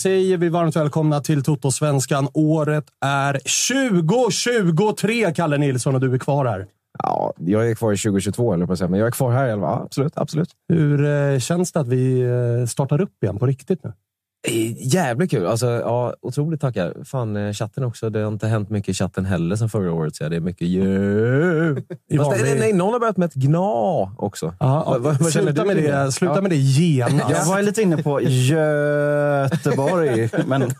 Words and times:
säger 0.00 0.36
vi 0.36 0.48
varmt 0.48 0.76
välkomna 0.76 1.20
till 1.20 1.42
Toto-svenskan. 1.42 2.28
Året 2.34 2.84
är 3.04 3.32
2023, 3.32 5.34
Kalle 5.34 5.58
Nilsson, 5.58 5.94
och 5.94 6.00
du 6.00 6.14
är 6.14 6.18
kvar 6.18 6.44
här. 6.44 6.66
Ja, 6.98 7.32
jag 7.38 7.70
är 7.70 7.74
kvar 7.74 7.92
i 7.92 7.96
2022, 7.96 8.54
eller 8.54 8.66
på 8.66 8.76
säga, 8.76 8.88
men 8.88 9.00
jag 9.00 9.06
är 9.06 9.12
kvar 9.12 9.32
här. 9.32 9.48
Ja, 9.48 9.82
absolut, 9.84 10.12
absolut. 10.16 10.50
Hur 10.68 11.04
eh, 11.04 11.38
känns 11.38 11.72
det 11.72 11.80
att 11.80 11.88
vi 11.88 12.20
eh, 12.20 12.66
startar 12.66 13.00
upp 13.00 13.22
igen 13.22 13.38
på 13.38 13.46
riktigt 13.46 13.84
nu? 13.84 13.92
Eh, 14.48 14.86
Jävligt 14.94 15.30
kul. 15.30 15.46
Alltså, 15.46 15.66
ja, 15.66 16.14
otroligt 16.22 16.60
tackar. 16.60 17.04
Fan, 17.04 17.36
eh, 17.36 17.52
chatten 17.52 17.84
också. 17.84 18.10
Det 18.10 18.18
har 18.20 18.28
inte 18.28 18.46
hänt 18.46 18.70
mycket 18.70 18.88
i 18.88 18.94
chatten 18.94 19.24
heller 19.24 19.56
sen 19.56 19.68
förra 19.68 19.92
året. 19.92 20.16
Så 20.16 20.28
det 20.28 20.36
är 20.36 20.40
mycket 20.40 20.62
yeah. 20.68 21.76
Fast, 22.18 22.42
nej, 22.42 22.56
nej, 22.58 22.72
någon 22.72 22.92
har 22.92 23.00
börjat 23.00 23.16
med 23.16 23.26
ett 23.26 23.34
gna 23.34 23.58
också. 24.16 24.54
Ja, 24.60 24.84
Vad- 24.86 25.00
vad- 25.02 25.18
vad 25.20 25.32
sluta 25.32 25.52
du 25.62 25.66
med 25.66 25.76
det, 25.76 26.12
sluta 26.12 26.34
Ja. 26.34 26.40
med 26.40 26.50
det 26.50 26.56
genast. 26.56 27.30
Jag 27.30 27.46
var 27.46 27.62
lite 27.62 27.82
inne 27.82 28.02
på 28.02 28.20
Göteborg, 29.50 30.30
men 30.46 30.70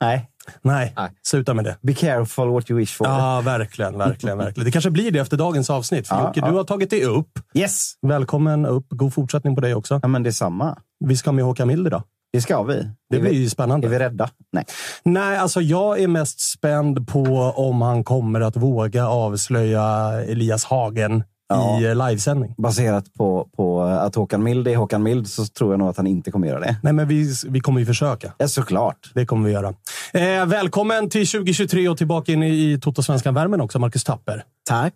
nej. 0.00 0.30
Nej, 0.62 0.92
Nej. 0.96 1.10
sluta 1.22 1.54
med 1.54 1.64
det. 1.64 1.76
Be 1.82 1.94
careful 1.94 2.48
what 2.50 2.70
you 2.70 2.78
wish 2.80 2.96
for. 2.96 3.06
Ja, 3.06 3.40
verkligen, 3.44 3.98
verkligen, 3.98 4.38
verkligen. 4.38 4.64
Det 4.64 4.70
kanske 4.72 4.90
blir 4.90 5.10
det 5.10 5.18
efter 5.18 5.36
dagens 5.36 5.70
avsnitt. 5.70 6.08
För 6.08 6.14
Ja, 6.16 6.26
Jocke, 6.26 6.40
ja. 6.40 6.48
du 6.50 6.56
har 6.56 6.64
tagit 6.64 6.90
dig 6.90 7.04
upp. 7.04 7.38
Yes! 7.54 7.92
Välkommen 8.06 8.66
upp. 8.66 8.86
God 8.88 9.14
fortsättning 9.14 9.54
på 9.54 9.60
dig 9.60 9.74
också. 9.74 9.98
Ja, 10.02 10.08
men 10.08 10.22
det 10.22 10.30
är 10.30 10.32
samma. 10.32 10.78
Vi 11.04 11.16
ska 11.16 11.32
med 11.32 11.44
Håkan 11.44 11.68
Mild 11.68 11.86
idag. 11.86 12.02
Det 12.32 12.40
ska 12.40 12.62
vi. 12.62 12.74
Det 13.10 13.16
är 13.16 13.20
blir 13.20 13.30
vi, 13.30 13.36
ju 13.42 13.50
spännande. 13.50 13.86
Är 13.86 13.90
vi 13.90 13.98
rädda? 13.98 14.30
Nej. 14.52 14.64
Nej, 15.02 15.38
alltså 15.38 15.60
jag 15.60 16.00
är 16.00 16.08
mest 16.08 16.40
spänd 16.40 17.08
på 17.08 17.22
om 17.56 17.82
han 17.82 18.04
kommer 18.04 18.40
att 18.40 18.56
våga 18.56 19.06
avslöja 19.08 19.84
Elias 20.28 20.64
Hagen 20.64 21.24
Ja. 21.52 21.80
i 21.80 21.84
eh, 21.84 22.08
livesändning. 22.08 22.54
Baserat 22.58 23.14
på, 23.14 23.48
på 23.56 23.82
att 23.82 24.14
Håkan 24.14 24.42
Mild 24.42 24.68
är 24.68 24.76
Håkan 24.76 25.02
Mild 25.02 25.28
så 25.28 25.46
tror 25.46 25.72
jag 25.72 25.78
nog 25.78 25.88
att 25.88 25.96
han 25.96 26.06
inte 26.06 26.30
kommer 26.30 26.48
göra 26.48 26.60
det. 26.60 26.76
Nej, 26.82 26.92
men 26.92 27.08
vi, 27.08 27.34
vi 27.48 27.60
kommer 27.60 27.80
ju 27.80 27.86
försöka. 27.86 28.32
Ja, 28.38 28.48
såklart. 28.48 29.10
Det 29.14 29.26
kommer 29.26 29.46
vi 29.46 29.52
göra. 29.52 29.74
Eh, 30.12 30.46
välkommen 30.46 31.08
till 31.10 31.26
2023 31.28 31.88
och 31.88 31.98
tillbaka 31.98 32.32
in 32.32 32.42
i, 32.42 32.78
Toto-svenskan-värmen 32.80 33.60
också, 33.60 33.78
Marcus 33.78 34.04
Tapper. 34.04 34.44
Tack. 34.68 34.94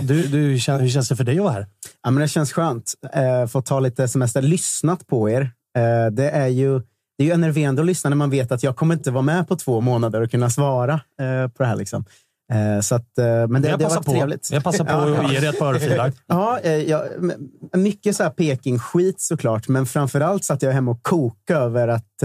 Du, 0.00 0.22
du, 0.22 0.38
hur 0.38 0.56
kän- 0.56 0.80
hur 0.80 0.88
känns 0.88 1.08
det 1.08 1.16
för 1.16 1.24
dig 1.24 1.38
att 1.38 1.42
vara 1.44 1.52
här? 1.52 1.66
Ja, 2.04 2.10
men 2.10 2.20
det 2.22 2.28
känns 2.28 2.52
skönt. 2.52 2.92
Eh, 3.12 3.46
få 3.46 3.62
ta 3.62 3.80
lite 3.80 4.08
semester. 4.08 4.42
Lyssnat 4.42 5.06
på 5.06 5.30
er. 5.30 5.50
Eh, 5.76 6.06
det 6.12 6.30
är 6.30 6.46
ju 6.46 6.80
det 7.18 7.24
är 7.24 7.26
ju 7.26 7.32
enerverande 7.32 7.82
att 7.82 7.86
lyssna 7.86 8.10
när 8.10 8.16
man 8.16 8.30
vet 8.30 8.52
att 8.52 8.62
jag 8.62 8.76
kommer 8.76 8.94
inte 8.94 9.10
vara 9.10 9.22
med 9.22 9.48
på 9.48 9.56
två 9.56 9.80
månader 9.80 10.20
och 10.22 10.30
kunna 10.30 10.50
svara 10.50 10.92
eh, 10.92 11.48
på 11.48 11.62
det 11.62 11.66
här. 11.66 11.76
Liksom. 11.76 12.04
Eh, 12.52 12.80
så 12.80 12.94
att, 12.94 13.08
men 13.48 13.62
det, 13.62 13.68
jag 13.68 13.78
det 13.78 13.84
varit 13.84 14.04
på. 14.04 14.12
trevligt. 14.12 14.48
Jag 14.52 14.64
passar 14.64 14.84
på 14.84 14.90
Ja, 15.10 15.24
att 15.24 15.32
ge 15.32 15.40
dig 15.40 15.48
ett 15.48 15.58
par 15.58 15.74
örfilar. 15.74 16.12
Ja, 16.26 16.60
ja, 16.60 17.04
mycket 17.72 18.16
så 18.16 18.22
här 18.22 18.30
Peking-skit 18.30 19.20
såklart, 19.20 19.68
men 19.68 19.86
framförallt 19.86 20.44
satt 20.44 20.62
jag 20.62 20.72
hemma 20.72 20.90
och 20.90 21.02
kokade 21.02 21.60
över 21.60 21.88
att 21.88 22.22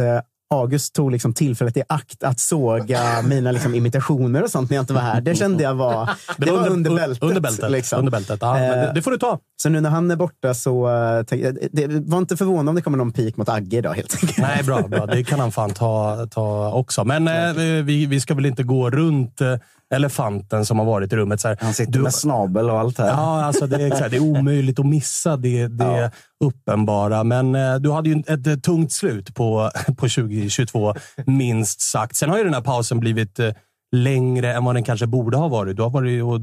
August 0.51 0.95
tog 0.95 1.11
liksom 1.11 1.33
tillfället 1.33 1.77
i 1.77 1.83
akt 1.89 2.23
att 2.23 2.39
såga 2.39 3.21
mina 3.21 3.51
liksom, 3.51 3.75
imitationer 3.75 4.43
och 4.43 4.49
sånt 4.49 4.69
när 4.69 4.77
jag 4.77 4.83
inte 4.83 4.93
var 4.93 5.01
här. 5.01 5.21
Det 5.21 5.35
kände 5.35 5.63
jag 5.63 5.75
var, 5.75 6.09
det 6.37 6.51
var 6.51 6.67
under 6.67 6.95
bältet. 6.95 7.23
Under 7.23 7.41
bältet. 7.41 7.71
liksom. 7.71 7.99
Under 7.99 8.11
bältet. 8.11 8.39
Ja, 8.41 8.53
det, 8.53 8.81
Eh, 8.81 8.93
det 8.93 9.01
får 9.01 9.11
du 9.11 9.17
ta. 9.17 9.39
Så 9.61 9.69
nu 9.69 9.81
när 9.81 9.89
han 9.89 10.11
är 10.11 10.15
borta 10.15 10.53
så 10.53 10.89
uh, 10.89 11.23
tänk, 11.27 11.43
det, 11.71 11.87
var 11.87 12.17
inte 12.17 12.37
förvånande 12.37 12.69
om 12.69 12.75
det 12.75 12.81
kommer 12.81 12.97
någon 12.97 13.11
pik 13.11 13.37
mot 13.37 13.49
Agge 13.49 13.77
idag 13.77 13.93
helt 13.93 14.13
enkelt. 14.21 14.37
Nej, 14.37 14.63
bra. 14.63 14.87
bra. 14.87 15.05
Det 15.05 15.23
kan 15.23 15.39
han 15.39 15.51
fan 15.51 15.69
ta, 15.69 16.27
ta 16.31 16.71
också. 16.73 17.03
Men 17.03 17.27
eh, 17.27 17.83
vi, 17.83 18.05
vi 18.05 18.19
ska 18.19 18.33
väl 18.33 18.45
inte 18.45 18.63
gå 18.63 18.89
runt 18.89 19.41
eh, 19.41 19.55
elefanten 19.91 20.65
som 20.65 20.79
har 20.79 20.85
varit 20.85 21.13
i 21.13 21.15
rummet. 21.15 21.41
Så 21.41 21.47
här. 21.47 21.57
Han 21.61 21.73
sitter 21.73 21.91
Du- 21.91 21.99
med 21.99 22.13
snabel 22.13 22.69
och 22.69 22.79
allt 22.79 22.97
här. 22.97 23.07
Ja, 23.07 23.43
alltså 23.43 23.67
det, 23.67 23.75
är, 23.83 23.87
exakt, 23.87 24.11
det 24.11 24.17
är 24.17 24.21
omöjligt 24.37 24.79
att 24.79 24.85
missa 24.85 25.37
det, 25.37 25.67
det 25.67 26.11
uppenbara. 26.43 27.23
Men 27.23 27.55
eh, 27.55 27.75
du 27.75 27.91
hade 27.91 28.09
ju 28.09 28.23
ett, 28.27 28.47
eh, 28.47 28.55
tungt 28.55 28.91
slut 28.91 29.35
på, 29.35 29.71
på 29.87 29.93
2022, 30.09 30.93
minst 31.25 31.81
sagt. 31.81 32.15
Sen 32.15 32.29
har 32.29 32.37
ju 32.37 32.43
den 32.43 32.53
här 32.53 32.61
pausen 32.61 32.99
blivit 32.99 33.39
eh, 33.39 33.49
längre 33.95 34.53
än 34.53 34.65
vad 34.65 34.75
den 34.75 34.83
kanske 34.83 35.07
borde 35.07 35.37
ha 35.37 35.47
varit. 35.47 35.75
Du 35.77 35.81
har 35.81 35.89
varit 35.89 36.23
och 36.23 36.39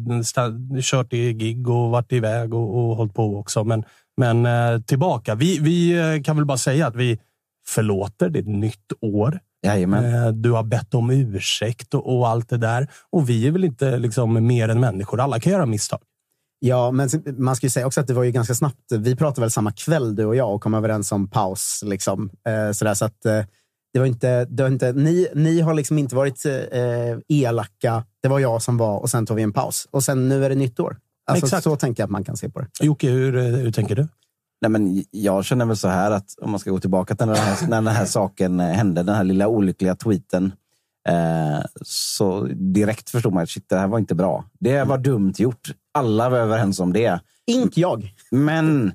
kört 0.82 1.12
i 1.12 1.32
gig 1.32 1.69
och 1.69 1.90
varit 1.90 2.12
iväg 2.12 2.55
och, 2.55 2.76
och 2.78 2.96
hållit 2.96 3.14
på 3.14 3.37
också. 3.38 3.64
Men, 3.64 3.84
men 4.17 4.46
eh, 4.46 4.81
tillbaka. 4.81 5.34
Vi, 5.34 5.58
vi 5.58 5.99
eh, 6.17 6.22
kan 6.22 6.37
väl 6.37 6.44
bara 6.44 6.58
säga 6.58 6.87
att 6.87 6.96
vi 6.96 7.19
förlåter. 7.69 8.28
Det 8.28 8.38
är 8.38 8.40
ett 8.43 8.49
nytt 8.49 8.93
år. 9.00 9.38
Jajamän. 9.66 10.14
Eh, 10.14 10.28
Du 10.32 10.50
har 10.50 10.62
bett 10.62 10.94
om 10.94 11.10
ursäkt 11.10 11.94
och, 11.94 12.19
och 12.19 12.28
allt 12.28 12.49
det 12.49 12.56
där. 12.58 12.88
Och 13.10 13.28
vi 13.28 13.46
är 13.46 13.50
väl 13.50 13.64
inte 13.64 13.99
liksom 13.99 14.46
mer 14.46 14.69
än 14.69 14.81
människor. 14.81 15.20
Alla 15.20 15.40
kan 15.40 15.52
göra 15.52 15.66
misstag. 15.66 16.00
Ja, 16.60 16.90
men 16.90 17.08
man 17.38 17.56
ska 17.56 17.66
ju 17.66 17.70
säga 17.70 17.87
också 17.87 18.00
att 18.00 18.06
det 18.06 18.14
var 18.14 18.25
ju 18.25 18.31
ganska 18.31 18.55
snabbt. 18.55 18.93
Vi 18.93 19.16
pratade 19.16 19.40
väl 19.40 19.50
samma 19.50 19.72
kväll 19.72 20.14
du 20.16 20.25
och 20.25 20.37
jag 20.37 20.55
och 20.55 20.62
kom 20.62 20.75
överens 20.75 21.12
om 21.12 21.31
paus. 21.31 21.81
Liksom. 21.84 22.31
Eh, 22.49 22.72
sådär, 22.72 22.94
så 22.94 23.05
att, 23.05 23.25
eh, 23.26 23.43
det 23.93 23.99
var 23.99 24.06
inte, 24.06 24.44
det 24.44 24.62
var 24.62 24.70
inte, 24.70 24.93
ni, 24.93 25.28
ni 25.34 25.60
har 25.60 25.75
liksom 25.75 25.99
inte 25.99 26.16
varit 26.16 26.46
eh, 26.46 27.19
elaka. 27.28 28.05
Det 28.22 28.28
var 28.28 28.38
jag 28.38 28.62
som 28.62 28.76
var 28.76 28.99
och 28.99 29.10
sen 29.10 29.26
tog 29.26 29.37
vi 29.37 29.43
en 29.43 29.52
paus. 29.52 29.88
Och 29.90 30.05
sen 30.05 30.28
nu 30.28 30.44
är 30.44 30.49
det 30.49 30.55
nytt 30.55 30.81
år. 30.81 30.96
Alltså, 31.31 31.46
Exakt. 31.46 31.64
så 31.64 31.76
tänker 31.76 32.02
jag 32.02 32.06
att 32.06 32.10
man 32.10 32.25
kan 32.25 32.37
se 32.37 32.49
på 32.49 32.60
det. 32.60 32.66
Jocke, 32.81 33.10
hur, 33.10 33.37
eh, 33.37 33.43
hur 33.43 33.72
tänker 33.72 33.96
du? 33.96 34.08
Nej, 34.60 34.70
men 34.70 35.05
jag 35.10 35.44
känner 35.44 35.64
väl 35.64 35.76
så 35.76 35.88
här 35.88 36.10
att 36.10 36.34
om 36.40 36.50
man 36.50 36.60
ska 36.60 36.70
gå 36.70 36.81
tillbaka 36.81 37.14
till 37.14 37.26
när 37.26 37.34
den 37.34 37.43
här, 37.43 37.66
när 37.69 37.76
den 37.76 37.94
här 37.94 38.06
saken 38.06 38.60
hände, 38.60 39.02
den 39.02 39.14
här 39.14 39.25
lilla 39.25 39.49
olyckliga 39.49 39.94
tweeten 39.94 40.52
Eh, 41.08 41.64
så 41.82 42.49
direkt 42.55 43.10
förstod 43.10 43.32
man 43.32 43.43
att 43.43 43.50
shit, 43.50 43.69
det 43.69 43.76
här 43.76 43.88
var 43.88 43.99
inte 43.99 44.14
bra. 44.14 44.44
Det 44.60 44.84
var 44.84 44.99
dumt 44.99 45.34
gjort. 45.38 45.70
Alla 45.94 46.28
var 46.28 46.38
överens 46.38 46.81
om 46.81 46.93
det. 46.93 47.20
Inte 47.46 47.81
jag. 47.81 48.14
Men 48.31 48.93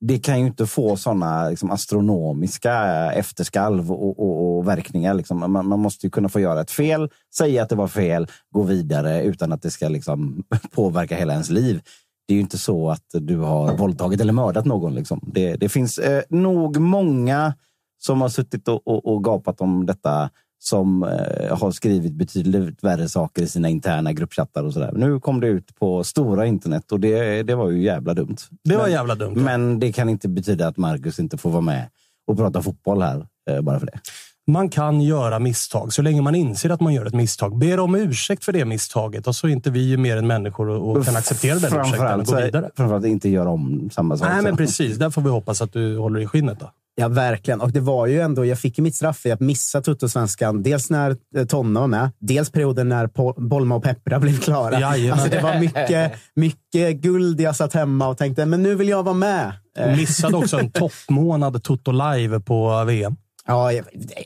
det 0.00 0.18
kan 0.18 0.40
ju 0.40 0.46
inte 0.46 0.66
få 0.66 0.96
sådana 0.96 1.48
liksom, 1.48 1.70
astronomiska 1.70 2.74
efterskalv 3.12 3.92
och, 3.92 4.20
och, 4.20 4.58
och 4.58 4.68
verkningar. 4.68 5.14
Liksom. 5.14 5.52
Man, 5.52 5.68
man, 5.68 5.80
måste 5.80 6.06
ju 6.06 6.10
kunna 6.10 6.28
få 6.28 6.40
göra 6.40 6.60
ett 6.60 6.70
fel, 6.70 7.10
säga 7.36 7.62
att 7.62 7.68
det 7.68 7.74
var 7.74 7.88
fel, 7.88 8.26
gå 8.50 8.62
vidare 8.62 9.22
utan 9.22 9.52
att 9.52 9.62
det 9.62 9.70
ska 9.70 9.88
liksom, 9.88 10.44
påverka 10.70 11.16
hela 11.16 11.32
ens 11.32 11.50
liv. 11.50 11.82
Det 12.26 12.32
är 12.32 12.36
ju 12.36 12.40
inte 12.40 12.58
så 12.58 12.90
att 12.90 13.06
du 13.12 13.36
har 13.36 13.76
våldtagit 13.76 14.20
eller 14.20 14.32
mördat 14.32 14.64
någon. 14.64 14.94
Liksom. 14.94 15.20
Det, 15.22 15.56
det 15.56 15.68
finns 15.68 15.98
eh, 15.98 16.22
nog 16.28 16.78
många 16.80 17.54
som 17.98 18.20
har 18.20 18.28
suttit 18.28 18.68
och, 18.68 18.88
och, 18.88 19.14
och 19.14 19.24
gapat 19.24 19.60
om 19.60 19.86
detta 19.86 20.30
som 20.58 21.02
eh, 21.02 21.58
har 21.58 21.70
skrivit 21.70 22.12
betydligt 22.12 22.84
värre 22.84 23.08
saker 23.08 23.42
i 23.42 23.46
sina 23.46 23.68
interna 23.68 24.12
gruppchattar 24.12 24.64
och 24.64 24.72
sådär. 24.72 24.92
Nu 24.92 25.20
kom 25.20 25.40
det 25.40 25.46
ut 25.46 25.74
på 25.74 26.04
stora 26.04 26.46
internet 26.46 26.92
och 26.92 27.00
det, 27.00 27.42
det 27.42 27.54
var 27.54 27.70
ju 27.70 27.82
jävla 27.82 28.14
dumt. 28.14 28.36
Det 28.64 28.76
var 28.76 28.82
men, 28.82 28.92
jävla 28.92 29.14
dumt. 29.14 29.34
Men 29.36 29.78
det 29.78 29.92
kan 29.92 30.08
inte 30.08 30.28
betyda 30.28 30.68
att 30.68 30.76
Marcus 30.76 31.18
inte 31.18 31.36
får 31.36 31.50
vara 31.50 31.60
med 31.60 31.88
och 32.26 32.36
prata 32.36 32.62
fotboll 32.62 33.02
här 33.02 33.26
eh, 33.50 33.60
bara 33.60 33.78
för 33.78 33.86
det. 33.86 34.00
Man 34.48 34.68
kan 34.68 35.00
göra 35.00 35.38
misstag 35.38 35.92
så 35.92 36.02
länge 36.02 36.22
man 36.22 36.34
inser 36.34 36.70
att 36.70 36.80
man 36.80 36.94
gör 36.94 37.06
ett 37.06 37.14
misstag. 37.14 37.58
Ber 37.58 37.80
om 37.80 37.94
ursäkt 37.94 38.44
för 38.44 38.52
det 38.52 38.64
misstaget 38.64 39.26
och 39.26 39.36
så 39.36 39.46
är 39.46 39.50
inte 39.50 39.70
vi 39.70 39.96
mer 39.96 40.16
än 40.16 40.26
människor 40.26 40.68
och, 40.68 40.96
och 40.96 41.04
kan 41.04 41.16
acceptera 41.16 41.58
den 41.58 41.80
ursäkten 41.80 42.20
och 42.20 42.26
gå 42.26 42.36
vidare. 42.36 42.70
Framförallt 42.76 43.06
inte 43.06 43.28
göra 43.28 43.50
om 43.50 43.90
samma 43.92 44.16
sak. 44.16 44.28
Nej, 44.28 44.42
men 44.42 44.56
precis. 44.56 44.96
Där 44.96 45.10
får 45.10 45.22
vi 45.22 45.30
hoppas 45.30 45.62
att 45.62 45.72
du 45.72 45.98
håller 45.98 46.20
i 46.20 46.26
skinnet. 46.26 46.60
Då. 46.60 46.70
Ja, 46.94 47.08
verkligen. 47.08 47.60
Och 47.60 47.72
det 47.72 47.80
var 47.80 48.06
ju 48.06 48.20
ändå, 48.20 48.44
jag 48.44 48.58
fick 48.58 48.78
ju 48.78 48.82
mitt 48.82 48.94
straff 48.94 49.26
i 49.26 49.30
att 49.30 49.40
missa 49.40 49.82
Tuttosvenskan. 49.82 50.62
Dels 50.62 50.90
när 50.90 51.16
eh, 51.36 51.46
Tonna 51.46 51.80
var 51.80 51.86
med, 51.86 52.10
dels 52.18 52.50
perioden 52.50 52.88
när 52.88 53.10
Bolma 53.48 53.74
och 53.74 53.82
Peppra 53.82 54.18
blev 54.20 54.38
klara. 54.38 54.86
Alltså, 54.86 55.28
det 55.30 55.42
var 55.42 55.60
mycket, 55.60 56.12
mycket 56.34 56.96
guld. 56.96 57.40
Jag 57.40 57.56
satt 57.56 57.72
hemma 57.72 58.08
och 58.08 58.18
tänkte, 58.18 58.46
men 58.46 58.62
nu 58.62 58.74
vill 58.74 58.88
jag 58.88 59.02
vara 59.02 59.14
med. 59.14 59.52
Missade 59.96 60.36
också 60.36 60.58
en 60.58 60.70
toppmånad 60.70 61.62
Toto 61.62 61.92
live 61.92 62.40
på 62.40 62.84
VM. 62.84 63.16
Ja, 63.46 63.70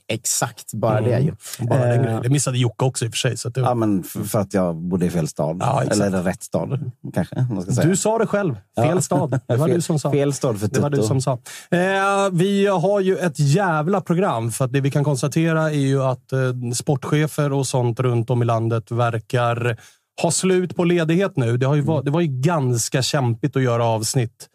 exakt. 0.08 0.74
Bara 0.74 0.98
mm. 0.98 1.10
det 1.10 1.18
ju. 1.18 1.34
Bara 1.66 1.86
den 1.86 2.02
grejen. 2.02 2.22
Det 2.22 2.28
missade 2.28 2.58
Jocke 2.58 2.84
också 2.84 3.04
i 3.04 3.08
och 3.08 3.12
för 3.12 3.18
sig. 3.18 3.36
Så 3.36 3.48
det... 3.48 3.60
Ja, 3.60 3.74
men 3.74 4.02
för 4.02 4.38
att 4.38 4.54
jag 4.54 4.76
bodde 4.76 5.06
i 5.06 5.10
fel 5.10 5.28
stad. 5.28 5.56
Ja, 5.60 5.82
Eller 5.82 6.22
rätt 6.22 6.42
stad, 6.42 6.90
kanske. 7.14 7.46
Man 7.50 7.62
ska 7.62 7.72
säga. 7.72 7.88
Du 7.88 7.96
sa 7.96 8.18
det 8.18 8.26
själv. 8.26 8.54
Fel 8.54 8.88
ja. 8.94 9.00
stad. 9.00 9.40
Det 9.46 9.56
var 9.56 9.66
fel, 9.68 9.76
du 9.76 9.82
som 9.82 9.98
sa. 9.98 10.10
Fel 10.10 10.32
stad 10.32 10.60
för 10.60 10.68
Det 10.68 10.80
var 10.80 10.90
du 10.90 11.02
som 11.02 11.20
sa. 11.20 11.32
Eh, 11.70 11.78
vi 12.32 12.66
har 12.66 13.00
ju 13.00 13.16
ett 13.16 13.38
jävla 13.38 14.00
program. 14.00 14.52
För 14.52 14.64
att 14.64 14.72
det 14.72 14.80
vi 14.80 14.90
kan 14.90 15.04
konstatera 15.04 15.70
är 15.70 15.74
ju 15.74 16.02
att 16.02 16.32
eh, 16.32 16.38
sportchefer 16.74 17.52
och 17.52 17.66
sånt 17.66 18.00
runt 18.00 18.30
om 18.30 18.42
i 18.42 18.44
landet 18.44 18.90
verkar 18.90 19.76
ha 20.22 20.30
slut 20.30 20.76
på 20.76 20.84
ledighet 20.84 21.36
nu. 21.36 21.56
Det, 21.56 21.66
har 21.66 21.74
ju 21.74 21.80
var, 21.80 22.02
det 22.02 22.10
var 22.10 22.20
ju 22.20 22.40
ganska 22.40 23.02
kämpigt 23.02 23.56
att 23.56 23.62
göra 23.62 23.84
avsnitt 23.84 24.48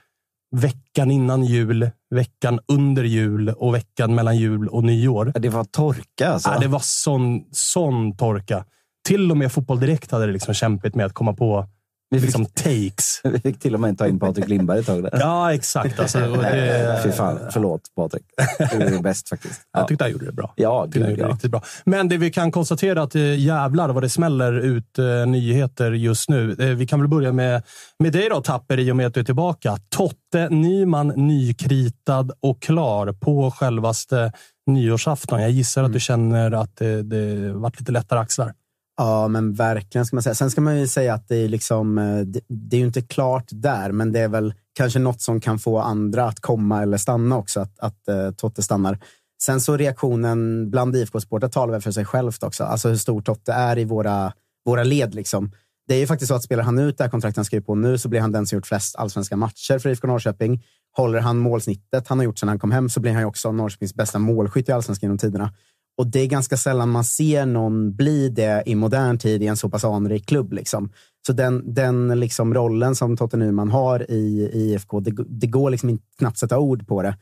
veckan 0.56 1.12
innan 1.12 1.44
jul, 1.44 1.90
veckan 2.10 2.60
under 2.68 3.04
jul 3.04 3.50
och 3.50 3.74
veckan 3.74 4.16
mellan 4.16 4.38
jul 4.38 4.68
och 4.68 4.84
nyår. 4.84 5.34
Det 5.36 5.50
var 5.50 5.64
torka 5.64 6.30
alltså? 6.30 6.50
Ja, 6.50 6.60
det 6.60 6.68
var 6.68 6.82
sån, 6.84 7.44
sån 7.52 8.18
torka. 8.18 8.66
Till 9.08 9.32
och 9.32 9.38
med 9.38 9.52
Fotboll 9.52 9.80
Direkt 9.80 10.12
hade 10.12 10.26
det 10.26 10.34
liksom 10.34 10.54
kämpigt 10.54 10.96
med 10.96 11.06
att 11.06 11.14
komma 11.14 11.34
på 11.34 11.68
vi 12.10 12.20
fick, 12.20 12.28
liksom 12.28 12.46
takes. 12.46 13.22
Vi 13.24 13.40
fick 13.40 13.60
till 13.60 13.74
och 13.74 13.80
med 13.80 13.98
ta 13.98 14.08
in 14.08 14.20
Patrik 14.20 14.48
Lindberg 14.48 14.80
ett 14.80 14.86
tag. 14.86 15.04
Där. 15.04 15.20
Ja, 15.20 15.54
exakt. 15.54 16.00
Alltså, 16.00 16.20
det, 16.20 17.00
Fy 17.04 17.12
fan, 17.12 17.40
förlåt 17.52 17.82
Patrik. 17.96 18.24
Du 18.58 18.96
är 18.96 19.02
bäst 19.02 19.30
faktiskt. 19.30 19.62
Ja. 19.72 19.80
Jag 19.80 19.88
tyckte 19.88 20.04
han 20.04 20.12
gjorde 20.12 20.26
det 20.26 20.32
bra. 20.32 20.54
Ja, 20.56 20.88
det 20.92 21.00
gjorde 21.00 21.22
ja. 21.22 21.28
riktigt 21.28 21.52
bra. 21.52 21.62
Men 21.86 22.10
det 22.10 22.18
vi 22.18 22.32
kan 22.32 22.52
konstatera 22.52 23.02
att 23.02 23.16
eh, 23.16 23.40
jävlar 23.40 23.90
vad 23.90 24.04
det 24.04 24.10
smäller 24.10 24.54
ut 24.54 25.00
eh, 25.00 25.06
nyheter 25.28 25.92
just 25.92 26.30
nu. 26.30 26.56
Eh, 26.60 26.68
vi 26.68 26.88
kan 26.88 27.00
väl 27.00 27.10
börja 27.10 27.32
med, 27.32 27.64
med 28.00 28.14
dig 28.14 28.30
då, 28.30 28.42
Tapper, 28.42 28.80
i 28.80 28.92
och 28.92 28.96
med 28.96 29.08
att 29.08 29.14
du 29.14 29.20
är 29.20 29.24
tillbaka. 29.24 29.78
Totte 29.90 30.50
Nyman 30.50 31.08
nykritad 31.08 32.32
och 32.40 32.62
klar 32.62 33.12
på 33.12 33.52
självaste 33.52 34.32
nyårsafton. 34.68 35.42
Jag 35.42 35.52
gissar 35.52 35.84
att 35.84 35.90
du 35.90 35.92
mm. 35.92 36.00
känner 36.00 36.52
att 36.52 36.76
det, 36.76 37.04
det 37.04 37.54
varit 37.54 37.80
lite 37.80 37.92
lättare 37.92 38.20
axlar. 38.20 38.54
Ja, 38.98 39.28
men 39.28 39.54
verkligen. 39.54 40.06
ska 40.06 40.16
man 40.16 40.24
säga. 40.24 40.36
Sen 40.36 40.52
ska 40.52 40.62
man 40.62 40.80
ju 40.80 40.88
säga 40.88 41.14
att 41.14 41.28
det 41.28 41.36
är, 41.36 41.48
liksom, 41.48 41.98
eh, 41.98 42.20
det, 42.20 42.40
det 42.48 42.76
är 42.76 42.80
ju 42.80 42.86
inte 42.86 43.02
klart 43.02 43.46
där, 43.50 43.92
men 43.92 44.12
det 44.12 44.20
är 44.20 44.28
väl 44.28 44.54
kanske 44.74 45.00
något 45.00 45.22
som 45.22 45.40
kan 45.40 45.60
få 45.60 45.80
andra 45.80 46.26
att 46.26 46.40
komma 46.40 46.82
eller 46.82 46.98
stanna 46.98 47.38
också, 47.38 47.60
att, 47.60 47.80
att 47.80 48.00
uh, 48.10 48.32
Totte 48.32 48.64
stannar. 48.64 49.00
Sen 49.42 49.62
så 49.62 49.78
reaktionen 49.78 50.70
bland 50.70 50.96
IFK-supportrar 50.96 51.50
talar 51.50 51.72
väl 51.72 51.82
för 51.82 51.92
sig 51.92 52.06
självt 52.06 52.44
också. 52.44 52.64
Alltså 52.64 52.90
hur 52.90 52.98
stor 52.98 53.22
Totte 53.22 53.54
är 53.54 53.78
i 53.78 53.84
våra, 53.84 54.34
våra 54.66 54.84
led. 54.84 55.16
Liksom. 55.16 55.52
Det 55.88 55.96
är 55.96 56.00
ju 56.00 56.08
faktiskt 56.08 56.28
så 56.28 56.36
att 56.36 56.44
spelar 56.44 56.64
han 56.64 56.80
ut 56.80 56.98
det 56.98 57.04
här 57.04 57.12
kontraktet 57.12 57.36
han 57.36 57.46
skriver 57.46 57.66
på 57.66 57.76
nu 57.76 57.98
så 57.98 58.10
blir 58.10 58.22
han 58.22 58.32
den 58.32 58.48
som 58.48 58.56
gjort 58.56 58.68
flest 58.68 58.96
allsvenska 58.96 59.36
matcher 59.36 59.80
för 59.80 59.90
IFK 59.90 60.08
Norrköping. 60.08 60.64
Håller 60.98 61.20
han 61.20 61.38
målsnittet 61.38 62.08
han 62.08 62.20
har 62.20 62.26
gjort 62.26 62.40
sedan 62.40 62.50
han 62.50 62.60
kom 62.60 62.72
hem 62.72 62.90
så 62.90 63.00
blir 63.00 63.12
han 63.12 63.22
ju 63.22 63.26
också 63.26 63.52
Norrköpings 63.52 63.96
bästa 63.96 64.20
målskytt 64.20 64.70
i 64.70 64.72
allsvenskan 64.72 65.08
genom 65.08 65.18
tiderna. 65.18 65.54
Och 65.98 66.08
det 66.08 66.20
är 66.20 66.28
ganska 66.28 66.58
sällan 66.58 66.90
man 66.90 67.04
ser 67.04 67.46
någon 67.46 67.96
bli 67.96 68.30
det 68.30 68.64
i 68.66 68.76
modern 68.76 69.18
tid 69.18 69.44
i 69.44 69.48
en 69.48 69.58
så 69.58 69.70
pass 69.70 69.84
anrik 69.84 70.26
klubb. 70.26 70.54
Liksom. 70.54 70.92
Så 71.28 71.34
den, 71.34 71.74
den 71.74 72.20
liksom 72.20 72.54
rollen 72.54 72.96
som 72.96 73.18
Totte 73.18 73.38
Nyman 73.38 73.72
har 73.72 74.12
i, 74.12 74.50
i 74.54 74.74
IFK, 74.74 75.00
det, 75.00 75.12
det 75.28 75.48
går 75.48 75.70
liksom 75.70 75.90
inte 75.90 76.06
knappt 76.18 76.38
sätta 76.38 76.60
ord 76.60 76.88
på 76.88 77.02
det. 77.02 77.18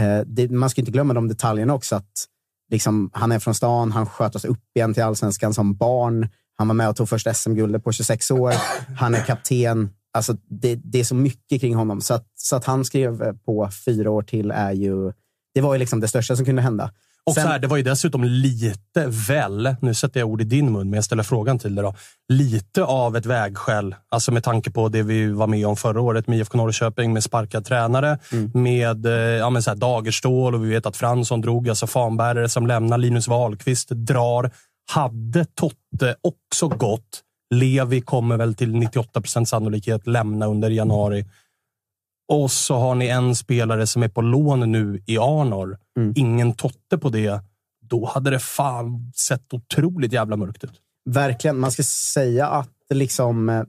Eh, 0.00 0.20
det. 0.26 0.50
Man 0.50 0.70
ska 0.70 0.80
inte 0.80 0.90
glömma 0.90 1.14
de 1.14 1.28
detaljerna 1.28 1.74
också. 1.74 1.96
att 1.96 2.26
liksom, 2.70 3.10
Han 3.12 3.32
är 3.32 3.38
från 3.38 3.54
stan, 3.54 3.92
han 3.92 4.06
sköt 4.06 4.36
oss 4.36 4.44
upp 4.44 4.62
igen 4.74 4.94
till 4.94 5.02
allsvenskan 5.02 5.54
som 5.54 5.76
barn. 5.76 6.28
Han 6.58 6.68
var 6.68 6.74
med 6.74 6.88
och 6.88 6.96
tog 6.96 7.08
första 7.08 7.34
SM-guldet 7.34 7.84
på 7.84 7.92
26 7.92 8.30
år. 8.30 8.54
Han 8.96 9.14
är 9.14 9.20
kapten. 9.20 9.90
Alltså, 10.12 10.36
det, 10.50 10.74
det, 10.74 11.00
är 11.00 11.04
så 11.04 11.14
mycket 11.14 11.60
kring 11.60 11.74
honom. 11.74 12.00
Så 12.00 12.14
att, 12.14 12.26
så 12.34 12.56
att 12.56 12.64
han 12.64 12.84
skrev 12.84 13.38
på 13.38 13.70
fyra 13.84 14.10
år 14.10 14.22
till 14.22 14.50
är 14.50 14.72
ju... 14.72 15.12
Det 15.54 15.60
var 15.60 15.74
ju 15.74 15.78
liksom 15.78 16.00
det 16.00 16.08
största 16.08 16.36
som 16.36 16.44
kunde 16.44 16.62
hända. 16.62 16.90
Och 17.26 17.34
Sen, 17.34 17.42
så 17.42 17.48
här, 17.48 17.58
det 17.58 17.66
var 17.66 17.76
ju 17.76 17.82
dessutom 17.82 18.24
lite 18.24 19.06
väl, 19.06 19.76
nu 19.80 19.94
sätter 19.94 20.20
jag 20.20 20.28
ord 20.28 20.40
i 20.40 20.44
din 20.44 20.72
mun, 20.72 20.90
men 20.90 20.96
jag 20.96 21.04
ställer 21.04 21.22
frågan 21.22 21.58
till 21.58 21.74
dig. 21.74 21.84
Då, 21.84 21.94
lite 22.28 22.84
av 22.84 23.16
ett 23.16 23.26
vägskäl, 23.26 23.94
alltså 24.08 24.32
med 24.32 24.44
tanke 24.44 24.70
på 24.70 24.88
det 24.88 25.02
vi 25.02 25.26
var 25.26 25.46
med 25.46 25.66
om 25.66 25.76
förra 25.76 26.00
året 26.00 26.26
med 26.28 26.38
IFK 26.38 26.58
Norrköping, 26.58 27.12
med 27.12 27.22
sparkad 27.22 27.64
tränare, 27.64 28.18
mm. 28.32 28.50
med 28.54 29.06
eh, 29.06 29.12
ja, 29.12 29.50
men 29.50 29.62
så 29.62 29.70
här, 29.70 29.76
Dagerstål 29.76 30.54
och 30.54 30.64
vi 30.64 30.68
vet 30.68 30.86
att 30.86 30.96
Fransson 30.96 31.40
drog, 31.40 31.68
alltså 31.68 31.86
fanbärare 31.86 32.48
som 32.48 32.66
lämnar, 32.66 32.98
Linus 32.98 33.28
Wahlqvist 33.28 33.88
drar. 33.90 34.50
Hade 34.90 35.44
Totte 35.44 36.16
också 36.22 36.68
gått, 36.68 37.22
Levi 37.54 38.00
kommer 38.00 38.36
väl 38.36 38.54
till 38.54 38.74
98 38.76 39.20
procent 39.20 39.48
sannolikhet 39.48 40.06
lämna 40.06 40.46
under 40.46 40.70
januari. 40.70 41.24
Och 42.28 42.50
så 42.50 42.76
har 42.76 42.94
ni 42.94 43.06
en 43.06 43.34
spelare 43.34 43.86
som 43.86 44.02
är 44.02 44.08
på 44.08 44.20
lån 44.20 44.72
nu 44.72 45.02
i 45.06 45.18
Arnor. 45.18 45.78
Mm. 45.98 46.12
Ingen 46.16 46.52
Totte 46.52 46.98
på 46.98 47.08
det. 47.08 47.40
Då 47.80 48.06
hade 48.06 48.30
det 48.30 48.38
fan 48.38 49.12
sett 49.16 49.52
otroligt 49.52 50.12
jävla 50.12 50.36
mörkt 50.36 50.64
ut. 50.64 50.80
Verkligen. 51.10 51.58
Man 51.58 51.72
ska 51.72 51.82
säga 51.82 52.46
att 52.46 52.70
liksom, 52.94 53.48
eh, 53.48 53.62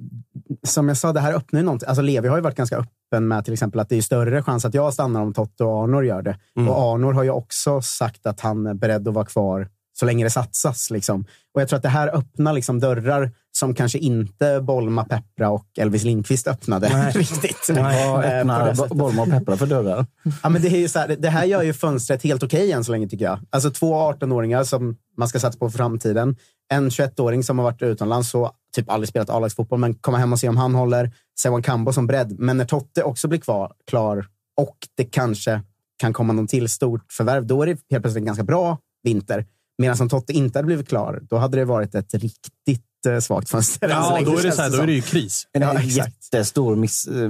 som 0.63 0.87
jag 0.87 0.97
sa, 0.97 1.13
det 1.13 1.19
här 1.19 1.33
öppnar 1.33 1.59
ju 1.59 1.65
någonting. 1.65 1.87
Alltså 1.87 2.01
Levi 2.01 2.27
har 2.27 2.35
ju 2.35 2.41
varit 2.41 2.57
ganska 2.57 2.77
öppen 2.77 3.27
med 3.27 3.45
till 3.45 3.53
exempel 3.53 3.79
att 3.79 3.89
det 3.89 3.95
är 3.95 4.01
större 4.01 4.43
chans 4.43 4.65
att 4.65 4.73
jag 4.73 4.93
stannar 4.93 5.21
om 5.21 5.33
Totte 5.33 5.63
och 5.63 5.83
Arnor 5.83 6.05
gör 6.05 6.21
det. 6.21 6.37
Mm. 6.57 6.69
Och 6.69 6.93
Arnor 6.93 7.13
har 7.13 7.23
ju 7.23 7.29
också 7.29 7.81
sagt 7.81 8.25
att 8.25 8.39
han 8.39 8.67
är 8.67 8.73
beredd 8.73 9.07
att 9.07 9.13
vara 9.13 9.25
kvar 9.25 9.69
så 9.99 10.05
länge 10.05 10.23
det 10.23 10.29
satsas. 10.29 10.89
Liksom. 10.91 11.25
Och 11.53 11.61
Jag 11.61 11.69
tror 11.69 11.77
att 11.77 11.83
det 11.83 11.89
här 11.89 12.15
öppnar 12.15 12.53
liksom 12.53 12.79
dörrar 12.79 13.31
som 13.51 13.73
kanske 13.73 13.97
inte 13.97 14.61
Bolma, 14.61 15.03
Peppra 15.03 15.49
och 15.49 15.65
Elvis 15.77 16.03
Lindqvist 16.03 16.47
öppnade 16.47 16.89
Nej. 16.89 17.11
riktigt. 17.15 17.69
Vad 17.69 18.25
eh, 18.25 18.39
öppnar 18.39 18.95
Bolma 18.95 19.21
och 19.21 19.29
Peppra 19.29 19.57
för 19.57 19.65
dörrar? 19.65 20.05
Ja, 20.43 20.49
men 20.49 20.61
det, 20.61 20.67
är 20.67 20.77
ju 20.77 20.87
så 20.87 20.99
här, 20.99 21.15
det 21.19 21.29
här 21.29 21.45
gör 21.45 21.63
ju 21.63 21.73
fönstret 21.73 22.23
helt 22.23 22.43
okej 22.43 22.59
okay 22.59 22.71
än 22.71 22.83
så 22.83 22.91
länge, 22.91 23.07
tycker 23.07 23.25
jag. 23.25 23.39
Alltså 23.49 23.71
två 23.71 24.11
18-åringar 24.11 24.63
som 24.63 24.95
man 25.17 25.27
ska 25.27 25.39
satsa 25.39 25.59
på 25.59 25.69
för 25.69 25.77
framtiden. 25.77 26.35
En 26.69 26.89
21-åring 26.89 27.43
som 27.43 27.59
har 27.59 27.65
varit 27.65 27.81
utomlands 27.81 28.35
och 28.35 28.51
typ 28.75 28.89
aldrig 28.89 29.09
spelat 29.09 29.29
A-lagsfotboll, 29.29 29.79
men 29.79 29.93
komma 29.93 30.17
hem 30.17 30.33
och 30.33 30.39
se 30.39 30.49
om 30.49 30.57
han 30.57 30.75
håller. 30.75 31.11
Sewan 31.39 31.61
Kambo 31.61 31.93
som 31.93 32.07
bredd. 32.07 32.39
Men 32.39 32.57
när 32.57 32.65
Totte 32.65 33.03
också 33.03 33.27
blir 33.27 33.39
kvar, 33.39 33.71
klar 33.87 34.25
och 34.57 34.77
det 34.95 35.05
kanske 35.05 35.61
kan 35.97 36.13
komma 36.13 36.33
någon 36.33 36.47
till 36.47 36.69
stort 36.69 37.11
förvärv, 37.11 37.45
då 37.45 37.61
är 37.61 37.65
det 37.65 37.71
helt 37.71 38.03
plötsligt 38.03 38.21
en 38.21 38.25
ganska 38.25 38.43
bra 38.43 38.77
vinter. 39.03 39.45
Medan 39.77 39.97
om 40.01 40.09
Totte 40.09 40.33
inte 40.33 40.59
hade 40.59 40.65
blivit 40.65 40.89
klar, 40.89 41.21
då 41.29 41.37
hade 41.37 41.57
det 41.57 41.65
varit 41.65 41.95
ett 41.95 42.13
riktigt 42.13 43.05
eh, 43.07 43.19
svagt 43.19 43.49
fönster. 43.49 43.89
Ja, 43.89 44.19
då 44.25 44.37
är, 44.37 44.43
det 44.43 44.51
så 44.51 44.61
här, 44.61 44.69
då 44.69 44.77
är 44.77 44.87
det 44.87 44.93
ju 44.93 45.01
kris. 45.01 45.47
En 45.53 45.61
ja, 45.61 45.81
jättestor 45.81 46.75
miss, 46.75 47.07
eh, 47.07 47.29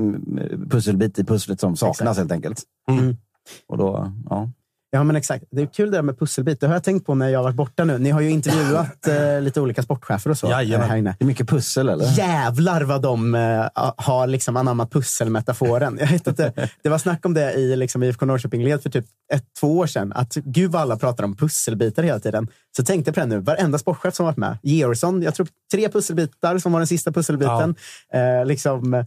pusselbit 0.70 1.20
i 1.20 1.24
pusslet 1.24 1.60
som 1.60 1.77
saknas 1.77 2.00
exakt. 2.00 2.18
helt 2.18 2.32
enkelt. 2.32 2.63
Mm. 2.89 3.18
Och 3.68 3.77
då, 3.77 4.13
ja. 4.30 4.51
Ja, 4.89 5.03
men 5.03 5.15
exakt. 5.15 5.46
Det 5.51 5.62
är 5.62 5.65
kul 5.65 5.91
det 5.91 5.98
där 5.98 6.01
med 6.01 6.20
pusselbit. 6.20 6.60
Det 6.60 6.67
har 6.67 6.74
jag 6.74 6.84
tänkt 6.84 7.06
på 7.06 7.15
när 7.15 7.29
jag 7.29 7.39
har 7.39 7.44
varit 7.44 7.56
borta 7.56 7.84
nu. 7.84 7.98
Ni 7.98 8.10
har 8.10 8.22
ju 8.22 8.29
intervjuat 8.29 9.08
eh, 9.08 9.41
lite 9.41 9.62
olika 9.62 9.84
sportchefer 9.84 10.29
och 10.29 10.38
så. 10.38 10.48
Jajamän. 10.48 10.82
eh, 10.82 10.89
här 10.89 10.98
inne. 10.98 11.15
Det 11.20 11.25
är 11.25 11.27
mycket 11.27 11.50
pussel, 11.50 11.89
eller? 11.89 12.17
Jävlar 12.17 12.82
vad 12.82 13.01
de 13.01 13.36
eh, 13.36 13.70
har 13.98 14.27
liksom 14.27 14.58
anammat 14.58 14.91
pusselmetaforen. 14.91 15.98
Jag 16.00 16.08
vet 16.08 16.27
att 16.27 16.38
det, 16.84 16.89
var 16.89 16.98
snack 16.98 17.25
om 17.25 17.34
det 17.34 17.53
i 17.53 17.75
liksom, 17.75 18.03
IFK 18.03 18.25
Norrköping-led 18.25 18.84
för 18.84 18.89
typ 18.89 19.06
ett, 19.34 19.44
två 19.60 19.77
år 19.77 19.88
sedan. 19.88 20.13
Att 20.15 20.34
gud 20.34 20.72
vad 20.72 20.82
alla 20.82 20.98
pratar 20.98 21.24
om 21.24 21.36
pusselbitar 21.36 22.03
hela 22.03 22.20
tiden. 22.20 22.48
Så 22.77 22.84
tänkte 22.84 23.10
jag 23.10 23.15
på 23.15 23.22
det 23.22 23.25
nu. 23.25 23.39
Varenda 23.39 23.77
sportchef 23.77 24.15
som 24.15 24.25
varit 24.25 24.38
med. 24.38 24.58
Georgsson, 24.63 25.22
jag 25.22 25.36
tror 25.36 25.48
tre 25.72 25.89
pusselbitar 25.89 26.58
som 26.58 26.72
var 26.72 26.79
den 26.79 26.88
sista 26.88 27.12
pusselbiten. 27.12 27.75
Eh, 28.13 28.46
liksom, 28.46 28.94
eh, 28.94 29.03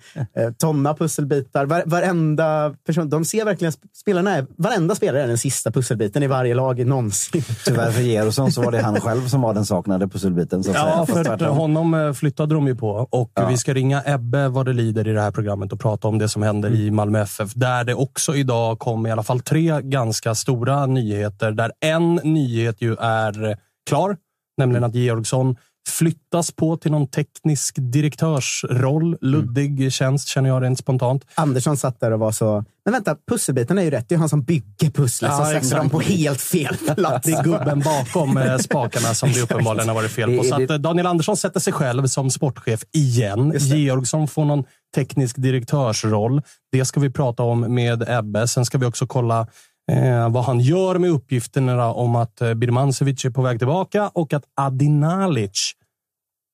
tonna 0.59 0.95
pusselbitar. 0.95 1.67
Var, 1.67 1.83
varenda 1.87 2.75
person. 2.87 3.11
De 3.11 3.25
ser 3.25 3.45
verkligen 3.45 3.73
spelarna. 3.95 4.37
Är, 4.37 4.47
varenda 4.57 4.95
spelare 4.95 5.23
är 5.23 5.29
den 5.29 5.39
sista 5.39 5.70
pusselbiten 5.73 6.23
i 6.23 6.27
varje 6.27 6.55
lag 6.55 6.87
någonsin. 6.87 7.43
Tyvärr 7.65 7.91
för 7.91 8.03
Gerosson 8.03 8.53
så 8.53 8.63
var 8.63 8.73
det 8.73 8.83
han 8.83 9.01
själv 9.01 9.29
som 9.29 9.41
var 9.41 9.55
den 9.55 9.67
saknade 9.67 10.09
pusselbiten. 10.09 10.65
Så 10.65 10.71
att 10.71 10.77
säga. 10.77 10.89
Ja, 10.89 11.07
Fast 11.07 11.43
för 11.43 11.47
honom 11.47 11.95
eh, 11.95 12.13
flyttade 12.13 12.55
de 12.55 12.67
ju 12.67 12.77
på. 12.77 13.09
Och 13.11 13.33
Vi 13.49 13.57
ska 13.57 13.75
ringa 13.75 14.03
Ebbe 14.07 14.49
vad 14.49 14.67
det 14.67 14.73
lider 14.73 15.09
i 15.09 15.13
det 15.13 15.21
här 15.21 15.31
programmet 15.31 15.73
och 15.73 15.81
prata 15.81 16.09
om 16.09 16.19
det 16.19 16.29
som 16.29 16.43
händer 16.43 16.71
i 16.71 16.91
Malmö 16.91 17.21
FF. 17.21 17.53
Där 17.55 17.85
det 17.85 17.95
också 17.95 18.35
idag 18.35 18.79
kom 18.79 19.07
i 19.07 19.11
alla 19.11 19.23
fall 19.23 19.41
tre 19.41 19.81
ganska 19.83 20.35
stora 20.35 20.87
nyheter. 20.87 21.53
Där 21.53 21.73
en 21.81 22.15
nyhet 22.15 22.83
ju 22.83 22.97
är 23.01 23.59
klar, 23.89 24.17
nämligen 24.59 24.85
att 24.85 24.95
Georgsson 24.95 25.57
flyttas 25.89 26.53
på 26.53 26.77
till 26.77 26.91
någon 26.91 27.07
teknisk 27.07 27.75
direktörsroll. 27.79 29.17
Luddig 29.21 29.93
tjänst 29.93 30.29
känner 30.29 30.49
jag 30.49 30.63
rent 30.63 30.79
spontant. 30.79 31.25
Andersson 31.35 31.77
satt 31.77 32.01
där 32.01 32.11
och 32.11 32.21
var 32.21 32.33
så... 32.33 32.65
Men 32.85 32.93
vänta, 32.93 33.17
pusselbiten 33.29 33.79
är 33.79 33.83
ju 33.83 33.91
rätt. 33.91 34.09
Det 34.09 34.15
är 34.15 34.19
han 34.19 34.29
som 34.29 34.43
bygger 34.43 34.91
pusslet 34.91 35.31
Ja, 35.31 35.37
som 35.37 35.61
sätter 35.61 35.77
dem 35.77 35.91
på 35.91 36.01
helt 36.01 36.41
fel 36.41 36.77
plats. 36.77 37.27
Det 37.27 37.33
är 37.33 37.43
gubben 37.43 37.81
bakom 37.81 38.37
eh, 38.37 38.57
spakarna 38.57 39.15
som 39.15 39.33
det 39.35 39.41
uppenbarligen 39.41 39.89
har 39.89 39.95
varit 39.95 40.11
fel 40.11 40.37
på. 40.37 40.45
Så 40.45 40.55
att 40.55 40.71
eh, 40.71 40.77
Daniel 40.77 41.07
Andersson 41.07 41.37
sätter 41.37 41.61
sig 41.61 41.73
själv 41.73 42.07
som 42.07 42.31
sportchef 42.31 42.85
igen. 42.93 43.53
Georgsson 43.59 44.29
får 44.29 44.45
någon 44.45 44.65
teknisk 44.95 45.37
direktörsroll. 45.37 46.43
Det 46.73 46.85
ska 46.85 47.01
vi 47.01 47.11
prata 47.11 47.43
om 47.43 47.75
med 47.75 48.05
Ebbe. 48.09 48.49
Sen 48.49 48.65
ska 48.65 48.79
vi 48.79 48.87
också 48.87 49.07
kolla 49.07 49.47
eh, 49.91 50.31
vad 50.31 50.45
han 50.45 50.61
gör 50.61 50.99
med 50.99 51.11
uppgifterna 51.11 51.93
om 51.93 52.17
att 52.17 52.41
eh, 52.41 52.55
Birmancevic 52.55 53.25
är 53.25 53.31
på 53.31 53.43
väg 53.43 53.59
tillbaka 53.59 54.09
och 54.09 54.33
att 54.33 54.45
Adinalic 54.55 55.73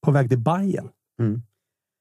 på 0.04 0.10
väg 0.10 0.28
till 0.28 0.38
Bayern. 0.38 0.88
Mm. 1.20 1.42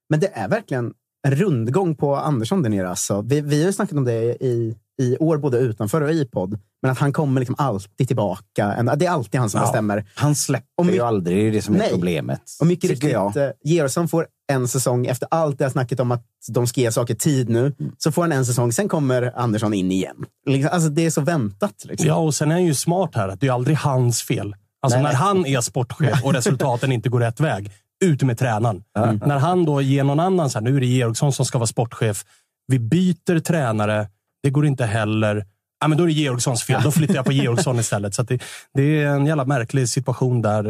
Men 0.09 0.19
det 0.19 0.27
är 0.27 0.47
verkligen 0.47 0.93
en 1.27 1.35
rundgång 1.35 1.95
på 1.95 2.15
Andersson 2.15 2.63
där 2.63 2.69
nere. 2.69 2.89
Alltså. 2.89 3.21
Vi, 3.21 3.41
vi 3.41 3.59
har 3.59 3.67
ju 3.67 3.73
snackat 3.73 3.97
om 3.97 4.03
det 4.03 4.43
i, 4.43 4.77
i 5.01 5.17
år, 5.17 5.37
både 5.37 5.57
utanför 5.57 6.01
och 6.01 6.11
i 6.11 6.25
podd. 6.25 6.59
Men 6.81 6.91
att 6.91 6.97
han 6.97 7.13
kommer 7.13 7.41
liksom 7.41 7.55
alltid 7.57 8.07
tillbaka. 8.07 8.95
Det 8.95 9.05
är 9.05 9.09
alltid 9.09 9.39
han 9.39 9.49
som 9.49 9.59
Ja. 9.59 9.65
bestämmer. 9.65 10.05
Han 10.15 10.35
släpper 10.35 10.67
Och 10.77 10.85
my- 10.85 10.93
ju 10.93 10.99
aldrig, 11.01 11.37
det 11.37 11.47
är 11.47 11.51
det 11.51 11.61
som 11.61 11.75
är 11.75 11.79
Nej. 11.79 11.89
problemet. 11.91 12.41
Och 12.59 12.67
mycket 12.67 12.89
riktigt, 12.89 13.11
jag. 13.11 13.37
eh, 13.37 13.49
Georgsson 13.63 14.07
får 14.07 14.27
en 14.51 14.67
säsong. 14.67 15.05
Efter 15.05 15.27
allt 15.31 15.57
det 15.57 15.63
här 15.65 15.69
snacket 15.71 15.99
om 15.99 16.11
att 16.11 16.23
de 16.51 16.67
ska 16.67 16.81
ge 16.81 16.91
saker 16.91 17.15
tid 17.15 17.49
nu, 17.49 17.59
Mm. 17.79 17.91
så 17.97 18.11
får 18.11 18.21
han 18.21 18.31
en 18.31 18.45
säsong. 18.45 18.71
Sen 18.71 18.89
kommer 18.89 19.31
Andersson 19.35 19.73
in 19.73 19.91
igen. 19.91 20.15
Liksom, 20.45 20.69
Alltså, 20.73 20.89
det 20.89 21.05
är 21.05 21.09
så 21.09 21.21
väntat. 21.21 21.85
Liksom. 21.85 22.07
Ja, 22.07 22.15
och 22.15 22.35
sen 22.35 22.49
är 22.51 22.55
han 22.55 22.65
ju 22.65 22.73
smart 22.75 23.11
här. 23.15 23.29
att 23.29 23.39
Det 23.39 23.47
är 23.47 23.51
aldrig 23.51 23.77
hans 23.77 24.21
fel. 24.23 24.55
Alltså 24.81 24.97
Nej, 24.99 25.03
när 25.03 25.09
nej. 25.09 25.15
han 25.21 25.45
är 25.45 25.61
sportchef 25.61 26.23
och 26.23 26.33
resultaten 26.33 26.91
inte 26.91 27.09
går 27.09 27.19
rätt 27.19 27.39
väg, 27.39 27.71
ut 28.05 28.23
med 28.23 28.37
tränaren. 28.37 28.83
När 29.25 29.37
han 29.39 29.65
då 29.65 29.81
ger 29.81 30.03
någon 30.03 30.19
annan, 30.19 30.49
så 30.49 30.59
här, 30.59 30.63
nu 30.63 30.75
är 30.77 30.79
det 30.79 30.85
Georgsson 30.85 31.33
som 31.33 31.45
ska 31.45 31.57
vara 31.57 31.67
sportchef. 31.67 32.25
Vi 32.67 32.79
byter 32.79 33.39
tränare. 33.39 34.07
Det 34.45 34.49
går 34.51 34.65
inte 34.65 34.85
heller. 34.85 35.45
Ja, 35.81 35.87
men 35.87 35.97
då 35.97 36.03
är 36.03 36.07
det 36.07 36.13
Georgssons 36.13 36.63
fel. 36.63 36.81
Då 36.83 36.91
flyttar 36.91 37.15
jag 37.15 37.25
på 37.25 37.31
Georgsson 37.43 37.79
istället. 37.79 38.13
Så 38.13 38.23
det, 38.23 38.43
det 38.73 39.03
är 39.03 39.07
en 39.07 39.25
jävla 39.25 39.45
märklig 39.45 39.89
situation 39.89 40.41
där 40.41 40.63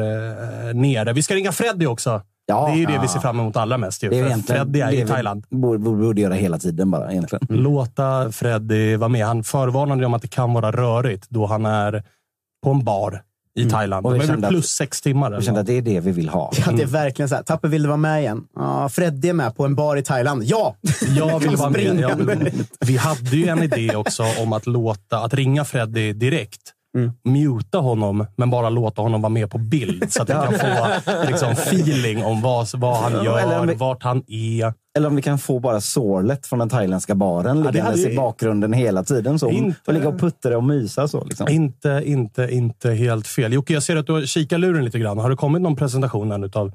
eh, 0.69 0.73
nere. 0.75 1.13
Vi 1.13 1.21
ska 1.23 1.35
ringa 1.35 1.51
Freddy 1.51 1.85
också. 1.85 2.21
Ja. 2.45 2.65
det 2.67 2.73
är 2.73 2.77
ju 2.77 2.85
det 2.85 2.93
Ja. 2.93 3.01
vi 3.01 3.07
ser 3.07 3.19
fram 3.19 3.39
emot 3.39 3.55
allra 3.57 3.77
mest. 3.77 4.03
Ju, 4.03 4.09
Det 4.09 4.19
är 4.19 4.37
Freddy 4.37 4.79
är 4.81 4.91
det 4.91 4.97
i 4.97 5.05
Thailand. 5.07 5.45
Borde, 5.49 5.79
borde, 5.79 5.97
borde 6.03 6.21
göra 6.21 6.33
hela 6.33 6.57
tiden 6.59 6.91
bara 6.91 7.11
egentligen. 7.11 7.47
Låta 7.49 8.31
Freddy 8.31 8.95
vara 8.95 9.09
med. 9.09 9.25
Han 9.25 9.43
förvarnade 9.43 10.05
om 10.05 10.13
att 10.13 10.21
det 10.21 10.27
kan 10.27 10.53
vara 10.53 10.71
rörigt 10.71 11.25
då 11.29 11.45
han 11.45 11.65
är 11.65 12.03
på 12.63 12.71
en 12.71 12.83
bar 12.83 13.21
i 13.55 13.69
Thailand. 13.69 14.05
Och 14.05 14.15
vi 14.15 14.27
kände 14.27 14.47
att- 14.47 14.51
plus 14.51 14.67
sex 14.67 15.01
timmar. 15.01 15.31
Eller 15.31 15.41
kände 15.41 15.59
att 15.59 15.65
det 15.65 15.77
är 15.77 15.81
det 15.81 15.99
vi 15.99 16.11
vill 16.11 16.29
ha. 16.29 16.51
Ja, 16.65 16.71
det 16.71 16.83
är 16.83 16.87
verkligen 16.87 17.29
så 17.29 17.35
här. 17.35 17.43
Tapper, 17.43 17.67
vill 17.67 17.81
du 17.81 17.87
vara 17.87 17.97
med 17.97 18.21
igen? 18.21 18.43
Ja, 18.55 18.89
Freddy 18.89 19.29
är 19.29 19.33
med 19.33 19.55
på 19.55 19.65
en 19.65 19.75
bar 19.75 19.95
i 19.97 20.03
Thailand. 20.03 20.43
Ja! 20.43 20.75
Jag 21.17 21.39
vill 21.39 21.55
vara 21.55 21.69
med. 21.69 21.99
Jag 21.99 22.15
vill, 22.15 22.51
vi 22.79 22.97
hade 22.97 23.35
ju 23.37 23.47
en 23.47 23.63
idé 23.63 23.95
också 23.95 24.23
om 24.39 24.53
att 24.53 24.67
låta, 24.67 25.17
att 25.19 25.33
ringa 25.33 25.65
Freddy 25.65 26.13
direkt. 26.13 26.61
Muta 27.23 27.77
honom, 27.77 28.25
men 28.35 28.49
bara 28.49 28.69
låta 28.69 29.01
honom 29.01 29.21
vara 29.21 29.29
med 29.29 29.49
på 29.51 29.57
bild. 29.57 30.11
Så 30.11 30.21
att 30.21 30.29
vi 30.29 30.33
kan 30.33 30.53
få 30.53 30.87
liksom, 31.27 31.51
feeling 31.51 32.23
om 32.25 32.41
vad, 32.41 32.67
vad 32.77 32.97
han 32.97 33.13
Ja, 33.25 33.39
eller 33.39 33.51
gör, 33.53 33.59
om 33.59 33.67
vi- 33.67 33.73
vart 33.75 34.03
han 34.03 34.23
är. 34.27 34.73
Eller 34.97 35.07
om 35.07 35.15
vi 35.15 35.21
kan 35.21 35.37
få 35.37 35.59
bara 35.59 35.81
sorlet 35.81 36.47
från 36.47 36.59
den 36.59 36.69
thailändska 36.69 37.15
baren 37.15 37.63
det 37.63 37.71
liggandes 37.71 38.03
hade 38.03 38.13
i 38.13 38.15
bakgrunden 38.17 38.73
hela 38.73 39.03
tiden. 39.03 39.39
Så, 39.39 39.49
Inte- 39.49 39.79
Och 39.87 39.93
ligga 39.93 40.07
och 40.09 40.19
puttra 40.19 40.57
och 40.57 40.63
mysa 40.63 41.07
så. 41.07 41.23
Liksom. 41.23 41.47
Inte, 41.49 42.01
inte, 42.05 42.47
inte 42.51 42.91
helt 42.91 43.27
fel. 43.27 43.53
Jocke, 43.53 43.73
jag 43.73 43.83
ser 43.83 43.95
att 43.95 44.07
du 44.07 44.13
har 44.13 44.21
kikat 44.21 44.59
luren 44.59 44.85
lite 44.85 44.99
grann. 44.99 45.17
Har 45.17 45.29
det 45.29 45.35
kommit 45.35 45.61
någon 45.61 45.75
presentation 45.75 46.31
än 46.31 46.43
utav 46.43 46.71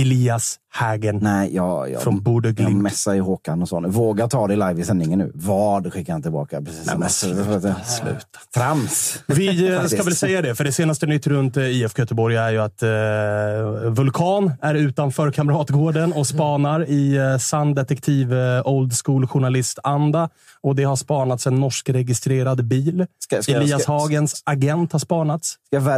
Elias 0.00 0.56
Hagen 0.72 1.18
Nej, 1.22 1.54
jag, 1.54 1.90
jag, 1.90 2.02
från 2.02 2.22
jag 2.24 2.54
Glimt? 2.54 2.82
messar 2.82 3.14
ju 3.14 3.20
Håkan 3.20 3.62
och 3.62 3.68
så 3.68 3.80
nu. 3.80 3.88
Våga 3.88 4.28
ta 4.28 4.46
det 4.46 4.56
live 4.56 4.80
i 4.80 4.84
sändningen 4.84 5.18
nu. 5.18 5.32
Vad 5.34 5.92
skickar 5.92 6.12
han 6.12 6.22
tillbaka? 6.22 6.62
Precis 6.62 6.90
som 6.90 7.02
att- 7.02 7.12
Sluta. 7.12 8.38
Trams. 8.54 9.22
Vi 9.26 9.72
eh, 9.72 9.84
ska 9.86 10.02
väl 10.02 10.16
säga 10.16 10.42
det, 10.42 10.54
för 10.54 10.64
det 10.64 10.72
senaste 10.72 11.06
nytt 11.06 11.26
runt 11.26 11.56
eh, 11.56 11.64
IFK 11.64 12.02
Göteborg 12.02 12.36
är 12.36 12.50
ju 12.50 12.58
att 12.58 12.82
eh, 12.82 13.90
Vulkan 13.90 14.52
är 14.62 14.74
utanför 14.74 15.30
Kamratgården 15.30 16.12
och 16.12 16.26
spanar 16.26 16.88
i 16.88 17.16
eh, 17.16 17.38
sann 17.38 17.74
detektiv 17.74 18.34
eh, 18.34 18.66
old 18.66 18.92
school 19.04 19.26
journalist-anda. 19.26 20.28
Och 20.62 20.74
det 20.76 20.84
har 20.84 20.96
spanats 20.96 21.46
en 21.46 21.54
norsk-registrerad 21.60 22.64
bil. 22.64 23.06
Ska- 23.18 23.42
ska 23.42 23.52
jag- 23.52 23.62
Elias 23.62 23.82
ska- 23.82 23.92
Hagens 23.92 24.42
agent 24.46 24.92
har 24.92 24.98
spanats. 24.98 25.54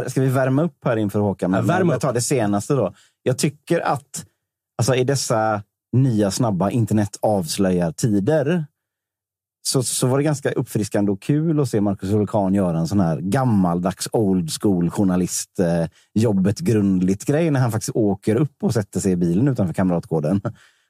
Ska, 0.07 0.21
vi 0.21 0.27
värma 0.27 0.63
upp 0.63 0.77
här 0.85 0.97
inför 0.97 1.19
Håkan? 1.19 1.51
Men, 1.51 1.59
Ja, 1.59 1.65
värma 1.73 1.85
men 1.85 1.95
upp. 1.95 2.01
ta 2.01 2.11
det 2.11 2.21
senaste 2.21 2.73
då. 2.73 2.93
Jag 3.23 3.37
tycker 3.37 3.79
att 3.79 4.25
alltså, 4.77 4.95
i 4.95 5.03
dessa 5.03 5.63
nya 5.93 6.31
snabba 6.31 6.69
internet 6.69 7.17
så, 9.65 9.83
så 9.83 10.07
var 10.07 10.17
det 10.17 10.23
ganska 10.23 10.51
uppfriskande 10.51 11.11
och 11.11 11.21
kul 11.21 11.59
att 11.59 11.69
se 11.69 11.81
Marcus 11.81 12.09
Vulkan 12.09 12.53
göra 12.53 12.79
en 12.79 12.87
sån 12.87 12.99
här 12.99 13.19
gammaldags 13.19 14.09
old 14.11 14.51
school 14.61 14.89
journalist 14.89 15.59
eh, 15.59 15.85
jobbet 16.13 16.59
grundligt 16.59 17.25
grej 17.25 17.51
när 17.51 17.59
han 17.59 17.71
faktiskt 17.71 17.95
åker 17.95 18.35
upp 18.35 18.63
och 18.63 18.73
sätter 18.73 18.99
sig 18.99 19.11
i 19.11 19.15
bilen 19.15 19.47
utanför 19.47 19.73
Kamratgården. 19.73 20.41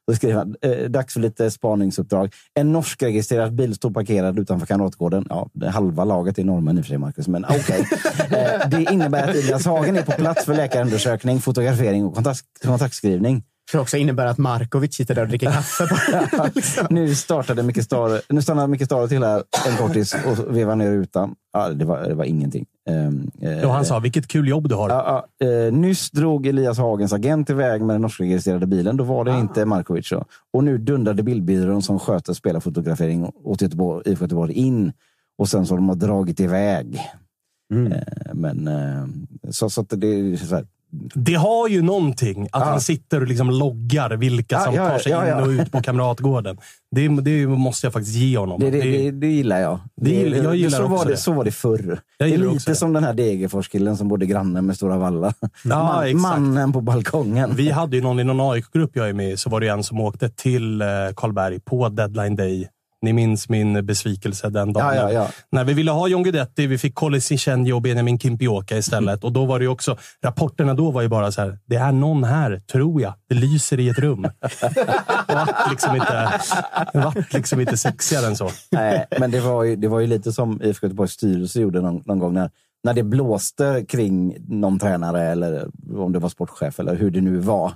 Då 0.08 0.16
skriver 0.16 0.36
han, 0.36 0.56
eh, 0.62 0.90
dags 0.90 1.14
för 1.14 1.20
lite 1.20 1.52
spaningsuppdrag. 1.52 2.34
En 2.54 2.72
norskregistrerad 2.72 3.56
bil 3.56 3.76
står 3.76 3.92
parkerad 3.92 4.40
utanför 4.40 4.68
Kamratgården. 4.68 5.28
Ja, 5.30 5.50
halva 5.68 6.04
laget 6.04 6.40
är 6.40 6.44
norrmän 6.44 6.78
i 6.78 6.82
och 6.82 6.86
för 6.86 6.90
sig, 6.90 6.98
Marcus, 6.98 7.28
men 7.28 7.46
okej. 7.46 7.88
eh, 8.32 8.70
det 8.70 8.94
innebär 8.94 9.24
att 9.24 9.36
Elias 9.36 9.66
Hagen 9.66 9.98
är 9.98 10.02
på 10.02 10.12
plats 10.12 10.46
för 10.46 10.56
läkarundersökning, 10.56 11.42
fotografering 11.42 12.06
och 12.06 12.16
kontakt, 12.16 12.42
kontaktskrivning. 12.64 13.44
Det 13.74 13.80
också 13.80 13.98
innebär 13.98 14.26
att 14.26 14.38
Markovic 14.38 14.96
sitter 14.96 15.16
där 15.16 15.22
och 15.22 15.28
dricker 15.28 15.52
kaffe. 15.52 15.88
På. 15.88 16.48
liksom. 16.56 16.88
Nu 16.90 17.16
startade 17.16 17.64
Micke 17.64 17.84
Stare, 17.84 18.22
nu 18.30 18.42
stannar 18.42 18.68
Micke 18.68 18.86
Stare 18.86 19.08
till 19.08 19.24
här 19.24 19.44
en 19.68 19.78
kortis 19.78 20.16
och 20.26 20.58
vevar 20.58 20.76
ner 20.76 20.92
rutan. 20.92 21.36
Ja, 21.54 21.70
det, 21.70 21.86
var, 21.86 22.04
det 22.04 22.14
var 22.14 22.26
ingenting. 22.26 22.66
Ehm, 22.90 23.32
eh, 23.42 23.68
Och 23.68 23.74
han 23.74 23.86
sa, 23.86 24.00
vilket 24.00 24.28
kul 24.28 24.48
jobb 24.48 24.70
du 24.70 24.76
har. 24.76 24.90
Ja, 24.90 25.26
ja, 25.40 25.48
eh, 25.48 25.74
nyss 25.74 26.12
drog 26.12 26.48
Elias 26.48 26.78
Hagens 26.78 27.14
agent 27.14 27.50
iväg 27.50 27.82
med 27.82 27.94
den 27.94 28.02
norskregistrerade 28.02 28.68
bilen. 28.68 28.98
Då 28.98 29.04
var 29.04 29.26
det 29.26 29.40
inte 29.40 29.66
Markovic. 29.66 30.10
Då. 30.10 30.26
Och 30.54 30.64
nu 30.64 30.78
dundrade 30.78 31.24
bildbyrån 31.24 31.82
som 31.82 32.00
sköter 32.00 32.34
spelarfotografering 32.34 33.32
åt 33.44 33.62
Göteborg, 33.62 34.12
IFK 34.12 34.24
Göteborg 34.26 34.54
in. 34.54 34.94
Och 35.38 35.50
sen 35.50 35.66
så 35.66 35.74
har 35.74 35.78
de 35.78 35.90
har 35.90 35.96
dragit 35.96 36.40
iväg. 36.40 37.02
Eh, 37.74 38.34
men 38.34 38.68
eh, 38.68 39.06
så, 39.52 39.70
så 39.70 39.82
att 39.82 39.90
det 39.90 40.08
är 40.08 40.38
så 40.38 40.56
här, 40.56 40.66
Det 41.16 41.34
har 41.34 41.68
ju 41.68 41.82
någonting 41.82 42.48
att 42.52 42.64
han 42.64 42.82
sitter 42.82 43.22
och 43.22 43.28
liksom 43.28 43.50
loggar 43.50 44.10
vilka 44.18 44.56
Ja, 44.56 44.62
som 44.64 44.74
ja, 44.76 44.90
tar 44.90 45.00
sig 45.00 45.12
ja, 45.12 45.28
ja. 45.28 45.38
in 45.38 45.44
och 45.44 45.50
ut 45.62 45.72
på 45.72 45.82
Kamratgården. 45.82 46.58
Det, 46.96 47.08
det 47.08 47.48
måste 47.48 47.86
jag 47.86 47.94
faktiskt 47.94 48.16
ge 48.16 48.38
honom. 48.38 48.60
det, 48.60 48.70
det, 48.72 48.82
det, 48.82 49.12
det 49.12 49.28
gillar 49.28 49.60
jag. 49.60 49.80
Det 50.02 50.10
gillar- 50.10 50.38
jag 50.44 50.56
gillar 50.56 50.78
så, 50.78 50.88
var 50.88 51.06
det, 51.06 51.18
så 51.18 51.32
var 51.32 51.44
det 51.44 51.52
förr. 51.52 52.00
Det 52.20 52.26
är 52.34 52.38
lite 52.38 52.76
som 52.76 52.94
den 52.94 53.04
här 53.04 53.14
Degerfors-killen 53.14 53.98
som 53.98 54.08
bodde 54.08 54.26
granne 54.26 54.62
med 54.62 54.76
Stora 54.76 54.98
Valla. 54.98 55.34
Man, 55.64 56.22
mannen 56.22 56.74
på 56.74 56.82
balkongen. 56.82 57.56
Vi 57.56 57.72
hade 57.72 57.96
ju 57.96 58.02
någon 58.04 58.20
i 58.20 58.24
någon 58.24 58.52
AIK-grupp 58.54 58.92
jag 58.94 59.10
är 59.10 59.14
med 59.14 59.32
i, 59.32 59.38
så 59.38 59.50
var 59.50 59.60
det 59.60 59.68
en 59.68 59.84
som 59.84 60.00
åkte 60.00 60.30
till 60.30 60.82
eh, 60.82 60.88
Karlberg 61.16 61.60
på 61.60 61.90
deadline 61.90 62.36
day 62.36 62.68
Ni 63.04 63.14
minns 63.14 63.50
min 63.50 63.86
besvikelse 63.86 64.50
den 64.50 64.74
dagen. 64.74 64.96
Ja, 64.96 65.02
ja, 65.02 65.12
ja. 65.12 65.28
När 65.52 65.64
vi 65.64 65.74
ville 65.74 65.92
ha 65.92 66.08
John 66.08 66.24
Guidetti, 66.24 66.68
vi 66.68 66.78
fick 66.78 66.96
Colin 66.96 67.22
Cichenio 67.22 67.74
och 67.74 67.82
Benjamin 67.82 68.20
Kimpioka 68.20 68.78
istället. 68.78 69.24
Och 69.24 69.32
då 69.32 69.46
var 69.46 69.60
det 69.60 69.64
ju 69.64 69.70
också, 69.70 69.98
rapporterna 70.24 70.74
då 70.74 70.92
var 70.92 71.02
ju 71.02 71.08
bara 71.08 71.32
så 71.32 71.42
här, 71.42 71.60
det 71.66 71.76
är 71.76 71.92
någon 71.92 72.24
här, 72.24 72.62
tror 72.72 73.02
jag. 73.02 73.14
Det 73.30 73.36
lyser 73.36 73.80
i 73.80 73.90
ett 73.90 74.00
rum. 74.00 74.22
Det 75.28 75.36
vart 75.36 75.72
liksom 75.72 75.96
inte, 75.96 76.32
vart 76.94 77.34
liksom 77.34 77.60
inte 77.60 77.78
sexigare 77.78 78.26
än 78.26 78.36
så. 78.36 78.50
Nej, 78.72 79.06
men 79.20 79.32
det 79.32 79.40
var, 79.40 79.64
ju, 79.64 79.76
det 79.76 79.88
var 79.88 80.00
ju 80.00 80.08
lite 80.08 80.32
som 80.32 80.62
IFK 80.64 80.88
Göteborgs 80.88 81.12
styrelse 81.12 81.62
gjorde 81.62 81.82
någon, 81.82 82.02
någon 82.06 82.20
gång 82.20 82.34
när, 82.34 82.50
när 82.84 82.94
det 82.94 83.04
blåste 83.04 83.86
kring 83.88 84.38
någon 84.48 84.80
tränare 84.80 85.24
eller 85.24 85.68
om 85.98 86.12
det 86.12 86.20
var 86.20 86.30
sportchef 86.30 86.80
eller 86.80 86.96
hur 86.96 87.12
det 87.12 87.22
nu 87.22 87.38
var. 87.38 87.74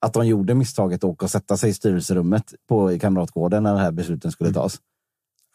Att 0.00 0.12
de 0.12 0.26
gjorde 0.26 0.54
misstaget 0.54 1.04
att 1.04 1.10
åka 1.10 1.24
och 1.24 1.30
sätta 1.30 1.56
sig 1.56 1.70
i 1.70 1.74
styrelserummet 1.74 2.54
på, 2.68 2.92
i 2.92 2.98
Kamratgården 2.98 3.62
när 3.62 3.72
de 3.72 3.80
här 3.80 3.92
besluten 3.92 4.32
skulle 4.32 4.52
tas. 4.52 4.78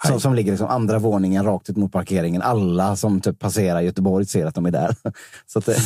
Som, 0.08 0.20
som 0.20 0.34
ligger 0.34 0.52
liksom 0.52 0.68
andra 0.68 1.00
våningen 1.00 1.46
rakt 1.46 1.70
ut 1.70 1.78
mot 1.78 1.92
parkeringen. 1.92 2.42
Alla 2.42 2.96
som 2.96 3.22
typ 3.22 3.40
passerar 3.40 3.82
Göteborg 3.82 4.26
ser 4.26 4.46
att 4.46 4.56
de 4.56 4.66
är 4.66 4.72
där. 4.72 4.96
Så 5.46 5.60
att 5.60 5.66
det, 5.66 5.78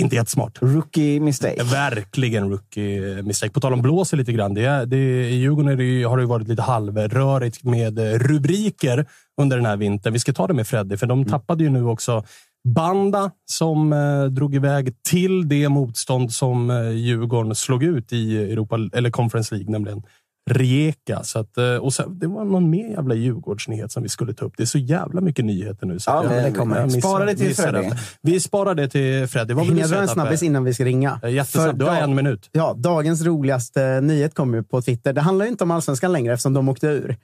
Inte 0.00 0.16
jättesmart. 0.16 0.58
rookie 0.62 1.20
mistake. 1.20 1.62
Verkligen 1.64 2.50
rookie 2.50 3.22
mistake. 3.22 3.52
På 3.52 3.60
tal 3.60 3.72
om 3.72 3.82
blåser 3.82 4.16
lite 4.16 4.32
grann. 4.32 4.54
Det, 4.54 4.84
det, 4.84 4.96
I 5.30 5.34
Djurgården 5.34 5.78
det, 5.78 6.02
har 6.02 6.18
det 6.18 6.26
varit 6.26 6.48
lite 6.48 6.62
halvrörigt 6.62 7.64
med 7.64 7.98
eh, 7.98 8.18
rubriker 8.18 9.06
under 9.40 9.56
den 9.56 9.66
här 9.66 9.76
vintern. 9.76 10.12
Vi 10.12 10.18
ska 10.18 10.32
ta 10.32 10.46
det 10.46 10.54
med 10.54 10.66
Freddy, 10.66 10.96
för 10.96 11.06
de 11.06 11.24
tappade 11.24 11.64
ju 11.64 11.70
nu 11.70 11.84
också 11.84 12.24
Banda 12.68 13.30
som 13.50 13.92
eh, 13.92 14.24
drog 14.24 14.54
iväg 14.54 15.02
till 15.02 15.48
det 15.48 15.68
motstånd 15.68 16.32
som 16.32 16.70
eh, 16.70 16.90
Djurgården 16.90 17.54
slog 17.54 17.82
ut 17.82 18.12
i 18.12 18.52
Europa, 18.52 18.78
eller 18.92 19.10
Conference 19.10 19.54
League, 19.54 19.72
nämligen 19.72 20.02
Rijeka. 20.50 21.22
Så 21.22 21.38
att, 21.38 21.56
eh, 21.56 21.74
och 21.74 21.92
sen, 21.94 22.18
det 22.18 22.26
var 22.26 22.44
någon 22.44 22.70
mer 22.70 22.88
jävla 22.90 23.14
Djurgårdsnyhet 23.14 23.92
som 23.92 24.02
vi 24.02 24.08
skulle 24.08 24.34
ta 24.34 24.44
upp. 24.44 24.52
Det 24.56 24.62
är 24.62 24.66
så 24.66 24.78
jävla 24.78 25.20
mycket 25.20 25.44
nyheter 25.44 25.86
nu. 25.86 25.98
Så 25.98 26.10
Ja, 26.10 26.34
jag- 26.34 26.44
det 26.44 26.52
kommer. 26.58 26.76
jag 26.80 26.86
missar- 26.86 27.00
Spara 27.00 27.24
det 27.26 27.34
till 27.36 27.54
Freddy. 27.56 27.90
Vi 28.22 28.40
sparar 28.40 28.74
det 28.74 28.88
till 28.88 29.26
Freddy. 29.28 29.54
Vad 29.54 29.64
vill 29.64 29.72
Hinner 29.74 29.82
du 29.82 29.88
säga, 29.88 30.02
en 30.02 30.08
snabbis 30.08 30.42
innan 30.42 30.64
vi 30.64 30.74
ska 30.74 30.84
ringa? 30.84 31.20
Jättesnabbt. 31.28 31.78
Du 31.78 31.84
har 31.84 31.96
en 31.96 32.14
minut. 32.14 32.48
Ja, 32.52 32.74
dagens 32.78 33.22
roligaste 33.24 34.00
nyhet 34.00 34.34
kommer 34.34 34.58
ju 34.58 34.64
på 34.64 34.82
Twitter. 34.82 35.12
Det 35.12 35.20
handlar 35.20 35.44
ju 35.46 35.50
inte 35.50 35.64
om 35.64 35.70
allsvenskan 35.70 36.12
längre 36.12 36.32
eftersom 36.32 36.54
de 36.54 36.68
åkte 36.68 36.86
ur. 36.86 37.16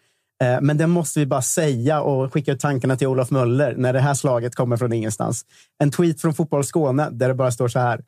Eh, 0.45 0.61
men 0.61 0.76
det 0.76 0.87
måste 0.87 1.21
vi 1.21 1.26
bara 1.26 1.43
säga 1.43 2.00
och 2.00 2.33
skicka 2.33 2.52
ut 2.52 2.61
tankarna 2.61 2.97
till 2.97 3.07
Olof 3.07 3.31
Möller 3.31 3.75
när 3.76 3.93
det 3.93 4.00
här 4.00 4.14
slaget 4.14 4.55
kommer 4.55 4.76
från 4.76 4.93
ingenstans. 4.93 5.45
En 5.78 5.90
tweet 5.90 6.21
från 6.21 6.35
Fotboll 6.35 6.64
Skåne 6.64 7.09
där 7.11 7.28
det 7.28 7.35
bara 7.35 7.50
står 7.50 7.69
så 7.69 7.78
här. 7.78 8.00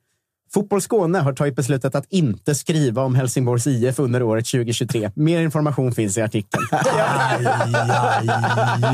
Fotboll 0.54 0.80
Skåne 0.82 1.18
har 1.18 1.32
tagit 1.32 1.56
beslutet 1.56 1.94
att 1.94 2.04
inte 2.08 2.54
skriva 2.54 3.02
om 3.02 3.14
Helsingborgs 3.14 3.66
IF 3.66 3.98
under 3.98 4.22
året 4.22 4.46
2023. 4.46 5.10
Mer 5.14 5.40
information 5.40 5.92
finns 5.92 6.18
i 6.18 6.22
artikeln. 6.22 6.64
Aj, 6.72 7.46
aj, 7.46 8.28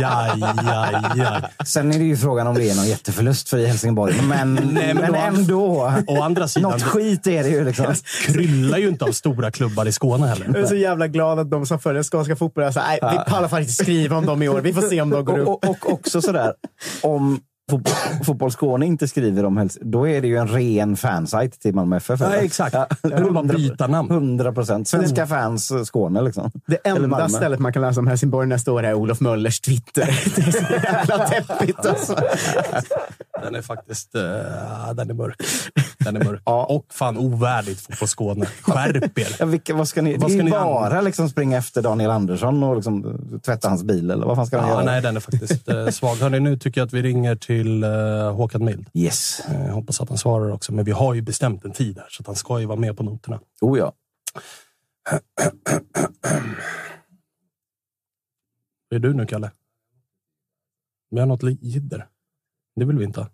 aj, 0.03 0.43
aj, 0.43 1.21
aj. 1.21 1.67
Sen 1.67 1.93
är 1.93 1.99
det 1.99 2.05
ju 2.05 2.17
frågan 2.17 2.47
om 2.47 2.55
det 2.55 2.71
är 2.71 2.75
någon 2.77 2.87
jätteförlust 2.89 3.49
för 3.49 3.59
i 3.59 3.67
Helsingborg. 3.67 4.15
Men, 4.29 4.55
men 4.55 4.97
men, 4.97 5.13
då- 5.13 5.19
ändå. 5.19 5.93
Å 6.07 6.23
andra 6.23 6.49
sidan, 6.49 6.71
Något 6.73 6.83
skit 6.83 7.27
är 7.27 7.43
det 7.43 7.49
ju. 7.49 7.65
Liksom. 7.65 7.95
kryllar 8.27 8.79
ju 8.79 8.89
inte 8.89 9.05
av 9.05 9.13
stora 9.13 9.51
klubbar 9.51 9.87
i 9.87 9.93
Skåne 9.93 10.27
Jag 10.29 10.39
är 10.39 10.45
heller. 10.45 10.67
så 10.67 10.75
jävla 10.75 11.09
glad 11.09 11.39
att 11.39 11.51
de 11.51 11.67
som 11.67 11.79
följer 11.79 12.03
skånska 12.03 12.37
fotbollen 12.37 12.73
sa 12.73 12.81
nej, 12.81 12.99
vi 13.03 13.31
pallar 13.33 13.49
faktiskt 13.49 13.83
skriva 13.83 14.17
om 14.17 14.27
dem 14.27 14.43
i 14.43 14.49
år. 14.49 14.61
Vi 14.61 14.73
får 14.73 14.83
se 14.83 15.01
om 15.01 15.11
de 15.11 15.25
går 15.25 15.39
upp. 15.39 15.49
Och, 15.49 15.65
och, 15.65 15.71
och 15.71 15.93
också 15.93 16.23
sådär, 16.23 16.53
om 17.03 17.41
fotboll, 17.71 17.94
Fotboll 18.25 18.52
Skåne 18.52 18.87
inte 18.87 19.09
skriver 19.09 19.44
om 19.44 19.56
Hels 19.56 19.78
då 19.80 20.09
är 20.09 20.23
det 20.23 20.28
ju 20.28 20.37
en 20.37 20.49
ren 20.49 20.97
fansajt 20.97 21.61
till 21.61 21.75
Malmö 21.75 21.97
FF. 21.97 22.21
Ja, 22.21 22.35
exakt. 22.35 22.76
Vill 23.02 23.25
man 23.25 23.47
byta 23.47 23.87
namn. 23.87 24.11
100 24.11 24.52
procent. 24.52 24.88
Svenska 24.88 25.26
fans 25.26 25.71
eh, 25.71 25.83
Skåne 25.83 26.23
liksom. 26.23 26.50
Det 26.66 26.76
enda 26.88 27.28
stället 27.28 27.61
man 27.61 27.73
kan 27.73 27.83
läsa 27.83 28.00
om 28.00 28.06
Helsingborg 28.06 28.49
nästa 28.49 28.73
år 28.73 28.83
är 28.83 28.94
Olof 28.94 29.21
Möllers 29.21 29.61
Twitter. 29.61 30.06
Det 30.37 30.42
är 30.42 30.52
så 30.52 30.73
jävla 30.73 31.28
deppigt 31.28 31.87
alltså. 31.87 32.16
Den 33.45 33.55
är 33.55 33.63
faktiskt 33.63 34.15
uh, 34.15 34.93
den 34.95 35.11
är 35.11 35.15
mörk. 35.15 35.37
Den 35.99 36.17
är 36.17 36.25
mörk. 36.25 36.41
Och 36.71 36.87
fan 36.91 37.19
ovärdigt 37.19 37.81
fotboll 37.81 38.09
Skåne. 38.09 38.47
Skärp 38.47 39.19
er! 39.19 39.37
Ja, 39.39 39.47
vilka, 39.47 39.75
vad 39.75 39.89
ska 39.89 40.03
ni, 40.03 40.17
Vad 40.17 40.31
det 40.31 40.35
är 40.35 40.37
ska 40.37 40.45
ni 40.45 40.51
bara 40.51 41.01
liksom 41.01 41.29
springa 41.29 41.59
efter 41.59 41.83
Daniel 41.83 42.11
Andersson 42.11 42.63
och 42.63 42.77
liksom 42.77 43.19
tvätta 43.43 43.69
hans 43.69 43.83
bil. 43.83 44.11
Eller 44.11 44.27
vad 44.27 44.37
fan 44.37 44.47
ska 44.47 44.57
de 44.57 44.69
Ja, 44.69 44.75
göra? 44.75 44.85
nej, 44.85 45.03
den 45.03 45.17
är 45.17 45.21
faktiskt 45.21 45.69
uh, 45.69 45.89
svag. 45.89 46.17
Hörrni, 46.17 46.41
nu 46.41 46.59
tycker 46.59 46.81
jag 46.81 46.87
att 46.87 46.93
vi 46.93 47.03
ringer 47.03 47.37
till 47.37 47.85
uh, 47.85 48.33
Håkan 48.33 48.65
Mild. 48.65 48.87
Yes. 48.95 49.41
Jag 49.49 49.73
hoppas 49.73 50.01
att 50.01 50.09
han 50.09 50.19
svarar 50.19 50.53
också, 50.53 50.73
men 50.73 50.85
vi 50.85 50.93
har 50.93 51.15
ju 51.15 51.23
bestämt 51.23 51.65
en 51.65 51.73
tid 51.73 51.99
här, 51.99 52.07
så 52.11 52.23
att 52.23 52.27
han 52.27 52.37
ska 52.37 52.61
ju 52.61 52.67
vara 52.67 52.79
med 52.79 52.97
på 52.97 53.03
noterna. 53.03 53.41
Oh 53.61 53.79
ja. 53.79 53.93
Vad 58.89 58.97
är 58.97 58.99
du 58.99 59.15
nu, 59.15 59.27
Kalle? 59.27 59.51
Vi 61.11 61.21
har 61.21 61.27
något 61.27 61.43
jidder. 61.43 62.07
Det 62.77 62.85
vill 62.85 62.99
vi 62.99 63.05
inte 63.05 63.21
ha. 63.21 63.29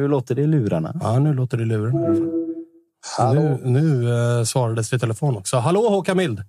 Nu 0.00 0.08
låter 0.08 0.34
det 0.34 0.42
i 0.42 0.46
lurarna. 0.46 0.94
Ja, 1.00 1.18
nu 1.18 1.34
låter 1.34 1.56
det 1.56 1.64
i 1.64 1.68
fall. 3.16 3.34
Nu, 3.34 3.60
nu 3.62 4.14
eh, 4.38 4.44
svarades 4.44 4.90
det 4.90 4.96
i 4.96 4.98
telefon 4.98 5.36
också. 5.36 5.56
Hallå 5.56 5.88
Håkan 5.88 6.16
Mild! 6.16 6.42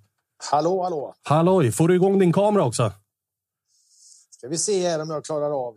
Hallå, 0.50 0.82
hallå. 0.82 1.14
Halloj! 1.22 1.72
Får 1.72 1.88
du 1.88 1.94
igång 1.94 2.18
din 2.18 2.32
kamera 2.32 2.64
också? 2.64 2.92
Ska 4.30 4.48
vi 4.48 4.58
se 4.58 4.88
här 4.88 5.02
om 5.02 5.10
jag 5.10 5.24
klarar 5.24 5.66
av. 5.68 5.74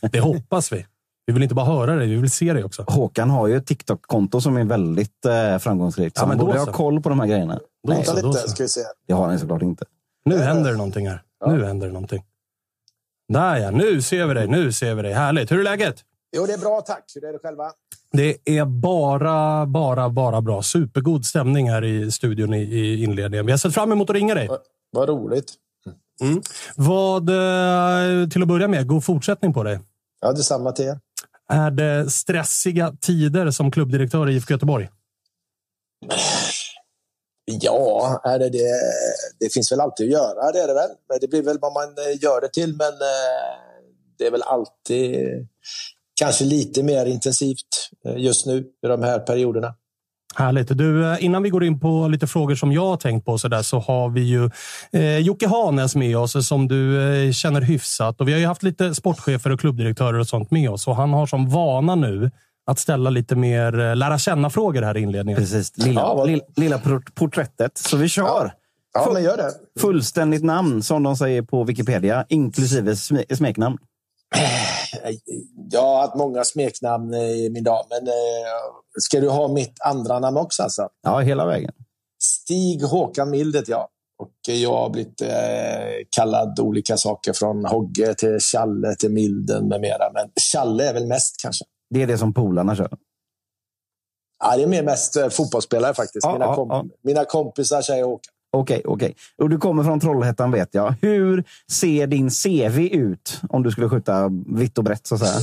Det 0.12 0.20
hoppas 0.20 0.72
vi. 0.72 0.86
Vi 1.26 1.32
vill 1.32 1.42
inte 1.42 1.54
bara 1.54 1.66
höra 1.66 1.96
dig, 1.96 2.08
vi 2.08 2.16
vill 2.16 2.30
se 2.30 2.52
dig 2.52 2.64
också. 2.64 2.84
Håkan 2.88 3.30
har 3.30 3.46
ju 3.46 3.56
ett 3.56 3.66
TikTok-konto 3.66 4.40
som 4.40 4.56
är 4.56 4.64
väldigt 4.64 5.24
eh, 5.24 5.58
framgångsrikt. 5.58 6.16
Så 6.16 6.22
Ja, 6.22 6.26
men 6.26 6.38
han 6.38 6.46
borde 6.46 6.58
så. 6.58 6.64
ha 6.64 6.72
koll 6.72 7.02
på 7.02 7.08
de 7.08 7.20
här 7.20 7.26
grejerna. 7.26 7.60
Då 7.86 7.92
Vänta 7.92 8.04
så, 8.14 8.20
då 8.20 8.28
lite, 8.28 8.40
så. 8.40 8.48
ska 8.48 8.62
vi 8.62 8.68
se. 8.68 8.80
Det 9.06 9.12
har 9.14 9.28
han 9.28 9.38
såklart 9.38 9.62
inte. 9.62 9.84
Nu 10.24 10.38
händer 10.38 10.70
det 10.70 10.76
någonting 10.76 11.08
här. 11.08 11.22
Nu 11.46 11.64
händer 11.64 11.86
det 11.86 11.92
någonting. 11.92 12.24
Där 13.28 13.56
ja, 13.56 13.70
nu 13.70 14.02
ser 14.02 14.26
vi 14.26 14.34
dig. 14.34 14.48
Nu 14.48 14.72
ser 14.72 14.94
vi 14.94 15.02
dig. 15.02 15.12
Härligt. 15.12 15.52
Hur 15.52 15.60
är 15.60 15.64
läget? 15.64 16.04
Jo, 16.36 16.46
det 16.46 16.52
är 16.52 16.58
bra, 16.58 16.80
tack. 16.80 17.04
Hur 17.14 17.24
är 17.24 17.32
det 17.32 17.38
själva? 17.38 17.72
Det 18.12 18.36
är 18.44 18.64
bara, 18.64 19.66
bara, 19.66 20.10
bara 20.10 20.40
bra. 20.40 20.62
Supergod 20.62 21.26
stämning 21.26 21.70
här 21.70 21.84
i 21.84 22.10
studion 22.10 22.54
i, 22.54 22.62
i 22.62 23.02
inledningen. 23.04 23.46
Vi 23.46 23.52
har 23.52 23.58
sett 23.58 23.74
fram 23.74 23.92
emot 23.92 24.10
att 24.10 24.16
ringa 24.16 24.34
dig. 24.34 24.48
Vad 24.90 25.08
roligt. 25.08 25.52
Vad, 26.76 27.28
eh, 27.28 28.28
till 28.28 28.42
att 28.42 28.48
börja 28.48 28.68
med, 28.68 28.86
god 28.86 29.04
fortsättning 29.04 29.52
på 29.52 29.62
dig. 29.62 29.80
Ja, 30.20 30.32
detsamma 30.32 30.72
till 30.72 30.84
er. 30.84 30.98
Är 31.48 31.70
det 31.70 32.10
stressiga 32.10 32.96
tider 33.00 33.50
som 33.50 33.70
klubbdirektör 33.70 34.30
i 34.30 34.34
IFK 34.34 34.54
Göteborg? 34.54 34.88
Ja, 37.44 38.20
är 38.24 38.38
det, 38.38 38.48
det, 38.48 38.68
det 39.40 39.52
finns 39.52 39.72
väl 39.72 39.80
alltid 39.80 40.06
att 40.06 40.12
göra, 40.12 40.52
det 40.52 40.60
är 40.60 40.66
det 40.66 40.74
väl. 40.74 40.90
Det 41.20 41.28
blir 41.28 41.42
väl 41.42 41.58
vad 41.60 41.72
man 41.72 41.88
eh, 41.88 42.22
gör 42.22 42.40
det 42.40 42.48
till, 42.48 42.76
men 42.76 42.92
eh, 42.92 43.54
det 44.18 44.26
är 44.26 44.30
väl 44.30 44.42
alltid 44.42 45.18
kanske 46.14 46.44
lite 46.44 46.82
mer 46.82 47.06
intensivt 47.06 47.90
eh, 48.06 48.16
just 48.16 48.46
nu 48.46 48.58
i 48.84 48.86
de 48.88 49.02
här 49.02 49.18
perioderna. 49.18 49.74
Härligt. 50.36 50.78
Du, 50.78 51.06
eh, 51.12 51.24
innan 51.24 51.42
vi 51.42 51.50
går 51.50 51.64
in 51.64 51.80
på 51.80 52.08
lite 52.08 52.26
frågor 52.26 52.54
som 52.54 52.72
jag 52.72 52.86
har 52.86 52.96
tänkt 52.96 53.24
på 53.26 53.38
så, 53.38 53.48
där, 53.48 53.62
så 53.62 53.78
har 53.78 54.08
vi 54.08 54.20
ju 54.20 54.50
eh, 54.92 55.18
Jocke 55.18 55.48
Hanes 55.48 55.96
med 55.96 56.16
oss 56.18 56.46
som 56.48 56.68
du 56.68 57.02
eh, 57.26 57.32
känner 57.32 57.60
hyfsat. 57.60 58.20
Och 58.20 58.28
vi 58.28 58.32
har 58.32 58.40
ju 58.40 58.46
haft 58.46 58.62
lite 58.62 58.94
sportchefer 58.94 59.50
och 59.52 59.60
klubbdirektörer 59.60 60.18
och 60.18 60.28
sånt 60.28 60.50
med 60.50 60.70
oss. 60.70 60.88
Och 60.88 60.96
han 60.96 61.12
har 61.12 61.26
som 61.26 61.50
vana 61.50 61.94
nu 61.94 62.30
att 62.66 62.78
ställa 62.78 63.10
lite 63.10 63.36
mer 63.36 63.78
eh, 63.80 63.96
lära 63.96 64.18
känna-frågor 64.18 64.82
här 64.82 64.96
i 64.96 65.00
inledningen. 65.00 65.40
Precis. 65.40 65.72
Lilla, 65.78 66.00
Ja, 66.00 66.14
vad- 66.14 66.28
lill- 66.28 66.42
lilla 66.56 66.78
port- 66.78 67.14
porträttet. 67.14 67.78
Så 67.78 67.96
vi 67.96 68.08
kör. 68.08 68.52
Ja, 68.94 69.10
men 69.12 69.22
gör 69.22 69.36
det. 69.36 69.50
Fullständigt 69.80 70.44
namn, 70.44 70.82
som 70.82 71.02
de 71.02 71.16
säger 71.16 71.42
på 71.42 71.64
Wikipedia, 71.64 72.26
inklusive 72.28 72.92
sme- 72.92 73.34
smeknamn. 73.36 73.78
Jag 75.70 75.80
har 75.82 76.00
haft 76.00 76.14
många 76.14 76.44
smeknamn 76.44 77.14
eh, 77.14 77.20
i 77.20 77.50
min 77.50 77.64
dag, 77.64 77.86
men 77.90 78.06
eh, 78.06 78.12
ska 79.00 79.20
du 79.20 79.28
ha 79.28 79.48
mitt 79.48 79.80
andra 79.80 80.18
namn 80.18 80.36
också? 80.36 80.62
Alltså? 80.62 80.88
Ja, 81.02 81.20
hela 81.20 81.46
vägen. 81.46 81.72
Stig 82.22 82.82
Håkan 82.82 83.30
Mildet, 83.30 83.68
ja. 83.68 83.88
Och 84.18 84.30
jag 84.48 84.70
har 84.76 84.90
blivit 84.90 85.20
eh, 85.20 85.28
kallad 86.16 86.60
olika 86.60 86.96
saker 86.96 87.32
från 87.32 87.64
Hogge 87.64 88.14
till 88.14 88.38
Challe 88.40 88.94
till 88.96 89.10
Milden 89.10 89.68
med 89.68 89.80
mera. 89.80 90.12
Men 90.14 90.30
Challe 90.52 90.88
är 90.88 90.94
väl 90.94 91.06
mest 91.06 91.40
kanske. 91.42 91.64
Det 91.90 92.02
är 92.02 92.06
det 92.06 92.18
som 92.18 92.34
polarna 92.34 92.76
kör. 92.76 92.90
Ja, 94.44 94.56
det 94.56 94.62
är 94.62 94.66
mer 94.66 94.82
mest 94.82 95.16
eh, 95.16 95.28
fotbollsspelare 95.28 95.94
faktiskt. 95.94 96.24
Ja, 96.26 96.32
mina, 96.32 96.44
ja, 96.44 96.54
kom- 96.54 96.68
ja. 96.68 96.84
mina 97.02 97.24
kompisar 97.24 97.82
säger 97.82 98.04
Håkan. 98.04 98.33
Okej, 98.54 98.82
okej. 98.84 99.16
Och 99.38 99.50
du 99.50 99.58
kommer 99.58 99.84
från 99.84 100.00
Trollhättan 100.00 100.50
vet 100.50 100.74
jag. 100.74 100.94
Hur 101.00 101.44
ser 101.70 102.06
din 102.06 102.30
CV 102.30 102.78
ut 102.78 103.40
om 103.48 103.62
du 103.62 103.70
skulle 103.70 103.88
skjuta 103.88 104.30
vitt 104.46 104.78
och 104.78 104.84
brett 104.84 105.06
så 105.06 105.14
att 105.14 105.20
säga? 105.20 105.40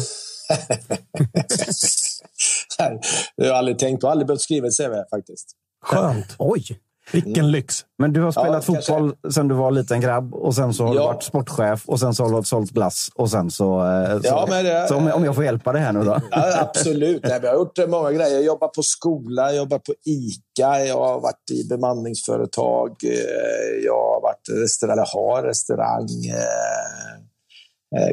det 3.37 3.43
har 3.43 3.49
jag 3.49 3.57
aldrig 3.57 3.79
tänkt 3.79 4.03
och 4.03 4.11
aldrig 4.11 4.27
behövt 4.27 4.41
skriva 4.41 4.67
ett 4.67 4.77
CV 4.77 4.93
faktiskt. 5.09 5.51
Skönt. 5.85 6.35
Oj! 6.37 6.79
Vilken 7.11 7.51
lyx! 7.51 7.85
Men 7.97 8.13
du 8.13 8.21
har 8.21 8.31
spelat 8.31 8.47
Ja, 8.67 8.73
kanske. 8.73 8.91
fotboll 8.93 9.31
sen 9.33 9.47
du 9.47 9.55
var 9.55 9.71
liten 9.71 10.01
grabb 10.01 10.33
och 10.35 10.55
sen 10.55 10.73
så 10.73 10.83
har 10.85 10.93
du 10.93 10.99
Ja. 10.99 11.05
varit 11.07 11.23
sportchef 11.23 11.83
och 11.85 11.99
sen 11.99 12.13
så 12.15 12.23
har 12.23 12.37
du 12.37 12.43
sålt 12.43 12.71
glass 12.71 13.09
och 13.15 13.29
sen 13.31 13.51
så... 13.51 13.79
eh, 13.87 14.15
så, 14.21 14.27
Ja, 14.27 14.45
det- 14.63 14.85
så 14.87 14.95
om, 14.95 15.11
om 15.11 15.25
jag 15.25 15.35
får 15.35 15.43
hjälpa 15.43 15.71
dig 15.71 15.81
här 15.81 15.93
nu 15.93 16.03
då. 16.03 16.17
Ja, 16.31 16.59
absolut. 16.61 17.23
Nej, 17.23 17.39
jag 17.43 17.49
har 17.49 17.55
gjort 17.57 17.77
eh, 17.77 17.87
många 17.87 18.11
grejer. 18.11 18.33
Jag 18.33 18.43
jobbar 18.43 18.67
på 18.67 18.83
skola, 18.83 19.41
jag 19.47 19.55
jobbar 19.55 19.77
på 19.79 19.93
ICA, 20.05 20.85
jag 20.85 20.97
har 20.97 21.19
varit 21.21 21.51
i 21.51 21.67
bemanningsföretag, 21.69 22.89
eh, 23.03 23.85
jag 23.85 23.93
har 24.13 24.21
varit 24.21 24.61
restaurang, 24.63 24.93
eller 24.93 25.07
har 25.13 25.43
restaurang, 25.43 26.07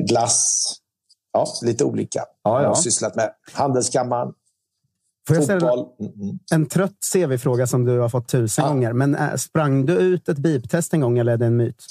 glass. 0.09 0.73
Ja, 1.33 1.47
lite 1.63 1.85
olika. 1.85 2.25
Ja, 2.45 2.55
Jag 2.55 2.63
ja. 2.63 2.69
har 2.69 2.75
sysslat 2.75 3.15
med 3.17 3.31
handelskammaren, 3.53 4.33
Får 5.29 5.37
jag 5.37 5.45
ställa. 5.45 5.73
Mm, 5.73 5.87
mm. 6.23 6.39
en 6.53 6.67
trött 6.67 6.93
CV-fråga 7.13 7.67
som 7.67 7.85
du 7.85 7.99
har 7.99 8.09
fått 8.09 8.29
tusen 8.29 8.65
Ja. 8.65 8.69
gånger. 8.69 8.93
Men 8.93 9.15
äh, 9.15 9.35
sprang 9.37 9.87
du 9.87 9.93
ut 9.93 10.29
ett 10.29 10.39
biptest 10.39 10.93
en 10.95 11.01
gång 11.01 11.19
eller 11.19 11.33
är 11.33 11.37
det 11.37 11.47
en 11.47 11.57
myt? 11.57 11.85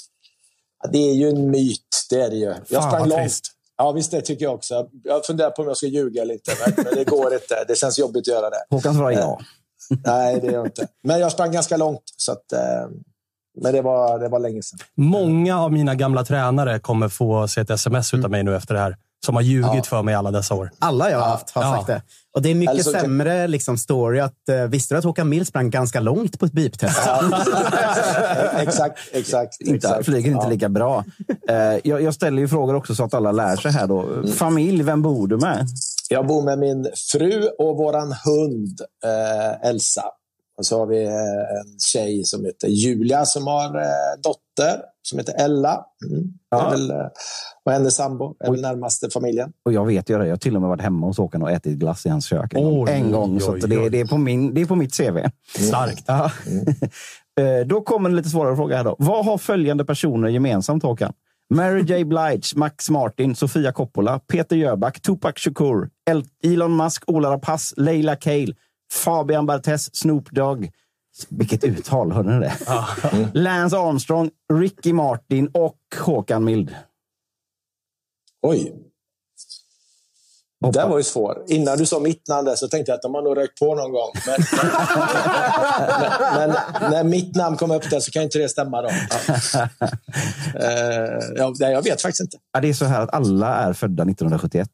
Ja, 0.82 0.90
Det 0.92 0.98
är 0.98 1.14
ju 1.14 1.28
en 1.28 1.50
myt, 1.50 1.80
det 2.10 2.20
är 2.20 2.30
det 2.30 2.36
ju. 2.36 2.44
Jag 2.44 2.82
Fan, 2.82 2.90
sprang 2.90 3.08
långt. 3.08 3.22
trist. 3.22 3.44
Ja, 3.76 3.92
visst 3.92 4.10
det 4.10 4.20
tycker 4.20 4.44
jag 4.44 4.54
också. 4.54 4.88
Jag 5.04 5.26
funderar 5.26 5.50
på 5.50 5.62
om 5.62 5.68
jag 5.68 5.76
ska 5.76 5.86
ljuga 5.86 6.22
eller 6.22 6.34
inte, 6.34 6.52
men 6.76 6.84
det 6.94 7.04
går 7.04 7.34
inte. 7.34 7.64
Det 7.68 7.78
känns 7.78 7.98
jobbigt 7.98 8.20
att 8.22 8.26
göra 8.34 8.50
det. 8.50 8.64
Håkan 8.70 8.94
svarar 8.94 9.10
ja. 9.10 9.38
Nej, 10.06 10.40
det 10.40 10.46
gör 10.46 10.52
jag 10.54 10.66
inte. 10.66 10.86
Men 11.02 11.20
jag 11.20 11.32
sprang 11.32 11.52
ganska 11.52 11.76
långt. 11.76 12.02
Så 12.16 12.32
att, 12.32 12.52
eh, 12.52 12.58
men 13.60 13.72
det 13.72 13.82
var, 13.82 14.18
det 14.18 14.28
var 14.28 14.38
länge 14.38 14.62
sedan. 14.62 14.78
Många 14.96 15.60
av 15.62 15.72
mina 15.72 15.94
gamla 15.94 16.24
tränare 16.24 16.78
kommer 16.78 17.08
få 17.08 17.48
se 17.48 17.60
ett 17.60 17.70
sms 17.70 18.14
utav 18.14 18.30
mig 18.30 18.42
nu 18.42 18.56
efter 18.56 18.74
det 18.74 18.80
här. 18.80 18.96
Som 19.26 19.34
har 19.34 19.42
ljugit 19.42 19.70
Ja. 19.74 19.82
för 19.82 20.02
mig 20.02 20.14
alla 20.14 20.30
dessa 20.30 20.54
år. 20.54 20.70
Alla 20.78 21.10
jag 21.10 21.18
har 21.18 21.28
haft 21.28 21.50
har 21.50 21.62
Ja. 21.62 21.72
sagt 21.74 21.86
det. 21.86 22.02
Och 22.38 22.42
det 22.42 22.50
är 22.50 22.54
mycket 22.54 22.72
Eller 22.74 22.82
så- 22.82 22.90
sämre 22.90 23.46
liksom, 23.48 23.78
story 23.78 24.20
att 24.20 24.34
uh, 24.50 24.64
visste 24.66 24.94
du 24.94 24.98
att 24.98 25.04
Håkan 25.04 25.28
Mild 25.28 25.46
sprang 25.46 25.70
ganska 25.70 26.00
långt 26.00 26.38
på 26.38 26.46
ett 26.46 26.52
biptest? 26.52 26.98
exakt, 28.56 28.98
exakt. 29.12 29.60
Inte, 29.60 29.74
exakt. 29.74 30.04
flyger 30.04 30.30
inte 30.30 30.44
Ja. 30.46 30.50
lika 30.50 30.68
bra. 30.68 31.04
Eh, 31.48 31.56
jag, 31.84 32.02
jag 32.02 32.14
ställer 32.14 32.42
ju 32.42 32.48
frågor 32.48 32.74
också 32.74 32.94
så 32.94 33.04
att 33.04 33.14
alla 33.14 33.32
lär 33.32 33.56
sig 33.56 33.70
här. 33.72 33.86
Då. 33.86 34.00
Mm. 34.02 34.32
Familj, 34.32 34.82
vem 34.82 35.02
bor 35.02 35.28
du 35.28 35.36
med? 35.36 35.66
Jag 36.10 36.26
bor 36.26 36.42
med 36.42 36.58
min 36.58 36.88
fru 37.12 37.48
och 37.58 37.76
våran 37.76 38.14
hund 38.24 38.80
eh, 39.04 39.68
Elsa. 39.70 40.04
Och 40.58 40.66
så 40.66 40.78
har 40.78 40.86
vi 40.86 41.04
eh, 41.04 41.12
en 41.12 41.78
tjej 41.92 42.24
som 42.24 42.44
heter 42.44 42.68
Julia 42.68 43.24
som 43.24 43.46
har 43.46 43.76
eh, 43.80 44.20
dotter 44.22 44.80
som 45.08 45.18
heter 45.18 45.34
Ella. 45.44 45.84
Mm. 46.10 46.24
Ja. 46.50 46.70
väl, 46.70 46.90
eh, 46.90 46.96
och 47.64 47.72
hennes 47.72 47.94
sambo 47.96 48.36
är 48.40 48.50
väl 48.50 48.60
närmaste 48.60 49.10
familjen. 49.10 49.52
Och 49.64 49.72
jag 49.72 49.86
vet 49.86 50.10
ju 50.10 50.18
det. 50.18 50.24
Jag 50.24 50.32
har 50.32 50.36
till 50.36 50.54
och 50.56 50.60
med 50.62 50.68
varit 50.68 50.82
hemma 50.82 51.06
hos 51.06 51.18
Håkan 51.18 51.42
och 51.42 51.50
ätit 51.50 51.78
glass 51.78 52.06
i 52.06 52.08
hans 52.08 52.24
kök 52.26 52.54
en 52.54 52.64
gång. 52.64 52.82
Oj, 52.84 52.90
en 52.90 53.12
gång 53.12 53.40
så 53.40 53.52
oj, 53.52 53.60
det, 53.60 53.78
oj. 53.78 53.90
det, 53.90 54.00
är 54.00 54.06
på 54.06 54.18
min, 54.18 54.54
det 54.54 54.60
är 54.60 54.66
på 54.66 54.74
mitt 54.76 54.96
CV. 54.96 55.18
Starkt. 55.68 56.04
Ja. 56.06 56.30
Eh, 57.40 57.66
Då 57.66 57.80
kommer 57.80 58.10
en 58.10 58.16
lite 58.16 58.28
svårare 58.28 58.56
fråga 58.56 58.76
här. 58.76 58.84
Då. 58.84 58.96
Vad 58.98 59.24
har 59.24 59.38
följande 59.38 59.84
personer 59.84 60.28
gemensamt, 60.28 60.82
Håkan? 60.82 61.12
Mary 61.54 61.82
J. 61.82 62.04
Blige, 62.04 62.42
Max 62.56 62.90
Martin, 62.90 63.34
Sofia 63.36 63.72
Coppola, 63.72 64.18
Peter 64.18 64.56
Jöback, 64.56 65.00
Tupac 65.02 65.32
Shakur, 65.36 65.88
El- 66.10 66.24
Elon 66.44 66.76
Musk, 66.76 67.04
Ola 67.06 67.30
Rapace, 67.30 67.74
Leila 67.76 68.16
Cale, 68.16 68.54
Fabian 68.92 69.46
Barthez, 69.46 69.90
Snoop 69.92 70.30
Dogg. 70.30 70.70
Vilket 71.28 71.64
uttal, 71.64 72.12
hörde 72.12 72.38
ni 72.38 72.46
det? 72.46 72.56
Lance 73.34 73.76
Armstrong, 73.78 74.30
Ricky 74.52 74.92
Martin 74.92 75.50
och 75.54 75.78
Håkan 76.00 76.44
Mild. 76.44 76.74
Oj. 78.42 78.72
Det 80.72 80.84
var 80.84 80.98
ju 80.98 81.04
svår. 81.04 81.44
Innan 81.46 81.78
du 81.78 81.86
sa 81.86 82.00
mitt 82.00 82.28
namn 82.28 82.44
där 82.44 82.54
så 82.54 82.68
tänkte 82.68 82.92
jag 82.92 82.96
att 82.96 83.02
de 83.02 83.14
har 83.14 83.22
nog 83.22 83.36
rökt 83.36 83.58
på 83.58 83.74
någon 83.74 83.92
gång. 83.92 84.10
Men, 84.26 84.36
men, 86.50 86.56
men 86.80 86.90
när 86.90 87.04
mitt 87.04 87.36
namn 87.36 87.56
kom 87.56 87.70
upp 87.70 87.90
där 87.90 88.00
så 88.00 88.10
kan 88.10 88.22
ju 88.22 88.24
inte 88.24 88.38
det 88.38 88.48
stämma 88.48 88.82
då. 88.82 88.88
Ja. 89.54 89.68
Eh, 90.54 91.18
ja, 91.36 91.54
jag 91.58 91.82
vet 91.82 92.02
faktiskt 92.02 92.20
inte. 92.20 92.36
Ja, 92.52 92.60
det 92.60 92.68
är 92.68 92.72
så 92.72 92.84
här 92.84 93.00
att 93.00 93.14
alla 93.14 93.56
är 93.56 93.72
födda 93.72 94.02
1971. 94.02 94.68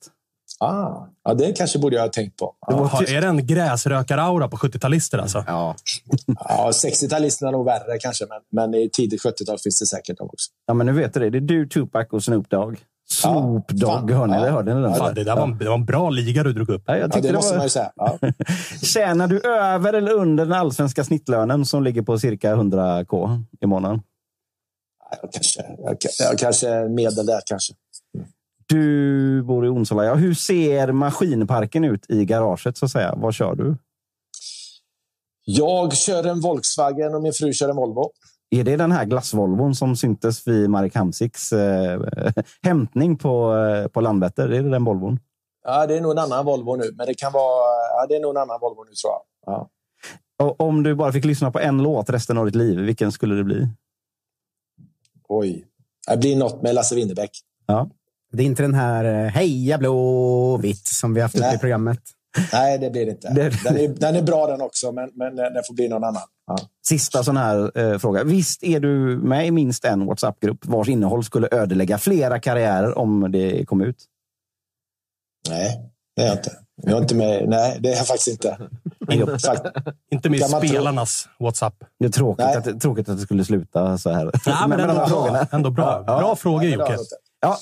Ah, 0.61 1.07
ja, 1.25 1.35
det 1.35 1.53
kanske 1.53 1.79
borde 1.79 1.97
jag 1.97 2.03
ha 2.03 2.09
tänkt 2.09 2.37
på. 2.39 2.55
Ja, 2.67 3.03
Är 3.09 3.21
det 3.21 3.27
en 3.27 3.47
gräsrökar-aura 3.47 4.49
på 4.49 4.57
70-talister 4.57 5.19
alltså? 5.19 5.45
Ja. 5.47 5.75
ja, 6.27 6.71
60-talisterna 6.85 7.49
är 7.49 7.53
nog 7.53 7.65
värre 7.65 7.99
kanske, 8.01 8.25
men, 8.29 8.41
men 8.71 8.81
i 8.81 8.91
tidigt 8.93 9.25
70-tal 9.25 9.59
finns 9.59 9.79
det 9.81 9.87
säkert 9.87 10.19
de 10.19 10.25
också. 10.25 10.51
ja, 10.67 10.75
men 10.75 10.87
nu 10.87 10.93
vet 10.93 11.15
du 11.15 11.21
det. 11.21 11.31
Det 11.31 11.39
är 11.39 11.41
du, 11.41 11.69
Tupac 11.69 12.07
och 12.11 12.23
Snoop 12.25 12.51
Dogg. 12.51 12.79
Snoop 13.11 13.65
Ja, 13.69 13.87
Dogg, 14.01 14.11
fan. 14.11 14.31
hörde 14.31 14.33
ni 14.33 14.37
Ja. 14.37 14.45
det? 14.45 14.51
Hörde 14.51 14.75
ni 14.75 14.83
det? 14.89 14.95
Fan, 14.95 15.15
det 15.15 15.25
där 15.25 15.37
var 15.37 15.43
en, 15.43 15.59
det 15.59 15.69
var 15.69 15.75
en 15.75 15.85
bra 15.85 16.11
liga 16.11 16.43
du 16.43 16.53
drog 16.53 16.69
upp. 16.69 16.83
Ja, 16.87 16.97
jag 16.97 17.03
Ja, 17.17 17.21
det 17.21 17.29
det 17.29 17.35
måste 17.35 17.51
var... 17.51 17.57
man 17.57 17.67
ju 17.67 17.71
säga. 17.71 17.93
Ja. 17.97 18.19
Tjänar 18.83 19.27
du 19.27 19.41
över 19.41 19.93
eller 19.93 20.13
under 20.13 20.45
den 20.45 20.53
allsvenska 20.55 21.05
snittlönen 21.05 21.65
som 21.67 21.83
ligger 21.85 22.03
på 22.03 22.19
cirka 22.19 22.55
100k 22.57 23.43
i 23.61 23.67
månaden? 23.67 24.03
Jag 25.23 25.33
kanske, 25.33 25.63
jag, 25.79 25.97
jag 26.19 26.39
kanske 26.39 26.89
medel 26.89 27.27
där 27.27 27.41
kanske. 27.47 27.75
Du 28.67 29.43
bor 29.43 29.67
i 29.67 29.69
Onsala. 29.69 30.05
Ja, 30.05 30.15
hur 30.15 30.35
ser 30.35 30.93
maskinparken 30.93 31.85
ut 31.85 32.11
i 32.11 32.25
garaget? 32.25 32.77
så 32.77 32.85
att 32.85 32.91
säga? 32.91 33.15
Vad 33.17 33.35
kör 33.35 33.55
du? 33.55 33.77
Jag 35.45 35.97
kör 35.97 36.27
en 36.27 36.41
Volkswagen 36.41 37.15
och 37.15 37.23
min 37.23 37.33
fru 37.33 37.53
kör 37.53 37.69
en 37.69 37.77
Volvo. 37.77 38.11
Är 38.51 38.65
det 38.65 38.77
den 38.77 38.93
här 38.93 39.05
glassvolvon 39.05 39.75
som 39.75 39.97
syntes 39.97 40.47
vid 40.49 40.71
Marek 40.71 40.95
Hamsiks 40.95 41.53
eh, 41.53 42.01
hämtning 42.63 43.17
på, 43.17 43.55
eh, 43.55 43.89
på 43.89 44.01
Landvetter? 44.01 44.49
Är 44.49 44.63
det 44.63 44.71
den 44.71 44.85
Volvon? 44.85 45.21
Ja, 45.65 45.87
det 45.87 45.97
är 45.97 46.01
nog 46.01 46.13
en 46.13 46.19
annan 46.19 46.45
Volvo 46.45 46.77
nu, 46.77 46.93
men 46.97 47.07
det 47.07 47.15
kan 47.15 47.33
vara... 47.33 47.65
Ja, 47.91 48.07
det 48.09 48.17
är 48.17 48.21
nog 48.21 48.31
en 48.31 48.43
annan 48.43 48.61
Volvo 48.61 48.85
nu 48.85 48.93
tror 48.93 49.13
jag. 49.13 49.23
Ja. 49.47 49.69
Och 50.39 50.61
om 50.61 50.83
du 50.83 50.95
bara 50.95 51.13
fick 51.13 51.25
lyssna 51.25 51.51
på 51.51 51.61
en 51.61 51.83
låt 51.83 52.11
resten 52.11 52.39
av 52.39 52.47
ditt 52.47 52.55
liv, 52.55 52.79
vilken 52.79 53.13
skulle 53.13 53.35
det 53.35 53.45
bli? 53.45 53.69
Oj. 55.29 55.67
Det 56.09 56.17
blir 56.17 56.37
något 56.37 56.63
med 56.63 56.75
Lasse 56.75 56.95
Winnerbäck. 56.95 57.31
Ja. 57.67 57.91
Det 58.35 58.43
är 58.43 58.47
inte 58.47 58.63
den 58.63 58.75
här 58.75 59.05
eh, 59.05 59.31
Heja 59.31 59.79
Blåvitt 59.79 60.87
som 60.87 61.15
vi 61.15 61.21
haft 61.21 61.35
uppe 61.35 61.47
Nej. 61.47 61.55
i 61.55 61.59
programmet. 61.59 61.99
Nej, 62.53 62.79
det 62.79 62.91
blir 62.91 63.05
det 63.07 63.11
inte. 63.13 63.29
Det- 63.29 63.63
Den, 63.65 63.77
är, 63.77 63.89
den 63.89 64.17
är 64.17 64.23
bra 64.23 64.47
den 64.47 64.61
också, 64.61 64.93
men, 64.93 65.11
men 65.15 65.37
den 65.37 65.63
får 65.67 65.75
bli 65.75 65.89
någon 65.89 66.05
annan. 66.05 66.23
Ja. 66.47 66.57
Sista 66.87 67.25
sån 67.25 67.37
här 67.37 67.79
eh, 67.79 67.99
fråga. 67.99 68.25
Visst 68.25 68.63
är 68.63 68.81
du 68.81 68.89
med 69.23 69.47
i 69.47 69.51
minst 69.51 69.85
en 69.85 70.07
WhatsApp-grupp 70.07 70.67
vars 70.67 70.89
innehåll 70.89 71.25
skulle 71.25 71.49
ödelägga 71.51 71.99
flera 71.99 72.41
karriärer 72.41 72.99
om 72.99 73.33
det 73.33 73.65
kom 73.67 73.81
ut? 73.83 73.97
Nej, 75.49 75.81
det 76.17 76.23
är 76.23 76.27
jag 76.27 76.37
inte. 76.37 76.53
Jag 76.83 76.97
är 76.97 77.03
inte 77.03 77.15
med. 77.15 77.49
Nej, 77.49 77.79
det 77.81 77.93
är 77.93 77.97
jag 77.97 78.07
faktiskt 78.07 78.29
inte. 78.29 78.59
Inte 80.13 80.31
med 80.31 80.41
spelarnas 80.41 81.29
WhatsApp. 81.39 81.75
Det 81.99 82.05
är 82.07 82.11
tråkigt, 82.11 82.45
Nej. 82.47 82.57
att, 82.57 82.81
tråkigt 82.81 83.09
att 83.09 83.17
det 83.17 83.23
skulle 83.23 83.45
sluta 83.45 83.99
så 83.99 84.11
här. 84.11 84.31
Ja, 84.47 84.67
men 84.69 84.79
de 84.79 84.85
ändå, 84.91 85.07
bra, 85.07 85.47
ändå 85.51 85.71
bra. 85.71 86.03
Bra 86.03 86.37
frågor 86.37 86.61
Nej, 86.61 86.73
har 86.77 86.91
Jocke. 86.91 87.03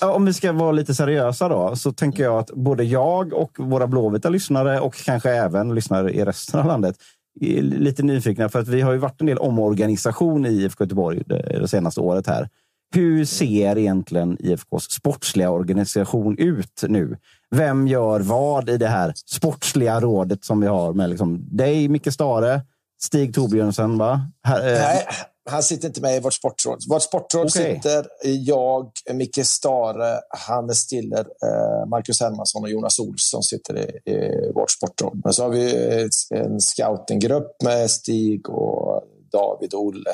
Ja, 0.00 0.14
om 0.14 0.24
vi 0.24 0.32
ska 0.32 0.52
vara 0.52 0.72
lite 0.72 0.94
seriösa 0.94 1.48
då, 1.48 1.76
så 1.76 1.92
tänker 1.92 2.22
jag 2.22 2.38
att 2.38 2.50
både 2.50 2.84
jag 2.84 3.32
och 3.32 3.50
våra 3.58 3.86
blåvita 3.86 4.28
lyssnare 4.28 4.80
och 4.80 4.94
kanske 4.94 5.30
även 5.30 5.74
lyssnare 5.74 6.12
i 6.12 6.24
resten 6.24 6.60
av 6.60 6.66
landet 6.66 6.96
är 7.40 7.62
lite 7.62 8.02
nyfikna. 8.02 8.48
För 8.48 8.58
att 8.58 8.68
vi 8.68 8.80
har 8.80 8.92
ju 8.92 8.98
varit 8.98 9.20
en 9.20 9.26
del 9.26 9.38
omorganisation 9.38 10.46
i 10.46 10.48
IFK 10.48 10.84
Göteborg 10.84 11.22
det, 11.26 11.58
det 11.60 11.68
senaste 11.68 12.00
året 12.00 12.26
här. 12.26 12.48
Hur 12.94 13.24
ser 13.24 13.78
egentligen 13.78 14.36
IFKs 14.40 14.90
sportsliga 14.90 15.50
organisation 15.50 16.38
ut 16.38 16.82
nu? 16.88 17.16
Vem 17.50 17.88
gör 17.88 18.20
vad 18.20 18.68
i 18.68 18.76
det 18.76 18.88
här 18.88 19.12
sportsliga 19.26 20.00
rådet 20.00 20.44
som 20.44 20.60
vi 20.60 20.66
har 20.66 20.92
med 20.92 21.10
liksom 21.10 21.56
dig, 21.56 21.88
Micke 21.88 22.12
Stare, 22.12 22.60
Stig 23.02 23.34
Torbjörnsen, 23.34 23.98
va? 23.98 24.20
Här, 24.44 24.72
eh, 24.72 24.78
Nej, 24.80 25.06
han 25.50 25.62
sitter 25.62 25.88
inte 25.88 26.00
med 26.00 26.16
i 26.16 26.20
vårt 26.20 26.35
sportråd. 26.35 26.78
Vårt 26.88 27.02
sportråd 27.02 27.46
Okej. 27.46 27.74
sitter 27.74 28.07
jag, 28.22 28.90
Micke 29.12 29.46
Stare, 29.46 30.20
Hannes 30.31 30.78
Stiller, 30.78 31.20
eh, 31.20 31.88
Marcus 31.88 32.20
Hermansson 32.20 32.62
och 32.62 32.70
Jonas 32.70 32.98
Olsson 32.98 33.42
sitter 33.42 33.78
i, 33.78 34.11
i 34.11 34.52
vårt 34.55 34.70
sportråd. 34.70 35.20
Men 35.24 35.33
så 35.33 35.42
har 35.42 35.50
vi 35.50 36.09
en 36.31 36.61
scoutinggrupp 36.61 37.62
med 37.62 37.90
Stig 37.90 38.50
och 38.50 39.02
David 39.33 39.74
och 39.74 39.83
Olle. 39.83 40.11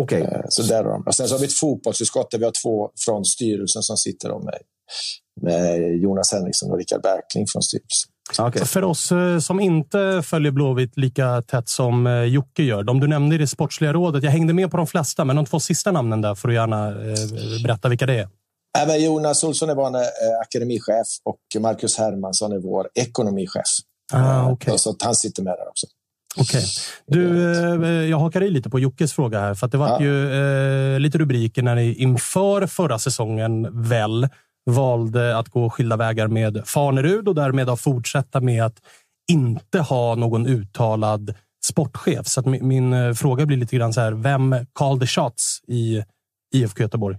Okej. 0.00 0.22
Eh, 0.22 0.40
Så 0.48 0.62
där 0.62 0.84
har 0.84 0.92
de. 0.92 1.02
Och 1.06 1.14
sen 1.14 1.28
så 1.28 1.34
har 1.34 1.40
vi 1.40 1.46
ett 1.46 1.58
fotbollsutskott 1.58 2.30
där 2.30 2.38
vi 2.38 2.44
har 2.44 2.52
två 2.62 2.90
från 3.04 3.24
styrelsen 3.24 3.82
som 3.82 3.96
sitter 3.96 4.28
med, 4.28 4.58
med 5.40 5.96
Jonas 5.96 6.32
Henriksson 6.32 6.70
och 6.70 6.78
Rickard 6.78 7.02
Berkling 7.02 7.46
från 7.46 7.62
styrelsen. 7.62 8.11
Okej. 8.38 8.64
För 8.66 8.84
oss 8.84 9.12
eh, 9.12 9.38
som 9.38 9.60
inte 9.60 10.22
följer 10.24 10.52
Blåvitt 10.52 10.96
lika 10.96 11.42
tätt 11.42 11.68
som 11.68 12.06
eh, 12.06 12.22
Jocke 12.22 12.62
gör. 12.62 12.82
De 12.82 13.00
du 13.00 13.06
nämnde 13.06 13.34
i 13.34 13.38
det 13.38 13.46
sportsliga 13.46 13.92
rådet. 13.92 14.22
Jag 14.22 14.30
hängde 14.30 14.52
med 14.54 14.70
på 14.70 14.76
de 14.76 14.86
flesta, 14.86 15.24
men 15.24 15.36
de 15.36 15.46
två 15.46 15.60
sista 15.60 15.92
namnen 15.92 16.20
där 16.20 16.34
får 16.34 16.48
du 16.48 16.54
gärna 16.54 16.88
eh, 16.88 17.62
berätta 17.64 17.88
vilka 17.88 18.06
det 18.06 18.14
är. 18.18 18.28
Nej, 18.78 18.86
men 18.86 19.04
Jonas 19.04 19.44
Olsson 19.44 19.70
är 19.70 19.74
vår 19.74 19.92
akademichef 20.42 21.06
och 21.24 21.62
Marcus 21.62 21.98
Hermansson 21.98 22.52
är 22.52 22.58
vår 22.58 22.88
ekonomichef. 22.94 23.62
Ah, 24.12 24.50
okej. 24.50 24.78
Så 24.78 24.96
han 25.04 25.14
sitter 25.14 25.42
med 25.42 25.52
där 25.52 25.68
också. 25.68 25.86
Okej. 26.36 26.64
Du, 27.06 27.52
eh, 27.84 28.10
jag 28.10 28.18
hakar 28.18 28.42
i 28.42 28.50
lite 28.50 28.70
på 28.70 28.78
Jockes 28.78 29.12
fråga 29.12 29.40
här. 29.40 29.54
För 29.54 29.68
det 29.68 29.76
var 29.76 29.88
Ja. 29.88 30.00
ju 30.02 30.94
eh, 30.94 31.00
lite 31.00 31.18
rubriker 31.18 31.62
när 31.62 31.74
ni 31.74 31.94
inför 31.94 32.66
förra 32.66 32.98
säsongen 32.98 33.82
väl 33.82 34.28
valde 34.70 35.38
att 35.38 35.48
gå 35.48 35.70
skilda 35.70 35.96
vägar 35.96 36.28
med 36.28 36.62
Farnerud 36.66 37.28
och 37.28 37.34
därmed 37.34 37.68
att 37.68 37.80
fortsätta 37.80 38.40
med 38.40 38.64
att 38.64 38.76
inte 39.32 39.80
ha 39.80 40.14
någon 40.14 40.46
uttalad 40.46 41.34
sportchef. 41.64 42.26
Så 42.26 42.40
att 42.40 42.46
min, 42.46 42.68
min 42.68 43.14
fråga 43.14 43.46
blir 43.46 43.56
lite 43.56 43.76
grann 43.76 43.92
så 43.92 44.00
här. 44.00 44.12
Vem 44.12 44.66
call 44.72 45.00
the 45.00 45.06
shots 45.06 45.60
i 45.68 46.04
IFK 46.54 46.82
Göteborg? 46.82 47.16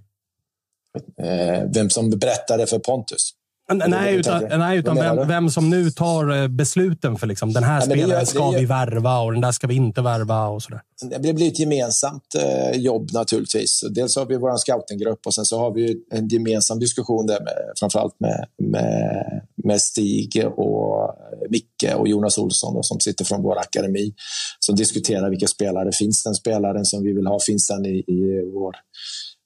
Eh, 1.17 1.63
vem 1.73 1.89
som 1.89 2.09
berättade 2.09 2.67
för 2.67 2.79
Pontus. 2.79 3.31
Nej, 3.71 4.15
utan, 4.15 4.43
nej, 4.59 4.77
utan 4.77 4.95
vem, 4.95 5.27
vem, 5.27 5.49
som 5.49 5.69
nu 5.69 5.91
tar 5.91 6.41
eh, 6.41 6.47
besluten 6.47 7.15
för 7.17 7.27
liksom, 7.27 7.53
den 7.53 7.63
här 7.63 7.75
ja, 7.75 7.81
spelaren 7.81 8.19
det, 8.19 8.25
ska 8.25 8.51
det, 8.51 8.59
vi 8.59 8.65
värva 8.65 9.19
och 9.19 9.31
den 9.31 9.41
där 9.41 9.51
ska 9.51 9.67
vi 9.67 9.75
inte 9.75 10.01
värva 10.01 10.47
och 10.47 10.63
sådär. 10.63 10.81
Det 11.19 11.33
blir 11.33 11.47
ett 11.47 11.59
gemensamt 11.59 12.35
eh, 12.35 12.81
jobb 12.81 13.09
naturligtvis. 13.13 13.83
Dels 13.91 14.15
har 14.15 14.25
vi 14.25 14.37
vår 14.37 14.57
scoutinggrupp 14.57 15.19
och 15.25 15.33
sen 15.33 15.45
så 15.45 15.59
har 15.59 15.73
vi 15.73 15.95
en 16.11 16.27
gemensam 16.27 16.79
diskussion 16.79 17.27
där 17.27 17.39
med, 17.39 17.53
framförallt 17.79 18.19
med, 18.19 18.45
med, 18.57 19.41
med 19.63 19.81
Stig 19.81 20.43
och 20.55 21.15
Micke 21.49 21.95
och 21.95 22.07
Jonas 22.07 22.37
Olsson 22.37 22.73
då, 22.73 22.83
som 22.83 22.99
sitter 22.99 23.25
från 23.25 23.41
vår 23.41 23.59
akademi. 23.59 24.13
Som 24.59 24.75
diskuterar 24.75 25.29
vilka 25.29 25.47
spelare. 25.47 25.91
Finns 25.91 26.23
den 26.23 26.35
spelaren 26.35 26.85
som 26.85 27.03
vi 27.03 27.13
vill 27.13 27.27
ha? 27.27 27.39
Finns 27.39 27.67
den 27.67 27.85
i, 27.85 28.03
i 28.07 28.51
vår, 28.53 28.75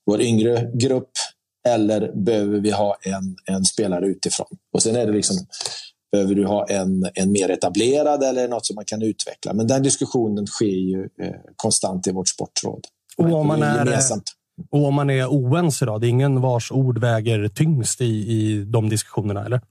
vår 0.05 0.21
yngre 0.21 0.71
grupp? 0.73 1.11
Eller 1.67 2.11
behöver 2.15 2.59
vi 2.59 2.71
ha 2.71 2.97
en, 3.01 3.35
en 3.45 3.65
spelare 3.65 4.05
utifrån? 4.05 4.47
Och 4.73 4.83
sen 4.83 4.95
är 4.95 5.05
det 5.05 5.11
liksom, 5.11 5.37
behöver 6.11 6.35
du 6.35 6.45
ha 6.45 6.67
en, 6.67 7.09
en 7.13 7.31
mer 7.31 7.49
etablerad 7.49 8.23
eller 8.23 8.47
något 8.47 8.65
som 8.65 8.75
man 8.75 8.85
kan 8.85 9.01
utveckla? 9.01 9.53
Men 9.53 9.67
den 9.67 9.83
diskussionen 9.83 10.47
sker 10.47 10.65
ju 10.65 11.09
eh, 11.21 11.33
konstant 11.55 12.07
i 12.07 12.11
vårt 12.11 12.27
sportråd. 12.27 12.85
Och 13.17 13.33
om 13.33 13.47
man 13.47 13.63
är, 13.63 13.85
gemensamt. 13.85 14.31
och 14.71 14.85
om 14.85 14.93
man 14.93 15.09
är 15.09 15.25
oense 15.25 15.85
då? 15.85 15.97
Det 15.97 16.07
är 16.07 16.09
ingen 16.09 16.41
vars 16.41 16.71
ord 16.71 16.97
väger 16.97 17.47
tyngst 17.47 18.01
i, 18.01 18.05
i 18.05 18.63
de 18.67 18.89
diskussionerna, 18.89 19.45
eller? 19.45 19.61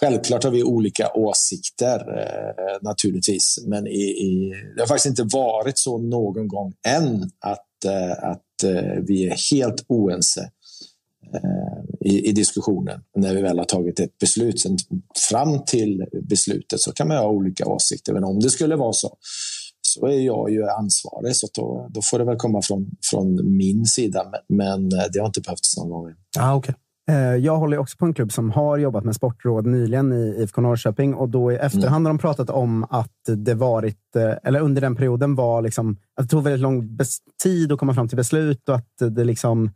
Självklart 0.00 0.44
har 0.44 0.50
vi 0.50 0.62
olika 0.62 1.12
åsikter 1.14 2.18
eh, 2.18 2.78
naturligtvis, 2.82 3.64
men 3.66 3.86
i, 3.86 4.00
i, 4.00 4.52
det 4.76 4.82
har 4.82 4.86
faktiskt 4.86 5.18
inte 5.18 5.36
varit 5.36 5.78
så 5.78 5.98
någon 5.98 6.48
gång 6.48 6.72
än 6.86 7.22
att, 7.40 7.84
eh, 7.84 8.30
att 8.30 8.62
eh, 8.64 9.02
vi 9.06 9.26
är 9.26 9.54
helt 9.54 9.84
oense 9.88 10.50
i, 12.00 12.28
i, 12.28 12.32
diskussionen 12.32 13.00
när 13.16 13.34
vi 13.34 13.42
väl 13.42 13.58
har 13.58 13.64
tagit 13.64 14.00
ett 14.00 14.18
beslut. 14.18 14.60
Sen 14.60 14.76
fram 15.30 15.64
till 15.64 16.04
beslutet 16.22 16.80
så 16.80 16.92
kan 16.92 17.08
man 17.08 17.16
ha 17.16 17.28
olika 17.28 17.66
åsikter, 17.66 18.12
men 18.12 18.24
om 18.24 18.40
det 18.40 18.50
skulle 18.50 18.76
vara 18.76 18.92
så 18.92 19.16
så 19.82 20.06
är 20.06 20.20
jag 20.20 20.50
ju 20.50 20.68
ansvarig, 20.68 21.36
så 21.36 21.48
då, 21.54 21.88
då 21.90 22.00
får 22.02 22.18
det 22.18 22.24
väl 22.24 22.36
komma 22.36 22.62
från, 22.62 22.90
från 23.10 23.56
min 23.56 23.86
sida. 23.86 24.24
Men, 24.30 24.56
men 24.58 25.00
eh, 25.00 25.04
det 25.12 25.18
har 25.18 25.26
inte 25.26 25.40
behövts 25.40 25.76
någon 25.76 25.90
gång. 25.90 26.14
Ah, 26.38 26.54
okay. 26.54 26.74
Eh, 27.10 27.16
jag 27.16 27.56
håller 27.56 27.78
också 27.78 27.96
på 27.96 28.04
en 28.04 28.14
klubb 28.14 28.32
som 28.32 28.50
har 28.50 28.78
jobbat 28.78 29.04
med 29.04 29.14
sportråd 29.14 29.66
nyligen 29.66 30.12
i 30.12 30.36
IFK 30.38 30.60
Norrköping 30.60 31.14
och 31.14 31.28
då 31.28 31.52
i 31.52 31.54
efterhand 31.54 31.86
mm. 31.86 32.04
har 32.04 32.10
de 32.10 32.18
pratat 32.18 32.50
om 32.50 32.86
att 32.90 33.36
det 33.36 33.54
varit, 33.54 34.16
eller 34.42 34.60
under 34.60 34.80
den 34.80 34.96
perioden 34.96 35.34
var 35.34 35.62
liksom, 35.62 35.96
att 36.16 36.24
det 36.24 36.30
tog 36.30 36.42
väldigt 36.42 36.62
lång 36.62 36.98
tid 37.42 37.72
att 37.72 37.78
komma 37.78 37.94
fram 37.94 38.08
till 38.08 38.16
beslut 38.16 38.68
och 38.68 38.74
att 38.74 39.16
det 39.16 39.24
liksom 39.24 39.70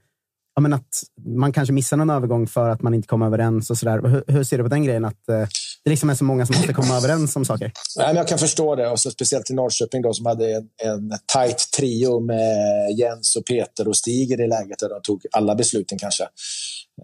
ja, 0.57 0.62
men 0.62 0.73
att 0.73 1.03
man 1.27 1.53
kanske 1.53 1.73
missar 1.73 1.97
någon 1.97 2.11
övergång 2.11 2.47
för 2.47 2.69
att 2.69 2.83
man 2.83 2.95
inte 2.95 3.09
kommer 3.09 3.27
överens. 3.27 3.71
och 3.71 3.79
så 3.79 3.87
där. 3.87 4.09
Hur, 4.09 4.25
hur 4.27 4.45
ser 4.45 4.59
du 4.59 4.64
på 4.64 4.69
den 4.69 4.85
grejen? 4.85 5.05
Att 5.05 5.29
eh, 5.29 5.47
det 5.85 5.90
liksom 5.90 6.11
är 6.11 6.14
så 6.14 6.25
många 6.25 6.47
som 6.47 6.57
måste 6.57 6.73
komma 6.73 6.97
överens 6.97 7.37
om 7.37 7.45
saker? 7.45 7.73
Nej, 7.97 8.07
men 8.07 8.16
jag 8.16 8.29
kan 8.29 8.38
förstå 8.38 8.77
det. 8.77 8.88
Och 8.90 9.01
så 9.01 9.11
speciellt 9.11 9.51
i 9.51 9.55
Norrköping 9.55 10.03
då, 10.03 10.12
som 10.12 10.27
hade 10.27 10.53
en, 10.53 10.69
en 10.85 11.11
tight 11.33 11.71
trio 11.77 12.21
med 12.21 12.57
Jens, 12.99 13.37
och 13.37 13.47
Peter 13.47 13.88
och 13.88 13.97
Stig 13.97 14.31
i 14.31 14.37
det 14.37 14.47
läget 14.47 14.79
där 14.79 14.88
de 14.88 15.01
tog 15.03 15.23
alla 15.33 15.55
besluten 15.55 15.99
kanske. 15.99 16.25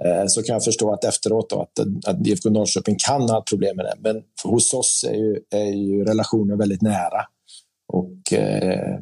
Eh, 0.04 0.26
så 0.26 0.42
kan 0.42 0.52
jag 0.52 0.64
förstå 0.64 0.92
att 0.92 1.04
efteråt 1.04 1.50
då, 1.50 1.62
att, 1.62 1.78
att 2.06 2.26
IFK 2.26 2.50
Norrköping 2.50 2.96
kan 2.98 3.22
ha 3.22 3.42
problem 3.42 3.76
med 3.76 3.84
det. 3.84 3.94
Men 4.00 4.22
hos 4.44 4.74
oss 4.74 5.04
är 5.08 5.14
ju, 5.14 5.40
är 5.50 5.74
ju 5.74 6.04
relationen 6.04 6.58
väldigt 6.58 6.82
nära. 6.82 7.24
Och 7.92 8.32
eh, 8.32 8.98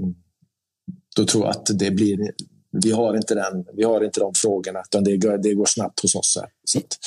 då 1.17 1.25
tror 1.25 1.45
jag 1.45 1.51
att 1.51 1.67
det 1.79 1.91
blir 1.91 2.31
vi 2.73 2.93
har 2.93 3.17
inte, 3.17 3.35
den, 3.35 3.65
vi 3.75 3.85
har 3.85 4.05
inte 4.05 4.21
de 4.21 4.33
frågorna, 4.35 4.81
utan 4.81 5.05
det, 5.05 5.17
går, 5.17 5.39
det 5.39 5.55
går 5.55 5.67
snabbt 5.67 6.01
hos 6.01 6.15
oss. 6.15 6.39
Här. 6.41 6.81
Att... 6.81 6.99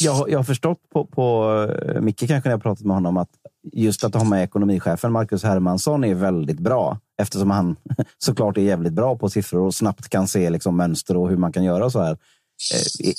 Jag, 0.00 0.30
jag 0.30 0.38
har 0.38 0.44
förstått 0.44 0.78
på, 0.92 1.06
på 1.06 1.52
eh, 1.88 2.00
Micke, 2.00 2.18
kanske 2.18 2.48
när 2.48 2.50
jag 2.50 2.62
pratat 2.62 2.84
med 2.84 2.96
honom, 2.96 3.16
att 3.16 3.30
just 3.72 4.04
att 4.04 4.14
ha 4.14 4.24
med 4.24 4.44
ekonomichefen 4.44 5.12
Marcus 5.12 5.42
Hermansson 5.42 6.04
är 6.04 6.14
väldigt 6.14 6.60
bra. 6.60 6.98
Eftersom 7.22 7.50
han 7.50 7.76
såklart 8.18 8.56
är 8.56 8.62
jävligt 8.62 8.92
bra 8.92 9.16
på 9.16 9.30
siffror 9.30 9.60
och 9.60 9.74
snabbt 9.74 10.08
kan 10.08 10.28
se 10.28 10.50
liksom 10.50 10.76
mönster 10.76 11.16
och 11.16 11.28
hur 11.28 11.36
man 11.36 11.52
kan 11.52 11.64
göra 11.64 11.90
så 11.90 12.00
här. 12.00 12.18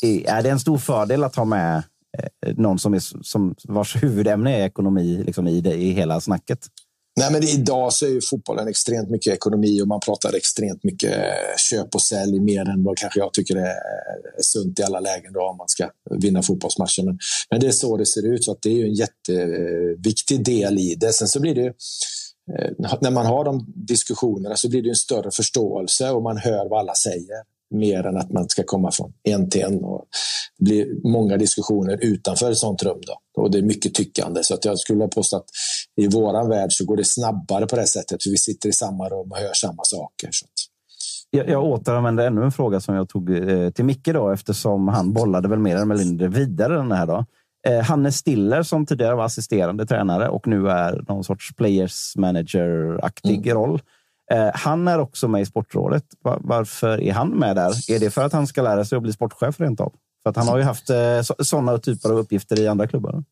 Eh, 0.03 0.35
är 0.35 0.43
det 0.43 0.49
en 0.49 0.59
stor 0.59 0.77
fördel 0.77 1.23
att 1.23 1.35
ha 1.35 1.45
med 1.45 1.83
eh, 2.17 2.53
någon 2.57 2.79
som, 2.79 2.93
är, 2.93 3.23
som 3.23 3.55
vars 3.63 4.03
huvudämne 4.03 4.57
är 4.57 4.65
ekonomi 4.65 5.23
liksom 5.25 5.47
i, 5.47 5.61
det, 5.61 5.73
i 5.73 5.91
hela 5.91 6.21
snacket? 6.21 6.67
Nej, 7.19 7.31
men 7.31 7.43
idag 7.43 7.93
så 7.93 8.05
är 8.05 8.09
ju 8.09 8.21
fotbollen 8.21 8.67
extremt 8.67 9.09
mycket 9.09 9.33
ekonomi 9.33 9.81
och 9.81 9.87
man 9.87 9.99
pratar 9.99 10.35
extremt 10.35 10.83
mycket 10.83 11.13
köp 11.69 11.95
och 11.95 12.01
sälj 12.01 12.39
mer 12.39 12.69
än 12.69 12.83
vad 12.83 12.97
kanske 12.97 13.19
jag 13.19 13.33
tycker 13.33 13.55
är 13.55 13.73
sunt 14.41 14.79
i 14.79 14.83
alla 14.83 14.99
lägen 14.99 15.33
då, 15.33 15.41
om 15.41 15.57
man 15.57 15.67
ska 15.67 15.89
vinna 16.09 16.41
fotbollsmatchen. 16.41 17.05
Men, 17.05 17.19
men 17.51 17.59
det 17.59 17.67
är 17.67 17.71
så 17.71 17.97
det 17.97 18.05
ser 18.05 18.25
ut, 18.25 18.43
så 18.43 18.51
att 18.51 18.61
det 18.61 18.69
är 18.69 18.73
ju 18.73 18.83
en 18.83 18.93
jätteviktig 18.93 20.45
del 20.45 20.79
i 20.79 20.95
det. 20.95 21.13
Sen 21.13 21.27
så 21.27 21.39
blir 21.39 21.55
det 21.55 21.61
ju, 21.61 21.73
eh, 22.57 22.71
när 23.01 23.11
man 23.11 23.25
har 23.25 23.45
de 23.45 23.65
diskussionerna 23.75 24.55
så 24.55 24.69
blir 24.69 24.81
det 24.81 24.89
en 24.89 24.95
större 24.95 25.31
förståelse 25.31 26.11
och 26.11 26.23
man 26.23 26.37
hör 26.37 26.69
vad 26.69 26.79
alla 26.79 26.95
säger 26.95 27.57
mer 27.75 28.03
än 28.03 28.17
att 28.17 28.31
man 28.31 28.49
ska 28.49 28.63
komma 28.63 28.91
från 28.91 29.13
en 29.23 29.49
till 29.49 29.61
en. 29.61 29.83
Och 29.83 30.05
det 30.57 30.65
blir 30.65 31.09
många 31.11 31.37
diskussioner 31.37 31.97
utanför 32.01 32.51
ett 32.51 32.57
sånt 32.57 32.83
rum. 32.83 33.01
Då. 33.07 33.41
Och 33.41 33.51
det 33.51 33.57
är 33.57 33.61
mycket 33.61 33.93
tyckande. 33.93 34.43
Så 34.43 34.53
att 34.53 34.65
jag 34.65 34.79
skulle 34.79 35.07
påstå 35.07 35.37
att 35.37 35.49
i 35.97 36.07
vår 36.07 36.49
värld 36.49 36.71
så 36.71 36.85
går 36.85 36.97
det 36.97 37.05
snabbare 37.05 37.67
på 37.67 37.75
det 37.75 37.87
sättet. 37.87 38.23
För 38.23 38.29
vi 38.29 38.37
sitter 38.37 38.69
i 38.69 38.73
samma 38.73 39.09
rum 39.09 39.31
och 39.31 39.37
hör 39.37 39.53
samma 39.53 39.83
saker. 39.83 40.29
Så 40.31 40.45
jag, 41.31 41.49
jag 41.49 41.63
återanvänder 41.63 42.27
ännu 42.27 42.43
en 42.43 42.51
fråga 42.51 42.79
som 42.79 42.95
jag 42.95 43.09
tog 43.09 43.49
eh, 43.49 43.69
till 43.69 43.85
Micke 43.85 44.07
då, 44.13 44.29
eftersom 44.29 44.87
han 44.87 45.13
bollade 45.13 45.47
väl 45.47 45.59
mer 45.59 45.75
eller 45.75 45.95
mindre 45.95 46.27
vidare 46.27 46.75
den 46.75 46.91
här. 46.91 47.07
Då. 47.07 47.25
Eh, 47.67 47.83
Hannes 47.83 48.17
Stiller 48.17 48.63
som 48.63 48.85
tidigare 48.85 49.15
var 49.15 49.25
assisterande 49.25 49.85
tränare 49.85 50.29
och 50.29 50.47
nu 50.47 50.69
är 50.69 51.03
någon 51.07 51.23
sorts 51.23 51.55
players 51.55 52.15
manager-aktig 52.15 53.47
mm. 53.47 53.57
roll. 53.57 53.81
Eh, 54.31 54.49
han 54.53 54.87
är 54.87 54.99
också 54.99 55.27
med 55.27 55.41
i 55.41 55.45
Sportrådet. 55.45 56.03
Varför 56.21 57.01
är 57.01 57.13
han 57.13 57.29
med 57.29 57.55
där? 57.55 57.91
Är 57.91 57.99
det 57.99 58.09
för 58.09 58.25
att 58.25 58.33
han 58.33 58.47
ska 58.47 58.61
lära 58.61 58.85
sig 58.85 58.95
att 58.95 59.03
bli 59.03 59.13
sportchef 59.13 59.59
rent 59.59 59.79
av? 59.79 59.93
För 60.23 60.29
att 60.29 60.35
han 60.35 60.47
har 60.47 60.57
ju 60.57 60.63
haft 60.63 60.89
eh, 60.89 61.21
sådana 61.39 61.77
typer 61.77 62.09
av 62.09 62.17
uppgifter 62.17 62.59
i 62.59 62.67
andra 62.67 62.87
klubbar. 62.87 63.23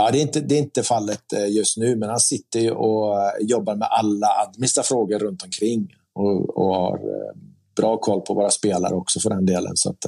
Ja, 0.00 0.10
det 0.10 0.18
är, 0.18 0.22
inte, 0.22 0.40
det 0.40 0.54
är 0.54 0.58
inte 0.58 0.82
fallet 0.82 1.32
eh, 1.32 1.48
just 1.48 1.76
nu, 1.76 1.96
men 1.96 2.08
han 2.08 2.20
sitter 2.20 2.72
och 2.72 3.18
eh, 3.18 3.32
jobbar 3.40 3.74
med 3.74 3.88
alla 3.90 4.26
administrativa 4.26 4.86
frågor 4.86 5.18
runt 5.18 5.42
omkring 5.42 5.88
och, 6.14 6.58
och 6.58 6.74
har 6.74 6.94
eh, 6.94 7.32
bra 7.76 7.96
koll 7.96 8.20
på 8.20 8.34
våra 8.34 8.50
spelare 8.50 8.94
också 8.94 9.20
för 9.20 9.30
den 9.30 9.46
delen. 9.46 9.76
Så 9.76 9.90
att, 9.90 10.04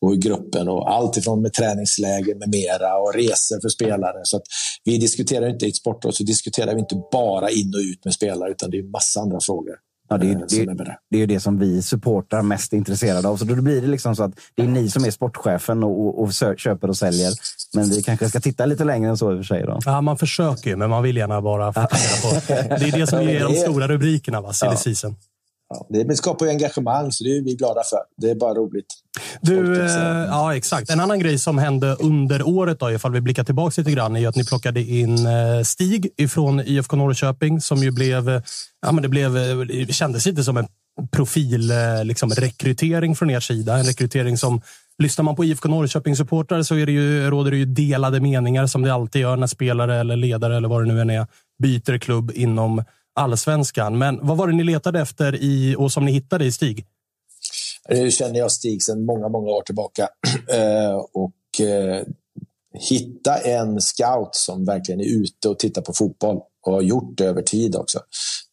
och 0.00 0.14
i 0.14 0.16
gruppen 0.16 0.68
och 0.68 0.92
allt 0.92 1.16
ifrån 1.16 1.42
med 1.42 1.52
träningsläger 1.52 2.34
med 2.34 2.48
mera 2.48 2.96
och 2.96 3.14
resor 3.14 3.60
för 3.60 3.68
spelare. 3.68 4.20
Så 4.22 4.36
att 4.36 4.42
vi 4.84 4.98
diskuterar 4.98 5.48
inte 5.48 5.66
i 5.66 5.68
ett 5.68 5.76
sportråd 5.76 6.14
så 6.14 6.24
diskuterar 6.24 6.74
vi 6.74 6.80
inte 6.80 7.02
bara 7.12 7.50
in 7.50 7.74
och 7.74 7.80
ut 7.80 8.04
med 8.04 8.14
spelare 8.14 8.50
utan 8.50 8.70
det 8.70 8.78
är 8.78 8.82
massa 8.82 9.20
andra 9.20 9.40
frågor. 9.40 9.74
Ja, 10.12 10.18
det, 10.18 10.26
är, 10.26 10.34
eh, 10.34 10.40
det, 10.48 10.60
är, 10.60 10.96
det 11.10 11.22
är 11.22 11.26
det 11.26 11.40
som 11.40 11.58
vi 11.58 11.82
supportrar 11.82 12.42
mest 12.42 12.72
intresserade 12.72 13.28
av. 13.28 13.36
Så 13.36 13.44
då 13.44 13.54
blir 13.54 13.80
det 13.80 13.86
liksom 13.86 14.16
så 14.16 14.22
att 14.22 14.32
det 14.54 14.62
är 14.62 14.66
ni 14.66 14.90
som 14.90 15.04
är 15.04 15.10
sportchefen 15.10 15.84
och, 15.84 16.06
och, 16.06 16.22
och 16.22 16.32
köper 16.58 16.88
och 16.88 16.96
säljer. 16.96 17.32
Men 17.74 17.88
vi 17.88 18.02
kanske 18.02 18.28
ska 18.28 18.40
titta 18.40 18.66
lite 18.66 18.84
längre 18.84 19.10
än 19.10 19.16
så 19.16 19.32
i 19.32 19.34
och 19.34 19.38
för 19.38 19.44
sig. 19.44 19.62
Då. 19.62 19.78
Ja, 19.84 20.00
man 20.00 20.18
försöker 20.18 20.70
ju, 20.70 20.76
men 20.76 20.90
man 20.90 21.02
vill 21.02 21.16
gärna 21.16 21.42
bara 21.42 21.72
fokusera 21.72 22.30
på... 22.30 22.52
Det 22.80 22.88
är 22.88 22.98
det 22.98 23.06
som 23.06 23.22
ger 23.22 23.44
de 23.44 23.54
stora 23.54 23.88
rubrikerna, 23.88 24.40
va? 24.40 24.52
Silly 24.52 24.72
ja. 24.72 24.76
season. 24.76 25.16
Ja, 25.70 25.86
det 25.88 26.16
skapar 26.16 26.46
ju 26.46 26.50
engagemang, 26.50 27.12
så 27.12 27.24
det 27.24 27.36
är 27.36 27.42
vi 27.42 27.54
glada 27.54 27.82
för. 27.90 27.98
Det 28.16 28.30
är 28.30 28.34
bara 28.34 28.54
roligt. 28.54 28.86
Du, 29.40 29.82
eh, 29.82 29.90
ja, 30.28 30.56
exakt. 30.56 30.90
En 30.90 31.00
annan 31.00 31.20
grej 31.20 31.38
som 31.38 31.58
hände 31.58 31.96
under 32.00 32.42
året, 32.48 32.80
då, 32.80 32.90
ifall 32.90 33.12
vi 33.12 33.20
blickar 33.20 33.44
tillbaka 33.44 33.80
lite 33.80 33.90
grann, 33.90 34.16
är 34.16 34.28
att 34.28 34.36
ni 34.36 34.44
plockade 34.44 34.82
in 34.82 35.26
eh, 35.26 35.62
Stig 35.64 36.08
ifrån 36.16 36.60
IFK 36.60 36.96
Norrköping 36.96 37.60
som 37.60 37.78
ju 37.78 37.90
blev, 37.90 38.28
eh, 38.28 38.42
ja, 38.82 38.92
men 38.92 39.02
det 39.02 39.08
blev, 39.08 39.32
det 39.66 39.92
kändes 39.92 40.26
lite 40.26 40.44
som 40.44 40.56
en 40.56 40.66
profilrekrytering 41.10 42.06
liksom, 42.06 42.30
rekrytering 42.30 43.16
från 43.16 43.30
er 43.30 43.40
sida. 43.40 43.78
En 43.78 43.84
rekrytering 43.84 44.38
som 44.38 44.60
Lyssnar 45.00 45.22
man 45.22 45.36
på 45.36 45.44
IFK 45.44 45.68
Norrköping-supportrar 45.68 46.62
så 46.62 46.74
är 46.74 46.86
det 46.86 46.92
ju, 46.92 47.30
råder 47.30 47.50
det 47.50 47.56
ju 47.56 47.64
delade 47.64 48.20
meningar 48.20 48.66
som 48.66 48.82
det 48.82 48.94
alltid 48.94 49.22
gör 49.22 49.36
när 49.36 49.46
spelare 49.46 49.96
eller 49.96 50.16
ledare 50.16 50.56
eller 50.56 50.68
vad 50.68 50.82
det 50.82 50.92
nu 50.92 51.00
än 51.00 51.10
är 51.10 51.26
byter 51.62 51.98
klubb 51.98 52.32
inom 52.34 52.84
allsvenskan. 53.14 53.98
Men 53.98 54.26
vad 54.26 54.36
var 54.36 54.46
det 54.46 54.52
ni 54.52 54.64
letade 54.64 55.00
efter 55.00 55.34
i, 55.34 55.76
och 55.78 55.92
som 55.92 56.04
ni 56.04 56.12
hittade 56.12 56.44
i 56.44 56.52
Stig? 56.52 56.86
Eh, 57.88 57.98
nu 57.98 58.10
känner 58.10 58.38
jag 58.38 58.52
Stig 58.52 58.82
sedan 58.82 59.04
många, 59.04 59.28
många 59.28 59.50
år 59.50 59.62
tillbaka. 59.62 60.08
Eh, 60.48 60.94
och 61.12 61.60
eh, 61.66 62.04
hitta 62.74 63.36
en 63.36 63.80
scout 63.80 64.34
som 64.34 64.64
verkligen 64.64 65.00
är 65.00 65.04
ute 65.04 65.48
och 65.48 65.58
tittar 65.58 65.82
på 65.82 65.92
fotboll 65.92 66.40
och 66.66 66.72
har 66.72 66.82
gjort 66.82 67.18
det 67.18 67.24
över 67.24 67.42
tid 67.42 67.76
också. 67.76 67.98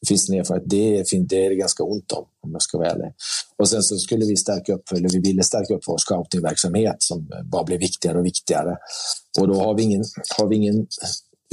Det 0.02 0.08
finns 0.08 0.30
en 0.30 0.40
erfarenhet. 0.40 0.70
Det, 0.70 0.98
är, 0.98 1.20
det 1.20 1.46
är 1.46 1.50
det 1.50 1.56
ganska 1.56 1.84
ont 1.84 2.12
om, 2.12 2.26
om 2.44 2.52
jag 2.52 2.62
ska 2.62 2.78
vara 2.78 2.90
ärlig. 2.90 3.14
Och 3.58 3.70
sen 3.70 3.84
så 3.84 3.98
skulle 3.98 4.26
vi 4.26 4.36
stärka 4.36 4.74
upp, 4.74 4.92
eller 4.92 5.10
vi 5.10 5.20
ville 5.20 5.44
stärka 5.44 5.74
upp 5.74 5.84
vår 5.88 5.98
scoutingverksamhet 5.98 6.96
som 7.00 7.30
bara 7.44 7.64
blev 7.64 7.80
viktigare 7.80 8.18
och 8.18 8.26
viktigare. 8.26 8.78
Och 9.40 9.48
då 9.48 9.54
har 9.54 9.76
vi 9.76 9.84
ingen, 9.84 10.04
har 10.38 10.48
vi 10.48 10.56
ingen 10.56 10.88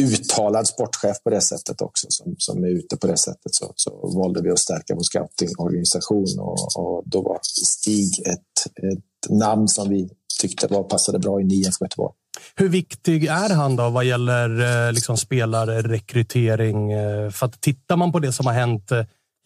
uttalad 0.03 0.67
sportchef 0.67 1.23
på 1.25 1.31
det 1.31 1.41
sättet 1.41 1.81
också, 1.81 2.07
som, 2.11 2.35
som 2.39 2.65
är 2.65 2.69
ute 2.69 2.97
på 2.97 3.07
det 3.07 3.19
sättet, 3.19 3.55
så, 3.55 3.73
så 3.77 4.21
valde 4.23 4.43
vi 4.43 4.51
att 4.51 4.59
stärka 4.59 4.95
vår 4.95 5.03
scoutingorganisation 5.03 6.39
och, 6.39 6.77
och 6.77 7.03
då 7.07 7.23
var 7.23 7.39
Stig 7.43 8.21
ett, 8.27 8.85
ett 8.93 9.31
namn 9.31 9.69
som 9.69 9.89
vi 9.89 10.09
tyckte 10.41 10.67
var, 10.67 10.83
passade 10.83 11.19
bra 11.19 11.41
in 11.41 11.51
i 11.51 11.55
IFK 11.55 11.85
Göteborg. 11.85 12.15
Hur 12.57 12.69
viktig 12.69 13.25
är 13.25 13.55
han 13.55 13.77
då 13.77 13.91
vad 13.91 14.05
gäller 14.05 14.93
liksom, 14.93 15.17
spelarrekrytering? 15.17 16.91
För 17.33 17.47
att 17.47 17.61
tittar 17.61 17.97
man 17.97 18.13
på 18.13 18.19
det 18.19 18.33
som 18.33 18.47
har 18.47 18.53
hänt 18.53 18.91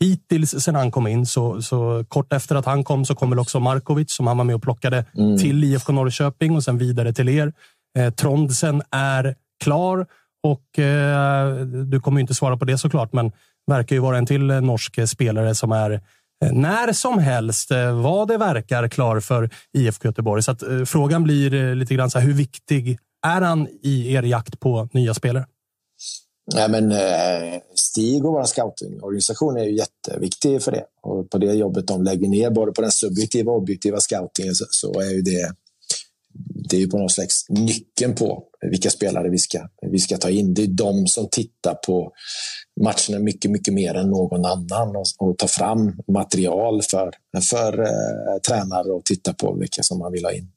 hittills 0.00 0.50
sen 0.50 0.74
han 0.74 0.90
kom 0.90 1.06
in, 1.06 1.26
så, 1.26 1.62
så 1.62 2.04
kort 2.08 2.32
efter 2.32 2.54
att 2.56 2.64
han 2.64 2.84
kom 2.84 3.04
så 3.04 3.14
kom 3.14 3.30
väl 3.30 3.38
också 3.38 3.60
Markovic 3.60 4.12
som 4.12 4.26
han 4.26 4.36
var 4.36 4.44
med 4.44 4.54
och 4.54 4.62
plockade 4.62 5.04
mm. 5.16 5.38
till 5.38 5.64
IFK 5.64 5.92
Norrköping 5.92 6.56
och 6.56 6.64
sen 6.64 6.78
vidare 6.78 7.12
till 7.12 7.28
er. 7.28 7.52
Eh, 7.98 8.10
Trondsen 8.10 8.82
är 8.90 9.36
klar 9.64 10.06
och 10.42 10.78
eh, 10.78 11.56
du 11.64 12.00
kommer 12.00 12.20
inte 12.20 12.34
svara 12.34 12.56
på 12.56 12.64
det 12.64 12.78
såklart, 12.78 13.12
men 13.12 13.32
verkar 13.66 13.96
ju 13.96 14.02
vara 14.02 14.18
en 14.18 14.26
till 14.26 14.42
norsk 14.42 15.08
spelare 15.08 15.54
som 15.54 15.72
är 15.72 15.90
eh, 16.44 16.52
när 16.52 16.92
som 16.92 17.18
helst, 17.18 17.70
eh, 17.70 18.02
vad 18.02 18.28
det 18.28 18.36
verkar, 18.36 18.88
klar 18.88 19.20
för 19.20 19.50
IFK 19.72 20.08
Göteborg. 20.08 20.42
Så 20.42 20.50
att, 20.50 20.62
eh, 20.62 20.84
frågan 20.84 21.24
blir 21.24 21.54
eh, 21.54 21.74
lite 21.74 21.94
grann 21.94 22.10
så 22.10 22.18
här, 22.18 22.26
hur 22.26 22.34
viktig 22.34 22.98
är 23.26 23.40
han 23.40 23.68
i 23.82 24.14
er 24.14 24.22
jakt 24.22 24.60
på 24.60 24.88
nya 24.92 25.14
spelare? 25.14 25.46
Nej, 26.54 26.68
men, 26.70 26.92
eh, 26.92 27.60
Stig 27.74 28.24
och 28.24 28.32
vår 28.32 28.44
scoutingorganisation 28.44 29.56
är 29.56 29.64
ju 29.64 29.76
jätteviktig 29.76 30.62
för 30.62 30.72
det. 30.72 30.84
Och 31.02 31.30
på 31.30 31.38
det 31.38 31.52
jobbet 31.52 31.86
de 31.86 32.02
lägger 32.02 32.28
ner, 32.28 32.50
både 32.50 32.72
på 32.72 32.82
den 32.82 32.90
subjektiva 32.90 33.52
och 33.52 33.58
objektiva 33.58 34.00
scoutingen, 34.00 34.54
så, 34.54 34.64
så 34.70 35.00
är 35.00 35.10
ju 35.10 35.22
det 35.22 35.54
det 36.70 36.76
är 36.76 36.80
ju 36.80 36.88
på 36.88 36.98
något 36.98 37.12
slags 37.12 37.48
nyckeln 37.48 38.14
på 38.14 38.44
vilka 38.70 38.90
spelare 38.90 39.30
vi 39.30 39.38
ska, 39.38 39.58
vi 39.90 39.98
ska 39.98 40.16
ta 40.16 40.30
in. 40.30 40.54
Det 40.54 40.62
är 40.62 40.66
de 40.66 41.06
som 41.06 41.28
tittar 41.30 41.74
på 41.74 42.12
matcherna 42.84 43.24
mycket, 43.24 43.50
mycket 43.50 43.74
mer 43.74 43.94
än 43.94 44.10
någon 44.10 44.44
annan 44.44 44.96
och, 44.96 45.28
och 45.28 45.38
tar 45.38 45.48
fram 45.48 45.96
material 46.12 46.82
för, 46.90 47.10
för 47.50 47.80
eh, 47.80 48.40
tränare 48.48 48.92
och 48.92 49.04
titta 49.04 49.32
på 49.34 49.54
vilka 49.54 49.82
som 49.82 49.98
man 49.98 50.12
vill 50.12 50.24
ha 50.24 50.32
in. 50.32 50.48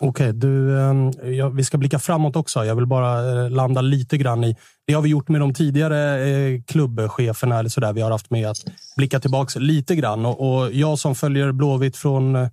Okej, 0.00 0.28
okay, 0.28 0.32
du, 0.32 0.80
ehm, 0.80 1.10
ja, 1.22 1.48
vi 1.48 1.64
ska 1.64 1.78
blicka 1.78 1.98
framåt 1.98 2.36
också. 2.36 2.64
Jag 2.64 2.74
vill 2.74 2.86
bara 2.86 3.44
eh, 3.44 3.50
landa 3.50 3.80
lite 3.80 4.18
grann 4.18 4.44
i... 4.44 4.56
Det 4.86 4.92
har 4.92 5.02
vi 5.02 5.08
gjort 5.08 5.28
med 5.28 5.40
de 5.40 5.54
tidigare 5.54 6.28
eh, 6.28 6.62
klubbcheferna 6.66 7.58
eller 7.58 7.70
så 7.70 7.80
där. 7.80 7.92
vi 7.92 8.00
har 8.00 8.10
haft 8.10 8.30
med 8.30 8.50
att 8.50 8.56
blicka 8.96 9.20
tillbaka 9.20 9.58
lite 9.58 9.96
grann. 9.96 10.26
Och, 10.26 10.40
och 10.40 10.72
jag 10.72 10.98
som 10.98 11.14
följer 11.14 11.52
Blåvitt 11.52 11.96
från 11.96 12.36
eh, 12.36 12.48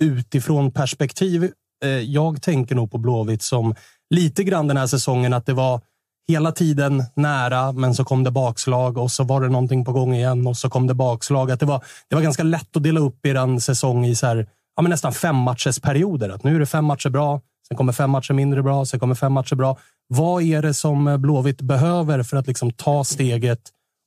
utifrån 0.00 0.72
perspektiv. 0.72 1.50
Eh, 1.84 1.90
jag 1.90 2.42
tänker 2.42 2.74
nog 2.74 2.90
på 2.90 2.98
Blåvitt 2.98 3.42
som 3.42 3.74
lite 4.14 4.44
grann 4.44 4.68
den 4.68 4.76
här 4.76 4.86
säsongen 4.86 5.32
att 5.32 5.46
det 5.46 5.52
var 5.52 5.80
hela 6.28 6.52
tiden 6.52 7.04
nära, 7.14 7.72
men 7.72 7.94
så 7.94 8.04
kom 8.04 8.24
det 8.24 8.30
bakslag 8.30 8.98
och 8.98 9.10
så 9.10 9.24
var 9.24 9.40
det 9.40 9.48
någonting 9.48 9.84
på 9.84 9.92
gång 9.92 10.14
igen 10.14 10.46
och 10.46 10.56
så 10.56 10.70
kom 10.70 10.86
det 10.86 10.94
bakslag. 10.94 11.50
Att 11.50 11.60
det, 11.60 11.66
var, 11.66 11.84
det 12.08 12.14
var 12.14 12.22
ganska 12.22 12.42
lätt 12.42 12.76
att 12.76 12.82
dela 12.82 13.00
upp 13.00 13.26
er 13.26 13.58
säsong 13.58 14.06
i 14.06 14.14
så 14.14 14.26
här 14.26 14.46
ja, 14.76 14.82
men 14.82 14.90
nästan 14.90 15.12
fem 15.12 15.36
matchers 15.36 15.80
perioder. 15.80 16.28
Att 16.28 16.44
nu 16.44 16.56
är 16.56 16.60
det 16.60 16.66
fem 16.66 16.84
matcher 16.84 17.08
bra, 17.08 17.40
sen 17.68 17.76
kommer 17.76 17.92
fem 17.92 18.10
matcher 18.10 18.32
mindre 18.32 18.62
bra, 18.62 18.84
sen 18.84 19.00
kommer 19.00 19.14
fem 19.14 19.32
matcher 19.32 19.54
bra. 19.54 19.78
Vad 20.08 20.42
är 20.42 20.62
det 20.62 20.74
som 20.74 21.08
eh, 21.08 21.16
Blåvitt 21.16 21.60
behöver 21.60 22.22
för 22.22 22.36
att 22.36 22.46
liksom 22.46 22.72
ta 22.72 23.04
steget 23.04 23.60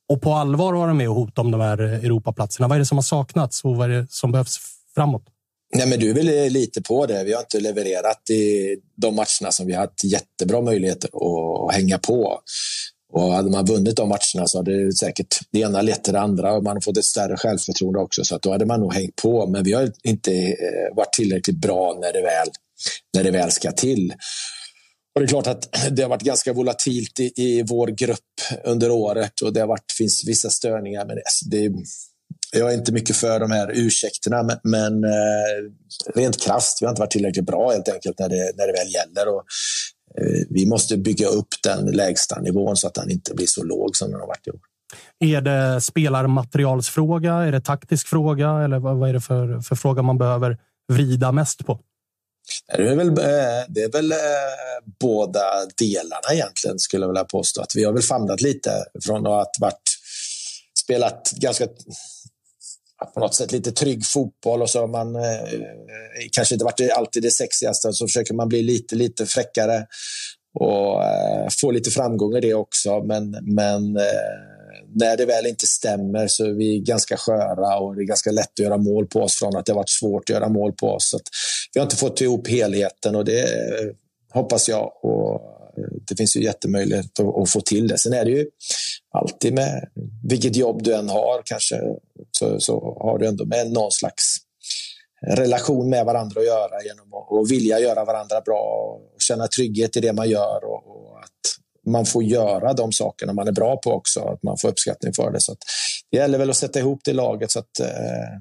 och 0.08 0.22
på 0.22 0.34
allvar 0.34 0.72
vara 0.72 0.94
med 0.94 1.08
och 1.08 1.14
hota 1.14 1.40
om 1.40 1.50
de 1.50 1.60
här 1.60 1.82
eh, 1.82 2.04
Europaplatserna? 2.04 2.68
Vad 2.68 2.76
är 2.76 2.78
det 2.78 2.86
som 2.86 2.98
har 2.98 3.02
saknats 3.02 3.64
och 3.64 3.76
vad 3.76 3.90
är 3.90 3.94
det 3.94 4.06
som 4.10 4.32
behövs 4.32 4.58
framåt? 4.94 5.31
Nej, 5.76 5.88
men 5.88 6.00
du 6.00 6.10
är 6.10 6.14
väl 6.14 6.28
eh, 6.28 6.50
lite 6.50 6.82
på 6.82 7.06
det. 7.06 7.24
Vi 7.24 7.32
har 7.32 7.40
inte 7.40 7.60
levererat 7.60 8.30
i 8.30 8.76
de 8.96 9.14
matcherna 9.14 9.52
som 9.52 9.66
vi 9.66 9.72
har 9.72 9.80
haft 9.80 10.04
jättebra 10.04 10.60
möjligheter 10.60 11.10
att 11.14 11.74
hänga 11.74 11.98
på. 11.98 12.40
Och 13.12 13.32
hade 13.32 13.50
man 13.50 13.64
vunnit 13.64 13.96
de 13.96 14.08
matcherna 14.08 14.46
så 14.46 14.58
hade 14.58 14.84
det 14.84 14.92
säkert 14.92 15.38
det 15.50 15.60
ena 15.60 15.82
lett 15.82 16.04
till 16.04 16.12
det 16.12 16.20
andra 16.20 16.52
och 16.52 16.62
man 16.62 16.76
har 16.76 16.80
fått 16.80 16.96
ett 16.96 17.04
större 17.04 17.36
självförtroende 17.36 17.98
också. 17.98 18.24
Så 18.24 18.36
att 18.36 18.42
då 18.42 18.52
hade 18.52 18.66
man 18.66 18.80
nog 18.80 18.94
hängt 18.94 19.16
på. 19.16 19.46
Men 19.46 19.64
vi 19.64 19.72
har 19.72 19.92
inte 20.02 20.32
eh, 20.32 20.96
varit 20.96 21.12
tillräckligt 21.12 21.56
bra 21.56 21.98
när 22.00 22.12
det 22.12 22.22
väl, 22.22 22.48
när 23.16 23.24
det 23.24 23.30
väl 23.30 23.50
ska 23.50 23.72
till. 23.72 24.14
Och 25.14 25.20
det 25.20 25.24
är 25.24 25.28
klart 25.28 25.46
att 25.46 25.68
det 25.90 26.02
har 26.02 26.08
varit 26.08 26.22
ganska 26.22 26.52
volatilt 26.52 27.20
i, 27.20 27.32
i 27.36 27.62
vår 27.62 27.88
grupp 27.88 28.18
under 28.64 28.90
året 28.90 29.40
och 29.40 29.52
det 29.52 29.60
har 29.60 29.66
varit, 29.66 29.92
finns 29.98 30.24
vissa 30.26 30.50
störningar. 30.50 31.06
Men 31.06 31.16
det, 31.16 31.22
det, 31.50 31.72
jag 32.52 32.72
är 32.72 32.74
inte 32.74 32.92
mycket 32.92 33.16
för 33.16 33.40
de 33.40 33.50
här 33.50 33.70
ursäkterna, 33.74 34.42
men, 34.42 34.58
men 34.62 35.04
eh, 35.04 35.72
rent 36.14 36.42
krasst, 36.42 36.78
vi 36.80 36.86
har 36.86 36.90
inte 36.90 37.00
varit 37.00 37.10
tillräckligt 37.10 37.46
bra 37.46 37.70
helt 37.70 37.88
enkelt 37.88 38.18
när 38.18 38.28
det, 38.28 38.52
när 38.56 38.66
det 38.66 38.72
väl 38.72 38.94
gäller. 38.94 39.28
Och 39.28 39.44
Eh, 40.18 40.46
vi 40.50 40.66
måste 40.66 40.96
bygga 40.96 41.26
upp 41.26 41.48
den 41.62 41.86
lägsta 41.86 42.40
nivån 42.40 42.76
så 42.76 42.86
att 42.86 42.94
den 42.94 43.10
inte 43.10 43.34
blir 43.34 43.46
så 43.46 43.64
låg 43.64 43.96
som 43.96 44.10
den 44.10 44.20
har 44.20 44.26
varit 44.26 44.46
i 44.46 44.50
år. 44.50 44.60
Är 45.20 45.40
det 45.40 45.80
spelarmaterialsfråga? 45.80 47.34
Är 47.34 47.52
det 47.52 47.60
taktisk 47.60 48.08
fråga? 48.08 48.50
Eller 48.50 48.78
vad 48.78 49.08
är 49.08 49.12
det 49.12 49.20
för, 49.20 49.60
för 49.60 49.76
fråga 49.76 50.02
man 50.02 50.18
behöver 50.18 50.58
vrida 50.92 51.32
mest 51.32 51.66
på? 51.66 51.80
Det 52.76 52.88
är 52.88 52.96
väl, 52.96 53.08
eh, 53.08 53.64
det 53.68 53.82
är 53.82 53.92
väl 53.92 54.12
eh, 54.12 54.18
båda 55.00 55.40
delarna 55.78 56.32
egentligen, 56.32 56.78
skulle 56.78 57.02
jag 57.02 57.08
vilja 57.08 57.24
påstå. 57.24 57.62
Att 57.62 57.76
vi 57.76 57.84
har 57.84 57.92
väl 57.92 58.02
famlat 58.02 58.40
lite 58.40 58.70
från 59.04 59.26
att 59.26 59.32
ha 59.32 59.46
varit, 59.60 59.90
spelat 60.82 61.30
ganska 61.30 61.66
på 63.04 63.20
något 63.20 63.34
sätt 63.34 63.52
lite 63.52 63.72
trygg 63.72 64.06
fotboll 64.06 64.62
och 64.62 64.70
så 64.70 64.80
har 64.80 64.88
man 64.88 65.16
eh, 65.16 65.22
eh, 65.22 66.28
kanske 66.32 66.54
inte 66.54 66.64
varit 66.64 66.92
alltid 66.92 67.22
det 67.22 67.30
sexigaste 67.30 67.92
så 67.92 68.06
försöker 68.06 68.34
man 68.34 68.48
bli 68.48 68.62
lite, 68.62 68.96
lite 68.96 69.26
fräckare 69.26 69.86
och 70.54 71.04
eh, 71.04 71.48
få 71.60 71.70
lite 71.70 71.90
framgång 71.90 72.36
i 72.36 72.40
det 72.40 72.54
också. 72.54 73.02
Men, 73.04 73.30
men 73.42 73.96
eh, 73.96 74.52
när 74.94 75.16
det 75.16 75.26
väl 75.26 75.46
inte 75.46 75.66
stämmer 75.66 76.28
så 76.28 76.44
är 76.44 76.52
vi 76.52 76.80
ganska 76.80 77.16
sköra 77.16 77.78
och 77.78 77.96
det 77.96 78.02
är 78.02 78.06
ganska 78.06 78.30
lätt 78.30 78.52
att 78.52 78.64
göra 78.64 78.78
mål 78.78 79.06
på 79.06 79.20
oss 79.20 79.38
från 79.38 79.56
att 79.56 79.66
det 79.66 79.72
har 79.72 79.76
varit 79.76 79.90
svårt 79.90 80.22
att 80.22 80.34
göra 80.34 80.48
mål 80.48 80.72
på 80.72 80.86
oss. 80.86 81.10
Så 81.10 81.18
vi 81.74 81.80
har 81.80 81.86
inte 81.86 81.96
fått 81.96 82.20
ihop 82.20 82.48
helheten 82.48 83.16
och 83.16 83.24
det 83.24 83.42
eh, 83.42 83.90
hoppas 84.32 84.68
jag. 84.68 84.92
Och 85.02 85.40
Eh, 85.78 85.96
det 86.08 86.16
finns 86.16 86.36
ju 86.36 86.44
jättemöjlighet 86.44 87.20
att, 87.20 87.36
att 87.42 87.50
få 87.50 87.60
till 87.60 87.88
det. 87.88 87.98
Sen 87.98 88.12
är 88.12 88.24
det 88.24 88.30
ju 88.30 88.46
alltid 89.10 89.54
med 89.54 89.88
vilket 90.28 90.56
jobb 90.56 90.82
du 90.82 90.94
än 90.94 91.08
har 91.08 91.42
kanske 91.44 91.80
så, 92.30 92.60
så 92.60 92.98
har 93.00 93.18
du 93.18 93.26
ändå 93.26 93.44
med 93.44 93.70
någon 93.70 93.92
slags 93.92 94.36
relation 95.26 95.90
med 95.90 96.04
varandra 96.04 96.40
att 96.40 96.46
göra 96.46 96.82
genom 96.84 97.14
att 97.14 97.30
och 97.30 97.50
vilja 97.50 97.80
göra 97.80 98.04
varandra 98.04 98.40
bra 98.40 98.98
och 99.14 99.20
känna 99.22 99.48
trygghet 99.48 99.96
i 99.96 100.00
det 100.00 100.12
man 100.12 100.30
gör 100.30 100.64
och, 100.64 100.86
och, 100.86 101.18
att 101.18 101.90
man 101.92 102.06
får 102.06 102.22
göra 102.22 102.72
de 102.72 102.92
sakerna 102.92 103.32
man 103.32 103.48
är 103.48 103.52
bra 103.52 103.76
på 103.76 103.90
också, 103.90 104.20
att 104.20 104.42
man 104.42 104.58
får 104.58 104.68
uppskattning 104.68 105.12
för 105.12 105.30
det. 105.30 105.40
Så 105.40 105.56
det 106.10 106.16
gäller 106.16 106.38
väl 106.38 106.50
att 106.50 106.56
sätta 106.56 106.78
ihop 106.78 107.00
det 107.04 107.12
laget 107.12 107.50
så 107.50 107.58
att 107.58 107.80
eh, 107.80 108.38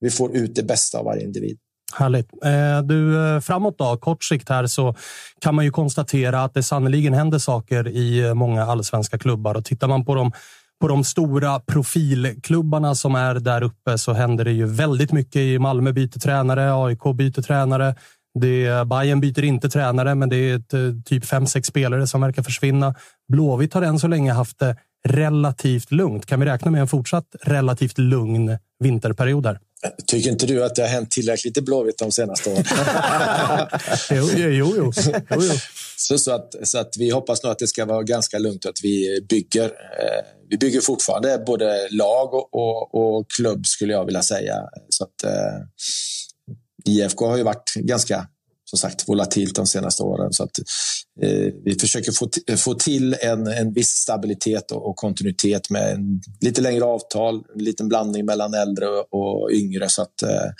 vi 0.00 0.10
får 0.10 0.36
ut 0.36 0.54
det 0.54 0.62
bästa 0.62 0.98
av 0.98 1.04
varje 1.04 1.24
individ. 1.24 1.58
Härligt. 1.94 2.30
Eh, 2.44 2.82
du, 2.82 3.28
eh, 3.28 3.40
framåt 3.40 3.78
då, 3.78 3.96
kort 3.96 4.24
sikt 4.24 4.48
här 4.48 4.66
så 4.66 4.94
kan 5.40 5.54
man 5.54 5.64
ju 5.64 5.70
konstatera 5.70 6.44
att 6.44 6.54
det 6.54 6.62
sannoliken 6.62 7.14
händer 7.14 7.38
saker 7.38 7.88
i 7.88 8.26
eh, 8.26 8.34
många 8.34 8.64
allsvenska 8.64 9.18
klubbar 9.18 9.54
och 9.54 9.64
tittar 9.64 9.88
man 9.88 10.04
på 10.04 10.14
de 10.14 10.32
på 10.80 10.88
de 10.88 11.04
stora 11.04 11.60
profilklubbarna 11.60 12.94
som 12.94 13.14
är 13.14 13.34
där 13.34 13.62
uppe 13.62 13.98
så 13.98 14.12
händer 14.12 14.44
det 14.44 14.52
ju 14.52 14.66
väldigt 14.66 15.12
mycket. 15.12 15.36
I 15.36 15.58
Malmö 15.58 15.92
byter 15.92 16.18
tränare, 16.18 16.74
AIK 16.74 17.02
byter 17.14 17.42
tränare. 17.42 17.94
Det, 18.40 18.86
Bayern 18.86 19.20
byter 19.20 19.44
inte 19.44 19.68
tränare, 19.68 20.14
men 20.14 20.28
det 20.28 20.36
är 20.36 20.56
ett, 20.56 21.04
typ 21.04 21.24
fem, 21.24 21.46
sex 21.46 21.68
spelare 21.68 22.06
som 22.06 22.20
verkar 22.20 22.42
försvinna. 22.42 22.94
Blåvitt 23.28 23.74
har 23.74 23.82
än 23.82 23.98
så 23.98 24.08
länge 24.08 24.32
haft 24.32 24.58
det 24.58 24.76
relativt 25.08 25.92
lugnt. 25.92 26.26
Kan 26.26 26.40
vi 26.40 26.46
räkna 26.46 26.70
med 26.70 26.80
en 26.80 26.88
fortsatt 26.88 27.36
relativt 27.42 27.98
lugn 27.98 28.58
vinterperiod 28.78 29.46
här? 29.46 29.58
Tycker 30.06 30.30
inte 30.30 30.46
du 30.46 30.64
att 30.64 30.74
det 30.74 30.82
har 30.82 30.88
hänt 30.88 31.10
tillräckligt 31.10 31.56
i 31.56 31.62
Blåvitt 31.62 31.98
de 31.98 32.12
senaste 32.12 32.50
åren? 32.50 32.64
jo, 34.10 34.28
jo, 34.36 34.48
jo. 34.48 34.92
jo, 34.96 35.22
jo. 35.30 35.52
Så, 35.96 36.18
så, 36.18 36.32
att, 36.32 36.54
så 36.62 36.78
att 36.78 36.96
vi 36.98 37.10
hoppas 37.10 37.42
nog 37.42 37.52
att 37.52 37.58
det 37.58 37.66
ska 37.66 37.84
vara 37.84 38.02
ganska 38.02 38.38
lugnt 38.38 38.66
att 38.66 38.78
vi 38.82 39.26
bygger. 39.28 39.64
Eh, 39.64 40.24
vi 40.48 40.58
bygger 40.58 40.80
fortfarande 40.80 41.42
både 41.46 41.88
lag 41.90 42.34
och, 42.34 42.54
och, 42.54 42.94
och, 42.94 43.30
klubb 43.30 43.66
skulle 43.66 43.92
jag 43.92 44.04
vilja 44.04 44.22
säga. 44.22 44.54
Så 44.88 45.04
att, 45.04 45.24
eh, 45.24 45.62
IFK 46.84 47.26
har 47.26 47.36
ju 47.36 47.42
varit 47.42 47.74
ganska 47.74 48.26
som 48.70 48.78
sagt 48.78 49.08
volatilt 49.08 49.54
de 49.54 49.66
senaste 49.66 50.02
åren. 50.02 50.32
Så 50.32 50.42
att, 50.42 50.58
eh, 51.22 51.52
vi 51.64 51.76
försöker 51.80 52.12
få, 52.12 52.28
få 52.56 52.74
till 52.74 53.16
en, 53.20 53.46
en 53.46 53.72
viss 53.72 53.88
stabilitet 53.88 54.70
och, 54.70 54.88
och 54.88 54.96
kontinuitet 54.96 55.70
med 55.70 55.94
en 55.94 56.20
lite 56.40 56.60
längre 56.60 56.84
avtal, 56.84 57.44
en 57.54 57.64
liten 57.64 57.88
blandning 57.88 58.24
mellan 58.26 58.54
äldre 58.54 58.86
och 59.10 59.50
yngre. 59.52 59.88
Så 59.88 60.02
att, 60.02 60.22
eh, 60.22 60.50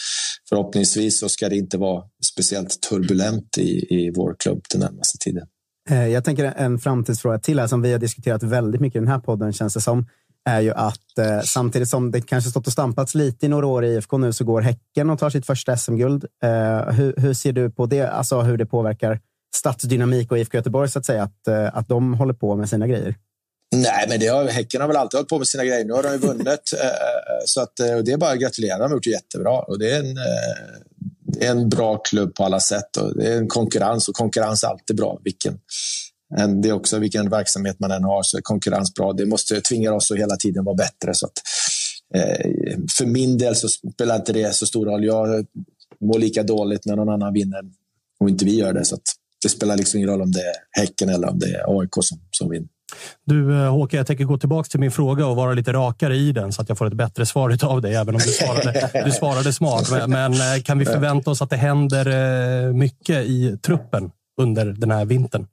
förhoppningsvis 0.49 1.19
så 1.19 1.29
ska 1.29 1.49
det 1.49 1.57
inte 1.57 1.79
vara 1.79 2.03
speciellt 2.33 2.81
turbulent 2.81 3.59
i, 3.59 3.95
i 3.95 4.13
vår 4.17 4.37
klubb 4.39 4.65
den 4.71 4.81
närmaste 4.81 5.19
tiden. 5.19 5.47
Eh, 5.91 6.09
jag 6.09 6.25
tänker 6.25 6.45
en 6.45 6.79
framtidsfråga 6.79 7.39
till 7.39 7.59
här 7.61 7.67
som 7.67 7.83
vi 7.83 7.93
har 7.93 7.99
diskuterat 7.99 8.43
väldigt 8.43 8.81
mycket 8.81 8.97
i 8.97 8.99
den 8.99 9.09
här 9.09 9.19
podden 9.19 9.53
känns 9.53 9.75
det 9.75 9.81
som 9.81 10.07
är 10.47 10.61
ju 10.61 10.73
att 10.73 11.19
eh, 11.19 11.41
samtidigt 11.45 11.89
som 11.89 12.11
det 12.11 12.21
kanske 12.21 12.51
stått 12.51 12.67
och 12.67 12.73
stampats 12.73 13.15
lite 13.15 13.47
i 13.47 13.49
några 13.49 13.67
år 13.67 13.85
i 13.85 13.95
IFK 13.95 14.19
nu 14.19 14.33
så 14.33 14.45
går 14.45 14.61
Häcken 14.61 15.11
och 15.11 15.19
tar 15.19 15.31
sitt 15.31 15.47
första 15.47 15.77
SM-guld. 15.77 16.25
Eh, 16.43 16.93
hur, 16.93 17.15
hur, 17.17 17.35
ser 17.35 17.53
du 17.53 17.71
på 17.71 17.87
det? 17.87 18.09
Alltså 18.09 18.41
hur 18.41 18.57
det 18.57 18.67
påverkar 18.67 19.21
stadsdynamik 19.57 20.33
och 20.33 20.39
IFK 20.39 20.57
Göteborg, 20.57 20.89
så 20.89 20.99
att 20.99 21.07
säga, 21.07 21.23
att, 21.23 21.49
eh, 21.49 21.77
att 21.77 21.89
de 21.89 22.15
håller 22.15 22.35
på 22.35 22.57
med 22.57 22.69
sina 22.69 22.87
grejer? 22.87 23.15
Nej, 23.75 24.07
men 24.09 24.21
det 24.21 24.27
har, 24.27 24.45
Häcken 24.49 24.81
har 24.81 24.89
väl 24.89 24.97
alltid 24.97 25.19
hållit 25.19 25.29
på 25.29 25.39
med 25.39 25.49
sina 25.49 25.65
grejer. 25.65 25.85
Nu 25.85 25.93
har 25.93 26.03
de 26.03 26.13
ju 26.13 26.19
vunnit. 26.19 26.47
Eh, 26.81 26.87
eh, 26.87 27.43
så 27.45 27.61
att, 27.61 27.81
eh, 27.81 27.95
och 27.95 28.05
det 28.05 28.13
är 28.13 28.17
bara 28.17 28.31
att 28.31 28.41
gratulera. 28.41 28.79
De 28.79 28.83
har 28.83 28.91
gjort 28.91 29.05
det 29.05 29.11
jättebra. 29.11 29.59
Och 29.59 29.79
det 29.79 29.91
är 29.91 29.99
en, 30.01 30.17
eh, 30.17 31.51
en 31.51 31.69
bra 31.69 31.97
klubb 31.97 32.35
på 32.35 32.45
alla 32.45 32.61
sätt. 32.61 32.97
Och 32.97 33.17
det 33.17 33.27
är 33.27 33.37
en 33.37 33.49
konkurrens 33.49 34.09
och 34.09 34.15
konkurrens 34.15 34.65
är 34.65 34.69
alltid 34.69 34.97
bra. 34.97 35.21
Vilken, 35.25 35.59
det 36.63 36.69
är 36.69 36.73
också 36.73 36.99
vilken 36.99 37.31
verksamhet 37.31 37.81
man 37.81 37.91
än 37.91 38.05
har 38.05 38.23
så 38.23 38.37
är 38.37 38.41
konkurrens 38.41 38.95
bra. 38.95 39.13
Det 39.13 39.27
måste 39.27 39.61
tvinga 39.61 39.93
oss 39.93 40.11
att 40.11 40.19
hela 40.19 40.37
tiden 40.37 40.65
vara 40.65 40.77
bättre. 40.77 41.15
Så 41.15 41.27
att, 41.27 41.33
eh, 42.15 42.79
för 42.99 43.07
min 43.07 43.39
del 43.39 43.57
så 43.57 43.69
spelar 43.69 44.17
inte 44.17 44.33
det 44.33 44.55
så 44.55 44.67
stor 44.67 44.87
roll. 44.87 45.05
Jag 45.05 45.47
mår 46.01 46.19
lika 46.19 46.43
dåligt 46.43 46.87
när 46.87 46.97
någon 46.97 47.09
annan 47.09 47.33
vinner 47.33 47.61
och 48.21 48.29
inte 48.29 48.45
vi 48.45 48.59
gör 48.59 48.73
det. 48.73 48.85
Så 48.85 48.97
det 49.43 49.49
spelar 49.49 49.77
liksom 49.77 49.99
ingen 49.99 50.11
roll 50.11 50.23
om 50.23 50.33
det 50.33 50.41
är 50.41 50.81
Häcken 50.81 51.09
eller 51.09 51.29
om 51.29 51.39
det 51.39 51.47
är 51.47 51.81
AIK 51.81 51.95
som, 52.01 52.19
som 52.31 52.51
vinner. 52.51 52.69
Du 53.27 53.63
eh, 53.63 53.71
Håkan, 53.71 53.99
jag 53.99 54.07
tänker 54.07 54.25
gå 54.25 54.39
tillbaka 54.39 54.69
till 54.69 54.81
min 54.81 54.91
fråga 54.91 55.27
och 55.27 55.37
vara 55.37 55.53
lite 55.53 55.73
rakare 55.73 56.17
i 56.17 56.33
den 56.33 56.53
så 56.53 56.63
att 56.63 56.69
jag 56.69 56.79
får 56.79 56.87
ett 56.87 56.93
bättre 56.93 57.27
svar 57.27 57.65
av 57.65 57.83
dig, 57.83 57.95
även 57.95 58.15
om 58.15 58.21
du 58.25 58.33
svarade, 58.33 59.03
du 59.05 59.13
svarade 59.13 59.53
smart. 59.53 59.91
Men, 59.91 60.11
men, 60.11 60.33
eh, 60.33 60.63
kan 60.65 60.79
vi 60.79 60.85
förvänta 60.85 61.31
oss 61.31 61.43
att 61.43 61.51
det 61.51 61.57
händer 61.57 62.73
mycket 62.73 63.27
i 63.27 63.59
truppen 63.63 64.11
under 64.41 64.67
den 64.67 64.91
här 64.91 65.05
vintern? 65.05 65.47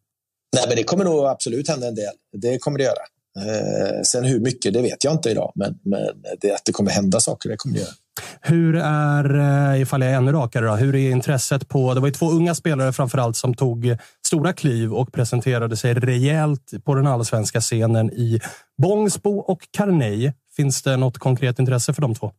Nej, 0.53 0.63
men 0.67 0.77
det 0.77 0.83
kommer 0.83 1.03
nog 1.03 1.25
absolut 1.25 1.67
hända 1.67 1.87
en 1.87 1.95
del. 1.95 2.13
Det 2.37 2.57
kommer 2.57 2.77
det 2.77 2.83
göra. 2.83 3.03
Eh, 3.39 4.01
sen 4.03 4.23
hur 4.23 4.39
mycket, 4.39 4.73
det 4.73 4.81
vet 4.81 5.03
jag 5.03 5.13
inte 5.13 5.29
idag. 5.29 5.51
Men, 5.55 5.79
men 5.83 6.01
det, 6.41 6.51
att 6.51 6.65
det 6.65 6.71
kommer 6.71 6.91
hända 6.91 7.19
saker, 7.19 7.49
det 7.49 7.57
kommer 7.57 7.75
det 7.75 7.81
göra. 7.81 7.93
Hur 8.41 8.75
är, 8.75 9.75
ifall 9.75 10.01
jag 10.01 10.11
är 10.11 10.15
ännu 10.15 10.31
rakare, 10.31 10.65
då, 10.65 10.75
hur 10.75 10.95
är 10.95 11.11
intresset 11.11 11.67
på... 11.67 11.93
Det 11.93 11.99
var 11.99 12.07
ju 12.07 12.13
två 12.13 12.31
unga 12.31 12.55
spelare 12.55 12.93
framför 12.93 13.17
allt 13.17 13.37
som 13.37 13.53
tog 13.53 13.97
stora 14.25 14.53
kliv 14.53 14.93
och 14.93 15.13
presenterade 15.13 15.77
sig 15.77 15.93
rejält 15.93 16.71
på 16.85 16.95
den 16.95 17.07
allsvenska 17.07 17.61
scenen 17.61 18.11
i 18.13 18.39
Bångsbo 18.81 19.37
och 19.39 19.67
Carnej. 19.71 20.33
Finns 20.55 20.81
det 20.81 20.97
något 20.97 21.17
konkret 21.17 21.59
intresse 21.59 21.93
för 21.93 22.01
de 22.01 22.15
två? 22.15 22.31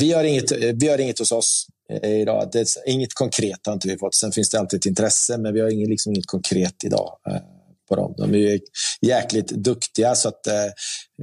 Vi 0.00 0.12
har 0.12 0.24
inget, 0.24 0.52
vi 0.74 0.88
har 0.88 0.98
inget 0.98 1.18
hos 1.18 1.32
oss 1.32 1.66
Eh, 1.90 2.20
idag. 2.20 2.48
Det 2.52 2.58
är 2.58 2.66
inget 2.86 3.14
konkret 3.14 3.66
har 3.66 3.72
inte 3.72 3.88
vi 3.88 3.98
fått. 3.98 4.14
Sen 4.14 4.32
finns 4.32 4.50
det 4.50 4.58
alltid 4.58 4.78
ett 4.78 4.86
intresse, 4.86 5.38
men 5.38 5.54
vi 5.54 5.60
har 5.60 5.68
inget, 5.68 5.88
liksom 5.88 6.12
inget 6.12 6.26
konkret 6.26 6.84
idag 6.84 7.16
eh, 7.30 7.36
på 7.88 7.96
dem. 7.96 8.14
De 8.16 8.34
är 8.34 8.60
jäkligt 9.00 9.48
duktiga 9.48 10.14
så 10.14 10.28
att 10.28 10.46
eh, 10.46 10.52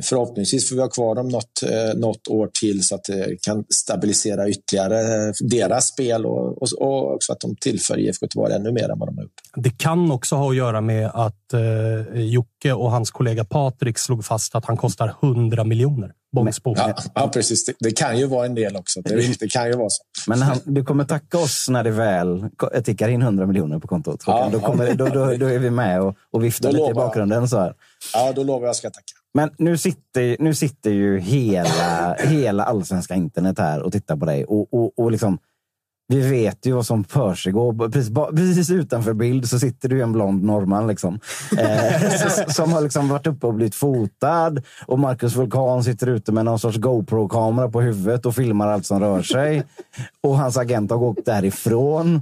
förhoppningsvis 0.04 0.70
får 0.70 0.76
vi 0.76 0.82
ha 0.82 0.90
kvar 0.90 1.16
dem 1.16 1.28
något, 1.28 1.64
eh, 1.64 2.00
något 2.00 2.28
år 2.28 2.50
till 2.60 2.84
så 2.84 2.96
att 2.96 3.04
det 3.04 3.42
kan 3.42 3.66
stabilisera 3.70 4.50
ytterligare 4.50 5.28
eh, 5.28 5.34
deras 5.50 5.88
spel 5.88 6.26
och, 6.26 6.62
och, 6.62 6.68
och 6.80 7.14
också 7.16 7.34
att 7.34 7.40
de 7.40 7.56
tillför 7.56 8.00
IFK 8.00 8.26
Göteborg 8.26 8.54
ännu 8.54 8.72
mer 8.72 8.90
än 8.90 9.00
vad 9.00 9.08
de 9.08 9.18
har 9.18 9.24
gjort. 9.24 9.42
Det 9.56 9.78
kan 9.78 10.12
också 10.12 10.36
ha 10.36 10.50
att 10.50 10.56
göra 10.56 10.82
med 10.82 11.12
att 11.14 11.54
eh, 11.54 12.22
Jocke 12.22 12.74
och 12.74 12.92
hans 12.92 13.12
kollega 13.12 13.46
Patrik 13.46 13.98
slog 13.98 14.26
fast 14.26 14.56
att 14.56 14.66
han 14.66 14.78
kostar 14.78 15.16
100 15.22 15.64
miljoner. 15.64 16.14
Bångsbo. 16.32 16.74
Ja, 16.78 16.96
ja, 17.16 17.30
precis. 17.34 17.66
Det, 17.66 17.74
det, 17.80 17.92
kan 17.92 18.18
ju 18.18 18.26
vara 18.26 18.46
en 18.46 18.56
del 18.56 18.76
också. 18.76 19.02
Det, 19.02 19.40
det 19.40 19.48
kan 19.48 19.68
ju 19.68 19.74
vara 19.74 19.90
så. 19.90 20.04
Men 20.28 20.42
han, 20.42 20.60
du 20.66 20.84
kommer 20.84 21.04
tacka 21.04 21.38
oss 21.38 21.70
när 21.70 21.84
det 21.84 21.92
väl 21.92 22.50
tickar 22.84 23.10
in 23.10 23.22
100 23.22 23.46
miljoner 23.46 23.80
på 23.80 23.88
kontot. 23.88 24.24
Ja, 24.28 24.50
då, 24.52 24.60
kommer, 24.60 24.94
då, 24.94 25.06
då, 25.06 25.26
då, 25.36 25.46
är 25.46 25.60
vi 25.60 25.70
med 25.70 26.02
och, 26.02 26.16
och 26.32 26.44
viftar 26.44 26.72
lite 26.72 26.92
i 26.92 26.94
bakgrunden. 26.94 27.48
Så 27.48 27.60
här. 27.60 27.74
Ja, 28.14 28.32
då 28.36 28.44
lovar 28.44 28.60
jag 28.60 28.64
att 28.64 28.68
jag 28.68 28.76
ska 28.76 28.90
tacka. 28.90 29.14
Men 29.34 29.50
nu 29.58 29.78
sitter, 29.78 30.36
nu 30.40 30.56
sitter 30.56 30.92
ju 30.92 31.20
hela, 31.20 32.16
hela 32.20 32.64
allsvenska 32.64 33.16
internet 33.16 33.60
här 33.60 33.82
och 33.82 33.92
tittar 33.92 34.18
på 34.18 34.26
dig. 34.26 34.46
Och, 34.46 34.74
och, 34.74 35.00
och 35.00 35.12
liksom, 35.12 35.38
vi 36.10 36.22
vet 36.30 36.66
ju 36.66 36.72
vad 36.72 36.86
som 36.86 37.04
försiggår. 37.04 37.90
Precis, 37.90 38.14
precis 38.36 38.70
utanför 38.70 39.14
bild 39.14 39.50
så 39.50 39.60
sitter 39.60 39.90
du 39.90 40.02
en 40.02 40.12
blond 40.12 40.44
norrman 40.44 40.88
liksom, 40.88 41.20
eh, 41.58 42.48
som 42.48 42.74
har 42.74 42.82
liksom 42.82 43.10
varit 43.10 43.28
uppe 43.28 43.48
och 43.48 43.54
blivit 43.54 43.76
fotad. 43.76 44.62
Och 44.86 45.00
Marcus 45.00 45.36
Vulkan 45.36 45.84
sitter 45.84 46.08
ute 46.08 46.32
med 46.32 46.46
någon 46.46 46.60
sorts 46.60 46.78
GoPro-kamera 46.78 47.70
på 47.70 47.82
huvudet 47.82 48.26
och 48.26 48.36
filmar 48.36 48.68
allt 48.68 48.86
som 48.86 49.00
rör 49.00 49.22
sig. 49.22 49.64
Och 50.22 50.38
hans 50.38 50.58
agent 50.58 50.92
har 50.92 50.98
gått 50.98 51.26
därifrån. 51.26 52.22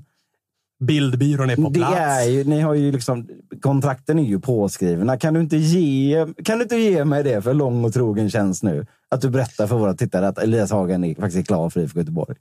Bildbyrån 0.80 1.50
är 1.50 1.56
på 1.56 1.72
plats. 1.72 1.96
Det 1.96 2.02
är 2.02 2.24
ju, 2.24 2.44
ni 2.44 2.62
har 2.62 2.74
ju 2.74 2.92
liksom, 2.92 3.28
kontrakten 3.62 4.20
är 4.20 4.24
ju 4.24 4.40
påskrivna. 4.40 5.18
Kan 5.18 5.34
du, 5.34 5.40
inte 5.40 5.58
ge, 5.58 6.28
kan 6.46 6.58
du 6.58 6.64
inte 6.64 6.76
ge 6.76 7.06
mig 7.06 7.24
det 7.24 7.42
för 7.42 7.54
lång 7.54 7.86
och 7.86 7.94
trogen 7.94 8.30
tjänst 8.30 8.64
nu? 8.64 8.86
Att 9.10 9.22
du 9.22 9.30
berättar 9.30 9.68
för 9.68 9.76
våra 9.76 9.94
tittare 9.94 10.28
att 10.28 10.38
Elias 10.38 10.72
Hagen 10.72 11.04
är, 11.04 11.16
faktiskt 11.16 11.48
klar 11.48 11.70
för 11.70 11.82
IFK 11.82 12.00
Göteborg. 12.00 12.36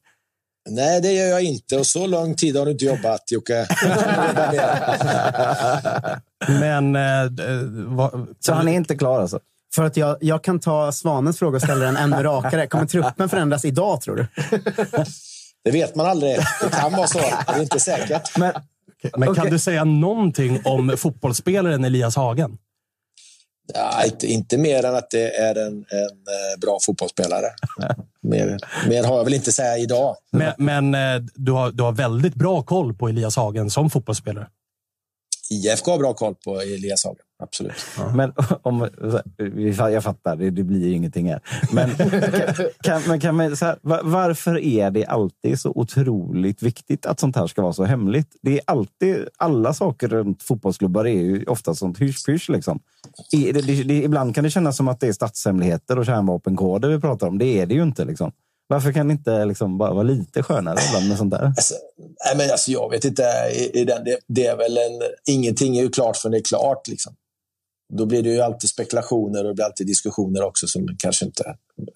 Nej, 0.68 1.00
det 1.00 1.12
gör 1.12 1.26
jag 1.26 1.42
inte. 1.42 1.78
Och 1.78 1.86
så 1.86 2.06
lång 2.06 2.34
tid 2.34 2.56
har 2.56 2.64
du 2.64 2.72
inte 2.72 2.84
jobbat, 2.84 3.30
Jocke. 3.30 3.66
Men... 6.60 6.96
Eh, 6.96 7.30
va, 7.86 8.26
så 8.40 8.52
han 8.52 8.68
är 8.68 8.72
inte 8.72 8.96
klar 8.96 9.20
alltså? 9.20 9.40
För 9.74 9.84
att 9.84 9.96
jag, 9.96 10.16
jag 10.20 10.44
kan 10.44 10.60
ta 10.60 10.92
Svanens 10.92 11.38
fråga 11.38 11.56
och 11.56 11.62
ställa 11.62 11.84
den 11.84 11.96
ännu 11.96 12.22
rakare. 12.22 12.66
Kommer 12.66 12.86
truppen 12.86 13.28
förändras 13.28 13.64
idag, 13.64 14.00
tror 14.00 14.16
du? 14.16 14.26
Det 15.64 15.70
vet 15.72 15.94
man 15.94 16.06
aldrig. 16.06 16.36
Det 16.60 16.70
kan 16.70 16.92
vara 16.92 17.06
så. 17.06 17.18
Det 17.18 17.52
är 17.52 17.62
inte 17.62 17.80
säkert. 17.80 18.38
Men, 18.38 18.52
men 19.16 19.22
kan 19.22 19.30
okay. 19.30 19.50
du 19.50 19.58
säga 19.58 19.84
någonting 19.84 20.60
om 20.64 20.94
fotbollsspelaren 20.96 21.84
Elias 21.84 22.16
Hagen? 22.16 22.58
Ja, 23.74 24.04
inte, 24.04 24.26
inte 24.26 24.58
mer 24.58 24.84
än 24.84 24.94
att 24.94 25.10
det 25.10 25.36
är 25.36 25.54
en, 25.54 25.72
en 25.72 25.76
eh, 25.76 26.60
bra 26.60 26.78
fotbollsspelare. 26.82 27.46
mer, 28.20 28.58
mer 28.88 29.04
har 29.04 29.16
jag 29.16 29.24
väl 29.24 29.34
inte 29.34 29.48
att 29.48 29.54
säga 29.54 29.78
idag. 29.78 30.16
Men, 30.32 30.52
men 30.58 30.94
eh, 30.94 31.22
du, 31.34 31.52
har, 31.52 31.70
du 31.70 31.82
har 31.82 31.92
väldigt 31.92 32.34
bra 32.34 32.62
koll 32.62 32.94
på 32.94 33.08
Elias 33.08 33.36
Hagen 33.36 33.70
som 33.70 33.90
fotbollsspelare? 33.90 34.48
IFK 35.50 35.90
har 35.90 35.98
bra 35.98 36.14
koll 36.14 36.34
på 36.34 36.60
Elias 36.60 37.04
Hagen, 37.04 37.25
absolut. 37.38 37.86
Ja. 37.98 38.12
Men 38.14 38.32
om, 38.62 38.88
jag 39.78 40.02
fattar, 40.02 40.36
det, 40.36 40.62
blir 40.62 40.86
ju 40.86 40.92
ingenting 40.92 41.28
här. 41.28 41.40
Men, 41.72 41.90
kan, 42.82 43.02
men 43.08 43.20
kan 43.20 43.34
man, 43.34 43.46
här, 43.46 43.78
varför 44.02 44.58
är 44.58 44.90
det 44.90 45.04
alltid 45.04 45.60
så 45.60 45.72
otroligt 45.74 46.62
viktigt 46.62 47.06
att 47.06 47.20
sånt 47.20 47.36
här 47.36 47.46
ska 47.46 47.62
vara 47.62 47.72
så 47.72 47.84
hemligt? 47.84 48.36
Det 48.42 48.58
är 48.58 48.60
alltid, 48.64 49.28
alla 49.36 49.74
saker 49.74 50.08
runt 50.08 50.42
fotbollsklubbar 50.42 51.06
är 51.06 51.20
ju 51.20 51.44
ofta 51.44 51.74
sånt 51.74 51.98
hysch-pysch. 51.98 52.50
Liksom. 52.50 52.80
Det, 53.30 53.52
det, 53.52 53.82
det, 53.82 54.02
ibland 54.02 54.34
kan 54.34 54.44
det 54.44 54.50
kännas 54.50 54.76
som 54.76 54.88
att 54.88 55.00
det 55.00 55.08
är 55.08 55.12
statshemligheter 55.12 55.98
och 55.98 56.06
kärnvapenkoder 56.06 56.88
vi 56.88 57.00
pratar 57.00 57.26
om. 57.26 57.38
Det 57.38 57.60
är 57.60 57.66
det 57.66 57.74
ju 57.74 57.82
inte. 57.82 58.04
Liksom. 58.04 58.32
Varför 58.68 58.92
kan 58.92 59.08
det 59.08 59.12
inte 59.12 59.44
liksom 59.44 59.78
bara 59.78 59.92
vara 59.92 60.02
lite 60.02 60.42
skönare 60.42 60.78
ibland 60.88 61.08
med 61.08 61.18
sånt 61.18 61.30
där? 61.30 61.44
Alltså, 61.44 61.74
nej 61.98 62.36
men 62.36 62.50
alltså, 62.50 62.70
jag 62.70 62.90
vet 62.90 63.04
inte. 63.04 63.22
I, 63.54 63.80
i 63.80 63.84
den, 63.84 64.04
det, 64.04 64.18
det, 64.26 64.46
är 64.46 64.56
väl 64.56 64.76
en, 64.76 65.02
ingenting 65.26 65.78
är 65.78 65.82
ju 65.82 65.88
klart 65.88 66.16
förrän 66.16 66.32
det 66.32 66.38
är 66.38 66.42
klart. 66.42 66.88
Liksom. 66.88 67.14
Då 67.92 68.06
blir 68.06 68.22
det 68.22 68.28
ju 68.28 68.40
alltid 68.40 68.70
spekulationer 68.70 69.44
och 69.44 69.48
det 69.48 69.54
blir 69.54 69.64
alltid 69.64 69.86
diskussioner 69.86 70.42
också 70.42 70.66
som 70.66 70.88
kanske 70.98 71.24
inte... 71.24 71.44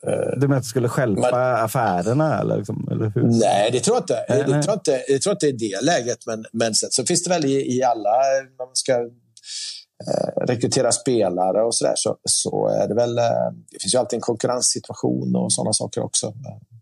Eh, 0.07 0.41
du 0.41 0.41
menar 0.41 0.57
att 0.57 0.63
det 0.63 0.69
skulle 0.69 0.89
stjälpa 0.89 1.31
men, 1.33 1.65
affärerna? 1.65 2.41
Eller, 2.41 2.57
liksom, 2.57 2.89
eller 2.91 3.13
hur? 3.15 3.23
Nej, 3.23 3.71
det 3.73 3.81
tror 3.81 3.97
jag 3.97 4.03
inte. 4.03 4.25
Nej, 4.29 4.45
jag, 4.49 4.63
tror 4.63 4.75
inte 4.75 5.05
jag 5.09 5.23
tror 5.23 5.33
inte 5.33 5.47
det 5.47 5.53
är 5.53 5.71
det 5.71 5.85
läget. 5.85 6.27
Men, 6.27 6.45
men 6.53 6.75
sen, 6.75 6.89
så 6.93 7.05
finns 7.05 7.25
det 7.25 7.31
väl 7.31 7.45
i, 7.45 7.77
i 7.77 7.83
alla... 7.83 8.11
Man 8.59 8.69
ska 8.73 8.93
eh, 8.93 10.47
rekrytera 10.47 10.93
spelare 10.93 11.63
och 11.63 11.75
sådär 11.75 11.95
så, 11.97 12.17
så 12.25 12.69
är 12.69 12.89
det 12.89 12.95
väl... 12.95 13.19
Eh, 13.19 13.25
det 13.71 13.83
finns 13.83 13.95
ju 13.95 13.99
alltid 13.99 14.17
en 14.17 14.21
konkurrenssituation 14.21 15.37
och 15.37 15.53
sådana 15.53 15.73
saker 15.73 16.01
också. 16.01 16.33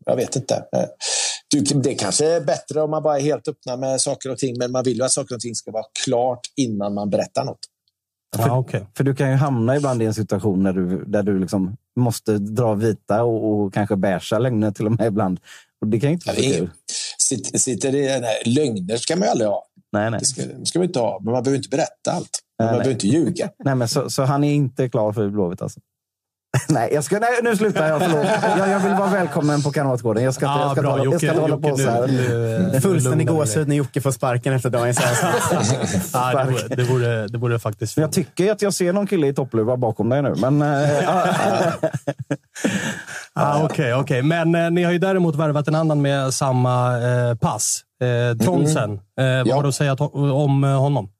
Jag 0.04 0.16
vet 0.16 0.36
inte. 0.36 0.54
Eh, 0.76 0.84
det 1.82 1.94
kanske 1.94 2.26
är 2.26 2.40
bättre 2.40 2.82
om 2.82 2.90
man 2.90 3.02
bara 3.02 3.18
är 3.18 3.22
helt 3.22 3.48
öppna 3.48 3.76
med 3.76 4.00
saker 4.00 4.30
och 4.30 4.38
ting, 4.38 4.58
men 4.58 4.72
man 4.72 4.84
vill 4.84 4.96
ju 4.96 5.04
att 5.04 5.12
saker 5.12 5.34
och 5.34 5.40
ting 5.40 5.54
ska 5.54 5.70
vara 5.70 5.84
klart 6.04 6.40
innan 6.56 6.94
man 6.94 7.10
berättar 7.10 7.44
något. 7.44 7.58
För, 8.36 8.50
ah, 8.50 8.58
okay. 8.58 8.80
för 8.96 9.04
du 9.04 9.14
kan 9.14 9.30
ju 9.30 9.36
hamna 9.36 9.76
ibland 9.76 10.02
i 10.02 10.06
en 10.06 10.14
situation 10.14 10.62
där 10.62 10.72
du, 10.72 11.04
där 11.04 11.22
du 11.22 11.38
liksom 11.38 11.76
måste 11.96 12.38
dra 12.38 12.74
vita 12.74 13.22
och, 13.22 13.50
och 13.50 13.74
kanske 13.74 13.96
beiga 13.96 14.38
lögner 14.38 14.70
till 14.70 14.86
och 14.86 14.92
med 14.92 15.06
ibland. 15.06 15.40
Och 15.80 15.86
det 15.86 16.00
kan 16.00 16.10
ju 16.10 16.14
inte 16.14 16.26
vara 16.26 16.36
kul. 16.36 16.70
Sitter, 17.18 17.58
sitter 17.58 17.92
det, 17.92 18.20
nej, 18.20 18.42
lögner 18.46 18.96
ska 18.96 19.16
man 19.16 19.22
ju 19.22 19.30
aldrig 19.30 19.48
ha. 19.48 19.64
Nej, 19.92 20.10
nej. 20.10 20.20
Det 20.20 20.26
ska, 20.26 20.42
ska 20.64 20.78
man 20.78 20.86
inte 20.86 21.00
ha, 21.00 21.20
men 21.24 21.32
man 21.32 21.42
behöver 21.42 21.56
inte 21.56 21.68
berätta 21.68 22.12
allt. 22.12 22.30
Man 22.58 22.66
nej, 22.66 22.72
behöver 22.72 22.90
inte 22.90 23.06
ljuga. 23.06 23.50
Nej, 23.64 23.74
men 23.74 23.88
så, 23.88 24.10
så 24.10 24.22
han 24.22 24.44
är 24.44 24.54
inte 24.54 24.88
klar 24.88 25.12
för 25.12 25.28
Blåvitt 25.28 25.62
alltså? 25.62 25.80
Nej, 26.68 26.90
jag 26.92 27.04
ska, 27.04 27.18
nej, 27.18 27.30
nu 27.42 27.56
slutar 27.56 27.88
jag. 27.88 28.02
Förlåt. 28.02 28.26
Jag, 28.58 28.68
jag 28.68 28.80
vill 28.80 28.94
vara 28.94 29.10
välkommen 29.10 29.62
på 29.62 29.72
Kamratgården. 29.72 30.24
Jag 30.24 30.34
ska, 30.34 30.46
ah, 30.48 30.60
jag 30.60 30.72
ska, 30.72 30.82
bra, 30.82 30.90
hålla, 30.90 31.04
jag 31.04 31.20
ska 31.20 31.40
hålla 31.40 31.56
på 31.56 31.76
så 31.76 31.90
här. 31.90 32.80
Fullständig 32.80 33.26
gåshud 33.26 33.68
när 33.68 33.76
Jocke 33.76 34.00
får 34.00 34.10
sparken 34.10 34.52
efter 34.52 34.70
dagens 34.70 34.98
avsnitt. 35.56 36.14
ah, 36.14 36.44
det, 36.44 36.50
vore, 36.50 36.68
det, 36.68 36.82
vore, 36.82 37.26
det 37.26 37.38
vore 37.38 37.58
faktiskt 37.58 37.96
Jag 37.96 38.12
tycker 38.12 38.52
att 38.52 38.62
jag 38.62 38.74
ser 38.74 38.92
någon 38.92 39.06
kille 39.06 39.26
i 39.26 39.34
toppluva 39.34 39.76
bakom 39.76 40.08
dig 40.08 40.22
nu. 40.22 40.34
Men, 40.36 40.62
äh, 40.62 41.08
ah, 43.32 43.64
Okej, 43.64 43.64
okay, 43.64 43.92
okay, 43.94 44.22
men 44.22 44.54
eh, 44.54 44.70
ni 44.70 44.82
har 44.82 44.92
ju 44.92 44.98
däremot 44.98 45.36
värvat 45.36 45.68
en 45.68 45.74
annan 45.74 46.02
med 46.02 46.34
samma 46.34 46.98
eh, 46.98 47.34
pass. 47.34 47.82
Eh, 48.02 48.36
Tronsen. 48.44 48.92
Eh, 48.92 48.98
vad 49.16 49.46
ja. 49.46 49.54
har 49.54 49.62
du 49.62 49.68
att 49.68 49.74
säga 49.74 49.94
om 49.94 50.64
eh, 50.64 50.80
honom? 50.80 51.10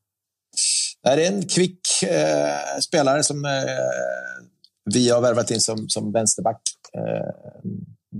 Det 1.03 1.09
är 1.09 1.27
en 1.31 1.47
kvick 1.47 1.81
eh, 2.03 2.79
spelare 2.81 3.23
som 3.23 3.45
eh, 3.45 3.51
vi 4.93 5.09
har 5.09 5.21
värvat 5.21 5.51
in 5.51 5.59
som, 5.61 5.89
som 5.89 6.11
vänsterback. 6.11 6.61
Eh, 6.97 7.71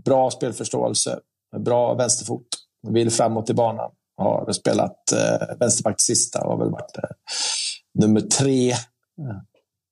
bra 0.05 0.31
spelförståelse, 0.31 1.19
bra 1.57 1.93
vänsterfot, 1.93 2.47
vill 2.87 3.11
framåt 3.11 3.49
i 3.49 3.53
banan. 3.53 3.91
har 4.17 4.51
spelat 4.51 5.11
eh, 5.11 5.57
vänsterback 5.59 6.01
sista 6.01 6.41
och 6.41 6.51
har 6.51 6.57
väl 6.57 6.71
varit 6.71 6.97
eh, 6.97 7.09
nummer 7.99 8.21
tre, 8.21 8.71
eh, 8.71 8.77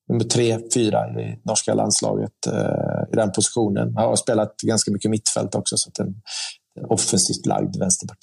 nummer 0.10 0.24
tre, 0.24 0.60
fyra 0.74 1.22
i 1.22 1.42
norska 1.44 1.74
landslaget 1.74 2.48
eh, 2.48 3.14
i 3.14 3.16
den 3.16 3.32
positionen. 3.32 3.96
Han 3.96 4.06
har 4.06 4.16
spelat 4.16 4.56
ganska 4.62 4.92
mycket 4.92 5.12
mittfält 5.12 5.56
också, 5.56 5.78
så 5.78 5.90
att 5.90 6.00
en, 6.00 6.16
en 6.80 6.86
offensivt 6.86 7.46
lagd 7.46 7.76
vänsterback. 7.80 8.18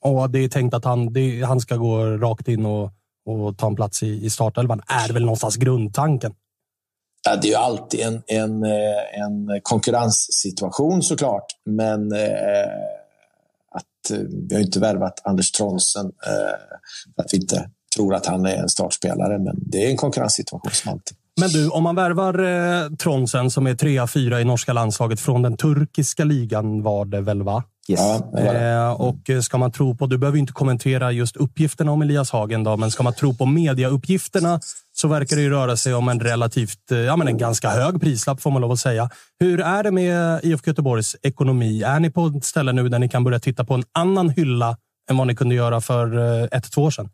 Ja, 0.00 0.28
det 0.28 0.38
är 0.38 0.48
tänkt 0.48 0.74
att 0.74 0.84
han, 0.84 1.12
det, 1.12 1.42
han 1.42 1.60
ska 1.60 1.76
gå 1.76 2.04
rakt 2.04 2.48
in 2.48 2.66
och, 2.66 2.92
och 3.26 3.58
ta 3.58 3.66
en 3.66 3.76
plats 3.76 4.02
i, 4.02 4.24
i 4.24 4.30
startelvan. 4.30 4.82
Är 4.86 5.12
väl 5.12 5.22
någonstans 5.22 5.56
grundtanken? 5.56 6.34
Ja, 7.22 7.36
det 7.36 7.46
är 7.48 7.50
ju 7.50 7.56
alltid 7.56 8.00
en, 8.00 8.22
en, 8.26 8.64
eh, 8.64 9.20
en 9.22 9.60
konkurrenssituation 9.62 11.02
såklart, 11.02 11.46
men 11.64 12.12
eh, 12.12 12.68
att 13.70 14.10
eh, 14.10 14.18
vi 14.48 14.54
har 14.54 14.62
inte 14.62 14.80
värvat 14.80 15.20
Anders 15.24 15.52
Tronsen 15.52 16.06
eh, 16.06 16.58
för 17.14 17.22
att 17.22 17.32
vi 17.34 17.36
inte 17.36 17.70
tror 17.96 18.14
att 18.14 18.26
han 18.26 18.46
är 18.46 18.56
en 18.56 18.68
startspelare, 18.68 19.38
men 19.38 19.56
det 19.60 19.86
är 19.86 19.90
en 19.90 19.96
konkurrenssituation 19.96 20.72
som 20.72 20.92
alltid. 20.92 21.16
Men 21.40 21.48
du, 21.48 21.68
om 21.68 21.82
man 21.82 21.94
värvar 21.94 22.38
eh, 22.38 22.90
Tronsen 22.90 23.50
som 23.50 23.66
är 23.66 23.74
trea, 23.74 24.06
fyra 24.06 24.40
i 24.40 24.44
norska 24.44 24.72
landslaget 24.72 25.20
från 25.20 25.42
den 25.42 25.56
turkiska 25.56 26.24
ligan 26.24 26.82
var 26.82 27.04
det 27.04 27.20
väl, 27.20 27.42
va? 27.42 27.64
Yes. 27.88 28.00
Ja, 28.00 28.40
Eh, 28.40 28.92
och 28.92 29.44
ska 29.44 29.58
man 29.58 29.72
tro 29.72 29.96
på, 29.96 30.06
du 30.06 30.18
behöver 30.18 30.38
inte 30.38 30.52
kommentera 30.52 31.12
just 31.12 31.36
uppgifterna 31.36 31.92
om 31.92 32.02
Elias 32.02 32.30
Hagen, 32.30 32.64
då, 32.64 32.76
men 32.76 32.90
ska 32.90 33.02
man 33.02 33.14
tro 33.14 33.34
på 33.34 33.46
mediauppgifterna 33.46 34.60
så 34.92 35.08
verkar 35.08 35.36
det 35.36 35.42
ju 35.42 35.50
röra 35.50 35.76
sig 35.76 35.94
om 35.94 36.08
en 36.08 36.20
relativt, 36.20 36.90
eh, 36.90 36.98
ja 36.98 37.16
men 37.16 37.28
en 37.28 37.38
ganska 37.38 37.70
hög 37.70 38.00
prislapp 38.00 38.40
får 38.40 38.50
man 38.50 38.62
lov 38.62 38.72
att 38.72 38.78
säga. 38.80 39.10
Hur 39.40 39.60
är 39.60 39.82
det 39.82 39.90
med 39.90 40.40
IFK 40.44 40.70
Göteborgs 40.70 41.16
ekonomi? 41.22 41.82
Är 41.82 42.00
ni 42.00 42.10
på 42.10 42.26
ett 42.26 42.44
ställe 42.44 42.72
nu 42.72 42.88
där 42.88 42.98
ni 42.98 43.08
kan 43.08 43.24
börja 43.24 43.38
titta 43.38 43.64
på 43.64 43.74
en 43.74 43.84
annan 43.92 44.28
hylla 44.28 44.76
än 45.10 45.16
vad 45.16 45.26
ni 45.26 45.36
kunde 45.36 45.54
göra 45.54 45.80
för 45.80 46.18
eh, 46.18 46.48
ett, 46.52 46.72
två 46.72 46.82
år 46.82 46.90
sedan? 46.90 47.08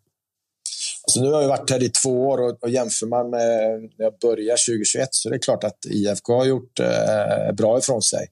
Alltså 1.06 1.20
nu 1.20 1.32
har 1.32 1.42
jag 1.42 1.48
varit 1.48 1.70
här 1.70 1.82
i 1.82 1.88
två 1.88 2.28
år 2.28 2.38
och, 2.38 2.62
och 2.62 2.70
jämför 2.70 3.06
man 3.06 3.30
med 3.30 3.80
när 3.98 4.04
jag 4.04 4.18
började 4.18 4.58
2021 4.68 5.08
så 5.10 5.28
är 5.28 5.32
det 5.32 5.38
klart 5.38 5.64
att 5.64 5.86
IFK 5.86 6.36
har 6.36 6.44
gjort 6.44 6.80
eh, 6.80 7.52
bra 7.54 7.78
ifrån 7.78 8.02
sig 8.02 8.26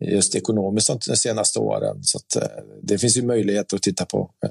just 0.00 0.34
ekonomiskt 0.34 1.06
de 1.06 1.16
senaste 1.16 1.58
åren. 1.58 2.04
Så 2.04 2.18
att, 2.18 2.36
eh, 2.36 2.64
det 2.82 2.98
finns 2.98 3.16
ju 3.16 3.22
möjligheter 3.22 3.76
att 3.76 3.82
titta 3.82 4.04
på 4.04 4.30
eh, 4.44 4.50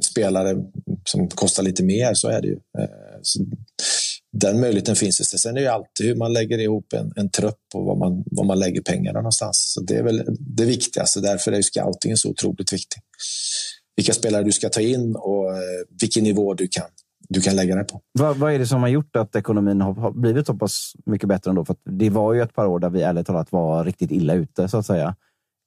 spelare 0.00 0.56
som 1.04 1.28
kostar 1.28 1.62
lite 1.62 1.84
mer, 1.84 2.14
så 2.14 2.28
är 2.28 2.42
det 2.42 2.48
ju. 2.48 2.58
Eh, 2.78 3.18
så 3.22 3.40
den 4.32 4.60
möjligheten 4.60 4.96
finns 4.96 5.20
ju. 5.20 5.24
Sen 5.24 5.50
är 5.50 5.54
det 5.54 5.60
ju 5.60 5.66
alltid 5.66 6.06
hur 6.06 6.14
man 6.14 6.32
lägger 6.32 6.58
ihop 6.58 6.92
en, 6.92 7.12
en 7.16 7.30
trupp 7.30 7.60
och 7.74 7.84
var 7.84 7.96
man, 7.96 8.24
var 8.26 8.44
man 8.44 8.58
lägger 8.58 8.80
pengarna 8.80 9.18
någonstans. 9.18 9.72
Så 9.74 9.80
det 9.80 9.96
är 9.96 10.02
väl 10.02 10.24
det 10.40 10.64
viktigaste. 10.64 11.20
Därför 11.20 11.52
är 11.52 11.56
ju 11.56 11.62
scoutingen 11.62 12.16
så 12.16 12.28
otroligt 12.28 12.72
viktig. 12.72 13.02
Vilka 13.96 14.12
spelare 14.12 14.42
du 14.42 14.52
ska 14.52 14.68
ta 14.68 14.80
in 14.80 15.16
och 15.16 15.52
eh, 15.52 15.58
vilken 16.00 16.24
nivå 16.24 16.54
du 16.54 16.68
kan, 16.68 16.86
du 17.28 17.40
kan 17.40 17.56
lägga 17.56 17.76
det 17.76 17.84
på. 17.84 18.00
Vad, 18.12 18.36
vad 18.36 18.52
är 18.52 18.58
det 18.58 18.66
som 18.66 18.80
har 18.80 18.88
gjort 18.88 19.16
att 19.16 19.36
ekonomin 19.36 19.80
har, 19.80 19.94
har 19.94 20.12
blivit 20.12 20.46
så 20.46 20.54
pass 20.54 20.92
mycket 21.06 21.28
bättre 21.28 21.50
ändå? 21.50 21.64
För 21.64 21.72
att 21.72 21.80
det 21.84 22.10
var 22.10 22.32
ju 22.32 22.42
ett 22.42 22.54
par 22.54 22.66
år 22.66 22.78
där 22.78 22.90
vi 22.90 23.02
ärligt 23.02 23.26
talat 23.26 23.52
var 23.52 23.84
riktigt 23.84 24.10
illa 24.10 24.34
ute, 24.34 24.68
så 24.68 24.78
att 24.78 24.86
säga. 24.86 25.16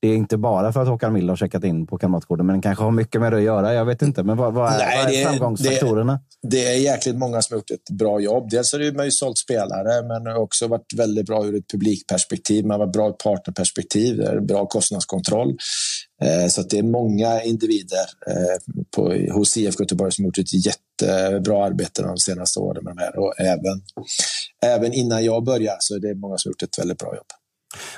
Det 0.05 0.11
är 0.11 0.15
inte 0.15 0.37
bara 0.37 0.73
för 0.73 0.81
att 0.81 0.87
Håkan 0.87 1.13
Mild 1.13 1.29
har 1.29 1.35
checkat 1.35 1.63
in 1.63 1.87
på 1.87 1.97
Kamratgården, 1.97 2.45
men 2.45 2.61
kanske 2.61 2.83
har 2.83 2.91
mycket 2.91 3.21
med 3.21 3.31
det 3.31 3.37
att 3.37 3.43
göra. 3.43 3.73
Jag 3.73 3.85
vet 3.85 4.01
inte. 4.01 4.23
Men 4.23 4.37
vad, 4.37 4.53
vad 4.53 4.73
är, 4.73 4.77
Nej, 4.77 4.97
vad 4.97 5.13
är 5.13 5.17
det 5.17 5.23
framgångsfaktorerna? 5.23 6.19
Det 6.47 6.65
är 6.65 6.77
jäkligt 6.77 7.15
många 7.15 7.41
som 7.41 7.53
har 7.53 7.57
gjort 7.57 7.71
ett 7.71 7.97
bra 7.97 8.19
jobb. 8.19 8.49
Dels 8.49 8.71
har 8.73 8.79
det 8.79 8.93
man 8.93 9.05
ju 9.05 9.11
sålt 9.11 9.37
spelare, 9.37 10.07
men 10.07 10.37
också 10.37 10.67
varit 10.67 10.93
väldigt 10.95 11.25
bra 11.25 11.45
ur 11.45 11.55
ett 11.55 11.67
publikperspektiv. 11.71 12.65
Man 12.65 12.79
har 12.79 12.85
varit 12.85 12.93
bra 12.93 13.07
ur 13.07 13.11
ett 13.11 13.17
partnerperspektiv. 13.17 14.17
Det 14.17 14.41
bra 14.41 14.65
kostnadskontroll. 14.65 15.49
Eh, 16.23 16.47
Så 16.47 16.61
det 16.61 16.77
är 16.77 16.83
många 16.83 17.41
individer 17.41 18.05
eh, 18.27 18.73
på, 18.95 19.31
hos 19.33 19.57
IFK 19.57 19.83
Göteborg 19.83 20.11
som 20.11 20.23
har 20.25 20.27
gjort 20.27 20.37
ett 20.37 20.65
jättebra 20.65 21.65
arbete 21.65 22.01
de 22.01 22.17
senaste 22.17 22.59
åren 22.59 22.83
med 22.83 22.95
de 22.95 23.01
här. 23.01 23.19
Och 23.19 23.33
även, 23.39 23.81
även 24.65 24.93
innan 24.93 25.25
jag 25.25 25.43
började 25.43 25.77
så 25.79 25.95
är 25.95 25.99
det 25.99 26.15
många 26.15 26.37
som 26.37 26.49
har 26.49 26.51
gjort 26.51 26.63
ett 26.63 26.79
väldigt 26.79 26.97
bra 26.97 27.15
jobb. 27.15 27.27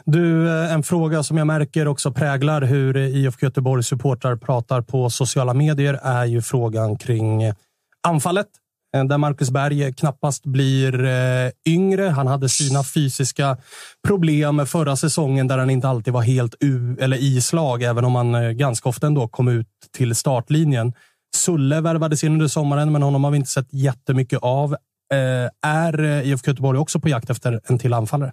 Du, 0.06 0.50
eh, 0.50 0.74
en 0.74 0.84
fråga 0.84 1.24
som 1.24 1.38
jag 1.38 1.48
märker 1.48 1.88
också 1.88 2.12
präglar 2.12 2.62
hur 2.62 2.98
IFK 2.98 3.46
Göteborgs 3.46 3.88
supportrar 3.88 4.36
pratar 4.36 4.82
på 4.82 5.10
sociala 5.10 5.54
medier 5.54 6.00
är 6.04 6.26
ju 6.26 6.42
frågan 6.42 6.98
kring 6.98 7.54
anfallet. 8.08 8.48
Eh, 8.96 9.04
där 9.04 9.18
Marcus 9.18 9.52
Berg 9.52 9.94
knappast 9.94 10.46
blir 10.46 11.06
eh, 11.06 11.52
yngre. 11.68 12.04
Han 12.04 12.28
hade 12.28 12.50
sina 12.50 12.84
fysiska 12.84 13.58
problem 14.08 14.66
förra 14.66 14.96
säsongen 14.96 15.48
där 15.48 15.58
han 15.58 15.70
inte 15.70 15.90
alltid 15.90 16.14
var 16.14 16.22
helt 16.22 16.56
u 16.60 16.98
eller 17.00 17.18
i 17.18 17.42
slag, 17.42 17.84
även 17.84 18.06
om 18.06 18.16
han 18.16 18.58
ganska 18.58 18.90
ofta 18.90 19.08
ändå 19.08 19.28
kom 19.28 19.48
ut 19.48 19.68
till 19.98 20.16
startlinjen. 20.16 20.94
Sulle 21.36 21.82
värvades 21.82 22.24
in 22.24 22.32
under 22.32 22.48
sommaren, 22.48 22.92
men 22.92 23.04
honom 23.04 23.24
har 23.24 23.32
vi 23.32 23.38
inte 23.38 23.50
sett 23.50 23.74
jättemycket 23.74 24.40
av. 24.42 24.76
Är 25.62 26.02
IFK 26.02 26.52
Göteborg 26.52 26.80
också 26.80 27.00
på 27.00 27.10
jakt 27.10 27.30
efter 27.30 27.62
en 27.68 27.80
till 27.80 27.94
anfallare? 27.94 28.32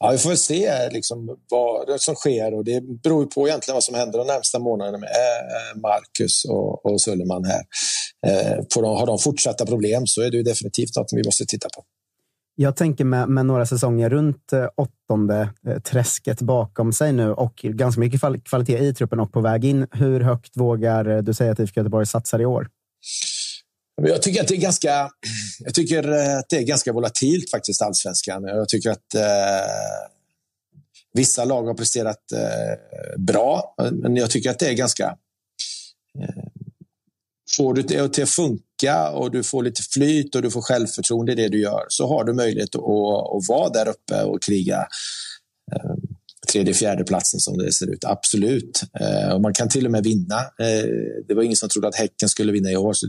Ja, 0.00 0.10
vi 0.10 0.18
får 0.18 0.34
se 0.34 0.90
liksom 0.90 1.36
vad 1.50 2.00
som 2.00 2.14
sker 2.14 2.54
och 2.54 2.64
det 2.64 2.80
beror 3.02 3.26
på 3.26 3.48
egentligen 3.48 3.74
vad 3.74 3.84
som 3.84 3.94
händer 3.94 4.18
de 4.18 4.26
närmsta 4.26 4.58
månaderna 4.58 4.98
med 4.98 5.08
eh, 5.08 5.80
Marcus 5.80 6.44
och, 6.44 6.86
och 6.86 7.00
Sulleman 7.00 7.44
här. 7.44 7.62
Eh, 8.26 8.64
får 8.74 8.82
de, 8.82 8.96
har 8.96 9.06
de 9.06 9.18
fortsatta 9.18 9.66
problem 9.66 10.06
så 10.06 10.22
är 10.22 10.30
det 10.30 10.36
ju 10.36 10.42
definitivt 10.42 10.96
något 10.96 11.12
vi 11.12 11.24
måste 11.24 11.46
titta 11.46 11.68
på. 11.76 11.82
Jag 12.56 12.76
tänker 12.76 13.04
med, 13.04 13.28
med 13.28 13.46
några 13.46 13.66
säsonger 13.66 14.10
runt 14.10 14.52
eh, 14.52 14.66
åttonde 14.76 15.48
träsket 15.84 16.40
bakom 16.40 16.92
sig 16.92 17.12
nu 17.12 17.32
och 17.32 17.54
ganska 17.56 18.00
mycket 18.00 18.20
kvalitet 18.44 18.78
i 18.78 18.94
truppen 18.94 19.20
och 19.20 19.32
på 19.32 19.40
väg 19.40 19.64
in. 19.64 19.86
Hur 19.90 20.20
högt 20.20 20.56
vågar 20.56 21.22
du 21.22 21.34
säga 21.34 21.52
att 21.52 21.58
IFK 21.58 21.80
Göteborg 21.80 22.06
satsar 22.06 22.40
i 22.40 22.46
år? 22.46 22.68
Jag 24.02 24.22
tycker 24.22 24.40
att 24.40 24.48
det 24.48 24.54
är 24.54 24.60
ganska, 24.60 25.10
jag 25.58 25.74
tycker 25.74 26.12
eh, 26.12 26.38
att 26.38 26.48
det 26.48 26.56
är 26.56 26.62
ganska 26.62 26.92
volatilt 26.92 27.50
faktiskt, 27.50 27.82
allsvenskan. 27.82 28.44
Jag 28.44 28.68
tycker 28.68 28.90
att 28.90 29.14
eh, 29.14 30.10
vissa 31.12 31.44
lag 31.44 31.62
har 31.62 31.74
presterat 31.74 32.32
eh, 32.32 33.18
bra, 33.18 33.74
men 33.92 34.16
jag 34.16 34.30
tycker 34.30 34.50
att 34.50 34.58
det 34.58 34.68
är 34.68 34.74
ganska... 34.74 35.04
Eh, 36.18 36.44
får 37.56 37.74
du 37.74 37.82
det 37.82 38.08
till 38.08 38.22
att 38.22 38.30
funka 38.30 39.10
och 39.10 39.30
du 39.30 39.42
får 39.42 39.62
lite 39.62 39.82
flyt 39.82 40.34
och 40.34 40.42
du 40.42 40.50
får 40.50 40.62
självförtroende 40.62 41.32
i 41.32 41.34
det 41.34 41.48
du 41.48 41.60
gör 41.60 41.84
så 41.88 42.08
har 42.08 42.24
du 42.24 42.32
möjlighet 42.32 42.74
att, 42.74 42.82
att 42.82 43.48
vara 43.48 43.68
där 43.68 43.88
uppe 43.88 44.22
och 44.22 44.42
kriga 44.42 44.86
eh, 45.72 45.94
tredje, 46.46 46.74
fjärde 46.74 47.04
platsen 47.04 47.40
som 47.40 47.58
det 47.58 47.72
ser 47.72 47.90
ut. 47.90 48.04
Absolut. 48.04 48.82
Eh, 49.00 49.32
och 49.32 49.40
man 49.40 49.54
kan 49.54 49.68
till 49.68 49.86
och 49.86 49.92
med 49.92 50.04
vinna. 50.04 50.38
Eh, 50.38 50.88
det 51.28 51.34
var 51.34 51.42
ingen 51.42 51.56
som 51.56 51.68
trodde 51.68 51.88
att 51.88 51.96
Häcken 51.96 52.28
skulle 52.28 52.52
vinna 52.52 52.70
i 52.70 52.76
år. 52.76 52.92
Så 52.92 53.08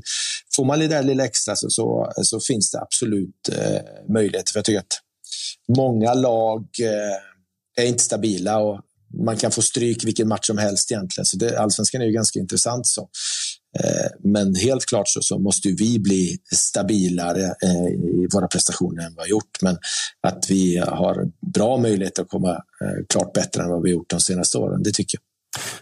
får 0.56 0.66
man 0.66 0.80
det 0.80 0.88
där 0.88 1.04
lilla 1.04 1.26
extra 1.26 1.56
så, 1.56 1.70
så, 1.70 2.14
så 2.22 2.40
finns 2.40 2.72
det 2.72 2.80
absolut 2.80 3.50
eh, 3.52 4.14
möjligheter. 4.14 4.52
För 4.52 4.60
jag 4.60 4.66
tycker 4.66 4.80
att 4.80 5.00
många 5.78 6.14
lag 6.14 6.68
eh, 6.82 7.84
är 7.84 7.88
inte 7.88 8.04
stabila 8.04 8.60
och 8.60 8.82
man 9.24 9.38
kan 9.38 9.52
få 9.52 9.62
stryk 9.62 10.06
vilken 10.06 10.28
match 10.28 10.48
som 10.48 10.58
helst 10.58 10.92
egentligen. 10.92 11.26
Så 11.26 11.38
det, 11.38 11.60
allsvenskan 11.60 12.02
är 12.02 12.06
ju 12.06 12.12
ganska 12.12 12.40
intressant. 12.40 12.88
så. 12.88 13.10
Eh, 13.80 14.12
Men 14.24 14.56
helt 14.56 14.86
klart 14.86 15.08
så, 15.08 15.22
så 15.22 15.40
måste 15.40 15.68
ju 15.68 15.76
vi 15.76 16.00
bli 16.00 16.38
stabilare 16.54 17.44
eh, 17.44 17.88
i 18.24 18.28
våra 18.34 18.48
prestationer 18.48 19.06
än 19.06 19.16
vad 19.16 19.26
vi 19.26 19.32
har 19.32 19.36
gjort. 19.36 19.62
Men 19.62 19.78
att 20.28 20.46
vi 20.50 20.78
har 20.78 21.32
bra 21.56 21.78
möjligheter 21.78 22.22
att 22.22 22.30
komma 22.30 22.50
eh, 22.52 23.06
klart 23.10 23.34
bättre 23.34 23.64
än 23.64 23.70
vad 23.70 23.82
vi 23.82 23.92
gjort 23.92 24.10
de 24.10 24.20
senaste 24.20 24.58
åren, 24.58 24.84
det 24.84 24.92
tycker 24.92 25.18
jag. 25.18 25.24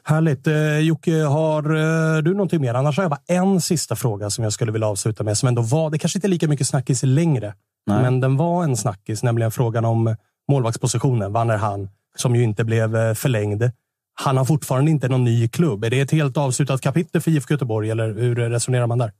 Härligt. 0.04 0.48
Eh, 0.48 0.80
Jocke, 0.80 1.24
har 1.24 1.64
eh, 1.64 2.24
du 2.24 2.34
någonting 2.34 2.62
mer? 2.62 2.74
Annars 2.74 2.98
har 2.98 3.04
jag 3.04 3.12
bara 3.12 3.22
en 3.28 3.62
sista 3.62 3.96
fråga 3.96 4.30
som 4.30 4.44
jag 4.44 4.54
skulle 4.54 4.72
vilja 4.72 4.88
avsluta 4.88 5.24
med. 5.24 5.38
Som 5.38 5.48
ändå 5.48 5.62
var, 5.62 5.90
det 5.90 6.00
kanske 6.00 6.18
inte 6.18 6.28
är 6.28 6.30
lika 6.30 6.48
mycket 6.48 6.68
snackis 6.68 7.04
längre, 7.04 7.54
Nej. 7.88 8.02
men 8.02 8.20
den 8.20 8.38
var 8.38 8.64
en 8.64 8.78
snackis. 8.78 9.24
Nämligen 9.24 9.52
frågan 9.52 9.86
om 9.86 10.16
målvaktspositionen. 10.52 11.36
Han, 11.36 11.90
som 12.18 12.36
ju 12.36 12.44
inte 12.44 12.64
blev 12.64 13.16
förlängd. 13.16 13.72
Han 14.14 14.38
har 14.38 14.46
fortfarande 14.46 14.92
inte 14.92 15.08
någon 15.08 15.24
ny 15.24 15.48
klubb. 15.48 15.84
Är 15.84 15.90
det 15.90 16.00
ett 16.00 16.12
helt 16.12 16.38
avslutat 16.38 16.82
kapitel 16.82 17.22
för 17.22 17.32
IFK 17.32 17.54
Göteborg 17.54 17.90
eller 17.90 18.14
hur 18.14 18.36
resonerar 18.36 18.88
man 18.88 18.98
där? 18.98 19.12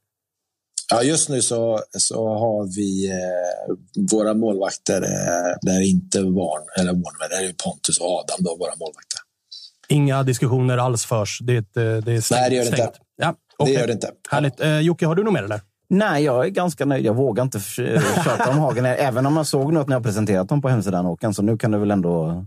Ja, 0.94 1.04
just 1.04 1.30
nu 1.30 1.42
så, 1.42 1.80
så 1.98 2.28
har 2.28 2.76
vi 2.76 3.12
eh, 3.12 3.76
våra 4.12 4.34
målvakter 4.34 5.02
eh, 5.02 5.56
där 5.62 5.82
inte 5.82 6.22
Warn, 6.22 6.64
eller 6.80 6.92
Warner, 6.94 7.30
där 7.30 7.50
är 7.50 7.54
Pontus 7.66 8.00
och 8.00 8.08
Adam, 8.08 8.38
då, 8.40 8.50
våra 8.60 8.76
målvakter. 8.80 9.20
Inga 9.88 10.24
diskussioner 10.24 10.78
alls 10.78 11.06
förs. 11.06 11.40
Det 11.42 11.54
är, 11.54 11.96
eh, 11.96 12.04
det 12.04 12.12
är 12.14 12.22
stängt. 12.22 12.42
Nej, 12.42 12.50
det 12.50 12.56
gör 12.56 12.64
det 12.64 12.70
inte. 12.70 12.92
Ja, 13.18 13.28
Det 13.28 13.36
okej. 13.64 13.74
gör 13.74 13.88
det 13.88 13.94
inte. 13.94 14.12
Härligt. 14.30 14.60
Eh, 14.60 14.80
Jocke, 14.80 15.06
har 15.06 15.16
du 15.16 15.24
något 15.24 15.34
mer 15.34 15.44
eller? 15.44 15.62
Nej, 15.90 16.24
jag 16.24 16.46
är 16.46 16.50
ganska 16.50 16.86
nöjd. 16.86 17.06
Jag 17.06 17.14
vågar 17.14 17.44
inte 17.44 17.60
tjata 17.60 18.50
om 18.52 18.58
Hagen, 18.58 18.86
även 18.86 19.26
om 19.26 19.38
jag 19.38 19.48
såg 19.48 19.74
något 19.74 19.88
när 19.88 19.96
jag 19.96 20.04
presenterat 20.04 20.50
dem 20.50 20.62
på 20.62 20.70
hemsidan, 20.70 21.06
Håkan. 21.06 21.34
Så 21.34 21.42
nu 21.42 21.58
kan 21.58 21.72
du 21.72 21.78
väl 21.78 21.92
ändå... 21.92 22.46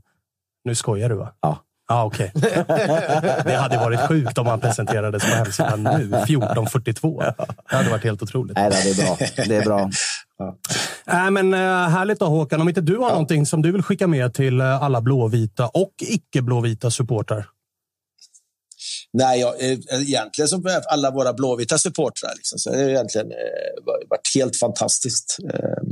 Nu 0.64 0.74
skojar 0.74 1.09
du 1.09 1.14
va? 1.14 1.32
Ja. 1.40 1.59
Ja, 1.89 2.05
okej. 2.05 2.32
Det 3.45 3.57
hade 3.61 3.76
varit 3.76 4.01
sjukt 4.01 4.39
om 4.39 4.47
han 4.47 4.61
presenterades 4.61 5.22
på 5.22 5.28
hemsidan 5.28 5.82
nu, 5.82 6.11
14.42. 6.11 7.34
Det 7.70 7.76
hade 7.76 7.91
varit 7.91 8.05
helt 8.05 8.22
otroligt. 8.22 8.57
Nej, 8.57 8.70
det 8.70 8.91
är 8.91 9.07
bra. 9.07 9.16
Det 9.47 9.57
är 9.57 9.64
bra. 9.64 9.91
Äh, 11.09 11.30
men, 11.30 11.55
äh, 11.55 11.61
härligt 11.61 12.18
då 12.18 12.26
Håkan. 12.26 12.61
Om 12.61 12.68
inte 12.68 12.80
du 12.80 12.97
har 12.97 13.11
någonting 13.11 13.47
som 13.47 13.62
du 13.62 13.72
vill 13.72 13.82
skicka 13.82 14.07
med 14.07 14.34
till 14.34 14.61
äh, 14.61 14.82
alla 14.82 15.01
blåvita 15.01 15.66
och 15.68 15.93
icke-blåvita 16.01 16.91
supportrar. 16.91 17.47
Nej, 19.12 19.41
jag, 19.41 19.62
eh, 19.62 19.78
egentligen 20.01 20.62
för 20.62 20.80
alla 20.87 21.11
våra 21.11 21.32
blåvita 21.32 21.78
supportrar 21.78 22.32
liksom, 22.37 22.59
så 22.59 22.70
det 22.70 22.91
egentligen 22.91 23.30
eh, 23.30 23.84
varit 24.09 24.34
helt 24.34 24.57
fantastiskt. 24.57 25.37
Eh, 25.55 25.82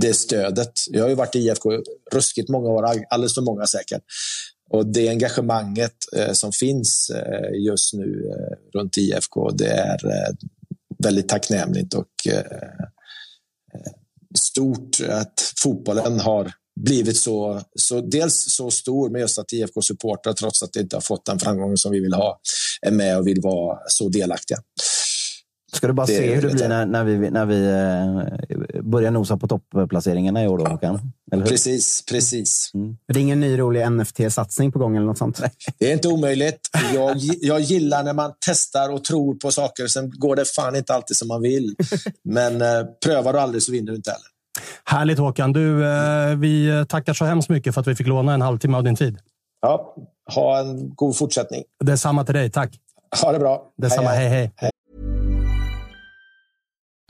det 0.00 0.14
stödet. 0.14 0.72
Jag 0.90 1.02
har 1.02 1.08
ju 1.08 1.14
varit 1.14 1.36
i 1.36 1.38
IFK 1.38 1.70
ruskigt 2.12 2.48
många 2.48 2.68
år, 2.68 2.86
alldeles 3.10 3.34
för 3.34 3.42
många 3.42 3.66
säkert. 3.66 4.02
Och 4.70 4.86
det 4.86 5.08
engagemanget 5.08 5.94
eh, 6.16 6.32
som 6.32 6.52
finns 6.52 7.10
eh, 7.10 7.64
just 7.66 7.94
nu 7.94 8.30
eh, 8.30 8.78
runt 8.78 8.96
IFK, 8.96 9.50
det 9.50 9.68
är 9.68 10.06
eh, 10.06 10.34
väldigt 10.98 11.28
tacknämligt 11.28 11.94
och 11.94 12.26
eh, 12.26 12.38
eh, 13.74 13.92
stort 14.38 15.00
att 15.08 15.52
fotbollen 15.62 16.20
har 16.20 16.52
blivit 16.80 17.16
så, 17.16 17.62
så 17.76 18.00
dels 18.00 18.44
så 18.48 18.70
stor, 18.70 19.10
men 19.10 19.20
just 19.20 19.38
att 19.38 19.52
IFK-supportrar, 19.52 20.32
trots 20.32 20.62
att 20.62 20.72
det 20.72 20.80
inte 20.80 20.96
har 20.96 21.00
fått 21.00 21.26
den 21.26 21.38
framgången 21.38 21.76
som 21.76 21.92
vi 21.92 22.00
vill 22.00 22.14
ha, 22.14 22.40
är 22.82 22.90
med 22.90 23.18
och 23.18 23.26
vill 23.26 23.40
vara 23.40 23.78
så 23.86 24.08
delaktiga. 24.08 24.58
Ska 25.74 25.86
du 25.86 25.92
bara 25.92 26.06
det, 26.06 26.16
se 26.16 26.34
hur 26.34 26.42
det 26.42 26.54
blir 26.54 26.68
när, 26.68 26.86
när 26.86 27.04
vi, 27.04 27.30
när 27.30 27.46
vi 27.46 27.66
eh, 28.74 28.82
börjar 28.82 29.10
nosa 29.10 29.36
på 29.36 29.48
topplaceringarna 29.48 30.44
i 30.44 30.48
år 30.48 30.58
då, 30.58 30.64
Håkan? 30.64 31.12
Precis, 31.30 32.04
precis. 32.06 32.70
Mm. 32.74 32.96
Det 33.08 33.18
är 33.18 33.22
ingen 33.22 33.40
ny 33.40 33.58
rolig 33.58 33.80
NFT-satsning 33.80 34.72
på 34.72 34.78
gång 34.78 34.96
eller 34.96 35.06
något 35.06 35.18
sånt? 35.18 35.40
Det 35.78 35.88
är 35.88 35.92
inte 35.92 36.08
omöjligt. 36.08 36.60
Jag, 36.94 37.16
jag 37.40 37.60
gillar 37.60 38.02
när 38.02 38.12
man 38.12 38.32
testar 38.46 38.92
och 38.92 39.04
tror 39.04 39.34
på 39.34 39.50
saker. 39.50 39.86
Sen 39.86 40.12
går 40.14 40.36
det 40.36 40.44
fan 40.44 40.76
inte 40.76 40.94
alltid 40.94 41.16
som 41.16 41.28
man 41.28 41.42
vill. 41.42 41.74
Men 42.24 42.62
eh, 42.62 42.68
prövar 43.04 43.32
du 43.32 43.38
aldrig 43.38 43.62
så 43.62 43.72
vinner 43.72 43.90
du 43.90 43.96
inte 43.96 44.10
heller. 44.10 44.26
Härligt 44.84 45.18
Håkan. 45.18 45.52
Du, 45.52 45.86
eh, 45.86 46.36
vi 46.36 46.84
tackar 46.88 47.14
så 47.14 47.24
hemskt 47.24 47.48
mycket 47.48 47.74
för 47.74 47.80
att 47.80 47.86
vi 47.86 47.94
fick 47.94 48.06
låna 48.06 48.34
en 48.34 48.42
halvtimme 48.42 48.76
av 48.76 48.84
din 48.84 48.96
tid. 48.96 49.18
Ja, 49.60 49.96
ha 50.34 50.60
en 50.60 50.94
god 50.94 51.16
fortsättning. 51.16 51.62
Detsamma 51.84 52.24
till 52.24 52.34
dig. 52.34 52.50
Tack. 52.50 52.78
Ha 53.22 53.32
det 53.32 53.38
bra. 53.38 53.72
Detsamma. 53.76 54.08
hej. 54.08 54.28
hej. 54.28 54.52
hej. 54.56 54.70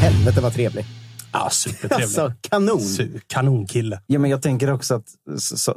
Helvete 0.00 0.40
vad 0.40 0.54
trevlig. 0.54 0.84
Ja, 1.32 1.48
supertrevlig. 1.50 2.04
Alltså, 2.04 2.32
kanon. 2.40 2.80
Kanonkille. 3.26 4.00
Ja, 4.06 4.18
men 4.18 4.30
jag 4.30 4.42
tänker 4.42 4.72
också 4.72 4.94
att 4.94 5.04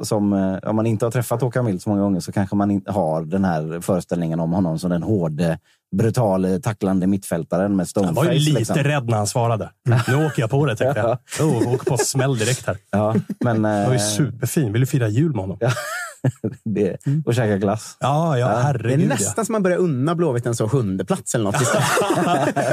som, 0.06 0.32
eh, 0.32 0.68
om 0.70 0.76
man 0.76 0.86
inte 0.86 1.06
har 1.06 1.10
träffat 1.10 1.40
Håkan 1.40 1.64
Mild 1.64 1.82
så 1.82 1.90
många 1.90 2.02
gånger 2.02 2.20
så 2.20 2.32
kanske 2.32 2.56
man 2.56 2.82
har 2.86 3.24
den 3.24 3.44
här 3.44 3.80
föreställningen 3.80 4.40
om 4.40 4.52
honom 4.52 4.78
som 4.78 4.90
den 4.90 5.02
hårde, 5.02 5.58
brutale, 5.96 6.60
tacklande 6.60 7.06
mittfältaren 7.06 7.76
med 7.76 7.88
stoneface. 7.88 8.20
Jag 8.20 8.24
var 8.26 8.32
ju 8.32 8.38
lite 8.38 8.58
liksom. 8.58 8.76
rädd 8.76 9.08
när 9.08 9.16
han 9.16 9.26
svarade. 9.26 9.70
Nu 10.08 10.26
åker 10.26 10.42
jag 10.42 10.50
på 10.50 10.66
det, 10.66 10.76
tänkte 10.76 11.00
jag. 11.00 11.18
Oh, 11.46 11.74
åker 11.74 11.90
på 11.90 11.96
smäll 11.98 12.38
direkt 12.38 12.66
här. 12.66 12.76
Ja, 12.90 13.14
men, 13.40 13.62
Det 13.62 13.68
var 13.68 13.92
ju 13.92 13.98
eh, 13.98 14.06
superfin. 14.16 14.72
Vill 14.72 14.80
du 14.80 14.86
fira 14.86 15.08
jul 15.08 15.30
med 15.30 15.40
honom? 15.40 15.58
Ja. 16.42 16.50
det, 16.64 16.96
och 17.26 17.34
käka 17.34 17.56
glass. 17.56 17.96
Ja, 18.00 18.38
ja, 18.38 18.48
Det 18.48 18.52
är 18.54 18.62
herregud. 18.62 19.08
nästan 19.08 19.46
som 19.46 19.52
man 19.52 19.62
börjar 19.62 19.78
unna 19.78 20.14
Blåvitt 20.14 20.46
en 20.46 20.54
så 20.56 20.68
sjunde 20.68 21.04
plats 21.04 21.34
eller 21.34 21.44
något. 21.44 21.56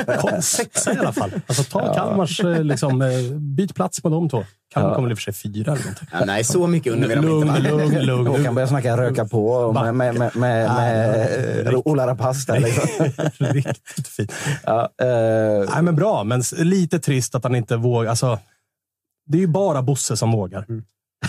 ja. 0.07 0.17
Kom 0.17 0.41
sexa 0.41 0.93
i 0.93 0.97
alla 0.97 1.13
fall. 1.13 1.31
Alltså, 1.47 1.63
ta 1.63 1.93
Kalmars, 1.93 2.39
eh, 2.39 2.63
liksom, 2.63 3.01
eh, 3.01 3.09
byt 3.37 3.75
plats 3.75 4.01
på 4.01 4.09
de 4.09 4.29
två. 4.29 4.45
Kalmar 4.73 4.95
kommer 4.95 5.09
i 5.09 5.13
och 5.13 5.17
för 5.17 5.31
sig 5.31 5.33
fyra 5.33 5.71
eller 5.71 5.83
någonting. 5.83 6.07
Ja, 6.11 6.25
nej, 6.25 6.43
så 6.43 6.67
mycket 6.67 6.93
unnar 6.93 7.07
vi 7.07 7.15
dem 7.15 7.25
Lugn, 7.25 7.47
inte. 7.55 7.71
va? 7.71 7.77
lugn, 7.77 7.99
lugn. 8.05 8.27
Håkan 8.27 8.55
börjar 8.55 8.67
snacka 8.67 8.97
röka 8.97 9.25
på 9.25 9.71
med, 9.73 9.95
med, 9.95 10.15
med, 10.15 10.35
med, 10.35 10.69
med 10.75 11.67
eh, 11.67 11.73
Ola 11.85 12.07
Rapace. 12.07 12.59
Liksom. 12.59 13.05
Riktigt 13.37 14.07
fint. 14.07 14.33
Ja, 14.65 14.89
eh, 15.01 15.69
Nej, 15.73 15.83
men 15.83 15.95
bra, 15.95 16.23
men 16.23 16.41
lite 16.57 16.99
trist 16.99 17.35
att 17.35 17.43
han 17.43 17.55
inte 17.55 17.75
vågar. 17.77 18.09
Alltså, 18.09 18.39
det 19.25 19.37
är 19.37 19.41
ju 19.41 19.47
bara 19.47 19.81
Bosse 19.81 20.17
som 20.17 20.31
vågar. 20.31 20.65
Mm. 20.69 20.83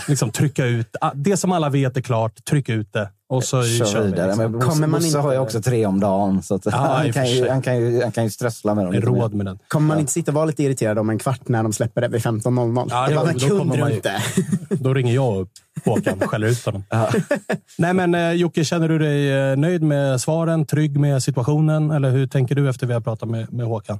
Liksom 0.07 0.31
trycka 0.31 0.65
ut. 0.65 0.95
ah, 1.01 1.11
Det 1.15 1.37
som 1.37 1.51
alla 1.51 1.69
vet 1.69 1.97
är 1.97 2.01
klart, 2.01 2.45
tryck 2.45 2.69
ut 2.69 2.93
det. 2.93 3.09
Och 3.29 3.43
så 3.43 3.63
kör, 3.63 3.85
kör 3.85 4.01
vi. 4.01 4.07
vidare. 4.09 4.27
Liksom. 4.27 4.43
Men 4.43 4.51
Bosse, 4.51 4.67
Kommer 4.67 4.87
man 4.87 5.05
inte- 5.05 5.19
har 5.19 5.33
ju 5.33 5.39
också 5.39 5.61
tre 5.61 5.85
om 5.85 5.99
dagen. 5.99 6.43
Så 6.43 6.55
att 6.55 6.65
Ja, 6.65 6.71
han, 6.71 7.13
kan 7.13 7.29
ju, 7.29 7.49
han, 7.49 7.61
kan 7.61 7.77
ju, 7.77 8.01
han 8.01 8.11
kan 8.11 8.23
ju 8.23 8.29
strössla 8.29 8.75
med 8.75 8.85
dem. 8.85 8.91
Mer. 8.93 9.01
råd 9.01 9.33
med 9.33 9.45
den. 9.45 9.59
Kommer 9.67 9.87
man 9.87 9.99
inte 9.99 10.11
sitta 10.11 10.31
och 10.31 10.35
vara 10.35 10.45
lite 10.45 10.63
irriterad 10.63 10.99
om 10.99 11.09
en 11.09 11.19
kvart 11.19 11.47
när 11.47 11.63
de 11.63 11.73
släpper 11.73 12.01
det 12.01 12.07
vid 12.07 12.21
15.00? 12.21 12.87
Ja, 12.89 13.07
det 13.07 13.13
då- 13.15 13.47
då 13.49 13.59
kunde 13.59 13.77
du 13.77 13.89
ju- 13.89 13.95
inte? 13.95 14.21
Då 14.69 14.93
ringer 14.93 15.13
jag 15.15 15.37
upp 15.41 15.49
Håkan 15.85 16.21
och 16.21 16.29
skäller 16.29 16.47
ut 16.47 16.65
honom. 16.65 16.83
Nej, 17.77 17.93
men 17.93 18.15
eh, 18.15 18.31
Jocke, 18.31 18.63
känner 18.65 18.89
du 18.89 18.99
dig 18.99 19.31
eh, 19.51 19.57
nöjd 19.57 19.83
med 19.83 20.21
svaren? 20.21 20.65
Trygg 20.65 20.99
med 20.99 21.23
situationen? 21.23 21.91
Eller 21.91 22.09
hur 22.09 22.27
tänker 22.27 22.55
du 22.55 22.69
efter 22.69 22.87
vi 22.87 22.93
har 22.93 23.01
pratat 23.01 23.29
med, 23.29 23.53
med 23.53 23.65
Håkan? 23.65 23.99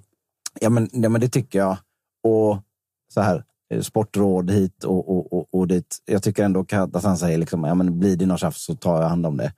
Ja 0.61 0.69
men, 0.69 0.89
ja, 0.93 1.09
men 1.09 1.21
det 1.21 1.29
tycker 1.29 1.59
jag. 1.59 1.77
Och 2.23 2.57
så 3.13 3.21
här, 3.21 3.43
eh, 3.73 3.81
sportråd 3.81 4.51
hit 4.51 4.83
och, 4.83 5.09
och, 5.17 5.33
och, 5.33 5.40
och 5.61 5.67
dit. 5.67 5.97
Jag 6.05 6.23
tycker 6.23 6.43
ändå 6.43 6.65
att 6.71 7.03
han 7.03 7.17
säger 7.17 7.37
liksom, 7.37 7.63
ja, 7.63 7.75
men 7.75 7.99
blir 7.99 8.17
det 8.17 8.25
något 8.25 8.39
tjafs 8.39 8.65
så 8.65 8.75
tar 8.75 9.01
jag 9.01 9.09
hand 9.09 9.25
om 9.25 9.37
det. 9.37 9.53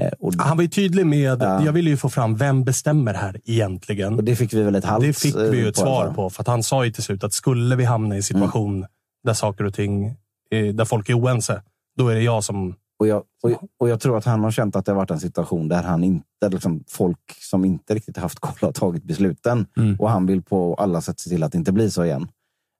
Eh, 0.00 0.12
och, 0.20 0.34
Han 0.38 0.56
var 0.56 0.62
ju 0.62 0.68
tydlig 0.68 1.06
med, 1.06 1.42
Ja. 1.42 1.64
jag 1.64 1.72
ville 1.72 1.90
ju 1.90 1.96
få 1.96 2.08
fram, 2.08 2.36
vem 2.36 2.64
bestämmer 2.64 3.14
här 3.14 3.40
egentligen? 3.44 4.14
och 4.14 4.24
det 4.24 4.36
fick 4.36 4.52
vi 4.54 4.62
väl 4.62 4.74
ett 4.74 4.84
halvt 4.84 5.06
Det 5.06 5.12
fick 5.12 5.36
vi 5.36 5.56
ju 5.56 5.62
eh, 5.62 5.68
ett 5.68 5.76
svar 5.76 5.86
i 5.86 5.96
alla 5.96 6.04
fall. 6.04 6.14
på. 6.14 6.30
För 6.30 6.42
att 6.42 6.46
han 6.46 6.62
sa 6.62 6.84
ju 6.84 6.90
till 6.92 7.02
slut 7.02 7.24
att 7.24 7.32
skulle 7.32 7.76
vi 7.76 7.84
hamna 7.84 8.14
i 8.14 8.18
en 8.18 8.22
situation 8.22 8.86
där 9.24 9.34
saker 9.34 9.64
och 9.64 9.74
ting, 9.74 10.06
eh, 10.50 10.74
där 10.74 10.84
folk 10.84 11.08
är 11.08 11.14
oense, 11.20 11.62
då 11.96 12.08
är 12.08 12.14
det 12.14 12.22
jag 12.22 12.44
som... 12.44 12.74
Och 12.98 13.06
jag, 13.06 13.22
och, 13.42 13.50
och 13.80 13.88
jag 13.88 14.00
tror 14.00 14.18
att 14.18 14.24
han 14.24 14.44
har 14.44 14.50
känt 14.50 14.76
att 14.76 14.84
det 14.86 14.92
har 14.92 14.96
varit 14.96 15.10
en 15.10 15.20
situation 15.20 15.68
där 15.68 15.82
han 15.82 16.04
inte, 16.04 16.48
liksom, 16.48 16.84
folk 16.88 17.18
som 17.40 17.64
inte 17.64 17.94
riktigt 17.94 18.16
haft 18.16 18.38
koll 18.38 18.54
har 18.60 18.72
tagit 18.72 19.04
besluten. 19.04 19.66
Mm. 19.76 19.96
Och 20.00 20.10
han 20.10 20.26
vill 20.26 20.42
på 20.42 20.74
alla 20.74 21.00
sätt 21.00 21.20
se 21.20 21.30
till 21.30 21.42
att 21.42 21.52
det 21.52 21.58
inte 21.58 21.72
blir 21.72 21.88
så 21.88 22.04
igen. 22.04 22.28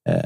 Eh, 0.09 0.23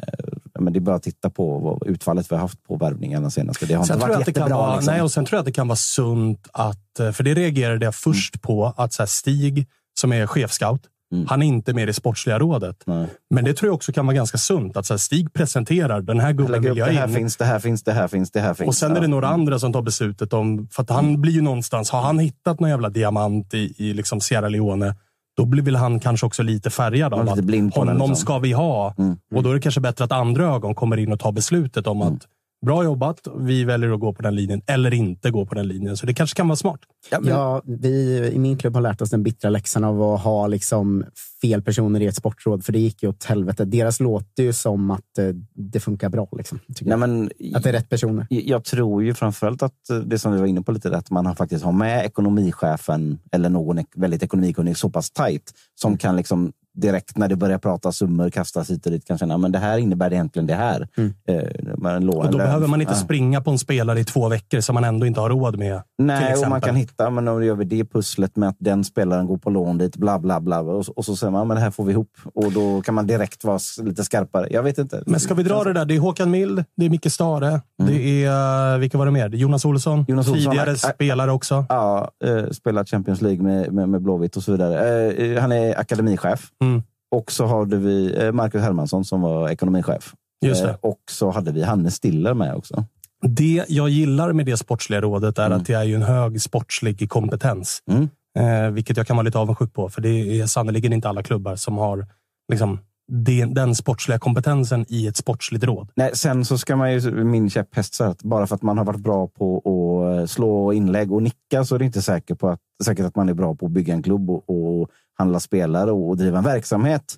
men 0.61 0.73
det 0.73 0.79
är 0.79 0.81
bara 0.81 0.97
att 0.97 1.03
titta 1.03 1.31
på 1.31 1.59
vad, 1.59 1.89
utfallet 1.89 2.33
vi 2.33 2.35
har 2.37 2.41
haft 2.41 2.63
på 2.65 2.77
värvningarna 2.77 3.31
senaste. 3.31 3.67
Det 3.67 3.75
har 3.75 3.85
Sen 3.85 3.97
inte 3.97 4.07
varit 4.09 4.25
det 4.27 4.31
jättebra. 4.31 4.57
vara, 4.57 4.75
liksom. 4.77 4.93
nej, 4.95 5.03
och 5.03 5.11
sen 5.13 5.25
tror 5.25 5.37
jag 5.37 5.41
att 5.41 5.47
det 5.47 5.53
kan 5.53 5.69
vara 5.69 5.77
sunt 5.77 6.49
att... 6.53 7.01
eh, 7.01 7.13
För 7.13 7.25
det 7.25 7.35
reagerade 7.35 7.85
jag 7.85 7.95
först 7.95 8.43
på, 8.43 8.75
att 8.77 8.93
så 8.93 9.07
Stig, 9.07 9.67
som 10.01 10.13
är 10.13 10.27
chefscout, 10.27 10.81
Mm. 11.13 11.27
han 11.29 11.43
är 11.43 11.47
inte 11.47 11.75
med 11.75 11.83
i 11.83 11.87
det 11.87 11.93
sportsliga 11.93 12.39
rådet. 12.39 12.77
Nej. 12.87 13.07
Men 13.31 13.45
det 13.45 13.53
tror 13.55 13.69
jag 13.69 13.75
också 13.75 13.93
kan 13.93 14.07
vara 14.07 14.17
ganska 14.17 14.39
sunt. 14.39 14.77
Att 14.77 14.87
så 14.87 14.93
här 14.95 14.99
Stig 14.99 15.33
presenterar, 15.33 16.01
den 16.01 16.21
här 16.21 16.33
gubben 16.33 16.63
vill 16.63 16.77
jag 16.77 16.89
det 16.89 16.93
här 16.93 17.09
in. 17.09 17.15
finns, 17.15 17.37
det 17.37 17.45
här 17.45 17.59
finns, 17.59 17.83
det 17.83 17.93
här 17.93 18.09
finns, 18.09 18.31
det 18.31 18.41
här 18.41 18.55
finns. 18.55 18.69
Och 18.69 18.75
sen 18.75 18.91
är 18.91 18.95
det 18.95 19.01
Ja. 19.01 19.07
några 19.09 19.29
andra 19.29 19.59
som 19.59 19.73
tar 19.73 19.83
beslutet 19.83 20.33
om... 20.33 20.69
För 20.73 20.83
att 20.83 20.91
han 20.91 21.21
blir 21.21 21.33
ju 21.33 21.41
någonstans... 21.41 21.91
Har 21.91 22.01
han 22.03 22.19
hittat 22.19 22.61
någon 22.61 22.71
jävla 22.71 22.89
diamant 22.89 23.55
i, 23.55 23.75
i 23.77 23.95
liksom 23.95 24.21
Sierra 24.21 24.49
Leone, 24.49 24.95
då 25.41 25.47
blir 25.47 25.63
väl 25.63 25.77
han 25.77 26.01
kanske 26.01 26.27
också 26.27 26.43
lite 26.43 26.71
färgad 26.71 27.15
av 27.15 27.25
lite 27.25 27.33
att 27.33 27.75
honom 27.75 27.97
liksom. 27.97 28.17
ska 28.17 28.39
vi 28.39 28.53
ha. 28.53 28.95
Mm. 28.99 29.17
Och 29.35 29.43
då 29.43 29.51
är 29.51 29.55
det 29.55 29.61
kanske 29.61 29.81
bättre 29.81 30.05
att 30.05 30.13
andra 30.13 30.45
ögon 30.45 30.75
kommer 30.75 30.97
in 30.97 31.13
och 31.13 31.21
tar 31.21 31.33
beslutet 31.33 31.87
om 31.87 32.03
att 32.03 32.27
bra 32.67 32.85
jobbat, 32.85 33.29
vi 33.39 33.65
väljer 33.65 33.91
att 33.91 34.01
gå 34.01 34.13
på 34.13 34.23
den 34.23 34.35
linjen 34.35 34.63
eller 34.67 34.95
inte 34.95 35.31
gå 35.31 35.47
på 35.47 35.55
den 35.55 35.69
linjen. 35.69 35.97
Så 35.97 36.07
det 36.07 36.15
kanske 36.15 36.37
kan 36.37 36.49
vara 36.49 36.57
smart. 36.57 36.81
Ja, 37.23 37.63
vi 37.65 38.17
i 38.35 38.39
min 38.39 38.59
klubb 38.59 38.75
har 38.75 38.83
lärt 38.83 39.01
oss 39.01 39.11
den 39.11 39.23
bittra 39.23 39.51
läxan 39.51 39.85
av 39.85 40.03
att 40.03 40.21
ha 40.21 40.47
liksom 40.47 41.05
fel 41.43 41.63
personer 41.63 42.01
i 42.01 42.07
ett 42.07 42.17
sportråd, 42.17 42.65
för 42.65 42.73
det 42.73 42.79
gick 42.79 43.03
ju 43.03 43.09
åt 43.09 43.25
helvete. 43.25 43.65
Deras 43.65 44.01
låter 44.01 44.43
ju 44.43 44.53
som 44.53 44.91
att 44.91 45.19
eh, 45.19 45.27
det 45.55 45.81
funkar 45.81 46.09
bra. 46.09 46.29
Liksom, 46.33 46.59
Nej, 46.81 46.99
men, 46.99 47.31
Att 47.55 47.63
det 47.63 47.69
är 47.69 47.73
rätt 47.73 47.89
personer. 47.89 48.27
Jag 48.31 48.65
tror 48.65 49.03
ju 49.03 49.15
framförallt 49.15 49.63
att 49.63 49.91
eh, 49.91 49.97
det 49.97 50.19
som 50.19 50.33
vi 50.33 50.41
var 50.41 50.47
inne 50.47 50.63
på 50.63 50.73
lite, 50.73 50.97
att 50.97 51.11
man 51.11 51.27
har 51.27 51.35
faktiskt 51.35 51.65
har 51.65 51.73
med 51.73 52.05
ekonomichefen 52.05 53.19
eller 53.33 53.49
någon 53.49 53.85
väldigt 53.97 54.23
ekonomikunnig 54.23 54.77
så 54.77 54.91
pass 54.91 55.11
tajt 55.11 55.53
som 55.75 55.99
kan 55.99 56.17
liksom 56.17 56.53
direkt 56.75 57.17
när 57.17 57.29
det 57.29 57.37
börjar 57.37 57.59
prata 57.59 57.93
summor 57.93 58.31
kastas 58.31 58.71
hit 58.71 58.87
och 58.87 58.93
dit 58.93 59.07
kan 59.07 59.19
känna 59.19 59.39
men 59.39 59.53
det 59.53 59.59
här 59.59 59.79
innebär 59.79 60.13
egentligen 60.13 60.47
det 60.47 60.55
här. 60.55 60.89
Eh, 61.29 61.39
man 61.79 62.05
lånar 62.07 62.25
Och 62.27 62.33
då 62.33 62.39
behöver 62.39 62.67
man 62.67 62.81
inte 62.81 62.93
Ja. 62.93 62.97
springa 62.99 63.41
på 63.41 63.51
en 63.51 63.59
spelare 63.59 64.01
i 64.01 64.05
två 64.05 64.29
veckor 64.29 64.61
som 64.61 64.75
man 64.75 64.85
ändå 64.85 65.07
inte 65.07 65.21
har 65.21 65.29
råd 65.31 65.59
med. 65.59 65.83
Nej, 65.99 66.35
och 66.37 66.49
man 66.49 66.61
kan 66.61 66.77
hitta, 66.77 67.11
men 67.11 67.25
då 67.25 67.43
gör 67.43 67.55
vi 67.55 67.65
det 67.65 67.85
pusslet 67.85 68.37
med 68.37 68.49
att 68.49 68.57
den 68.59 68.85
spelaren 68.85 69.27
går 69.27 69.37
på 69.37 69.51
lån 69.51 69.79
dit, 69.79 69.97
bla 69.97 70.19
bla 70.19 70.41
bla. 70.41 70.61
Och, 70.61 70.87
så- 70.87 70.93
och 70.93 71.05
så 71.05 71.17
säger 71.17 71.31
man, 71.31 71.49
men 71.49 71.55
det 71.55 71.61
här 71.63 71.71
får 71.71 71.85
vi 71.85 71.93
ihop. 71.93 72.11
Och 72.35 72.53
då 72.53 72.83
kan 72.83 72.95
man 72.95 73.07
direkt 73.07 73.45
vara 73.45 73.59
lite 73.83 74.05
skarpare. 74.05 74.49
Jag 74.51 74.63
vet 74.63 74.79
inte. 74.79 75.03
Men 75.07 75.21
ska 75.21 75.35
vi 75.35 75.43
dra 75.43 75.65
det 75.65 75.73
där? 75.73 75.85
Det 75.85 75.97
är 75.97 76.01
Håkan 76.01 76.31
Mild, 76.31 76.65
det 76.77 76.87
är 76.87 76.91
Micke 76.91 77.13
Stare, 77.13 77.61
det 77.87 78.25
är, 78.25 78.79
vilka 78.79 78.99
var 78.99 79.05
det 79.07 79.13
mer? 79.13 79.29
Jonas 79.29 79.65
Olsson, 79.65 79.95
Mm. 79.95 80.05
Jonas 80.09 80.29
Olsson, 80.29 80.53
tidigare 80.53 80.77
spelare 80.77 81.33
också. 81.33 81.65
Ja, 81.69 82.11
eh, 82.25 82.51
spelat 82.51 82.89
Champions 82.89 83.23
League 83.23 83.43
med, 83.43 83.73
med, 83.73 83.89
med 83.89 84.03
Blåvitt 84.03 84.37
och 84.37 84.43
så 84.43 84.53
vidare. 84.53 85.11
Eh, 85.13 85.41
han 85.41 85.53
är 85.53 85.79
akademichef. 85.81 86.51
Mm. 86.65 86.83
Och 87.11 87.33
så 87.33 87.47
hade 87.47 87.77
vi 87.77 88.25
eh, 88.25 88.33
Marcus 88.33 88.63
Hermansson 88.63 89.05
som 89.05 89.21
var 89.21 89.49
ekonomichef. 89.51 90.15
Just 90.45 90.63
det. 90.63 90.71
Eh, 90.71 90.77
och 90.81 91.01
så 91.11 91.31
hade 91.31 91.53
vi 91.53 91.63
Hannes 91.63 91.95
Stiller 91.95 92.35
med 92.35 92.55
också. 92.55 92.85
Det 93.23 93.65
jag 93.69 93.89
gillar 93.89 94.33
med 94.33 94.47
det 94.47 94.57
sportsliga 94.57 95.01
rådet 95.01 95.39
är 95.39 95.47
Mm. 95.47 95.59
att 95.59 95.67
det 95.67 95.75
är 95.75 95.85
ju 95.85 95.95
en 95.95 96.03
hög 96.03 96.43
sportslig 96.43 97.11
kompetens. 97.11 97.83
Mm. 97.91 98.09
Eh, 98.39 98.71
vilket 98.71 98.97
jag 98.97 99.07
kan 99.07 99.17
vara 99.17 99.25
lite 99.25 99.39
avundsjuk 99.39 99.73
på, 99.73 99.89
för 99.89 100.01
det 100.01 100.41
är 100.41 100.47
sannerligen 100.47 100.93
inte 100.93 101.09
alla 101.09 101.23
klubbar 101.23 101.57
som 101.57 101.79
har 101.79 102.07
liksom, 102.53 102.79
den, 103.13 103.55
den 103.55 103.75
sportsliga 103.75 104.19
kompetensen 104.19 104.85
i 104.89 105.07
ett 105.07 105.17
sportsligt 105.17 105.65
råd. 105.65 105.89
Nej, 105.97 106.11
sen 106.15 106.45
så 106.45 106.59
ska 106.59 106.77
man 106.77 106.93
ju, 106.93 107.25
min 107.25 107.51
käpphäst, 107.51 107.95
så 107.95 108.05
att 108.05 108.23
bara 108.23 108.47
för 108.47 108.55
att 108.55 108.63
man 108.63 108.79
har 108.79 108.85
varit 108.85 109.01
bra 109.01 109.27
på 109.27 109.57
att 109.59 110.19
eh, 110.21 110.27
slå 110.27 110.73
inlägg 110.73 111.13
och 111.13 111.23
nicka 111.23 111.65
så 111.65 111.75
är 111.75 111.79
det 111.79 111.85
inte 111.85 112.03
säkert, 112.03 112.39
på 112.39 112.49
att, 112.49 112.61
säkert 112.85 113.07
att 113.07 113.17
man 113.17 113.29
är 113.29 113.35
bra 113.35 113.55
på 113.55 113.67
att 113.67 113.73
bygga 113.73 113.95
en 113.95 114.03
klubb 114.03 114.31
och, 114.31 114.51
och 114.51 114.89
handla 115.19 115.41
spelare 115.41 115.93
och, 115.93 116.17
driva 116.17 116.39
en 116.39 116.45
verksamhet. 116.45 117.17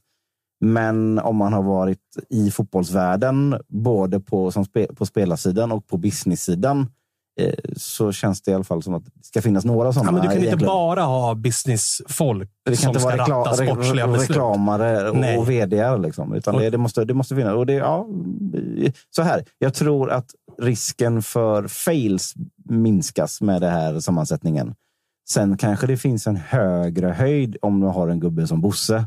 Men 0.60 1.18
om 1.18 1.36
man 1.36 1.52
har 1.52 1.62
varit 1.62 1.98
i 2.30 2.50
fotbollsvärlden, 2.50 3.56
både 3.68 4.20
på, 4.20 4.50
som 4.50 4.64
spe, 4.64 4.86
på 4.86 5.06
spelarsidan 5.06 5.72
och 5.72 5.86
på 5.86 5.96
business-sidan, 5.96 6.86
eh, 7.40 7.54
så 7.76 8.12
känns 8.12 8.42
det 8.42 8.50
i 8.50 8.54
alla 8.54 8.64
fall 8.64 8.82
som 8.82 8.94
att 8.94 9.04
det 9.04 9.10
ska 9.24 9.42
finnas 9.42 9.64
några 9.64 9.92
sådana. 9.92 10.08
Ja, 10.08 10.12
men 10.12 10.22
du 10.22 10.36
kan 10.36 10.52
inte 10.52 10.66
bara 10.66 11.02
ha 11.02 11.34
businessfolk 11.34 12.50
Det 12.64 12.70
kan 12.70 12.76
som 12.76 12.88
inte 12.88 13.00
ska 13.00 13.08
vara 13.08 13.22
rekla 13.22 13.36
ratta 13.36 13.54
sportsliga 13.54 14.06
beslut. 14.06 14.30
reklamare 14.30 15.10
och, 15.10 15.16
Nej. 15.16 15.38
och 15.38 15.50
vd 15.50 15.96
liksom, 15.96 16.34
utan 16.34 16.58
det, 16.58 16.70
det, 16.70 16.78
måste, 16.78 17.04
det 17.04 17.14
måste 17.14 17.36
finnas. 17.36 17.54
Och 17.54 17.66
det, 17.66 17.72
ja, 17.72 18.06
så 19.10 19.22
här, 19.22 19.44
jag 19.58 19.74
tror 19.74 20.10
att 20.10 20.26
risken 20.58 21.22
för 21.22 21.68
fails 21.68 22.34
minskas 22.64 23.40
med 23.40 23.60
den 23.60 23.72
här 23.72 24.00
sammansättningen. 24.00 24.74
Sen 25.30 25.56
kanske 25.56 25.86
det 25.86 25.96
finns 25.96 26.26
en 26.26 26.36
högre 26.36 27.08
höjd 27.08 27.56
om 27.62 27.80
du 27.80 27.86
har 27.86 28.08
en 28.08 28.20
gubbe 28.20 28.46
som 28.46 28.60
Bosse 28.60 29.04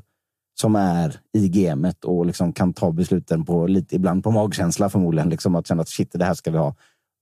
som 0.59 0.75
är 0.75 1.15
i 1.37 1.49
gamet 1.49 2.05
och 2.05 2.25
liksom 2.25 2.53
kan 2.53 2.73
ta 2.73 2.91
besluten 2.91 3.45
på 3.45 3.67
lite, 3.67 3.95
ibland 3.95 4.23
på 4.23 4.31
magkänsla 4.31 4.89
förmodligen. 4.89 5.29
Liksom 5.29 5.55
att 5.55 5.67
känna 5.67 5.81
att 5.81 5.89
shit, 5.89 6.09
det 6.13 6.25
här 6.25 6.33
ska 6.33 6.51
vi 6.51 6.57
ha. 6.57 6.75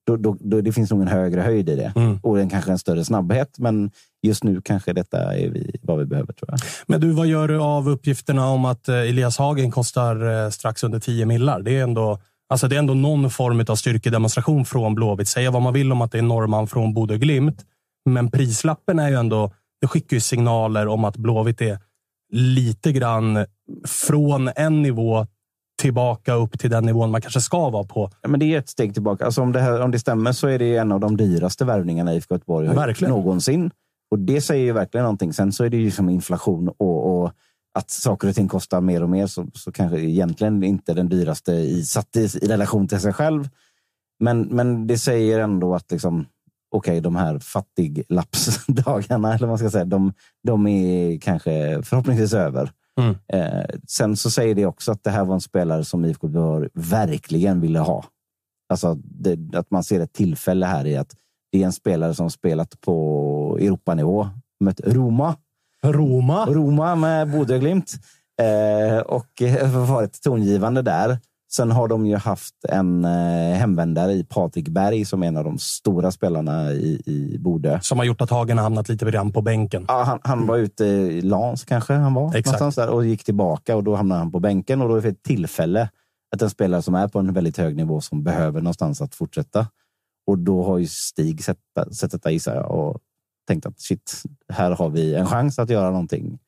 Då, 0.08 0.18
då, 0.18 0.38
då, 0.40 0.62
det 0.62 0.72
finns 0.72 0.92
nog 0.92 1.02
en 1.02 1.08
högre 1.08 1.42
höjd 1.42 1.70
i 1.70 1.76
det 1.76 1.94
Mm. 1.96 2.20
och 2.24 2.40
en, 2.40 2.50
kanske 2.50 2.72
en 2.72 2.80
större 2.80 3.06
snabbhet. 3.06 3.56
Men 3.60 3.92
just 4.22 4.44
nu 4.44 4.62
kanske 4.62 4.94
detta 4.94 5.36
är 5.38 5.50
vi, 5.50 5.80
vad 5.82 6.00
vi 6.00 6.06
behöver 6.06 6.34
tror 6.34 6.50
jag. 6.52 6.60
Men 6.88 7.02
du, 7.02 7.12
vad 7.12 7.28
gör 7.28 7.48
du 7.48 7.60
av 7.60 7.90
uppgifterna 7.90 8.50
om 8.50 8.66
att 8.66 8.90
eh, 8.90 8.96
Elias 8.96 9.38
Hagen 9.38 9.72
kostar 9.72 10.46
eh, 10.46 10.50
strax 10.50 10.84
under 10.84 11.00
10 11.00 11.26
millar? 11.26 11.62
Det 11.62 11.78
är 11.78 11.84
ändå, 11.84 12.20
alltså 12.50 12.68
det 12.68 12.76
är 12.76 12.80
ändå 12.80 12.94
någon 12.94 13.30
form 13.30 13.66
av 13.68 13.76
styrkedemonstration 13.76 14.66
från 14.66 14.96
Blåvitt. 14.96 15.28
Säga 15.28 15.52
vad 15.52 15.62
man 15.62 15.74
vill 15.74 15.92
om 15.92 16.02
att 16.02 16.12
det 16.12 16.18
är 16.18 16.22
norrman 16.22 16.68
från 16.68 16.94
Bodø 16.94 17.18
Glimt, 17.18 17.66
men 18.06 18.32
prislappen 18.32 19.00
är 19.00 19.10
ju 19.10 19.16
ändå, 19.16 19.54
det 19.82 19.88
skickar 19.88 20.18
ju 20.18 20.22
signaler 20.22 20.88
om 20.88 21.06
att 21.06 21.18
Blåvitt 21.18 21.62
är 21.62 21.80
lite 22.34 22.92
grann 22.92 23.46
från 23.88 24.50
en 24.56 24.82
nivå 24.82 25.28
tillbaka 25.82 26.34
upp 26.34 26.60
till 26.60 26.70
den 26.70 26.86
nivån 26.86 27.12
man 27.12 27.22
kanske 27.22 27.42
ska 27.42 27.70
vara 27.70 27.84
på. 27.84 28.12
Ja, 28.22 28.30
men 28.30 28.40
det 28.40 28.46
är 28.46 28.60
ett 28.60 28.70
steg 28.70 28.94
tillbaka. 28.94 29.26
Alltså 29.26 29.42
om, 29.42 29.52
det 29.52 29.60
här, 29.60 29.82
om 29.82 29.92
det 29.92 30.00
stämmer 30.00 30.32
så 30.32 30.48
är 30.48 30.60
det 30.60 30.78
en 30.78 30.92
av 30.92 31.00
de 31.00 31.18
dyraste 31.18 31.66
värvningarna 31.66 32.14
IFK 32.14 32.36
Göteborg 32.36 32.68
har 32.68 32.76
Verkligen. 32.76 33.12
någonsin. 33.12 33.72
Och 34.12 34.20
det 34.20 34.42
säger 34.42 34.66
ju 34.66 34.72
verkligen 34.72 35.04
någonting. 35.04 35.34
Sen 35.34 35.52
så 35.52 35.64
är 35.64 35.70
det 35.70 35.78
ju 35.78 35.92
som 35.92 36.10
inflation 36.10 36.70
och, 36.78 37.24
och 37.24 37.32
att 37.74 37.90
saker 37.90 38.28
och 38.28 38.36
ting 38.36 38.48
kostar 38.48 38.82
mer 38.82 39.04
och 39.04 39.10
mer. 39.10 39.28
Så, 39.28 39.48
så 39.54 39.72
kanske 39.72 40.00
egentligen 40.00 40.64
inte 40.64 40.94
den 40.94 41.10
dyraste 41.10 41.52
i, 41.52 41.84
satt 41.84 42.16
i, 42.16 42.20
i 42.20 42.48
relation 42.48 42.88
till 42.88 43.00
sig 43.00 43.14
själv. 43.14 43.50
Men, 44.20 44.42
men 44.42 44.88
det 44.88 44.98
säger 44.98 45.40
ändå 45.40 45.76
att 45.76 45.92
liksom, 45.92 46.26
okej, 46.74 47.02
de 47.02 47.16
här 47.16 47.40
fattiglappsdagarna, 47.40 49.28
eller 49.28 49.48
vad 49.48 49.50
man 49.50 49.58
ska 49.58 49.70
säga, 49.70 49.86
de, 49.86 50.14
de 50.44 50.68
är 50.68 51.20
kanske 51.20 51.84
förhoppningsvis 51.84 52.34
över. 52.34 52.72
Mm. 53.00 53.16
Eh, 53.28 53.66
sen 53.88 54.16
så 54.16 54.32
säger 54.32 54.56
det 54.56 54.66
också 54.66 54.92
att 54.92 55.04
det 55.04 55.10
här 55.10 55.26
var 55.26 55.34
en 55.34 55.42
spelare 55.42 55.86
som 55.86 56.06
IFK 56.06 56.28
Göteborg 56.28 56.70
verkligen 56.74 57.62
ville 57.62 57.80
ha. 57.80 58.06
Alltså 58.70 58.98
det, 59.04 59.58
att 59.58 59.72
man 59.72 59.84
ser 59.84 60.00
ett 60.00 60.14
tillfälle 60.14 60.66
här 60.66 60.88
i 60.88 60.98
att 60.98 61.16
det 61.52 61.62
är 61.62 61.66
en 61.66 61.74
spelare 61.74 62.14
som 62.14 62.30
spelat 62.30 62.82
på 62.82 63.58
Europanivå, 63.62 64.30
mött 64.60 64.82
Roma. 64.84 65.36
Roma. 65.84 66.46
Roma 66.46 66.96
med 66.96 67.32
Bodø 67.32 67.60
Glimt 67.60 67.94
eh, 68.42 69.00
och 69.00 69.42
varit 69.88 70.22
tongivande 70.22 70.82
där. 70.82 71.20
Sen 71.56 71.72
har 71.72 71.88
de 71.88 72.06
ju 72.06 72.16
haft 72.16 72.66
en 72.70 73.06
eh, 73.06 73.58
hemvändare 73.58 74.14
i 74.14 74.24
Patrik 74.24 74.68
Berg 74.68 75.06
som 75.06 75.24
är 75.24 75.28
en 75.28 75.38
av 75.38 75.44
de 75.44 75.58
stora 75.58 76.12
spelarna 76.12 76.72
i, 76.72 77.02
i 77.06 77.38
Bodø. 77.40 77.80
Som 77.82 77.98
har 77.98 78.06
gjort 78.06 78.22
att 78.22 78.30
Hagen 78.30 78.58
har 78.58 78.64
hamnat 78.64 78.90
lite 78.90 79.12
grann 79.12 79.32
på 79.32 79.42
bänken. 79.42 79.86
Ja, 79.88 80.04
han, 80.04 80.20
han 80.24 80.48
var 80.48 80.58
ute 80.58 80.86
i 80.86 81.22
Lans 81.22 81.66
kanske 81.66 81.94
han 81.94 82.14
var. 82.14 82.36
Exakt. 82.36 82.76
Där, 82.76 82.90
och 82.90 83.06
gick 83.06 83.24
tillbaka 83.24 83.76
och 83.76 83.84
då 83.84 83.96
hamnade 83.96 84.20
han 84.20 84.32
på 84.32 84.40
bänken. 84.40 84.82
Och 84.82 84.90
då 84.90 84.96
är 84.96 85.02
det 85.02 85.10
ett 85.10 85.24
tillfälle 85.24 85.90
att 86.36 86.42
en 86.42 86.50
spelare 86.50 86.82
som 86.82 86.96
är 86.96 87.08
på 87.08 87.20
en 87.20 87.34
väldigt 87.34 87.58
hög 87.58 87.76
nivå 87.76 88.02
som 88.02 88.24
behöver 88.24 88.62
någonstans 88.62 89.02
att 89.02 89.16
fortsätta. 89.16 89.68
Och 90.28 90.38
då 90.38 90.64
har 90.64 90.78
ju 90.78 90.88
Stig 90.88 91.44
sett, 91.44 91.58
sett 91.92 92.12
detta 92.12 92.32
gissar 92.32 92.56
jag 92.56 92.72
och 92.72 93.00
tänkt 93.48 93.66
att 93.66 93.80
shit, 93.80 94.24
här 94.54 94.72
har 94.72 94.90
vi 94.90 95.16
en 95.16 95.26
chans 95.26 95.60
att 95.60 95.70
göra 95.70 95.90
någonting. 95.90 96.40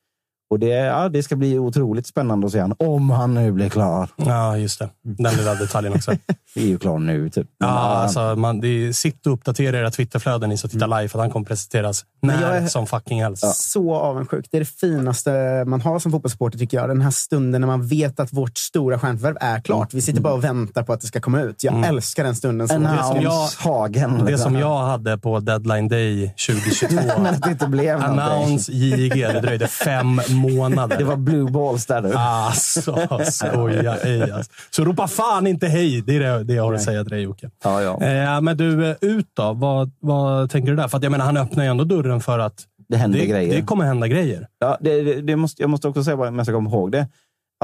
Och 0.49 0.59
det, 0.59 0.67
ja, 0.67 1.09
det 1.09 1.23
ska 1.23 1.35
bli 1.35 1.59
otroligt 1.59 2.07
spännande 2.07 2.45
att 2.47 2.51
se 2.53 2.59
han 2.59 2.73
om 2.79 3.09
han 3.09 3.33
nu 3.33 3.51
blir 3.51 3.69
klar. 3.69 4.09
Ja, 4.15 4.57
just 4.57 4.79
det. 4.79 4.89
Den 5.03 5.33
lilla 5.35 5.55
detaljen 5.55 5.93
också. 5.93 6.11
Det 6.55 6.61
är 6.61 6.67
ju 6.67 6.77
klar 6.77 6.99
nu. 6.99 7.29
Typ. 7.29 7.47
Ja, 7.59 7.67
ja, 7.67 7.73
alltså, 7.73 8.35
man, 8.35 8.59
det 8.61 8.67
är, 8.67 8.91
sitt 8.91 9.27
och 9.27 9.33
uppdatera 9.33 9.77
era 9.79 9.91
Twitterflöden 9.91 10.49
ni 10.49 10.57
som 10.57 10.69
tittar 10.69 10.87
live, 10.87 11.07
för 11.09 11.19
att 11.19 11.23
han 11.23 11.31
kommer 11.31 11.45
presenteras 11.45 12.05
när 12.21 12.41
jag 12.41 12.57
är- 12.57 12.67
som 12.67 12.87
fucking 12.87 13.21
helst. 13.23 13.55
Så 13.55 13.95
avundsjuk. 13.95 14.45
Det 14.51 14.57
är 14.57 14.59
det 14.61 14.65
finaste 14.65 15.63
man 15.67 15.81
har 15.81 15.99
som 15.99 16.11
fotbollssupporter 16.11 16.57
tycker 16.59 16.77
jag. 16.77 16.89
Den 16.89 17.01
här 17.01 17.11
stunden 17.11 17.61
när 17.61 17.67
man 17.67 17.87
vet 17.87 18.19
att 18.19 18.33
vårt 18.33 18.57
stora 18.57 18.99
stjärnförvärv 18.99 19.37
är 19.41 19.59
klart. 19.61 19.93
Vi 19.93 20.01
sitter 20.01 20.21
bara 20.21 20.33
och 20.33 20.43
väntar 20.43 20.83
på 20.83 20.93
att 20.93 21.01
det 21.01 21.07
ska 21.07 21.19
komma 21.21 21.41
ut. 21.41 21.63
Jag 21.63 21.73
Mm. 21.73 21.89
älskar 21.89 22.23
den 22.23 22.35
stunden. 22.35 22.67
En 22.71 22.81
mycket. 22.81 23.05
som 23.05 23.21
jag- 23.21 23.49
Hagen. 23.59 24.25
Det 24.25 24.37
som 24.37 24.55
jag 24.55 24.77
hade 24.77 25.17
på 25.17 25.39
deadline 25.39 25.87
day 25.87 26.33
2022. 26.47 26.95
Men 27.21 27.25
att 27.35 27.41
det 27.41 27.51
inte 27.51 27.67
blev 27.67 27.99
någonting. 27.99 28.19
Announce 28.19 28.71
JG. 28.71 29.27
Det 29.33 29.41
dröjde 29.41 29.67
fem 29.67 30.21
månader. 30.35 30.97
Det 30.97 31.03
var 31.03 31.15
blue 31.15 31.51
balls 31.51 31.85
där 31.85 32.01
du. 32.01 32.13
Alltså, 32.13 33.07
skoja 33.23 33.95
ej. 33.97 34.31
Alltså. 34.31 34.51
Så 34.69 34.85
ropa 34.85 35.07
fan 35.07 35.47
inte 35.47 35.67
hej. 35.67 36.01
Det 36.01 36.15
är 36.15 36.19
det, 36.19 36.43
det 36.43 36.53
jag 36.53 36.63
har 36.63 36.73
att 36.73 36.81
säga 36.81 37.03
till 37.03 37.11
dig 37.11 37.21
Jocke. 37.21 37.49
Ja, 37.63 37.81
ja. 37.81 38.01
Eh, 38.01 38.41
men 38.41 38.57
du, 38.57 38.89
eh, 38.89 38.95
ut 39.01 39.27
då. 39.33 39.53
Vad, 39.53 39.91
vad 39.99 40.49
tänker 40.49 40.69
du 40.71 40.75
där? 40.77 40.87
För 40.87 40.99
jag 41.03 41.11
menar, 41.11 41.25
han 41.25 41.37
öppnar 41.37 41.63
ju 41.63 41.69
ändå 41.69 41.83
dörren 41.83 42.21
för 42.21 42.39
att 42.39 42.63
Det 42.89 42.97
händer 42.97 43.19
det, 43.19 43.25
grejer. 43.25 43.55
det 43.55 43.61
kommer 43.61 43.85
hända 43.85 44.07
grejer. 44.07 44.47
Ja, 44.59 44.77
det, 44.81 45.01
det, 45.01 45.21
det 45.21 45.35
måste, 45.35 45.63
jag 45.63 45.69
måste 45.69 45.87
också 45.87 46.03
säga, 46.03 46.17
bara, 46.17 46.31
jag 46.35 46.45
ska 46.45 46.53
komma 46.55 46.69
ihåg 46.69 46.91
det, 46.91 47.07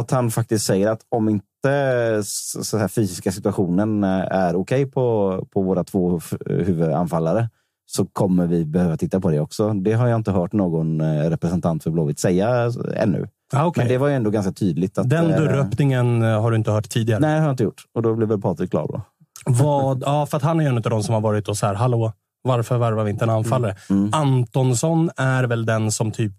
att 0.02 0.12
han 0.12 0.32
faktiskt 0.32 0.66
säger 0.66 0.88
att 0.92 1.00
om 1.10 1.30
inte 1.30 2.22
så, 2.64 2.78
här, 2.78 2.88
fysiska 2.88 3.32
situationen 3.32 4.04
eh, 4.04 4.10
är 4.32 4.56
okej 4.56 4.86
på, 4.86 5.46
på 5.54 5.62
våra 5.62 5.84
två 5.84 6.18
f- 6.18 6.34
huvudanfallare 6.46 7.50
så 7.96 8.06
kommer 8.06 8.48
vi 8.48 8.66
behöva 8.66 8.98
titta 8.98 9.20
på 9.20 9.32
det 9.32 9.40
också. 9.40 9.74
Det 9.74 9.94
har 9.94 10.08
jag 10.08 10.20
inte 10.20 10.32
hört 10.32 10.54
någon 10.54 11.02
eh, 11.02 11.30
representant 11.30 11.84
för 11.84 11.92
Blåvitt 11.92 12.20
säga 12.20 12.66
eh, 12.66 13.04
ännu. 13.04 13.28
Ah, 13.54 13.66
okay. 13.66 13.84
Men 13.84 13.92
det 13.92 13.98
var 13.98 14.08
ju 14.08 14.14
ändå 14.14 14.30
ganska 14.30 14.52
tydligt. 14.52 14.98
Att, 14.98 15.10
Den 15.10 15.30
eh, 15.30 15.38
dörröppningen 15.38 16.22
har 16.22 16.52
du 16.52 16.58
inte 16.58 16.72
hört 16.72 16.90
tidigare? 16.90 17.20
Nej, 17.20 17.34
det 17.34 17.40
har 17.40 17.46
jag 17.46 17.54
inte 17.54 17.64
gjort. 17.64 17.84
Och 17.94 18.02
då 18.02 18.16
blir 18.16 18.28
väl 18.28 18.42
Patrik 18.42 18.72
klar 18.72 18.88
då. 18.88 19.02
Vad, 19.46 20.04
ja, 20.06 20.26
för 20.26 20.38
att 20.38 20.44
han 20.44 20.60
är 20.60 20.64
ju 20.64 20.70
en 20.70 20.78
av 20.78 20.82
de 20.82 21.04
som 21.04 21.14
har 21.14 21.22
varit 21.22 21.48
och 21.48 21.58
så 21.58 21.66
här, 21.66 21.74
hallå, 21.74 22.14
varför 22.42 22.78
värvar 22.78 23.04
vi 23.04 23.12
inte 23.12 23.26
en 23.26 23.30
anfallare? 23.30 23.76
Mm. 23.90 24.10
Antonsson 24.14 25.10
är 25.18 25.44
väl 25.44 25.66
den 25.66 25.92
som 25.92 26.12
typ 26.12 26.34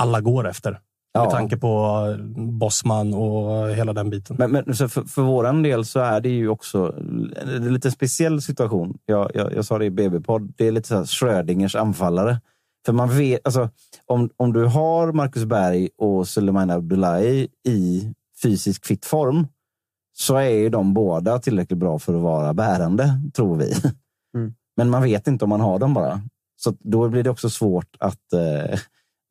alla 0.00 0.20
går 0.20 0.48
efter. 0.48 0.78
Med 1.14 1.24
Ja. 1.24 1.30
tanke 1.30 1.56
på 1.56 2.04
Bosman 2.36 3.14
och 3.14 3.70
hela 3.70 3.92
den 3.92 4.10
biten. 4.10 4.36
Men, 4.38 4.50
men 4.50 4.74
för, 4.74 4.88
för 4.88 5.22
våran 5.22 5.62
del 5.62 5.84
så 5.84 6.00
är 6.00 6.20
det 6.20 6.28
ju 6.28 6.48
också 6.48 6.94
en 7.42 7.72
lite 7.74 7.90
speciell 7.90 8.42
situation. 8.42 8.98
Jag, 9.06 9.30
jag, 9.34 9.54
jag 9.54 9.64
sa 9.64 9.78
det 9.78 9.84
i 9.84 9.90
BB-podd. 9.90 10.52
Det 10.56 10.66
är 10.66 10.72
lite 10.72 10.88
så 10.88 10.96
här 10.96 11.04
Schrödingers 11.04 11.76
anfallare. 11.76 12.40
För 12.86 12.92
man 12.92 13.08
vet, 13.18 13.40
alltså, 13.44 13.70
om, 14.06 14.30
om 14.36 14.52
du 14.52 14.64
har 14.64 15.12
Marcus 15.12 15.44
Berg 15.44 15.88
och 15.98 16.28
Suleiman 16.28 16.70
Abdullahi 16.70 17.48
i 17.68 18.12
fysisk 18.42 18.86
fit 18.86 19.04
form 19.04 19.46
så 20.16 20.36
är 20.36 20.48
ju 20.48 20.68
de 20.68 20.94
båda 20.94 21.38
tillräckligt 21.38 21.78
bra 21.78 21.98
för 21.98 22.14
att 22.14 22.20
vara 22.20 22.54
bärande, 22.54 23.20
tror 23.34 23.56
vi. 23.56 23.74
Mm. 24.34 24.54
Men 24.76 24.90
man 24.90 25.02
vet 25.02 25.26
inte 25.26 25.44
om 25.44 25.48
man 25.48 25.60
har 25.60 25.78
dem 25.78 25.94
bara. 25.94 26.20
Så 26.56 26.74
då 26.80 27.08
blir 27.08 27.22
det 27.22 27.30
också 27.30 27.50
svårt 27.50 27.96
att, 27.98 28.32
eh, 28.32 28.78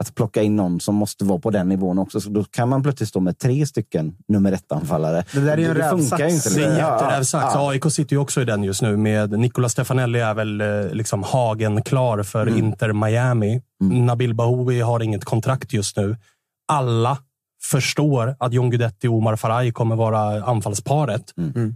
att 0.03 0.15
plocka 0.15 0.41
in 0.41 0.55
någon 0.55 0.79
som 0.79 0.95
måste 0.95 1.25
vara 1.25 1.39
på 1.39 1.49
den 1.49 1.69
nivån 1.69 1.99
också. 1.99 2.21
Så 2.21 2.29
då 2.29 2.43
kan 2.43 2.69
man 2.69 2.83
plötsligt 2.83 3.09
stå 3.09 3.19
med 3.19 3.37
tre 3.37 3.65
stycken 3.65 4.15
nummer 4.27 4.51
ett-anfallare. 4.51 5.23
Det 5.33 5.39
där 5.39 5.53
är 5.53 5.57
ju 5.57 5.65
en 5.65 5.75
rävsax. 5.75 6.43
Det 6.55 6.63
är 6.63 6.69
en 6.69 6.75
jätterävsax. 6.77 7.45
ja. 7.55 7.69
AIK 7.71 7.91
sitter 7.91 8.15
ju 8.15 8.19
också 8.19 8.41
i 8.41 8.45
den 8.45 8.63
just 8.63 8.81
nu. 8.81 8.97
med 8.97 9.39
Nicola 9.39 9.69
Stefanelli 9.69 10.19
är 10.19 10.33
väl 10.33 10.61
eh, 10.61 10.67
liksom 10.91 11.23
hagen 11.23 11.81
klar 11.81 12.23
för 12.23 12.47
Mm. 12.47 12.57
Inter 12.59 12.93
Miami. 12.93 13.61
Mm. 13.83 14.05
Nabil 14.05 14.33
Bahoui 14.33 14.81
har 14.81 14.99
inget 15.03 15.25
kontrakt 15.25 15.73
just 15.73 15.97
nu. 15.97 16.17
Alla 16.67 17.17
förstår 17.71 18.35
att 18.39 18.53
John 18.53 18.69
Guidetti 18.69 19.07
och 19.07 19.13
Omar 19.13 19.35
Faraj 19.35 19.71
kommer 19.71 19.95
vara 19.95 20.43
anfallsparet. 20.43 21.33
Mm. 21.37 21.75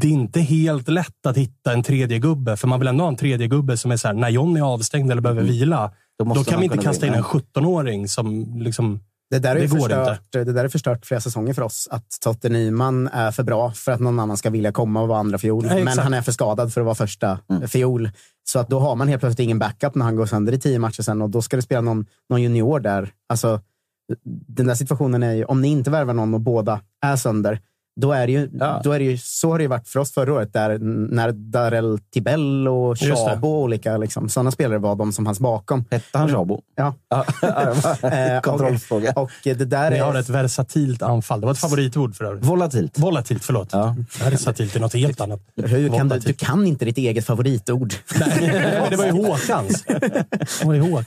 Det 0.00 0.06
är 0.06 0.12
inte 0.12 0.40
helt 0.40 0.88
lätt 0.88 1.26
att 1.26 1.36
hitta 1.36 1.72
en 1.72 1.82
tredje 1.82 2.18
gubbe, 2.18 2.56
för 2.56 2.68
man 2.68 2.78
vill 2.80 2.88
ändå 2.88 3.04
ha 3.04 3.08
en 3.08 3.16
tredje 3.16 3.46
gubbe 3.46 3.76
som 3.76 3.90
är 3.90 3.96
så 3.96 4.08
här, 4.08 4.14
när 4.14 4.28
John 4.28 4.56
är 4.56 4.60
avstängd 4.62 5.10
eller 5.12 5.22
behöver 5.22 5.42
vila, 5.42 5.78
Mm. 5.78 5.90
Då 6.28 6.34
då, 6.34 6.44
kan 6.44 6.54
man 6.54 6.60
vi 6.60 6.64
inte 6.64 6.78
kasta 6.78 7.06
in 7.06 7.14
en 7.14 7.22
17-åring 7.22 8.08
som 8.08 8.52
liksom... 8.56 9.00
Det 9.30 9.38
där, 9.38 9.56
är 9.56 9.60
Det 9.60 9.68
förstört, 9.68 10.32
det 10.32 10.44
där 10.44 10.64
är 10.64 10.68
förstört 10.68 11.06
flera 11.06 11.20
säsonger 11.20 11.54
för 11.54 11.62
oss. 11.62 11.88
Att 11.90 12.04
Totte 12.20 12.48
Nyman 12.48 13.08
är 13.08 13.30
för 13.30 13.42
bra 13.42 13.70
för 13.70 13.92
att 13.92 14.00
någon 14.00 14.20
annan 14.20 14.36
ska 14.36 14.50
vilja 14.50 14.72
komma 14.72 15.02
och 15.02 15.08
vara 15.08 15.18
andra 15.18 15.38
fiol. 15.38 15.66
Ja, 15.68 15.84
men 15.84 15.98
han 15.98 16.14
är 16.14 16.22
för 16.22 16.32
skadad 16.32 16.72
för 16.72 16.80
att 16.80 16.84
vara 16.84 16.94
första 16.94 17.38
Mm. 17.50 17.68
fiol. 17.68 18.10
Så 18.44 18.58
att 18.58 18.68
då 18.68 18.78
har 18.78 18.96
man 18.96 19.08
helt 19.08 19.20
plötsligt 19.20 19.44
ingen 19.44 19.58
backup 19.58 19.94
när 19.94 20.04
han 20.04 20.16
går 20.16 20.26
sönder 20.26 20.52
i 20.52 20.58
tio 20.60 20.78
matcher 20.78 21.02
sen 21.02 21.22
och 21.22 21.30
då 21.30 21.42
ska 21.42 21.56
det 21.56 21.62
spela 21.62 21.80
någon, 21.80 22.06
någon 22.28 22.42
junior 22.42 22.80
där. 22.80 23.10
Alltså, 23.28 23.60
den 24.48 24.66
där 24.66 24.74
situationen 24.74 25.22
är 25.22 25.32
ju, 25.32 25.44
om 25.44 25.62
ni 25.62 25.68
inte 25.68 25.90
värvar 25.90 26.14
någon 26.14 26.34
och 26.34 26.40
båda 26.40 26.80
är 27.02 27.16
sönder, 27.16 27.60
då 28.00 28.12
är 28.12 28.26
det 28.26 28.32
ju, 28.32 28.50
Ja. 28.52 28.80
då 28.84 28.92
är 28.92 28.98
det 28.98 29.04
ju 29.04 29.18
så 29.18 29.50
har 29.50 29.58
det 29.58 29.68
varit 29.68 29.88
för 29.88 30.00
oss 30.00 30.12
förra 30.12 30.32
året, 30.34 30.52
där, 30.52 30.78
när 31.14 31.32
Darrell 31.32 31.98
Tibell 32.12 32.68
och. 32.68 32.98
Chabo 32.98 33.48
och 33.48 33.62
olika 33.62 33.96
liksom, 33.96 34.28
sådana 34.28 34.50
spelare 34.50 34.78
var 34.78 34.96
de 34.96 35.12
som 35.12 35.24
fanns 35.24 35.40
bakom. 35.40 35.84
Hette 35.90 36.18
han 36.18 36.28
Shabo? 36.28 36.62
Ja. 36.76 36.94
Ja. 37.08 37.24
Kontrollfråga. 38.42 39.12
Och 39.12 39.30
det 39.44 39.54
där 39.54 39.90
Ni 39.90 39.96
är... 39.96 40.02
har 40.02 40.14
ett 40.14 40.28
versatilt 40.28 41.02
anfall. 41.02 41.40
Det 41.40 41.46
var 41.46 41.52
ett 41.52 41.58
favoritord 41.58 42.16
för 42.16 42.24
övrigt. 42.24 42.44
Volatilt. 42.44 42.98
Volatilt, 42.98 43.44
förlåt. 43.44 43.68
Ja. 43.72 43.96
Versatil 44.24 44.70
är 44.74 44.80
något 44.80 44.94
helt 44.94 45.20
annat. 45.20 45.40
Hur 45.56 45.88
kan 45.88 46.08
du, 46.08 46.18
du 46.18 46.32
kan 46.32 46.66
inte 46.66 46.84
ditt 46.84 46.98
eget 46.98 47.26
favoritord. 47.26 47.94
Nej, 48.20 48.86
det 48.90 48.96
var 48.96 49.04
ju 49.04 49.10
Håkans. 49.12 49.84
Det 49.84 50.64
var 50.64 50.74
ju 50.74 50.80
Håk. 50.80 51.06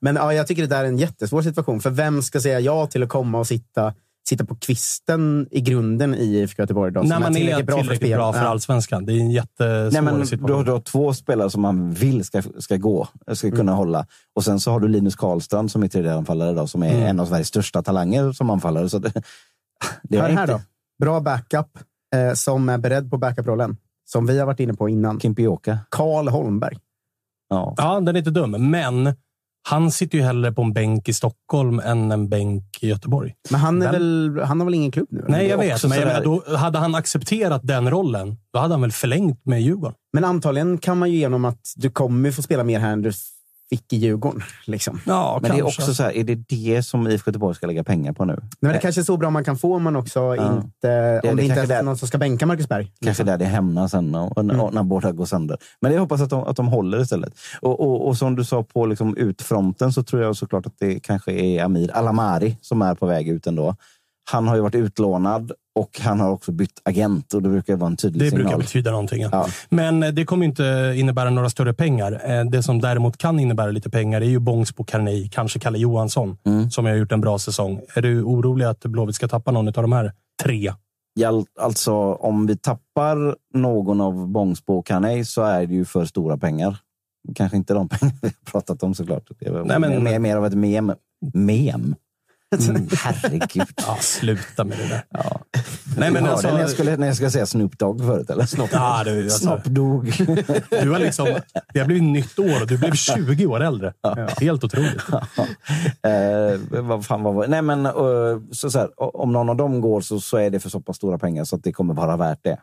Men 0.00 0.16
ja, 0.16 0.34
jag 0.34 0.46
tycker 0.46 0.62
det 0.62 0.68
där 0.68 0.84
är 0.84 0.88
en 0.88 0.98
jättesvår 0.98 1.42
situation. 1.42 1.80
För 1.80 1.90
vem 1.90 2.22
ska 2.22 2.40
säga 2.40 2.60
ja 2.60 2.86
till 2.86 3.02
att 3.02 3.08
komma 3.08 3.38
och 3.38 3.46
sitta, 3.46 3.94
sitta 4.30 4.44
på 4.44 4.56
kvisten 4.56 5.48
i 5.50 5.60
grunden 5.60 6.14
i 6.14 6.24
IFK 6.24 6.62
Göteborg? 6.62 6.92
Då, 6.92 7.00
som 7.00 7.08
När 7.08 7.20
man 7.20 7.30
är 7.36 7.40
tillräckligt 7.40 7.66
tillräckligt 7.68 7.96
spel? 7.98 8.18
bra 8.18 8.32
för 8.32 8.40
allsvenskan. 8.40 9.06
Det 9.06 9.12
är 9.12 9.20
en 9.20 9.30
jättesvår 9.30 9.90
Nej, 9.92 10.02
men 10.02 10.20
du, 10.20 10.26
situation. 10.26 10.64
du 10.64 10.70
har 10.72 10.80
två 10.80 11.14
spelare 11.14 11.50
som 11.50 11.62
man 11.62 11.92
vill 11.94 12.24
ska, 12.24 12.42
ska 12.58 12.76
gå, 12.76 13.08
ska 13.32 13.50
kunna 13.50 13.72
hålla. 13.72 14.06
Och 14.34 14.44
sen 14.44 14.60
så 14.60 14.70
har 14.70 14.80
du 14.80 14.88
Linus 14.88 15.16
Karlstrand 15.16 15.70
som 15.70 15.82
är 15.82 15.88
tredje 15.88 16.14
anfallare 16.14 16.52
då, 16.52 16.66
som 16.66 16.82
är 16.82 16.90
Mm. 16.94 17.02
en 17.06 17.20
av 17.20 17.26
Sveriges 17.26 17.48
största 17.48 17.82
talanger 17.82 18.32
som 18.32 18.50
anfallare. 18.50 18.88
Så 18.88 18.98
det, 18.98 19.12
det 20.02 20.16
är 20.16 20.22
Hör 20.22 20.28
här 20.28 20.42
inte- 20.42 20.52
då. 20.52 20.60
Bra 21.04 21.20
backup 21.20 21.66
eh, 22.16 22.32
som 22.34 22.68
är 22.68 22.78
beredd 22.78 23.10
på 23.10 23.18
backup-rollen. 23.18 23.76
Som 24.04 24.26
vi 24.26 24.38
har 24.38 24.46
varit 24.46 24.60
inne 24.60 24.74
på 24.74 24.88
innan. 24.88 25.20
Kimpioka. 25.20 25.78
Karl 25.88 26.28
Holmberg. 26.28 26.78
Ja. 27.48 27.74
Ja, 27.76 28.00
den 28.00 28.08
är 28.16 28.18
inte 28.18 28.30
dum. 28.30 28.70
Men 28.70 29.14
han 29.62 29.90
sitter 29.90 30.18
ju 30.18 30.24
hellre 30.24 30.52
på 30.52 30.62
en 30.62 30.72
bänk 30.72 31.08
i 31.08 31.12
Stockholm 31.12 31.80
än 31.80 32.12
en 32.12 32.28
bänk 32.28 32.64
i 32.80 32.88
Göteborg. 32.88 33.34
Men 33.50 33.60
han, 33.60 33.82
är 33.82 33.92
väl, 33.92 34.40
han 34.44 34.60
har 34.60 34.64
väl 34.64 34.74
ingen 34.74 34.92
klubb 34.92 35.08
nu? 35.10 35.24
Nej, 35.28 35.46
jag 35.46 35.58
vet. 35.58 35.84
Men 35.84 36.00
jag 36.00 36.24
då 36.24 36.56
hade 36.56 36.78
han 36.78 36.94
accepterat 36.94 37.60
den 37.64 37.90
rollen, 37.90 38.36
då 38.52 38.58
hade 38.58 38.74
han 38.74 38.80
väl 38.80 38.92
förlängt 38.92 39.46
med 39.46 39.62
Djurgården? 39.62 39.94
Men 40.12 40.24
antagligen 40.24 40.78
kan 40.78 40.98
man 40.98 41.10
ju 41.10 41.18
genom 41.18 41.44
att 41.44 41.60
du 41.76 41.90
kommer 41.90 42.30
få 42.30 42.42
spela 42.42 42.64
mer 42.64 42.78
här 42.78 42.92
än 42.92 43.02
du 43.02 43.12
fick 43.70 43.92
i 43.92 43.96
Djurgården. 43.96 44.42
Liksom. 44.66 45.00
Ja, 45.06 45.38
Men 45.42 45.50
det 45.50 45.58
är 45.58 45.62
också 45.66 45.94
så 45.94 46.02
här, 46.02 46.16
är 46.16 46.24
det 46.24 46.34
det 46.34 46.82
som 46.82 47.06
IFK 47.08 47.28
Göteborg 47.28 47.54
ska 47.56 47.66
lägga 47.66 47.84
pengar 47.84 48.12
på 48.12 48.24
nu? 48.24 48.32
Nej, 48.40 48.48
men 48.60 48.72
det 48.72 48.78
kanske 48.78 49.00
är 49.00 49.02
så 49.02 49.16
bra 49.16 49.30
man 49.30 49.44
kan 49.44 49.58
få 49.58 49.76
om 49.76 49.82
man 49.82 49.96
också 49.96 50.32
inte... 50.34 50.44
om 50.48 50.70
det, 50.82 51.20
det 51.22 51.28
inte 51.42 51.54
kanske 51.54 51.74
är 51.74 51.78
det- 51.78 51.82
någon 51.82 51.96
som 51.98 52.08
ska 52.08 52.18
bänka 52.18 52.46
Marcus 52.46 52.68
Berg. 52.68 52.92
Kanske 53.04 53.24
där 53.24 53.38
det 53.38 53.44
hämnar 53.44 53.88
sen 53.88 54.14
och, 54.14 54.36
och, 54.36 54.44
Mm. 54.44 54.74
när 54.74 54.82
båda 54.82 55.12
går 55.12 55.24
sönder. 55.26 55.58
Men 55.80 55.92
jag 55.92 56.00
hoppas 56.00 56.20
att 56.20 56.30
de, 56.30 56.44
att 56.44 56.56
de 56.56 56.68
håller 56.68 57.00
istället. 57.02 57.32
Och, 57.60 57.80
och, 57.80 58.06
och 58.08 58.16
som 58.16 58.36
du 58.36 58.44
sa 58.44 58.62
på 58.62 58.86
liksom 58.86 59.16
utfronten 59.16 59.92
så 59.92 60.02
tror 60.02 60.22
jag 60.22 60.36
såklart 60.36 60.66
att 60.66 60.74
det 60.78 61.00
kanske 61.00 61.32
är 61.32 61.64
Amir 61.64 61.90
Alamari 61.90 62.56
som 62.60 62.82
är 62.82 62.94
på 62.94 63.06
väg 63.06 63.28
ut 63.28 63.46
ändå. 63.46 63.76
Han 64.32 64.48
har 64.48 64.56
ju 64.56 64.62
varit 64.62 64.74
utlånad 64.74 65.52
och 65.74 66.00
han 66.02 66.20
har 66.20 66.30
också 66.30 66.52
bytt 66.52 66.80
agent 66.84 67.34
och 67.34 67.42
det 67.42 67.48
brukar 67.48 67.76
vara 67.76 67.90
en 67.90 67.96
tydlig 67.96 68.22
Det 68.22 68.30
signal. 68.30 68.44
brukar 68.44 68.58
betyda 68.58 68.90
någonting. 68.90 69.22
Ja. 69.22 69.28
Ja. 69.32 69.46
Men 69.68 70.02
eh, 70.02 70.08
det 70.12 70.24
kommer 70.24 70.46
inte 70.46 70.94
innebära 70.96 71.30
några 71.30 71.50
större 71.50 71.74
pengar. 71.74 72.20
Eh, 72.24 72.44
Det 72.44 72.62
som 72.62 72.80
däremot 72.80 73.16
kan 73.16 73.40
innebära 73.40 73.70
lite 73.70 73.90
pengar 73.90 74.20
är 74.20 74.24
ju 74.26 74.38
Bångsbo 74.38 74.84
Carney, 74.84 75.28
kanske 75.28 75.58
Kalle 75.58 75.78
Johansson, 75.78 76.36
Mm. 76.46 76.70
som 76.70 76.84
har 76.84 76.94
gjort 76.94 77.12
en 77.12 77.20
bra 77.20 77.38
säsong. 77.38 77.80
Är 77.94 78.02
du 78.02 78.22
orolig 78.22 78.64
att 78.66 78.80
Blåvitt 78.80 79.14
ska 79.14 79.28
tappa 79.28 79.50
någon 79.50 79.66
av 79.68 79.72
de 79.72 79.92
här 79.92 80.12
tre? 80.42 80.72
Ja, 81.14 81.44
Alltså 81.60 81.92
om 82.14 82.46
vi 82.46 82.56
tappar 82.56 83.36
någon 83.54 84.00
av 84.00 84.28
Bångsbo 84.28 84.78
och 84.78 84.86
Kanej 84.86 85.24
så 85.24 85.42
är 85.42 85.66
det 85.66 85.74
ju 85.74 85.84
för 85.84 86.04
stora 86.04 86.36
pengar. 86.38 86.76
Kanske 87.34 87.56
inte 87.56 87.74
de 87.74 87.88
pengar 87.98 88.14
vi 88.22 88.28
har 88.28 88.50
pratat 88.52 88.82
om 88.82 88.94
såklart. 88.94 89.22
Det 89.38 89.46
är 89.46 89.64
Nej, 89.64 89.78
men- 89.80 90.04
mer, 90.04 90.18
mer 90.18 90.36
av 90.36 90.46
ett 90.46 90.54
mem. 90.54 90.92
Mem? 91.34 91.94
Mm. 92.58 92.88
Herregud. 93.04 93.68
Ja, 93.76 93.96
sluta 94.00 94.64
med 94.64 94.78
det 94.78 94.88
där. 94.88 95.04
Ja. 95.10 95.40
Nej, 95.96 96.10
men 96.10 96.26
alltså, 96.26 96.50
när, 96.52 96.60
jag 96.60 96.70
skulle, 96.70 96.96
när 96.96 97.06
jag 97.06 97.16
skulle 97.16 97.30
säga 97.30 97.46
Snoop 97.46 97.78
Dogg 97.78 98.00
förut, 98.00 98.30
eller? 98.30 98.46
Snopp, 98.46 98.68
Ja, 98.72 99.02
du, 99.04 99.22
alltså. 99.24 99.38
Snopp 99.38 99.64
Dogg. 99.64 100.12
du 100.82 100.90
har 100.90 100.98
liksom, 100.98 101.26
det 101.74 101.78
har 101.80 101.86
blivit 101.86 102.02
nytt 102.04 102.38
år 102.38 102.60
och 102.60 102.66
du 102.66 102.78
blev 102.78 102.92
20 102.94 103.46
år 103.46 103.60
äldre. 103.62 103.92
Helt 104.40 104.64
otroligt. 104.64 105.02
eh, 106.02 106.80
vad 106.82 107.06
fan 107.06 107.22
var 107.22 107.46
Nej, 107.46 107.62
men 107.62 107.86
eh, 107.86 107.92
så, 108.52 108.70
så 108.70 108.78
här, 108.78 108.88
om 108.96 109.32
någon 109.32 109.48
av 109.48 109.56
dem 109.56 109.80
går 109.80 110.00
så, 110.00 110.20
så 110.20 110.36
är 110.36 110.50
det 110.50 110.60
för 110.60 110.70
så 110.70 110.80
pass 110.80 110.96
stora 110.96 111.18
pengar 111.18 111.44
så 111.44 111.56
att 111.56 111.64
det 111.64 111.72
kommer 111.72 111.94
vara 111.94 112.16
värt 112.16 112.38
det. 112.42 112.58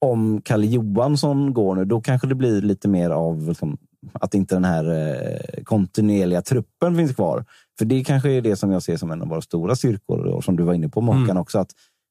Om 0.00 0.40
Kalle 0.44 0.66
Johansson 0.66 1.54
går 1.54 1.74
nu, 1.74 1.84
då 1.84 2.00
kanske 2.00 2.26
det 2.26 2.34
blir 2.34 2.62
lite 2.62 2.88
mer 2.88 3.10
av 3.10 3.48
liksom, 3.48 3.76
att 4.12 4.34
inte 4.34 4.54
den 4.54 4.64
här 4.64 4.84
eh, 5.14 5.62
kontinuerliga 5.64 6.42
truppen 6.42 6.96
finns 6.96 7.14
kvar. 7.14 7.44
För 7.78 7.84
det 7.84 8.04
kanske 8.04 8.30
är 8.30 8.40
det 8.40 8.56
som 8.56 8.70
jag 8.70 8.82
ser 8.82 8.96
som 8.96 9.10
en 9.10 9.22
av 9.22 9.28
våra 9.28 9.40
stora 9.40 9.76
styrkor 9.76 10.26
och 10.26 10.44
som 10.44 10.56
du 10.56 10.62
var 10.62 10.74
inne 10.74 10.88
på 10.88 11.00
Mårten 11.00 11.22
Mm. 11.24 11.36
också. 11.36 11.58
Att 11.58 11.70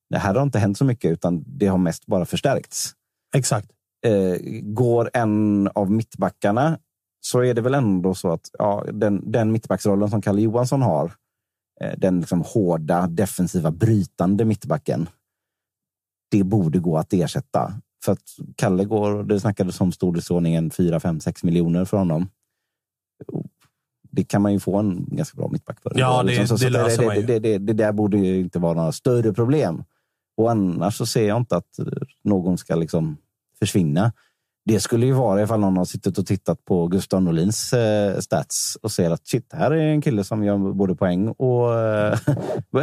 det 0.10 0.18
här 0.18 0.36
har 0.36 0.44
inte 0.44 0.60
hänt 0.60 0.78
så 0.78 0.86
mycket 0.86 1.12
utan 1.12 1.44
det 1.48 1.68
har 1.68 1.78
mest 1.78 2.06
bara 2.06 2.26
förstärkts. 2.26 2.94
Exakt. 3.36 3.72
eh, 4.06 4.38
går 4.64 5.10
en 5.14 5.68
av 5.76 5.92
mittbackarna 5.92 6.80
så 7.22 7.44
är 7.44 7.54
det 7.54 7.62
väl 7.62 7.74
ändå 7.74 8.16
så 8.16 8.32
att 8.32 8.50
ja, 8.60 8.86
den, 8.94 9.32
den 9.32 9.52
mittbacksrollen 9.52 10.10
som 10.10 10.22
Kalle 10.22 10.42
Johansson 10.42 10.82
har, 10.82 11.12
eh, 11.82 11.94
den 11.98 12.20
liksom 12.20 12.42
hårda, 12.42 13.08
defensiva, 13.08 13.72
brytande 13.72 14.46
mittbacken, 14.46 15.10
det 16.32 16.44
borde 16.44 16.80
gå 16.80 16.98
att 16.98 17.14
ersätta. 17.14 17.74
För 18.06 18.12
att 18.12 18.24
Kalle 18.56 18.86
går, 18.86 19.24
det 19.24 19.40
snackades 19.40 19.82
om 19.82 19.92
storleksordningen 19.92 20.72
4, 20.72 21.00
5, 21.00 21.20
6 21.20 21.44
miljoner 21.44 21.86
för 21.86 21.98
honom. 21.98 22.30
Det 24.18 24.24
kan 24.24 24.42
man 24.42 24.54
ju 24.54 24.60
få 24.60 24.78
en 24.78 25.06
ganska 25.12 25.36
bra 25.38 25.48
mittback 25.52 25.82
för. 25.82 25.92
Ja, 25.96 26.24
det- 26.24 26.48
så, 26.48 26.54
det 26.54 26.60
så 26.60 26.70
löser 26.70 27.02
det, 27.02 27.08
man 27.08 27.16
ju. 27.16 27.22
det, 27.22 27.40
det, 27.40 27.58
det 27.58 27.74
där 27.74 27.92
borde 27.92 28.18
ju 28.18 28.40
inte 28.40 28.60
vara 28.60 28.74
några 28.74 28.92
större 28.92 29.34
problem. 29.34 29.84
Och 30.38 30.52
annars 30.52 30.96
så 30.98 31.06
ser 31.06 31.28
jag 31.28 31.38
inte 31.38 31.56
att 31.58 31.80
någon 32.24 32.58
ska 32.58 32.76
liksom 32.76 33.18
försvinna. 33.60 34.12
Det 34.66 34.80
skulle 34.80 35.06
ju 35.06 35.12
vara 35.14 35.44
ifall 35.44 35.60
någon 35.60 35.78
har 35.78 35.86
suttit 35.86 36.18
och 36.18 36.26
tittat 36.26 36.66
på 36.66 36.88
Gustav 36.88 37.22
Norlins 37.22 37.74
eh, 37.74 38.20
stats 38.20 38.78
och 38.82 38.92
ser 38.92 39.12
att 39.12 39.28
shit, 39.28 39.50
här 39.54 39.72
är 39.72 39.88
en 39.88 40.02
kille 40.02 40.24
som 40.24 40.44
gör 40.44 40.58
både 40.74 40.96
poäng 40.96 41.28
och 41.28 41.80
eh, 41.80 42.18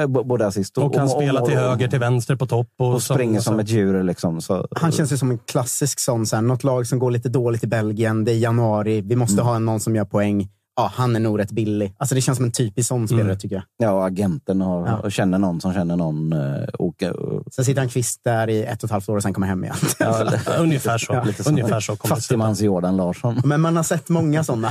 både 0.25 0.47
assist. 0.47 0.79
Och 0.79 0.95
kan 0.95 1.09
spela 1.09 1.47
till 1.47 1.57
höger, 1.57 1.89
till 1.89 1.99
vänster 2.01 2.37
på 2.37 2.47
topp. 2.47 2.69
Och, 2.79 2.95
och 2.95 3.03
springer 3.03 3.41
som 3.41 3.61
ett 3.61 3.69
djur. 3.69 4.03
Liksom, 4.03 4.41
så, 4.41 4.69
Han 4.77 4.93
känns 4.93 5.13
ju 5.13 5.17
som 5.17 5.31
en 5.31 5.39
klassisk 5.39 6.01
sån. 6.01 6.27
Så 6.27 6.37
här, 6.37 6.43
något 6.43 6.65
lag 6.65 6.87
som 6.87 6.99
går 6.99 7.11
lite 7.11 7.29
dåligt 7.29 7.65
i 7.65 7.67
Belgien. 7.67 8.25
Det 8.25 8.33
är 8.33 8.37
januari. 8.39 9.01
Vi 9.01 9.17
måste 9.17 9.35
Mm. 9.35 9.47
ha 9.47 9.59
någon 9.59 9.81
som 9.81 9.97
gör 9.97 10.05
poäng. 10.05 10.49
Ja, 10.77 10.91
han 10.95 11.17
är 11.17 11.21
nog 11.21 11.39
rätt 11.39 11.51
billig. 11.53 11.95
Alltså, 11.99 12.15
det 12.15 12.21
känns 12.21 12.37
som 12.37 12.45
en 12.45 12.53
typisk 12.53 12.89
sån 12.89 13.09
spelare, 13.09 13.37
tycker 13.37 13.57
jag. 13.57 13.65
Ja, 13.77 14.07
agenten 14.07 14.61
har, 14.61 14.87
Ja. 14.87 14.97
och 14.99 15.13
känner 15.13 15.39
någon 15.39 15.61
som 15.61 15.75
känner 15.75 15.97
någon. 15.97 16.33
eh, 16.33 16.63
Och, 16.79 17.03
och, 17.03 17.43
Sen 17.55 17.65
sitter 17.65 17.81
han 17.81 17.89
kvist 17.89 18.21
där 18.25 18.51
i 18.51 18.65
ett 18.65 18.83
och 18.83 18.85
ett 18.87 18.91
halvt 18.91 19.09
år 19.09 19.17
och 19.17 19.23
sen 19.23 19.33
kommer 19.33 19.47
hem 19.47 19.65
igen. 19.65 19.77
Ja, 19.99 20.33
Ja, 20.47 20.53
ungefär 20.59 20.99
så. 20.99 21.25
Lite 21.27 21.45
som 21.45 21.53
Ungefär 21.53 21.81
så 21.81 21.97
se 21.97 22.03
ut. 22.05 22.09
Fattigmans-Jordan 22.09 22.97
Larsson. 22.97 23.41
Men 23.45 23.61
man 23.61 23.77
har 23.77 23.83
sett 23.83 24.09
många 24.09 24.45
sådana 24.45 24.69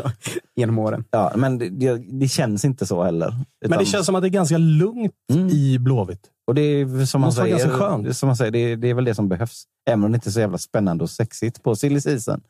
genom 0.56 0.78
åren. 0.78 1.04
Ja, 1.10 1.32
men 1.36 1.58
det, 1.58 1.68
det, 1.68 1.98
det 2.20 2.28
känns 2.28 2.64
inte 2.64 2.86
så 2.86 3.02
heller. 3.04 3.30
Men 3.30 3.44
det 3.70 3.74
Utan- 3.74 3.84
känns 3.86 4.06
som 4.06 4.14
att 4.14 4.22
det 4.22 4.28
är 4.28 4.30
ganska 4.30 4.58
lugnt 4.58 5.12
Mm. 5.32 5.48
i 5.48 5.78
Blåvitt. 5.78 6.20
Och 6.46 6.54
det 6.54 6.60
är 6.62 7.04
som 7.06 7.20
man 7.20 7.32
säger, 7.32 7.50
ganska 7.58 7.70
skönt. 7.70 8.16
som 8.16 8.26
man 8.26 8.36
säger 8.36 8.50
det, 8.50 8.58
är, 8.58 8.76
det 8.76 8.88
är 8.90 8.94
väl 8.94 9.04
det 9.04 9.14
som 9.14 9.28
behövs. 9.28 9.64
Även 9.88 10.04
om 10.04 10.12
det 10.12 10.16
inte 10.16 10.28
är 10.28 10.32
så 10.32 10.40
jävla 10.40 10.58
spännande 10.58 11.04
och 11.04 11.10
sexigt 11.10 11.62
på 11.62 11.76
silly 11.76 12.00
season. 12.00 12.40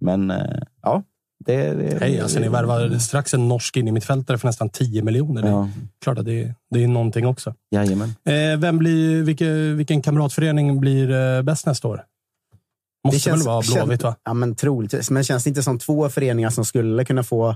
Men 0.00 0.30
eh, 0.30 0.58
ja, 0.82 1.02
det, 1.46 1.74
det 1.74 1.98
Hej, 2.00 2.20
alltså 2.20 2.38
ni 2.40 2.48
värvade 2.48 3.00
strax 3.00 3.34
en 3.34 3.48
norsk 3.48 3.76
in 3.76 3.88
i 3.88 3.92
mittfältare 3.92 4.38
för 4.38 4.48
nästan 4.48 4.68
10 4.68 5.02
miljoner. 5.02 5.42
Det 5.42 5.48
är 5.48 5.52
Ja, 5.52 5.68
klart 6.04 6.18
att 6.18 6.24
det, 6.24 6.54
det 6.70 6.84
är 6.84 6.88
någonting 6.88 7.26
också. 7.26 7.54
jajamän. 7.70 8.14
Eh, 8.24 8.58
vem 8.58 8.78
blir, 8.78 9.22
vilken, 9.22 9.76
vilken 9.76 10.02
kamratförening 10.02 10.80
blir 10.80 11.10
eh, 11.10 11.42
bäst 11.42 11.66
nästa 11.66 11.88
år? 11.88 12.02
Måste 13.06 13.30
väl 13.30 13.42
vara 13.42 13.62
Blåvitt, 13.74 14.02
va? 14.02 14.16
Ja, 14.24 14.34
men 14.34 14.54
troligtvis. 14.54 15.10
Men 15.10 15.24
känns 15.24 15.44
det 15.44 15.48
inte 15.50 15.62
som 15.62 15.78
två 15.78 16.08
föreningar 16.08 16.50
som 16.50 16.64
skulle 16.64 17.04
kunna 17.04 17.22
få 17.22 17.48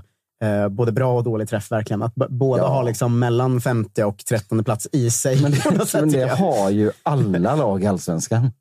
eh, 0.43 0.67
både 0.69 0.91
bra 0.91 1.17
och 1.17 1.23
dålig 1.23 1.49
träff 1.49 1.71
verkligen? 1.71 2.01
Att 2.01 2.15
b- 2.15 2.25
båda 2.29 2.63
Ja. 2.63 2.69
har 2.69 2.83
liksom 2.83 3.19
mellan 3.19 3.61
femte 3.61 4.05
och 4.05 4.17
trettonde 4.17 4.63
plats 4.63 4.87
i 4.91 5.11
sig. 5.11 5.41
Men 5.41 5.51
det, 5.77 5.85
sätt, 5.85 6.01
men 6.01 6.11
det 6.11 6.27
har 6.29 6.69
ju 6.69 6.91
alla 7.03 7.55
lag 7.55 7.83
i 7.83 7.87
Allsvenskan. 7.87 8.51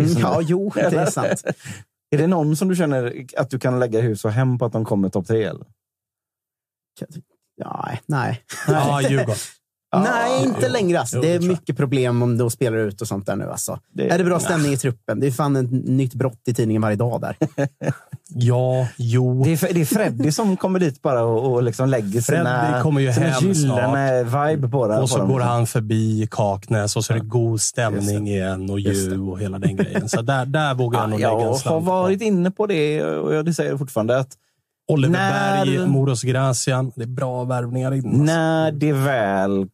Mm, 0.00 0.12
ja, 0.18 0.40
jo, 0.42 0.72
det 0.74 0.80
är 0.80 1.06
sant. 1.10 1.42
Är 2.12 2.18
det 2.18 2.26
någon 2.26 2.56
som 2.56 2.68
du 2.68 2.76
känner 2.76 3.26
att 3.36 3.50
du 3.50 3.58
kan 3.58 3.80
lägga 3.80 4.00
hus 4.00 4.24
och 4.24 4.30
hem 4.30 4.58
på 4.58 4.64
att 4.64 4.72
de 4.72 4.84
kommer 4.84 5.08
topp 5.08 5.26
tre? 5.26 5.44
Eller? 5.44 5.66
Ja, 7.54 7.90
nej. 8.06 8.42
Ja, 8.66 9.02
Djurgården. 9.02 9.36
Nej, 10.00 10.42
inte 10.44 10.58
jo. 10.66 10.72
längre. 10.72 11.00
Alltså. 11.00 11.16
Jo, 11.16 11.22
det 11.22 11.28
det 11.38 11.44
är 11.44 11.48
mycket 11.48 11.76
problem 11.76 12.22
om 12.22 12.38
de 12.38 12.50
spelar 12.50 12.76
ut 12.78 13.00
och 13.00 13.08
sånt 13.08 13.26
där 13.26 13.36
nu. 13.36 13.50
Alltså. 13.50 13.78
Det- 13.94 14.08
är 14.10 14.18
det 14.18 14.24
bra 14.24 14.40
stämning 14.40 14.72
i 14.72 14.76
truppen? 14.76 15.20
Det 15.20 15.26
är 15.26 15.30
fan 15.30 15.56
ett 15.56 15.70
nytt 15.70 16.14
brott 16.14 16.40
i 16.46 16.54
tidningen 16.54 16.82
varje 16.82 16.96
dag 16.96 17.20
där. 17.20 17.36
Ja, 18.34 18.88
jo. 18.96 19.44
Det 19.44 19.50
är, 19.52 19.74
det 19.74 19.80
är 19.80 19.84
Freddy 19.84 20.32
som 20.32 20.56
kommer 20.56 20.78
dit 20.78 21.02
bara 21.02 21.22
och, 21.24 21.52
och 21.52 21.62
liksom 21.62 21.88
lägger 21.88 22.20
sina, 22.20 22.80
kommer 22.82 23.00
ju 23.00 23.12
sina 23.12 23.26
hem 23.26 23.48
gyllene 23.52 24.22
vibe 24.22 24.68
på 24.68 24.88
det. 24.88 24.98
Och 24.98 25.10
så 25.10 25.18
dem. 25.18 25.28
går 25.28 25.40
han 25.40 25.66
förbi 25.66 26.28
Kaknäs 26.30 26.96
och 26.96 27.04
så 27.04 27.12
är 27.12 27.18
det 27.18 27.24
god 27.24 27.60
stämning 27.60 28.28
igen 28.28 28.70
och 28.70 28.76
det. 28.76 28.82
ljud 28.82 29.20
och 29.20 29.40
hela 29.40 29.58
den 29.58 29.76
grejen. 29.76 30.08
Så 30.08 30.22
där, 30.22 30.46
där 30.46 30.74
vågar 30.74 30.98
jag 31.00 31.04
Ja, 31.04 31.10
nog 31.10 31.20
lägga 31.20 31.32
en 31.32 31.40
jag 31.40 31.48
har 31.48 31.58
slant. 31.58 31.86
varit 31.86 32.22
inne 32.22 32.50
på 32.50 32.66
det 32.66 33.04
och 33.04 33.34
jag 33.34 33.44
det 33.44 33.54
säger 33.54 33.70
jag 33.70 33.78
fortfarande 33.78 34.18
att 34.18 34.28
Oliver 34.92 35.12
När- 35.12 35.64
Berg, 35.66 35.86
Moros 35.86 36.22
Gracian. 36.22 36.92
Det 36.96 37.02
är 37.02 37.06
bra 37.06 37.44
värvningar 37.44 37.94
in. 37.94 38.06
alltså. 38.06 38.22
när 38.22 38.72
det 38.72 38.92
väl 38.92 39.66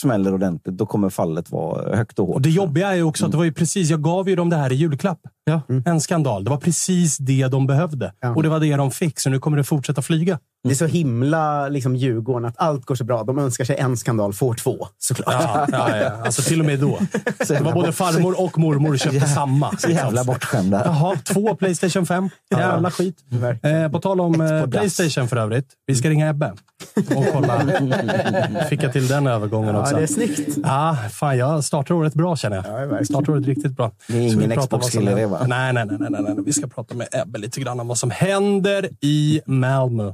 smäller 0.00 0.34
ordentligt, 0.34 0.76
då 0.76 0.86
kommer 0.86 1.10
fallet 1.10 1.50
vara 1.50 1.96
högt 1.96 2.18
och 2.18 2.26
hårt. 2.26 2.36
Och 2.36 2.42
det 2.42 2.50
jobbiga 2.50 2.92
är 2.92 2.94
ju 2.94 3.02
också 3.02 3.24
att 3.24 3.30
det 3.30 3.36
var 3.36 3.44
ju 3.44 3.52
precis, 3.52 3.90
jag 3.90 4.02
gav 4.02 4.28
ju 4.28 4.36
dem 4.36 4.50
det 4.50 4.56
här 4.56 4.72
i 4.72 4.74
julklapp. 4.74 5.20
Ja. 5.44 5.60
En 5.84 6.00
skandal. 6.00 6.44
Det 6.44 6.50
var 6.50 6.56
precis 6.56 7.16
det 7.18 7.46
de 7.48 7.66
behövde. 7.66 8.12
Ja. 8.20 8.28
Och 8.30 8.42
det 8.42 8.48
var 8.48 8.60
det 8.60 8.76
de 8.76 8.90
fick, 8.90 9.20
så 9.20 9.30
nu 9.30 9.38
kommer 9.38 9.56
det 9.56 9.64
fortsätta 9.64 10.02
flyga. 10.02 10.38
Det 10.64 10.70
är 10.70 10.74
så 10.74 10.86
himla 10.86 11.68
liksom, 11.68 11.96
Djurgården 11.96 12.44
att 12.48 12.54
allt 12.58 12.84
går 12.86 12.94
så 12.94 13.04
bra. 13.04 13.22
De 13.24 13.38
önskar 13.38 13.64
sig 13.64 13.76
en 13.76 13.96
skandal, 13.96 14.32
får 14.32 14.54
två 14.54 14.86
såklart. 14.98 15.34
Ja, 15.42 15.66
ja, 15.72 15.96
ja. 15.96 16.10
Alltså 16.24 16.42
till 16.42 16.60
och 16.60 16.66
med 16.66 16.78
då. 16.78 16.98
Det 17.48 17.60
var 17.60 17.72
både 17.72 17.92
farmor 17.92 18.40
och 18.40 18.58
mormor 18.58 18.96
köpte 18.96 19.16
Ja. 19.18 19.26
samma. 19.26 19.70
liksom. 19.70 19.90
Jävla 19.90 20.24
bortskämda. 20.24 20.82
Jaha, 20.84 21.16
två 21.24 21.54
Playstation 21.56 22.06
5. 22.06 22.28
Jävla 22.50 22.90
skit. 22.90 23.16
Eh, 23.62 23.88
på 23.88 23.98
tal 24.00 24.20
om 24.20 24.40
eh. 24.40 24.66
Playstation 24.66 25.28
för 25.28 25.36
övrigt. 25.36 25.66
Vi 25.86 25.94
ska 25.94 26.10
ringa 26.10 26.28
Ebbe 26.30 26.52
och 27.16 27.24
kolla. 27.32 27.62
Fick 28.70 28.82
jag 28.82 28.92
till 28.92 29.08
den 29.08 29.26
övergången 29.26 29.74
Ja, 29.74 29.80
också. 29.80 29.96
det 29.96 30.02
är 30.02 30.06
snyggt. 30.06 30.56
Ja, 30.64 30.96
fan, 31.10 31.38
jag 31.38 31.64
startar 31.64 31.94
året 31.94 32.14
bra 32.14 32.36
känner 32.36 32.56
jag. 32.56 32.92
Ja, 33.00 33.04
startar 33.04 33.32
året 33.32 33.46
riktigt 33.46 33.72
bra. 33.76 33.92
Det 34.08 34.16
är 34.18 34.20
ingen 34.32 34.60
Xbox-kille? 34.60 35.28
Va? 35.32 35.46
Nej, 35.46 35.72
nej, 35.72 35.86
nej, 35.86 35.96
nej, 36.00 36.10
nej, 36.10 36.22
nej. 36.22 36.44
Vi 36.44 36.52
ska 36.52 36.66
prata 36.66 36.94
med 36.94 37.08
Ebbe 37.12 37.38
lite 37.38 37.60
grann 37.60 37.80
om 37.80 37.88
vad 37.88 37.98
som 37.98 38.10
händer 38.10 38.90
i 39.00 39.40
Malmö. 39.46 40.12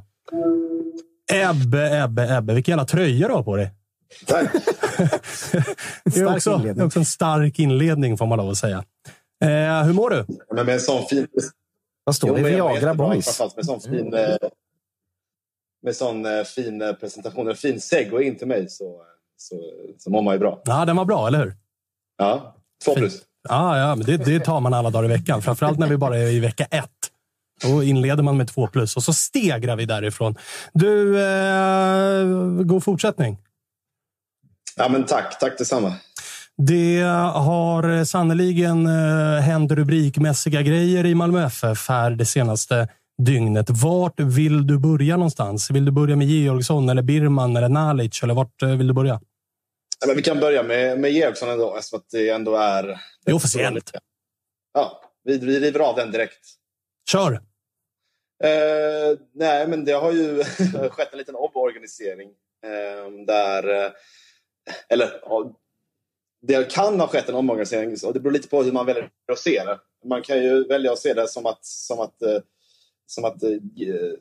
Ebbe, 1.33 2.03
Ebbe, 2.05 2.37
Ebbe. 2.37 2.55
Vilken 2.55 2.73
jävla 2.73 2.85
tröja 2.85 3.29
du 3.29 3.35
har 3.35 3.43
på 3.43 3.57
dig. 3.57 3.75
det, 6.05 6.21
är 6.21 6.35
också, 6.35 6.57
det 6.57 6.81
är 6.81 6.85
också 6.85 6.99
en 6.99 7.05
stark 7.05 7.59
inledning 7.59 8.19
får 8.19 8.27
man 8.27 8.39
lov 8.39 8.51
att 8.51 8.59
säga. 8.59 8.85
Eh, 9.45 9.83
hur 9.83 9.93
mår 9.93 10.11
du? 10.11 10.25
Men 10.55 10.67
med 10.67 10.75
en 10.75 10.81
sån 10.81 11.07
fin... 11.07 11.27
Vad 12.05 12.17
står 12.17 12.29
Jo, 12.29 12.35
det? 12.35 12.43
Viagra 12.43 12.95
Boys? 12.95 13.41
Med 13.57 13.67
sån 13.67 13.81
fin, 13.81 14.15
eh, 14.15 14.37
med 15.83 15.97
sån 15.97 16.27
eh, 16.27 16.45
fin 16.45 16.83
eh, 16.83 16.93
presentation, 16.93 17.49
en 17.49 17.55
fin 17.55 17.81
segway 17.81 18.25
in 18.25 18.37
till 18.37 18.47
mig 18.47 18.69
så, 18.69 19.03
så, 19.37 19.55
så 19.99 20.11
mår 20.11 20.23
man 20.23 20.35
ju 20.35 20.39
bra. 20.39 20.63
Ja, 20.65 20.85
den 20.85 20.97
var 20.97 21.05
bra, 21.05 21.27
eller 21.27 21.39
hur? 21.39 21.57
Ja, 22.17 22.57
två 22.85 22.95
plus. 22.95 23.23
Ja, 23.49 23.79
ja 23.79 23.95
men 23.95 24.07
det, 24.07 24.17
det 24.17 24.41
tar 24.41 24.61
man 24.61 24.75
alla 24.75 24.91
dagar 24.91 25.05
i 25.05 25.09
veckan. 25.09 25.43
Framförallt 25.43 25.79
när 25.79 25.87
vi 25.87 25.97
bara 25.97 26.19
är 26.19 26.27
i 26.27 26.41
vecka 26.41 26.65
ett. 26.65 26.91
Då 27.63 27.83
inleder 27.83 28.23
man 28.23 28.37
med 28.37 28.49
två 28.49 28.67
plus 28.67 28.97
och 28.97 29.03
så 29.03 29.13
stegrar 29.13 29.77
vi 29.77 29.85
därifrån. 29.85 30.35
Du, 30.73 31.23
eh, 31.23 32.25
god 32.65 32.85
fortsättning. 32.85 33.39
Ja, 34.77 34.89
men 34.89 35.05
tack. 35.05 35.39
Tack 35.39 35.59
detsamma. 35.59 35.93
Det 36.57 37.01
har 37.35 38.05
sannoliken 38.05 38.87
eh, 38.87 39.41
hänt 39.41 39.73
rubrikmässiga 39.73 40.63
grejer 40.63 41.07
i 41.07 41.15
Malmö 41.15 41.47
FF 41.47 41.89
här 41.89 42.11
det 42.11 42.27
senaste 42.27 42.89
dygnet. 43.23 43.71
Vart 43.71 44.21
vill 44.21 44.67
du 44.67 44.79
börja 44.79 45.17
någonstans? 45.17 45.71
Vill 45.71 45.85
du 45.85 45.93
börja 45.93 46.17
med 46.17 46.27
Georgsson, 46.27 46.89
eller 46.89 47.03
Birman 47.03 47.57
eller 47.57 47.69
Nalic? 47.69 48.23
Eller 48.23 48.35
vart 48.35 48.63
eh, 48.63 48.69
vill 48.69 48.87
du 48.87 48.95
börja? 48.95 49.21
Men 50.07 50.17
vi 50.17 50.23
kan 50.23 50.41
börja 50.41 50.63
med, 50.63 51.01
med 51.01 51.13
Georgsson 51.13 51.49
ändå, 51.49 51.77
eftersom 51.77 51.99
att 51.99 52.11
det 52.11 52.29
ändå 52.29 52.57
är... 52.57 53.01
Det 53.25 53.31
är 53.31 53.35
officiellt. 53.35 53.91
Ja, 54.75 55.03
vi, 55.25 55.39
vi 55.39 55.61
river 55.61 55.81
av 55.81 55.97
den 55.97 56.13
direkt. 56.13 56.47
Kör! 57.11 57.33
Eh, 58.45 59.19
nej, 59.35 59.69
men 59.69 59.85
det 59.85 59.93
har 59.93 60.13
ju 60.13 60.45
skett 60.91 61.13
en 61.13 61.19
liten 61.19 61.35
omorganisering. 61.35 62.29
Eh, 62.65 63.25
där, 63.27 63.85
eh, 63.85 63.93
eller 64.89 65.21
ja, 65.23 65.53
det 66.43 66.71
kan 66.71 67.01
ha 67.01 67.09
skett 67.09 67.29
en 67.29 67.35
omorganisering 67.35 67.97
och 68.05 68.13
det 68.13 68.21
beror 68.21 68.33
lite 68.33 68.49
på 68.49 68.63
hur 68.63 68.73
man 68.73 68.87
väljer 68.87 69.11
att 69.33 69.39
se 69.39 69.65
det. 69.65 69.79
Man 70.05 70.23
kan 70.23 70.43
ju 70.43 70.65
välja 70.65 70.93
att 70.93 70.99
se 70.99 71.15
det 71.15 71.29
som 71.29 71.47
att, 71.47 71.65
som 71.65 72.01
att, 72.01 72.23
eh, 72.23 72.41
som 73.07 73.25
att 73.25 73.43
eh, 73.43 73.51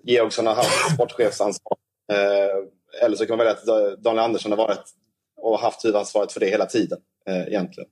Georgsson 0.03 0.47
har 0.47 0.55
haft 0.55 0.93
sportchefsansvar. 0.93 1.77
Eh, 2.11 3.03
eller 3.03 3.15
så 3.15 3.25
kan 3.25 3.37
man 3.37 3.45
välja 3.45 3.59
att 3.59 4.03
Daniel 4.03 4.23
Andersson 4.23 4.51
har 4.51 4.57
varit 4.57 4.93
och 5.47 5.59
haft 5.59 5.85
huvudansvaret 5.85 6.31
för 6.31 6.39
det 6.39 6.49
hela 6.49 6.65
tiden. 6.65 6.99
Eh, 7.29 7.47
egentligen. 7.47 7.89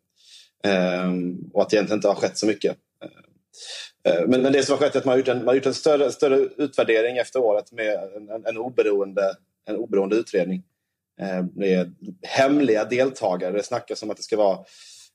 Eh, 0.63 1.11
och 1.53 1.61
att 1.61 1.69
det 1.69 1.75
egentligen 1.75 1.97
inte 1.97 2.07
har 2.07 2.15
skett 2.15 2.37
så 2.37 2.45
mycket. 2.45 2.77
Eh, 3.03 4.13
eh, 4.13 4.27
Men, 4.27 4.41
men 4.41 4.53
det 4.53 4.63
som 4.63 4.73
har 4.73 4.79
skett 4.79 4.95
är 4.95 4.99
att 4.99 5.05
man 5.05 5.11
har 5.11 5.17
gjort 5.17 5.27
en, 5.27 5.37
man 5.37 5.47
har 5.47 5.55
gjort 5.55 5.65
en 5.65 5.73
större, 5.73 6.11
större 6.11 6.37
utvärdering 6.37 7.17
efter 7.17 7.39
året 7.39 7.71
med 7.71 7.93
en, 7.93 8.29
en, 8.29 8.45
en, 8.45 8.57
oberoende, 8.57 9.35
en 9.65 9.75
oberoende 9.75 10.15
utredning. 10.15 10.63
Eh, 11.21 11.45
med 11.55 11.95
hemliga 12.21 12.85
deltagare. 12.85 13.51
Det 13.51 13.63
snackas 13.63 14.03
om 14.03 14.11
att 14.11 14.17
det 14.17 14.23
ska 14.23 14.37
vara 14.37 14.59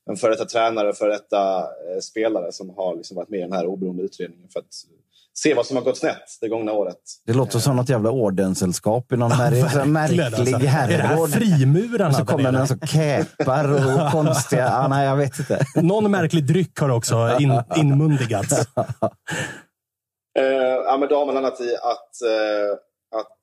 en 0.09 0.15
före 0.15 0.31
detta 0.31 0.45
tränare 0.45 0.89
och 0.89 0.97
före 0.97 1.11
detta 1.11 1.59
eh, 1.59 1.99
spelare 2.01 2.51
som 2.51 2.69
har 2.69 2.95
liksom 2.95 3.15
varit 3.15 3.29
med 3.29 3.39
i 3.39 3.43
den 3.43 3.53
här 3.53 3.65
oberoende 3.65 4.03
utredningen 4.03 4.49
för 4.49 4.59
att 4.59 4.73
se 5.33 5.53
vad 5.53 5.65
som 5.65 5.77
har 5.77 5.83
gått 5.83 5.97
snett 5.97 6.23
det 6.41 6.47
gångna 6.47 6.71
året. 6.71 6.97
Det 7.25 7.33
låter 7.33 7.59
som 7.59 7.75
något 7.75 7.89
jävla 7.89 8.11
ordenssällskap 8.11 9.11
i 9.11 9.17
någon 9.17 9.29
märklig, 9.29 9.61
Verkligen, 9.63 9.91
märklig 9.91 10.23
alltså. 10.23 10.57
Herrgård. 10.57 11.29
frimurarna 11.29 12.09
Och 12.09 12.15
så 12.15 12.25
kommer 12.25 12.53
en 12.53 12.67
så 12.67 12.77
käpar 12.77 13.71
och 13.73 14.11
konstiga... 14.11 14.69
Ah, 14.69 14.87
nej, 14.87 15.07
jag 15.07 15.15
vet 15.15 15.39
inte. 15.39 15.65
Någon 15.75 16.11
märklig 16.11 16.47
dryck 16.47 16.79
har 16.79 16.89
också 16.89 17.37
in, 17.39 17.61
inmundigats. 17.75 18.65
Eh, 20.39 20.45
ja, 20.85 20.97
men 20.99 21.09
då 21.09 21.15
har 21.15 21.25
man 21.25 21.35
landat 21.35 21.61
i 21.61 21.75
att, 21.75 22.21
eh, 22.21 22.71
att 23.19 23.37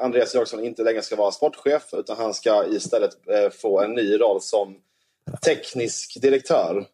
Andreas 0.00 0.34
Jörgsson 0.34 0.64
inte 0.64 0.82
längre 0.82 1.02
ska 1.02 1.16
vara 1.16 1.30
sportchef 1.32 1.82
utan 1.92 2.16
han 2.16 2.34
ska 2.34 2.66
istället 2.66 3.10
eh, 3.28 3.50
få 3.50 3.80
en 3.80 3.92
ny 3.92 4.20
roll 4.20 4.40
som 4.40 4.76
teknisk 5.44 6.22
direktör. 6.22 6.86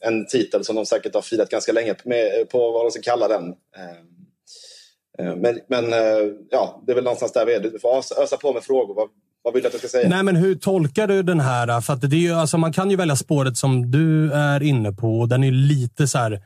En 0.00 0.26
titel 0.26 0.64
som 0.64 0.76
de 0.76 0.86
säkert 0.86 1.14
har 1.14 1.22
firat 1.22 1.48
ganska 1.48 1.72
länge 1.72 1.94
med, 2.04 2.48
på 2.50 2.70
vad 2.70 2.84
de 2.84 2.90
ska 2.90 3.02
kalla 3.02 3.28
den. 3.28 3.54
Eh, 3.76 5.26
eh, 5.26 5.36
men 5.36 5.60
men 5.68 5.92
eh, 5.92 6.32
ja, 6.50 6.82
det 6.86 6.92
är 6.92 6.94
väl 6.94 7.04
någonstans 7.04 7.32
där 7.32 7.46
vi 7.46 7.54
är. 7.54 7.60
Du 7.60 7.78
får 7.78 7.98
ösa, 7.98 8.36
på 8.36 8.52
med 8.52 8.64
frågor. 8.64 8.94
Vad, 8.94 9.08
vad 9.42 9.54
vill 9.54 9.62
du 9.62 9.66
att 9.66 9.74
jag 9.74 9.80
ska 9.80 9.88
säga? 9.88 10.08
Nej, 10.08 10.22
men 10.22 10.36
hur 10.36 10.54
tolkar 10.54 11.06
du 11.06 11.22
den 11.22 11.40
här? 11.40 11.80
För 11.80 11.92
att 11.92 12.00
det 12.00 12.16
är 12.16 12.18
ju, 12.18 12.32
alltså, 12.32 12.58
man 12.58 12.72
kan 12.72 12.90
ju 12.90 12.96
välja 12.96 13.16
spåret 13.16 13.56
som 13.56 13.90
du 13.90 14.32
är 14.32 14.62
inne 14.62 14.92
på. 14.92 15.20
och 15.20 15.28
Den 15.28 15.44
är 15.44 15.50
lite 15.50 16.08
så 16.08 16.18
här, 16.18 16.42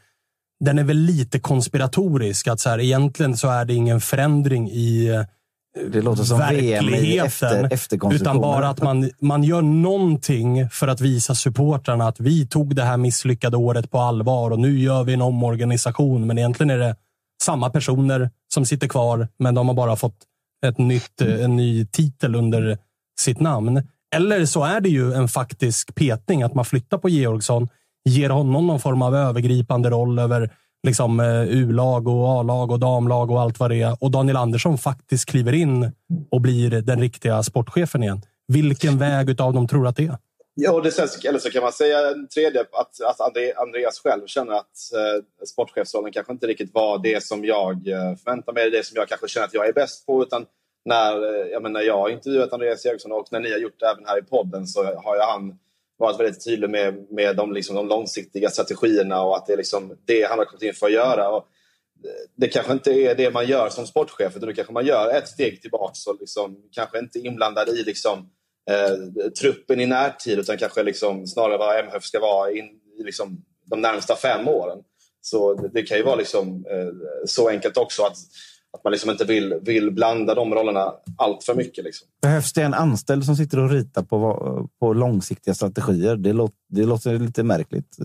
Den 0.64 0.78
är 0.78 0.84
väl 0.84 0.96
lite 0.96 1.40
konspiratorisk. 1.40 2.48
Att 2.48 2.61
så 2.61 2.68
här, 2.68 2.80
egentligen 2.80 3.36
så 3.36 3.48
är 3.48 3.64
det 3.64 3.74
ingen 3.74 4.01
förändring 4.01 4.70
i 4.70 5.24
det 5.74 6.02
låter 6.02 6.22
som 6.22 6.38
VM 6.38 6.88
i 6.88 6.90
verkligheten. 6.90 7.64
efter, 7.64 8.14
utan 8.14 8.40
bara 8.40 8.68
att 8.68 8.82
man, 8.82 9.10
man 9.20 9.44
gör 9.44 9.62
någonting 9.62 10.70
för 10.70 10.88
att 10.88 11.00
visa 11.00 11.34
supportrarna 11.34 12.08
att 12.08 12.20
vi 12.20 12.46
tog 12.46 12.76
det 12.76 12.82
här 12.82 12.96
misslyckade 12.96 13.56
året 13.56 13.90
på 13.90 13.98
allvar 13.98 14.50
och 14.50 14.58
nu 14.58 14.78
gör 14.78 15.04
vi 15.04 15.14
en 15.14 15.22
omorganisation. 15.22 16.26
Men 16.26 16.38
egentligen 16.38 16.70
är 16.70 16.78
det 16.78 16.96
samma 17.42 17.70
personer 17.70 18.30
som 18.54 18.66
sitter 18.66 18.88
kvar, 18.88 19.28
men 19.38 19.54
de 19.54 19.68
har 19.68 19.74
bara 19.74 19.96
fått 19.96 20.16
ett 20.66 20.78
nytt, 20.78 21.20
en 21.20 21.56
ny 21.56 21.86
titel 21.86 22.34
under 22.34 22.78
sitt 23.20 23.40
namn. 23.40 23.82
Eller 24.14 24.46
så 24.46 24.64
är 24.64 24.80
det 24.80 24.88
ju 24.88 25.12
en 25.12 25.28
faktisk 25.28 25.94
petning, 25.94 26.42
att 26.42 26.54
man 26.54 26.64
flyttar 26.64 26.98
på 26.98 27.08
Georgsson, 27.08 27.68
ger 28.04 28.30
honom 28.30 28.66
någon 28.66 28.80
form 28.80 29.02
av 29.02 29.16
övergripande 29.16 29.90
roll 29.90 30.18
över 30.18 30.50
liksom, 30.86 31.20
eh, 31.20 31.42
U-lag 31.42 32.08
och 32.08 32.28
A-lag 32.28 32.70
och 32.70 32.80
damlag 32.80 33.30
och 33.30 33.40
allt 33.40 33.60
vad 33.60 33.70
det 33.70 33.82
är. 33.82 33.96
Och 34.00 34.10
Daniel 34.10 34.36
Andersson 34.36 34.78
faktiskt 34.78 35.26
kliver 35.26 35.52
in 35.52 35.92
och 36.30 36.40
blir 36.40 36.70
den 36.70 37.00
riktiga 37.00 37.42
sportchefen 37.42 38.02
igen. 38.02 38.22
Vilken 38.48 38.98
väg 38.98 39.30
utav 39.30 39.52
dem 39.52 39.68
tror 39.68 39.82
du 39.82 39.88
att 39.88 39.96
det 39.96 40.06
är? 40.06 40.18
Ja, 40.54 40.80
det 40.80 40.96
känns, 40.96 41.24
eller 41.24 41.38
så 41.38 41.50
kan 41.50 41.62
man 41.62 41.72
säga 41.72 42.10
en 42.10 42.28
tredje, 42.28 42.60
att, 42.60 43.00
att 43.00 43.20
Andreas 43.56 44.00
själv 44.00 44.26
känner 44.26 44.52
att 44.52 44.76
eh, 44.94 45.46
sportchefsrollen 45.46 46.12
kanske 46.12 46.32
inte 46.32 46.46
riktigt 46.46 46.74
var 46.74 46.98
det 46.98 47.24
som 47.24 47.44
jag 47.44 47.88
eh, 47.88 48.16
förväntar 48.24 48.52
mig, 48.52 48.70
det 48.70 48.86
som 48.86 48.94
jag 48.96 49.08
kanske 49.08 49.28
känner 49.28 49.46
att 49.46 49.54
jag 49.54 49.68
är 49.68 49.72
bäst 49.72 50.06
på. 50.06 50.22
Utan 50.22 50.46
när, 50.84 51.12
eh, 51.12 51.46
jag, 51.46 51.62
menar, 51.62 51.80
jag 51.80 51.98
har 51.98 52.08
intervjuat 52.08 52.52
Andreas 52.52 52.86
Eriksson 52.86 53.12
och 53.12 53.28
när 53.30 53.40
ni 53.40 53.50
har 53.50 53.58
gjort 53.58 53.80
det 53.80 53.86
även 53.86 54.06
här 54.06 54.18
i 54.18 54.22
podden 54.22 54.66
så 54.66 54.84
har 54.84 55.16
ju 55.16 55.22
han 55.22 55.58
varit 56.01 56.20
väldigt 56.20 56.44
tydlig 56.44 56.70
med, 56.70 57.07
med 57.11 57.36
de, 57.36 57.53
liksom, 57.53 57.76
de 57.76 57.88
långsiktiga 57.88 58.51
strategierna 58.51 59.22
och 59.22 59.36
att 59.36 59.46
det 59.46 59.53
är 59.53 59.57
liksom 59.57 59.96
det 60.05 60.28
han 60.28 60.38
har 60.38 60.44
kommit 60.44 60.62
in 60.62 60.74
för 60.74 60.86
att 60.86 60.92
göra. 60.92 61.28
Och 61.28 61.46
det 62.36 62.48
kanske 62.48 62.72
inte 62.72 62.92
är 62.92 63.14
det 63.14 63.30
man 63.30 63.46
gör 63.46 63.68
som 63.68 63.86
sportchef 63.86 64.36
utan 64.36 64.48
då 64.48 64.55
kanske 64.55 64.72
man 64.72 64.86
gör 64.86 65.14
ett 65.14 65.28
steg 65.28 65.62
tillbaka 65.62 66.11
och 66.11 66.16
liksom, 66.20 66.57
kanske 66.72 66.98
inte 66.98 67.18
inblandad 67.18 67.68
i 67.68 67.82
liksom, 67.82 68.30
eh, 68.70 69.30
truppen 69.30 69.80
i 69.80 69.86
närtid 69.86 70.38
utan 70.38 70.59
kanske 70.59 70.82
liksom, 70.82 71.26
snarare 71.26 71.59
vad 71.59 71.84
MHF 71.84 72.05
ska 72.05 72.20
vara 72.20 72.51
in, 72.51 72.64
i 72.98 73.03
liksom, 73.03 73.44
de 73.64 73.80
närmsta 73.80 74.16
fem 74.16 74.48
åren. 74.48 74.78
Så 75.20 75.55
det, 75.55 75.68
det 75.68 75.82
kan 75.82 75.96
ju 75.96 76.03
vara 76.03 76.16
liksom, 76.16 76.66
eh, 76.70 76.88
så 77.26 77.48
enkelt 77.48 77.76
också 77.76 78.03
att 78.03 78.16
att 78.72 78.84
man 78.84 78.90
liksom 78.90 79.10
inte 79.10 79.24
vill, 79.24 79.54
vill 79.62 79.90
blanda 79.90 80.34
de 80.34 80.54
rollerna 80.54 80.92
allt 81.16 81.44
för 81.44 81.54
mycket. 81.54 81.84
Liksom. 81.84 82.08
Behövs 82.22 82.52
det 82.52 82.62
en 82.62 82.74
anställd 82.74 83.24
som 83.24 83.36
sitter 83.36 83.58
och 83.58 83.70
ritar 83.70 84.02
på, 84.02 84.68
på 84.80 84.92
långsiktiga 84.92 85.54
strategier? 85.54 86.16
Det 86.16 86.32
låter, 86.32 86.56
det 86.68 86.84
låter 86.84 87.18
lite 87.18 87.42
märkligt. 87.42 87.96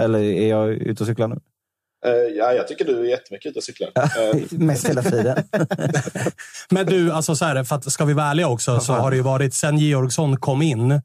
Eller 0.00 0.18
är 0.18 0.48
jag 0.48 0.70
ute 0.70 1.02
och 1.02 1.06
cyklar 1.06 1.28
nu? 1.28 1.40
Uh, 2.06 2.12
ja, 2.12 2.52
jag 2.52 2.68
tycker 2.68 2.84
du 2.84 3.00
är 3.00 3.04
jättemycket 3.04 3.50
ute 3.50 3.58
och 3.58 3.64
cyklar. 3.64 3.88
Uh. 3.88 4.42
Mest 4.50 4.88
hela 4.88 5.02
tiden. 5.02 5.44
Men 6.70 6.86
du, 6.86 7.12
alltså 7.12 7.36
så 7.36 7.44
här, 7.44 7.64
för 7.64 7.76
att 7.76 7.92
ska 7.92 8.04
vi 8.04 8.12
vara 8.12 8.26
ärliga 8.26 8.48
också, 8.48 8.80
så 8.80 8.92
har 8.92 9.10
det 9.10 9.16
ju 9.16 9.22
varit 9.22 9.54
sen 9.54 9.78
Georgsson 9.78 10.36
kom 10.36 10.62
in 10.62 11.00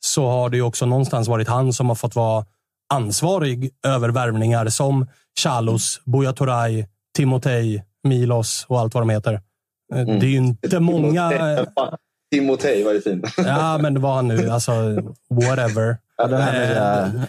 så 0.00 0.26
har 0.26 0.50
det 0.50 0.56
ju 0.56 0.62
också 0.62 0.86
någonstans 0.86 1.28
varit 1.28 1.48
han 1.48 1.72
som 1.72 1.88
har 1.88 1.96
fått 1.96 2.14
vara 2.14 2.44
ansvarig 2.92 3.70
över 3.86 4.08
värvningar 4.08 4.68
som 4.68 5.06
Chalos, 5.40 6.00
Buya 6.04 6.32
Turay, 6.32 6.86
Timotej, 7.16 7.84
Milos 8.08 8.66
och 8.68 8.80
allt 8.80 8.94
vad 8.94 9.02
de 9.02 9.10
heter. 9.10 9.40
Eh, 9.94 10.00
mm. 10.00 10.18
Det 10.18 10.26
är 10.26 10.30
ju 10.30 10.36
inte 10.36 10.80
många... 10.80 11.30
Timotej 12.32 12.84
var 12.84 12.92
ju 12.92 13.00
fin. 13.00 13.22
ja, 13.36 13.78
men 13.78 13.94
det 13.94 14.00
var 14.00 14.14
han 14.14 14.28
nu. 14.28 14.50
Alltså, 14.50 14.72
whatever. 15.30 15.96
Ja, 16.16 16.26
det, 16.26 16.36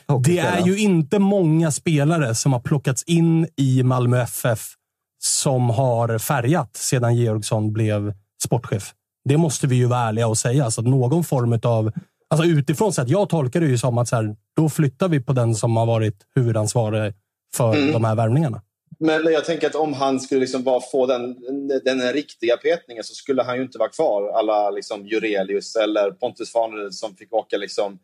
eh, 0.07 0.19
det 0.21 0.39
är 0.39 0.65
ju 0.65 0.77
inte 0.77 1.19
många 1.19 1.71
spelare 1.71 2.35
som 2.35 2.53
har 2.53 2.59
plockats 2.59 3.03
in 3.03 3.47
i 3.57 3.83
Malmö 3.83 4.21
FF 4.21 4.75
som 5.23 5.69
har 5.69 6.17
färgat 6.17 6.75
sedan 6.75 7.15
Georgsson 7.15 7.73
blev 7.73 8.13
sportchef. 8.43 8.93
Det 9.29 9.37
måste 9.37 9.67
vi 9.67 9.75
ju 9.75 9.85
vara 9.85 9.99
ärliga 9.99 10.27
och 10.27 10.37
säga. 10.37 10.71
Så 10.71 10.81
någon 10.81 11.23
form 11.23 11.59
av... 11.63 11.91
Alltså 12.29 12.47
utifrån 12.47 12.93
sett, 12.93 13.09
jag 13.09 13.29
tolkar 13.29 13.59
det 13.59 13.67
ju 13.67 13.77
som 13.77 13.97
att 13.97 14.07
så 14.07 14.15
här, 14.15 14.35
då 14.55 14.69
flyttar 14.69 15.07
vi 15.07 15.19
på 15.19 15.33
den 15.33 15.55
som 15.55 15.77
har 15.77 15.85
varit 15.85 16.15
huvudansvarig 16.35 17.13
för 17.53 17.75
mm. 17.75 17.91
de 17.91 18.03
här 18.03 18.15
värvningarna. 18.15 18.61
Men 19.03 19.33
jag 19.33 19.45
tänker 19.45 19.67
att 19.67 19.75
om 19.75 19.93
han 19.93 20.19
skulle 20.19 20.41
liksom 20.41 20.63
bara 20.63 20.81
få 20.81 21.05
den, 21.05 21.35
den 21.83 22.13
riktiga 22.13 22.57
petningen 22.57 23.03
så 23.03 23.13
skulle 23.13 23.43
han 23.43 23.55
ju 23.57 23.61
inte 23.63 23.77
vara 23.77 23.89
kvar 23.89 24.29
alla 24.29 24.69
liksom 24.69 25.07
Jurelius 25.07 25.75
eller 25.75 26.11
Pontus 26.11 26.51
Farnerud 26.51 26.93
som 26.93 27.15
fick 27.15 27.33
åka 27.33 27.57
liksom 27.57 27.99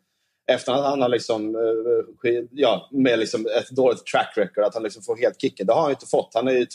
efter 0.52 0.72
att 0.72 0.84
han 0.84 1.02
har 1.02 1.08
liksom, 1.08 1.56
eh, 1.56 2.42
ja, 2.50 2.88
med 2.92 3.18
liksom 3.18 3.46
ett 3.46 3.70
dåligt 3.70 4.06
track 4.06 4.32
record, 4.36 4.64
att 4.64 4.74
han 4.74 4.82
liksom 4.82 5.02
får 5.02 5.16
helt 5.16 5.40
kicken. 5.40 5.66
Det 5.66 5.72
har 5.72 5.80
han 5.80 5.90
ju 5.90 5.94
inte 5.94 6.06
fått. 6.06 6.30
Han 6.34 6.48
är 6.48 6.52
ju 6.52 6.66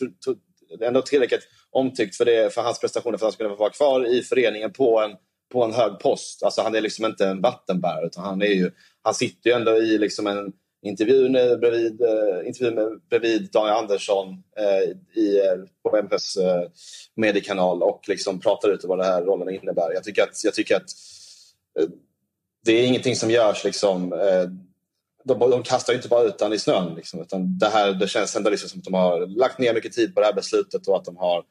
ändå 0.82 1.02
tillräckligt 1.02 1.48
omtyckt 1.72 2.16
för, 2.16 2.26
det, 2.26 2.54
för 2.54 2.62
hans 2.62 2.80
prestationer 2.80 3.18
för 3.18 3.26
att 3.26 3.28
han 3.28 3.32
skulle 3.32 3.50
få 3.50 3.56
vara 3.56 3.70
kvar 3.70 4.06
i 4.08 4.22
föreningen 4.22 4.74
på 4.74 5.00
en, 5.00 5.12
på 5.52 5.64
en 5.64 5.74
hög 5.74 6.00
post. 6.00 6.44
Alltså 6.44 6.62
han 6.62 6.76
är 6.76 6.82
liksom 6.82 7.06
inte 7.06 7.28
en 7.28 7.42
vattenbärare 7.42 8.06
utan 8.06 8.24
han, 8.24 8.42
är 8.42 8.54
ju, 8.54 8.72
han 9.02 9.14
sitter 9.14 9.50
ju 9.50 9.56
ändå 9.56 9.78
i 9.78 9.98
liksom 9.98 10.28
en 10.28 10.54
intervjun 10.84 11.34
bredvid, 11.34 12.02
eh, 12.02 12.48
intervjun 12.48 12.76
med, 12.76 13.02
bredvid 13.10 13.52
Daniel 13.52 13.76
Andersson 13.76 14.44
eh, 14.58 15.20
i, 15.22 15.40
eh, 15.40 15.56
på 15.84 15.98
MPs 15.98 16.38
eh, 16.38 16.64
mediekanal 17.16 17.84
och 17.84 18.02
liksom 18.08 18.40
pratar 18.40 18.70
ut 18.70 18.84
vad 18.84 18.98
den 18.98 19.08
här 19.08 19.22
rollen 19.22 19.50
innebär. 19.50 19.94
Jag 19.94 20.04
tycker 20.04 20.24
att, 20.24 20.44
jag 20.44 20.54
tycker 20.54 20.76
att 20.76 20.90
eh, 21.80 21.88
det 22.66 22.72
är 22.72 22.88
ingenting 22.88 23.16
som 23.16 23.32
görs 23.32 23.64
liksom, 23.64 24.14
eh, 24.14 24.50
de, 25.24 25.40
de 25.40 25.64
kastar 25.64 25.94
inte 25.94 26.08
bara 26.08 26.24
ut 26.24 26.38
den 26.38 26.54
i 26.54 26.60
snön. 26.60 26.96
Liksom, 26.96 27.22
utan 27.22 27.58
det, 27.58 27.68
här, 27.68 27.94
det 27.94 28.08
känns 28.08 28.36
ändå 28.36 28.50
liksom 28.50 28.70
som 28.70 28.80
att 28.80 28.86
de 28.86 28.94
har 28.94 29.28
lagt 29.28 29.60
ner 29.60 29.74
mycket 29.74 29.94
tid 29.94 30.16
på 30.16 30.20
det 30.20 30.26
här 30.26 30.34
beslutet 30.34 30.88
och 30.88 30.98
att 30.98 31.06
de 31.06 31.18
har 31.18 31.44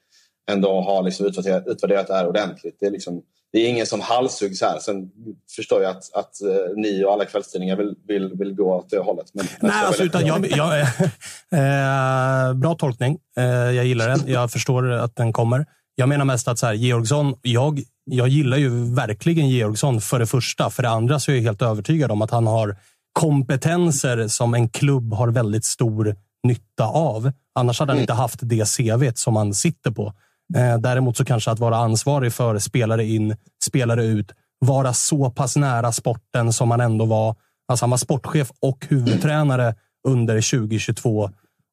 ändå 0.50 0.80
har 0.80 1.02
liksom 1.02 1.26
utvärderat, 1.26 1.66
utvärderat 1.66 2.06
det 2.06 2.14
här 2.14 2.28
ordentligt. 2.28 2.76
Det 2.80 2.86
är 2.86 2.90
liksom, 2.90 3.22
det 3.52 3.58
är 3.58 3.68
ingen 3.68 3.86
som 3.86 4.00
halshuggs 4.00 4.62
här. 4.62 4.78
Sen 4.78 5.10
förstår 5.56 5.82
jag 5.82 5.90
att, 5.90 6.14
att 6.14 6.38
uh, 6.44 6.76
ni 6.76 7.04
och 7.04 7.12
alla 7.12 7.24
kvällstidningar 7.24 7.76
vill, 7.76 7.94
vill, 8.08 8.32
vill 8.34 8.54
gå 8.54 8.74
åt 8.74 8.90
det 8.90 8.98
hållet. 8.98 9.26
Men 9.32 9.46
Nej, 9.60 9.84
alltså, 9.84 10.02
utan 10.02 10.26
jag, 10.26 10.46
jag, 10.50 10.80
äh, 10.80 12.54
bra 12.54 12.74
tolkning. 12.74 13.18
Äh, 13.36 13.44
jag 13.44 13.84
gillar 13.84 14.08
den. 14.08 14.20
Jag 14.26 14.50
förstår 14.50 14.90
att 14.90 15.16
den 15.16 15.32
kommer. 15.32 15.66
Jag 15.94 16.08
menar 16.08 16.24
mest 16.24 16.48
att 16.48 16.58
så 16.58 16.66
här, 16.66 16.74
Georgsson, 16.74 17.34
jag, 17.42 17.82
jag 18.04 18.28
gillar 18.28 18.56
ju 18.56 18.94
verkligen 18.94 19.48
Georgsson 19.48 20.00
för 20.00 20.18
det 20.18 20.26
första. 20.26 20.70
För 20.70 20.82
det 20.82 20.88
andra 20.88 21.20
så 21.20 21.30
är 21.30 21.36
jag 21.36 21.42
helt 21.42 21.62
övertygad 21.62 22.10
om 22.10 22.22
att 22.22 22.30
han 22.30 22.46
har 22.46 22.76
kompetenser 23.12 24.28
som 24.28 24.54
en 24.54 24.68
klubb 24.68 25.12
har 25.12 25.28
väldigt 25.28 25.64
stor 25.64 26.16
nytta 26.42 26.84
av. 26.84 27.32
Annars 27.54 27.80
hade 27.80 27.92
han 27.92 27.96
mm. 27.96 28.02
inte 28.02 28.12
haft 28.12 28.38
det 28.42 28.76
CV 28.76 29.12
som 29.14 29.36
han 29.36 29.54
sitter 29.54 29.90
på. 29.90 30.14
Eh, 30.56 30.78
däremot 30.78 31.16
så 31.16 31.24
kanske 31.24 31.50
att 31.50 31.58
vara 31.58 31.76
ansvarig 31.76 32.32
för 32.32 32.58
spelare 32.58 33.04
in, 33.04 33.36
spelare 33.64 34.04
ut, 34.04 34.32
vara 34.58 34.92
så 34.92 35.30
pass 35.30 35.56
nära 35.56 35.92
sporten 35.92 36.52
som 36.52 36.70
han 36.70 36.80
ändå 36.80 37.04
var. 37.04 37.36
Alltså 37.68 37.84
han 37.84 37.90
var 37.90 37.98
sportchef 37.98 38.50
och 38.60 38.86
huvudtränare 38.88 39.74
under 40.08 40.34
2022 40.34 41.30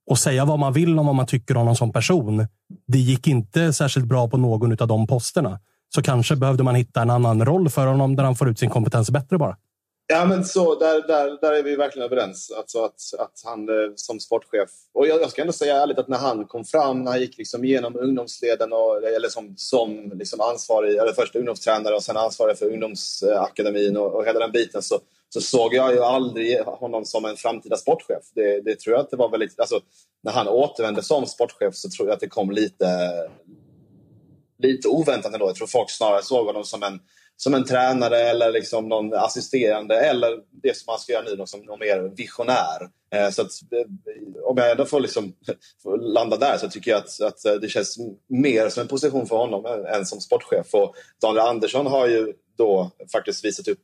och 0.10 0.20
säga 0.20 0.46
vad 0.46 0.60
man 0.60 0.74
vill 0.74 1.00
om 1.00 1.06
vad 1.06 1.16
man 1.16 1.26
tycker 1.26 1.56
om 1.56 1.60
honom 1.60 1.76
som 1.76 1.92
person. 1.92 2.48
Det 2.88 2.98
gick 2.98 3.28
inte 3.28 3.74
särskilt 3.74 4.06
bra 4.06 4.28
på 4.28 4.38
någon 4.38 4.72
av 4.72 4.88
de 4.88 5.08
posterna. 5.08 5.60
Så 5.96 6.02
kanske 6.02 6.36
behövde 6.36 6.64
man 6.64 6.76
hitta 6.76 7.02
en 7.02 7.10
annan 7.10 7.46
roll 7.46 7.70
för 7.70 7.88
honom 7.88 8.16
där 8.16 8.24
han 8.24 8.36
får 8.36 8.50
ut 8.50 8.60
sin 8.60 8.70
kompetens 8.70 9.12
bättre 9.12 9.38
bara. 9.38 9.56
Ja, 10.12 10.26
men 10.26 10.46
så, 10.46 10.80
där, 10.80 11.08
där, 11.08 11.38
där 11.42 11.54
är 11.54 11.64
vi 11.64 11.76
verkligen 11.76 12.06
överens. 12.06 12.52
Alltså 12.52 12.84
att, 12.84 13.02
att 13.20 13.42
han 13.44 13.70
eh, 13.70 13.92
som 13.96 14.20
sportchef... 14.20 14.70
Och 14.94 15.08
jag, 15.08 15.22
jag 15.22 15.32
ska 15.32 15.42
ändå 15.42 15.54
säga 15.54 15.82
ärligt 15.82 15.98
att 15.98 16.08
när 16.08 16.18
han 16.18 16.46
kom 16.46 16.66
fram, 16.66 17.04
när 17.04 17.12
han 17.12 17.20
gick 17.20 17.38
liksom 17.38 17.64
igenom 17.64 17.96
ungdomsleden 17.96 18.74
och, 18.74 19.04
eller 19.04 19.30
som, 19.30 19.54
som 19.58 20.12
liksom 20.16 20.42
ansvarig, 20.42 20.96
eller 20.98 21.14
först 21.14 21.36
ungdomstränare 21.36 21.96
och 21.96 22.04
sen 22.04 22.18
ansvarig 22.18 22.58
för 22.58 22.66
ungdomsakademin 22.66 23.98
och, 23.98 24.16
och 24.16 24.26
hela 24.26 24.40
den 24.40 24.52
biten 24.52 24.82
så, 24.82 25.00
så 25.30 25.42
såg 25.42 25.74
jag 25.74 25.94
ju 25.94 26.00
aldrig 26.00 26.60
honom 26.60 27.06
som 27.06 27.26
en 27.26 27.36
framtida 27.36 27.78
sportchef. 27.78 28.24
Det, 28.36 28.62
det 28.62 28.80
tror 28.80 28.96
jag 28.96 29.02
att 29.02 29.12
det 29.12 29.18
var 29.18 29.30
väldigt... 29.30 29.60
Alltså, 29.60 29.80
när 30.24 30.32
han 30.32 30.48
återvände 30.48 31.04
som 31.04 31.26
sportchef 31.26 31.76
så 31.76 31.90
tror 31.90 32.08
jag 32.08 32.14
att 32.14 32.22
det 32.22 32.30
kom 32.30 32.52
lite, 32.52 32.88
lite 34.58 34.88
oväntat 34.88 35.34
ändå. 35.34 35.48
Jag 35.48 35.56
tror 35.56 35.68
folk 35.68 35.90
snarare 35.90 36.24
såg 36.24 36.46
honom 36.46 36.64
som 36.64 36.84
en 36.84 37.00
som 37.42 37.54
en 37.54 37.66
tränare 37.66 38.20
eller 38.20 38.52
liksom 38.52 38.90
någon 38.90 39.14
assisterande 39.14 39.96
eller 39.96 40.40
det 40.64 40.78
som 40.78 40.84
man 40.88 41.00
ska 41.00 41.14
göra 41.14 41.24
nu 41.24 41.46
som 41.46 41.60
någon 41.60 41.80
mer 41.80 42.16
visionär. 42.16 42.90
Eh, 43.16 43.30
så 43.30 43.42
att, 43.42 43.52
eh, 43.72 44.44
om 44.44 44.58
jag 44.58 44.72
ändå 44.72 44.86
får, 44.86 45.00
liksom, 45.00 45.34
får 45.84 45.98
landa 45.98 46.38
där 46.38 46.58
så 46.58 46.70
tycker 46.70 46.92
jag 46.92 46.98
att, 46.98 47.22
att, 47.22 47.46
eh, 47.46 47.54
det 47.54 47.70
känns 47.70 47.98
mer 48.28 48.70
som 48.70 48.82
en 48.82 48.88
position 48.88 49.28
för 49.28 49.36
honom 49.36 49.86
än 49.96 50.06
som 50.06 50.22
sportchef. 50.22 50.74
Och 50.74 50.96
Daniel 51.22 51.46
Andersson 51.46 51.88
har 51.88 52.08
ju 52.08 52.34
då 52.60 52.92
faktiskt 53.12 53.46
visat 53.46 53.68
upp, 53.68 53.80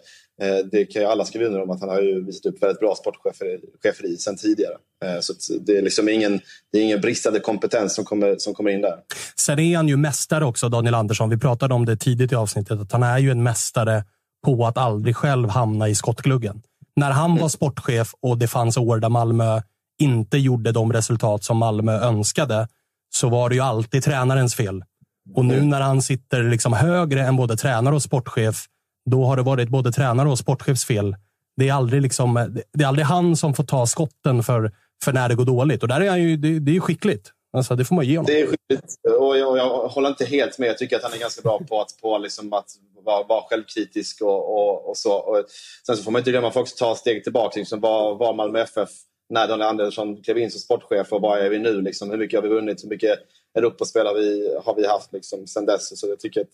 det 0.70 0.84
kan 0.84 1.02
ju 1.02 1.08
alla 1.08 1.24
skriva 1.24 1.46
under 1.46 1.62
om, 1.62 1.70
att 1.70 1.80
han 1.80 1.88
har 1.88 2.00
ju 2.00 2.24
visat 2.24 2.46
upp 2.46 2.62
väldigt 2.62 2.80
bra 2.80 2.94
sportcheferi 2.94 4.16
sen 4.16 4.36
tidigare. 4.36 4.74
Så 5.20 5.32
det 5.60 5.78
är 5.78 5.82
liksom 5.82 6.08
ingen, 6.08 6.40
det 6.72 6.78
är 6.78 6.82
ingen 6.82 7.00
bristande 7.00 7.40
kompetens 7.40 7.94
som 7.94 8.04
kommer, 8.04 8.36
som 8.38 8.54
kommer 8.54 8.70
in 8.70 8.80
där. 8.80 8.98
Sen 9.36 9.58
är 9.58 9.76
han 9.76 9.88
ju 9.88 9.96
mästare 9.96 10.44
också, 10.44 10.68
Daniel 10.68 10.94
Andersson. 10.94 11.30
Vi 11.30 11.38
pratade 11.38 11.74
om 11.74 11.84
det 11.84 11.96
tidigt 11.96 12.32
i 12.32 12.34
avsnittet, 12.34 12.80
att 12.80 12.92
han 12.92 13.02
är 13.02 13.18
ju 13.18 13.30
en 13.30 13.42
mästare 13.42 14.04
på 14.44 14.66
att 14.66 14.78
aldrig 14.78 15.16
själv 15.16 15.48
hamna 15.48 15.88
i 15.88 15.94
skottgluggen. 15.94 16.62
När 16.96 17.10
han 17.10 17.36
var 17.36 17.48
sportchef 17.48 18.14
och 18.20 18.38
det 18.38 18.48
fanns 18.48 18.76
år 18.76 18.98
där 18.98 19.08
Malmö 19.08 19.60
inte 20.00 20.38
gjorde 20.38 20.72
de 20.72 20.92
resultat 20.92 21.44
som 21.44 21.56
Malmö 21.56 21.92
önskade, 21.92 22.68
så 23.14 23.28
var 23.28 23.48
det 23.48 23.54
ju 23.54 23.60
alltid 23.60 24.02
tränarens 24.02 24.54
fel. 24.54 24.84
Och 25.34 25.44
nu 25.44 25.62
när 25.62 25.80
han 25.80 26.02
sitter 26.02 26.42
liksom 26.42 26.72
högre 26.72 27.20
än 27.20 27.36
både 27.36 27.56
tränare 27.56 27.94
och 27.94 28.02
sportchef, 28.02 28.64
då 29.10 29.24
har 29.24 29.36
det 29.36 29.42
varit 29.42 29.68
både 29.68 29.92
tränare 29.92 30.28
och 30.28 30.38
sportchefs 30.38 30.84
fel. 30.84 31.16
Det 31.56 31.68
är 31.68 31.72
aldrig, 31.72 32.02
liksom, 32.02 32.60
det 32.72 32.84
är 32.84 32.88
aldrig 32.88 33.06
han 33.06 33.36
som 33.36 33.54
får 33.54 33.64
ta 33.64 33.86
skotten 33.86 34.42
för, 34.42 34.72
för 35.04 35.12
när 35.12 35.28
det 35.28 35.34
går 35.34 35.44
dåligt. 35.44 35.82
Och 35.82 35.88
där 35.88 36.00
är 36.00 36.10
han 36.10 36.22
ju, 36.22 36.36
det, 36.36 36.58
det 36.58 36.76
är 36.76 36.80
skickligt. 36.80 37.32
Alltså, 37.52 37.76
det 37.76 37.84
får 37.84 37.94
man 37.94 38.06
ge 38.06 38.16
honom. 38.16 38.26
Det 38.26 38.40
är 38.40 38.46
skickligt. 38.46 38.94
Och 39.20 39.38
jag, 39.38 39.58
jag 39.58 39.88
håller 39.88 40.08
inte 40.08 40.24
helt 40.24 40.58
med. 40.58 40.68
Jag 40.68 40.78
tycker 40.78 40.96
att 40.96 41.02
han 41.02 41.12
är 41.12 41.18
ganska 41.18 41.42
bra 41.42 41.60
på 41.68 41.80
att, 41.80 42.00
på 42.02 42.18
liksom 42.18 42.52
att 42.52 42.66
vara, 43.04 43.26
vara 43.26 43.42
självkritisk 43.42 44.22
och, 44.22 44.58
och, 44.58 44.88
och 44.88 44.96
så. 44.96 45.12
Och 45.12 45.44
sen 45.86 45.96
så 45.96 46.02
får 46.02 46.10
man 46.10 46.20
inte 46.20 46.30
glömma 46.30 46.48
att 46.48 46.56
också 46.56 46.76
ta 46.78 46.94
steg 46.94 47.24
tillbaka. 47.24 47.58
Liksom, 47.58 47.80
var, 47.80 48.14
var 48.14 48.34
Malmö 48.34 48.60
FF 48.60 48.88
när 49.30 49.48
Daniel 49.48 49.68
Andersson 49.68 50.22
klev 50.22 50.38
in 50.38 50.50
som 50.50 50.60
sportchef 50.60 51.12
och 51.12 51.20
vad 51.20 51.38
är 51.38 51.50
vi 51.50 51.58
nu? 51.58 51.80
Liksom, 51.80 52.10
hur 52.10 52.18
mycket 52.18 52.38
har 52.38 52.48
vi 52.48 52.54
vunnit? 52.54 52.84
Hur 52.84 52.88
mycket 52.88 53.18
Europaspel 53.54 54.06
har 54.06 54.14
vi, 54.14 54.56
har 54.64 54.74
vi 54.74 54.86
haft 54.86 55.12
liksom, 55.12 55.46
sen 55.46 55.66
dess? 55.66 56.00
Så 56.00 56.08
jag 56.08 56.20
tycker 56.20 56.40
att, 56.40 56.48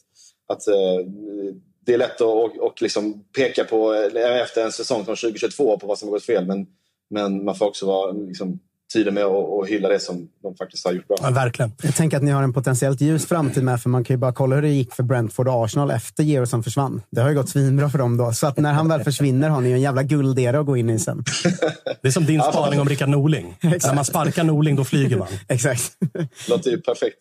att 0.47 0.69
eh, 0.69 1.07
det 1.87 1.95
är 1.95 1.99
lätt 1.99 2.15
att 2.15 2.21
och, 2.21 2.59
och 2.59 2.83
liksom 2.83 3.25
peka 3.37 3.65
på 3.65 3.93
efter 3.93 4.65
en 4.65 4.73
säsong 4.73 5.05
från 5.05 5.17
2022 5.17 5.79
på 5.79 5.87
vad 5.87 5.99
som 5.99 6.09
har 6.09 6.15
gått 6.15 6.25
fel. 6.25 6.47
Men, 6.47 6.67
men 7.11 7.45
man 7.45 7.55
får 7.55 7.67
också 7.67 7.87
vara 7.87 8.13
liksom, 8.13 8.61
tydlig 8.95 9.15
med 9.15 9.25
att 9.25 9.31
och 9.31 9.69
hylla 9.69 9.89
det 9.89 10.01
som 10.01 10.29
de 10.43 10.55
faktiskt 10.55 10.85
har 10.85 10.93
gjort 10.93 11.09
bra. 11.09 11.17
Ja, 11.23 11.31
verkligen. 11.31 11.73
Jag 11.83 11.95
tänker 11.95 12.17
att 12.17 12.23
ni 12.23 12.31
har 12.31 12.43
en 12.43 12.53
potentiellt 12.53 13.01
ljus 13.01 13.27
framtid 13.27 13.65
med, 13.65 13.83
för 13.83 13.91
man 13.91 14.05
kan 14.05 14.15
ju 14.15 14.19
bara 14.19 14.33
kolla 14.33 14.55
hur 14.55 14.63
det 14.63 14.69
gick 14.69 14.95
för 14.95 15.03
Brentford 15.03 15.49
och 15.49 15.65
Arsenal 15.65 15.91
efter 15.91 16.23
Georgsson 16.23 16.63
försvann. 16.63 17.03
Det 17.11 17.21
har 17.21 17.29
ju 17.29 17.35
gått 17.35 17.49
svinbra 17.49 17.91
för 17.91 17.99
dem 17.99 18.17
då. 18.17 18.33
Så 18.33 18.47
att 18.47 18.57
när 18.57 18.73
han 18.73 18.89
väl 18.89 19.05
försvinner 19.05 19.49
har 19.49 19.61
ni 19.61 19.69
ju 19.69 19.75
en 19.75 19.81
jävla 19.81 20.03
guldera 20.03 20.61
att 20.61 20.67
gå 20.67 20.77
in 20.77 20.91
i 20.91 20.99
sen. 20.99 21.25
Det 22.03 22.09
är 22.09 22.13
som 22.13 22.25
din 22.25 22.43
spaning 22.43 22.81
om 22.81 22.89
Rickard 22.89 23.09
Norling. 23.09 23.57
När 23.63 23.95
man 23.95 24.05
sparkar 24.05 24.45
Norling, 24.45 24.77
då 24.77 24.85
flyger 24.85 25.17
man. 25.17 25.29
Exakt. 25.49 25.93
låter 26.49 26.71
ju 26.71 26.81
perfekt. 26.81 27.17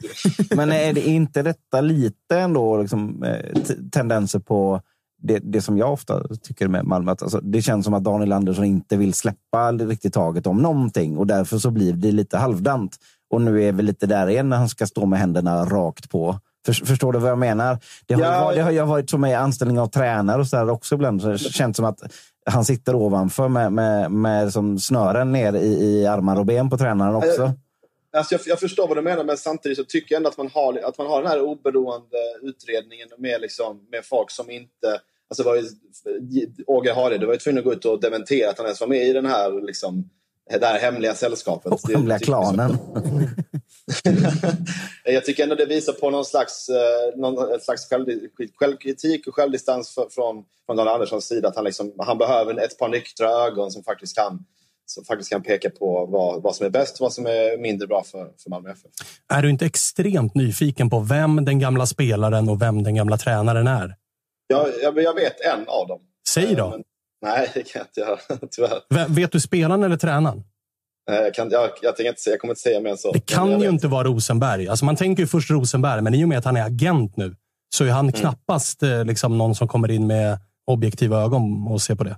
Men 0.55 0.71
är 0.71 0.93
det 0.93 1.01
inte 1.01 1.41
detta 1.41 1.81
lite 1.81 2.37
ändå 2.37 2.81
liksom, 2.81 3.23
eh, 3.23 3.61
tendenser 3.91 4.39
på 4.39 4.81
det, 5.23 5.39
det 5.43 5.61
som 5.61 5.77
jag 5.77 5.93
ofta 5.93 6.23
tycker 6.43 6.67
med 6.67 6.85
Malmö? 6.85 7.11
Att, 7.11 7.21
alltså, 7.21 7.39
det 7.41 7.61
känns 7.61 7.85
som 7.85 7.93
att 7.93 8.03
Daniel 8.03 8.31
Andersson 8.31 8.65
inte 8.65 8.97
vill 8.97 9.13
släppa 9.13 9.71
riktigt 9.71 10.13
taget 10.13 10.47
om 10.47 10.57
någonting 10.61 11.17
och 11.17 11.27
därför 11.27 11.57
så 11.57 11.71
blir 11.71 11.93
det 11.93 12.11
lite 12.11 12.37
halvdant. 12.37 12.95
Och 13.29 13.41
nu 13.41 13.63
är 13.63 13.71
vi 13.71 13.83
lite 13.83 14.05
där 14.05 14.29
igen 14.29 14.49
när 14.49 14.57
han 14.57 14.69
ska 14.69 14.87
stå 14.87 15.05
med 15.05 15.19
händerna 15.19 15.65
rakt 15.65 16.09
på. 16.09 16.39
För, 16.65 16.73
förstår 16.73 17.13
du 17.13 17.19
vad 17.19 17.31
jag 17.31 17.37
menar? 17.37 17.77
Det 18.05 18.13
har, 18.13 18.21
ju 18.21 18.27
Ja, 18.27 18.43
varit- 18.43 18.55
det 18.55 18.61
har 18.61 18.71
ju 18.71 18.81
varit 18.85 19.09
så 19.09 19.17
med 19.17 19.39
anställning 19.39 19.79
av 19.79 19.87
tränare 19.87 20.41
och 20.41 20.47
så 20.47 20.55
där 20.55 20.69
också 20.69 20.95
ibland. 20.95 21.21
Så 21.21 21.27
det 21.27 21.37
känns 21.37 21.77
som 21.77 21.85
att 21.85 21.99
han 22.45 22.65
sitter 22.65 22.95
ovanför 22.95 23.47
med, 23.47 23.73
med, 23.73 24.11
med 24.11 24.53
som 24.53 24.79
snören 24.79 25.31
ner 25.31 25.53
i, 25.53 25.67
i 25.83 26.05
armar 26.07 26.39
och 26.39 26.45
ben 26.45 26.69
på 26.69 26.77
tränaren 26.77 27.15
också. 27.15 27.51
Alltså 28.17 28.35
jag, 28.35 28.41
jag 28.45 28.59
förstår 28.59 28.87
vad 28.87 28.97
du 28.97 29.01
menar, 29.01 29.23
men 29.23 29.37
samtidigt 29.37 29.77
så 29.77 29.83
tycker 29.83 30.15
jag 30.15 30.19
ändå 30.19 30.29
att 30.29 30.37
man 30.37 30.49
har, 30.53 30.79
att 30.85 30.97
man 30.97 31.07
har 31.07 31.21
den 31.21 31.31
här 31.31 31.41
oberoende 31.41 32.17
utredningen 32.41 33.07
med, 33.17 33.41
liksom, 33.41 33.79
med 33.91 34.05
folk 34.05 34.31
som 34.31 34.49
inte... 34.49 34.99
Alltså 35.33 35.43
var 35.43 35.55
ju, 35.55 35.63
Åge 36.67 36.93
Hareide 36.93 37.17
det 37.17 37.25
var 37.25 37.33
ju 37.33 37.39
tvungen 37.39 37.59
att 37.59 37.65
gå 37.65 37.73
ut 37.73 37.85
och 37.85 38.01
dementera 38.01 38.49
att 38.49 38.57
han 38.57 38.65
ens 38.65 38.79
var 38.81 38.87
med 38.87 39.07
i 39.07 39.13
den 39.13 39.25
här, 39.25 39.65
liksom, 39.65 40.09
det 40.59 40.65
här 40.65 40.79
hemliga 40.79 41.15
sällskapet. 41.15 41.73
Det- 41.87 41.93
Hemliga 41.93 42.19
klanen. 42.19 42.77
jag 45.03 45.25
tycker 45.25 45.43
ändå 45.43 45.55
det 45.55 45.65
visar 45.65 45.93
på 45.93 46.09
någon 46.09 46.25
slags, 46.25 46.69
eh, 46.69 47.19
någon 47.19 47.59
slags 47.59 47.89
själv, 47.89 48.05
självkritik 48.55 49.27
och 49.27 49.35
självdistans 49.35 49.95
från, 50.11 50.43
från 50.65 50.77
Daniel 50.77 50.93
Anderssons 50.93 51.25
sida. 51.25 51.47
Att 51.47 51.55
han, 51.55 51.65
liksom, 51.65 51.93
han 51.97 52.17
behöver 52.17 52.65
ett 52.65 52.77
par 52.77 52.89
nyktra 52.89 53.29
ögon 53.29 53.71
som 53.71 53.83
faktiskt 53.83 54.15
kan, 54.17 54.45
som 54.85 55.05
faktiskt 55.05 55.29
kan 55.29 55.43
peka 55.43 55.69
på 55.69 56.05
vad, 56.05 56.41
vad 56.43 56.55
som 56.55 56.65
är 56.65 56.69
bäst 56.69 56.99
och 56.99 57.03
vad 57.03 57.13
som 57.13 57.25
är 57.25 57.57
mindre 57.57 57.87
bra 57.87 58.03
för, 58.03 58.31
för 58.43 58.49
Malmö 58.49 58.71
FF. 58.71 58.91
Är 59.33 59.41
du 59.41 59.49
inte 59.49 59.65
extremt 59.65 60.35
nyfiken 60.35 60.89
på 60.89 60.99
vem 60.99 61.45
den 61.45 61.59
gamla 61.59 61.85
spelaren 61.85 62.49
och 62.49 62.61
vem 62.61 62.83
den 62.83 62.95
gamla 62.95 63.17
tränaren 63.17 63.67
är? 63.67 63.95
Jag, 64.57 64.67
jag, 64.81 65.03
jag 65.03 65.13
vet 65.13 65.41
en 65.41 65.67
av 65.67 65.87
dem. 65.87 66.01
Säg 66.29 66.55
då. 66.55 66.69
Men, 66.69 66.83
nej, 67.21 67.49
det 67.53 67.63
kan 67.63 67.79
jag 67.79 67.85
inte 67.87 67.99
göra. 67.99 68.19
Tyvärr. 68.51 68.79
V- 68.89 69.05
Vet 69.09 69.31
du 69.31 69.39
spelaren 69.39 69.83
eller 69.83 69.97
tränaren? 69.97 70.43
Eh, 71.11 71.15
Jag, 71.15 71.33
kan, 71.33 71.49
jag, 71.49 71.69
jag, 71.81 71.95
tänker 71.95 72.09
inte, 72.09 72.21
säga- 72.21 72.33
jag 72.33 72.41
kommer 72.41 72.51
inte 72.51 72.61
säga 72.61 72.79
mer 72.79 72.89
än 72.91 72.97
så. 72.97 73.11
Det 73.11 73.25
kan 73.25 73.61
ju 73.61 73.69
inte 73.69 73.87
vara 73.87 74.03
Rosenberg. 74.07 74.67
Alltså 74.67 74.85
man 74.85 74.95
tänker 74.95 75.23
ju 75.23 75.27
först 75.27 75.49
Rosenberg, 75.51 76.01
men 76.01 76.13
i 76.13 76.23
och 76.25 76.29
med 76.29 76.37
att 76.37 76.45
han 76.45 76.57
är 76.57 76.65
agent 76.65 77.17
nu 77.17 77.35
så 77.75 77.85
är 77.85 77.89
han 77.91 78.11
knappast 78.11 78.83
eh, 78.83 79.05
liksom 79.05 79.37
någon 79.37 79.55
som 79.55 79.67
kommer 79.67 79.91
in 79.91 80.07
med 80.07 80.37
objektiva 80.67 81.21
ögon 81.23 81.67
och 81.67 81.81
ser 81.81 81.95
på 81.95 82.03
det. 82.03 82.17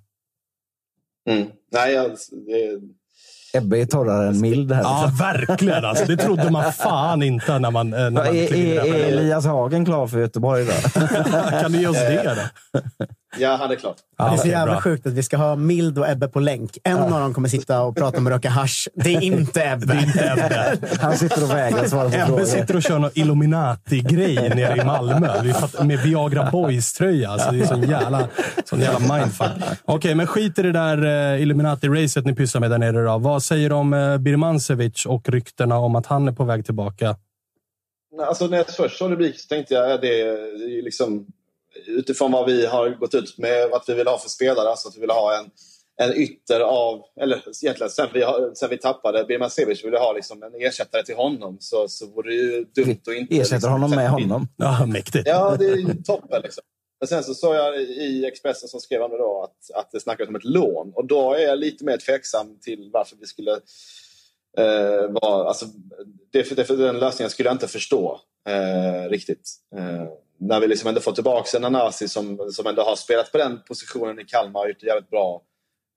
Mm. 1.30 1.48
Nej, 1.72 1.94
jag, 1.94 2.12
det, 2.48 2.80
Ebbe 3.58 3.82
är 3.82 3.86
torrare 3.86 4.28
än 4.28 4.42
mild 4.42 4.72
här. 4.72 4.82
Ja, 4.82 5.12
verkligen. 5.20 5.86
Alltså, 5.86 6.06
det 6.06 6.18
trodde 6.18 6.50
man 6.52 6.74
fan 6.74 7.24
inte 7.24 7.60
när 7.60 7.72
man, 7.72 7.94
eh, 7.94 8.00
när 8.00 8.12
man 8.12 8.28
är, 8.28 8.54
är, 8.54 8.86
är. 8.86 9.08
Elias 9.08 9.46
Hagen 9.46 9.86
klar 9.86 10.08
för 10.08 10.20
Göteborg 10.20 10.62
idag? 10.62 10.76
Kan 11.62 11.72
du 11.72 11.80
ge 11.80 11.88
oss 11.88 11.98
det 11.98 12.36
då? 12.74 12.80
ja, 13.40 13.56
han 13.56 13.72
är 13.72 13.76
klar. 13.76 13.94
Ja, 14.18 14.26
det 14.30 14.34
är 14.34 14.38
så 14.38 14.48
jävla 14.48 14.72
bra. 14.74 14.82
sjukt 14.82 15.06
att 15.08 15.14
vi 15.14 15.24
ska 15.24 15.38
ha 15.38 15.56
Mild 15.56 16.00
och 16.00 16.10
Ebbe 16.10 16.28
på 16.28 16.40
länk. 16.40 16.78
En 16.84 16.98
av 16.98 17.10
dem 17.20 17.34
kommer 17.34 17.50
sitta 17.50 17.82
och 17.82 17.96
prata 17.96 18.18
om 18.18 18.28
att 18.28 18.34
röka 18.34 18.50
hasch. 18.50 18.88
Det 18.94 19.16
är 19.16 19.22
inte 19.22 19.64
Ebbe. 19.64 19.86
Det 19.86 19.94
är 19.94 20.06
inte 20.06 20.32
Ebbe. 20.38 20.78
Han 21.02 21.18
sitter 21.18 21.44
och 21.44 21.50
vägrar 21.50 21.86
svara 21.86 22.10
på 22.10 22.16
Ebbe 22.16 22.26
frågor. 22.28 22.46
sitter 22.46 22.76
och 22.76 22.84
kör 22.84 23.00
någon 23.00 23.12
Illuminati-grej 23.14 24.36
nere 24.56 24.82
i 24.82 24.86
Malmö. 24.86 25.42
Vi 25.44 25.54
fattar- 25.54 25.84
Med 25.84 26.00
Viagra 26.00 26.50
Boys-tröja. 26.52 27.30
Alltså, 27.30 27.52
det 27.52 27.60
är 27.60 27.66
sån 27.66 27.82
jävla, 27.90 28.28
sån 28.66 28.80
jävla 28.80 29.16
mindfuck. 29.18 29.50
Okej, 29.86 30.16
men 30.16 30.28
skit 30.28 30.60
i 30.60 30.62
det 30.62 30.72
där 30.72 30.98
eh, 31.36 31.42
Illuminati-racet 31.42 32.26
ni 32.26 32.36
pysslar 32.36 32.62
med 32.62 32.72
där 32.72 32.78
nere. 32.78 33.04
Då. 33.04 33.18
Vad 33.18 33.44
säger 33.44 33.70
du 33.70 33.76
om 33.76 33.94
eh, 33.94 34.18
Birmancevic 34.18 35.06
och 35.06 35.30
ryktena 35.30 35.78
om 35.78 35.96
att 35.96 36.06
han 36.06 36.28
är 36.28 36.32
på 36.32 36.44
väg 36.44 36.66
tillbaka? 36.66 37.16
Alltså, 38.28 38.48
när 38.48 38.58
jag 38.58 38.68
först 38.68 38.98
såg 38.98 39.12
rubriken 39.12 39.40
så 39.40 39.48
tänkte 39.48 39.74
jag 39.74 39.92
att 39.92 40.02
det 40.02 40.22
är 40.22 40.70
ju 40.70 40.82
liksom 40.82 41.26
utifrån 41.88 42.32
vad 42.32 42.46
vi 42.46 42.66
har 42.66 42.90
gått 42.90 43.14
ut 43.14 43.38
med 43.38 43.74
att 43.74 43.90
vi 43.90 43.94
vill 43.94 44.08
ha 44.08 44.18
för 44.18 44.30
spelare. 44.30 44.70
Alltså 44.70 44.88
att 44.88 44.96
vi 44.96 45.02
vill 45.02 45.10
ha 45.10 45.40
en, 45.40 45.50
en 46.02 46.14
ytter 46.14 46.60
av, 46.60 47.02
eller 47.22 47.44
egentligen 47.64 47.90
sen 47.90 48.08
vi, 48.14 48.26
sen 48.56 48.70
vi 48.70 48.78
tappade 48.78 49.24
Birman 49.24 49.50
Sevic 49.50 49.84
vill 49.84 49.92
vi 49.92 49.98
ha 49.98 50.14
liksom 50.14 50.44
en 50.44 50.62
ersättare 50.62 51.04
till 51.04 51.16
honom. 51.16 51.58
Så, 51.60 51.88
så 51.88 52.06
vore 52.06 52.30
det 52.30 52.36
ju 52.36 52.66
dumt 52.76 53.00
att 53.08 53.14
inte... 53.14 53.36
Ersätter 53.36 53.56
liksom, 53.56 53.72
honom 53.72 53.92
med 53.92 54.10
honom. 54.10 54.48
Ja, 54.58 54.86
mäktigt. 54.86 55.28
Ja, 55.28 55.56
det 55.60 55.66
är 55.66 55.76
ju 55.76 56.04
toppen. 56.04 56.42
Liksom. 56.42 56.64
Men 57.00 57.08
sen 57.08 57.24
så 57.24 57.34
såg 57.34 57.56
jag 57.56 57.82
i 57.82 58.26
Expressen 58.26 58.70
som 58.70 58.80
skrev 58.80 59.02
om 59.02 59.12
det 59.12 59.18
då 59.18 59.44
att, 59.44 59.80
att 59.80 59.92
det 59.92 60.00
snackades 60.00 60.30
om 60.30 60.36
ett 60.36 60.44
lån. 60.44 60.92
Och 60.96 61.06
då 61.08 61.34
är 61.34 61.42
jag 61.42 61.60
lite 61.60 61.86
mer 61.86 61.98
tveksam 61.98 62.60
till 62.62 62.90
varför 62.94 63.16
vi 63.20 63.26
skulle 63.26 63.52
eh, 64.58 65.12
vara... 65.22 65.48
Alltså, 65.48 65.66
det, 66.32 66.44
för, 66.44 66.56
det, 66.56 66.66
för 66.66 66.78
den 66.78 67.00
lösningen 67.00 67.30
skulle 67.30 67.50
jag 67.50 67.56
inte 67.56 67.68
förstå 67.68 68.20
eh, 68.50 69.10
riktigt. 69.10 69.52
Eh, 69.78 70.08
när 70.38 70.60
vi 70.60 70.68
liksom 70.68 70.88
ändå 70.90 71.02
får 71.02 71.12
tillbaka 71.12 71.58
en 71.58 71.64
Anasi 71.66 72.08
som, 72.08 72.50
som 72.52 72.68
ändå 72.68 72.82
har 72.82 72.96
spelat 72.96 73.32
på 73.32 73.38
den 73.38 73.60
positionen 73.68 74.20
i 74.20 74.26
Kalmar 74.26 74.62
och 74.62 74.68
gjort 74.68 74.78
det 74.80 74.88
jävligt 74.88 75.10
bra. 75.10 75.42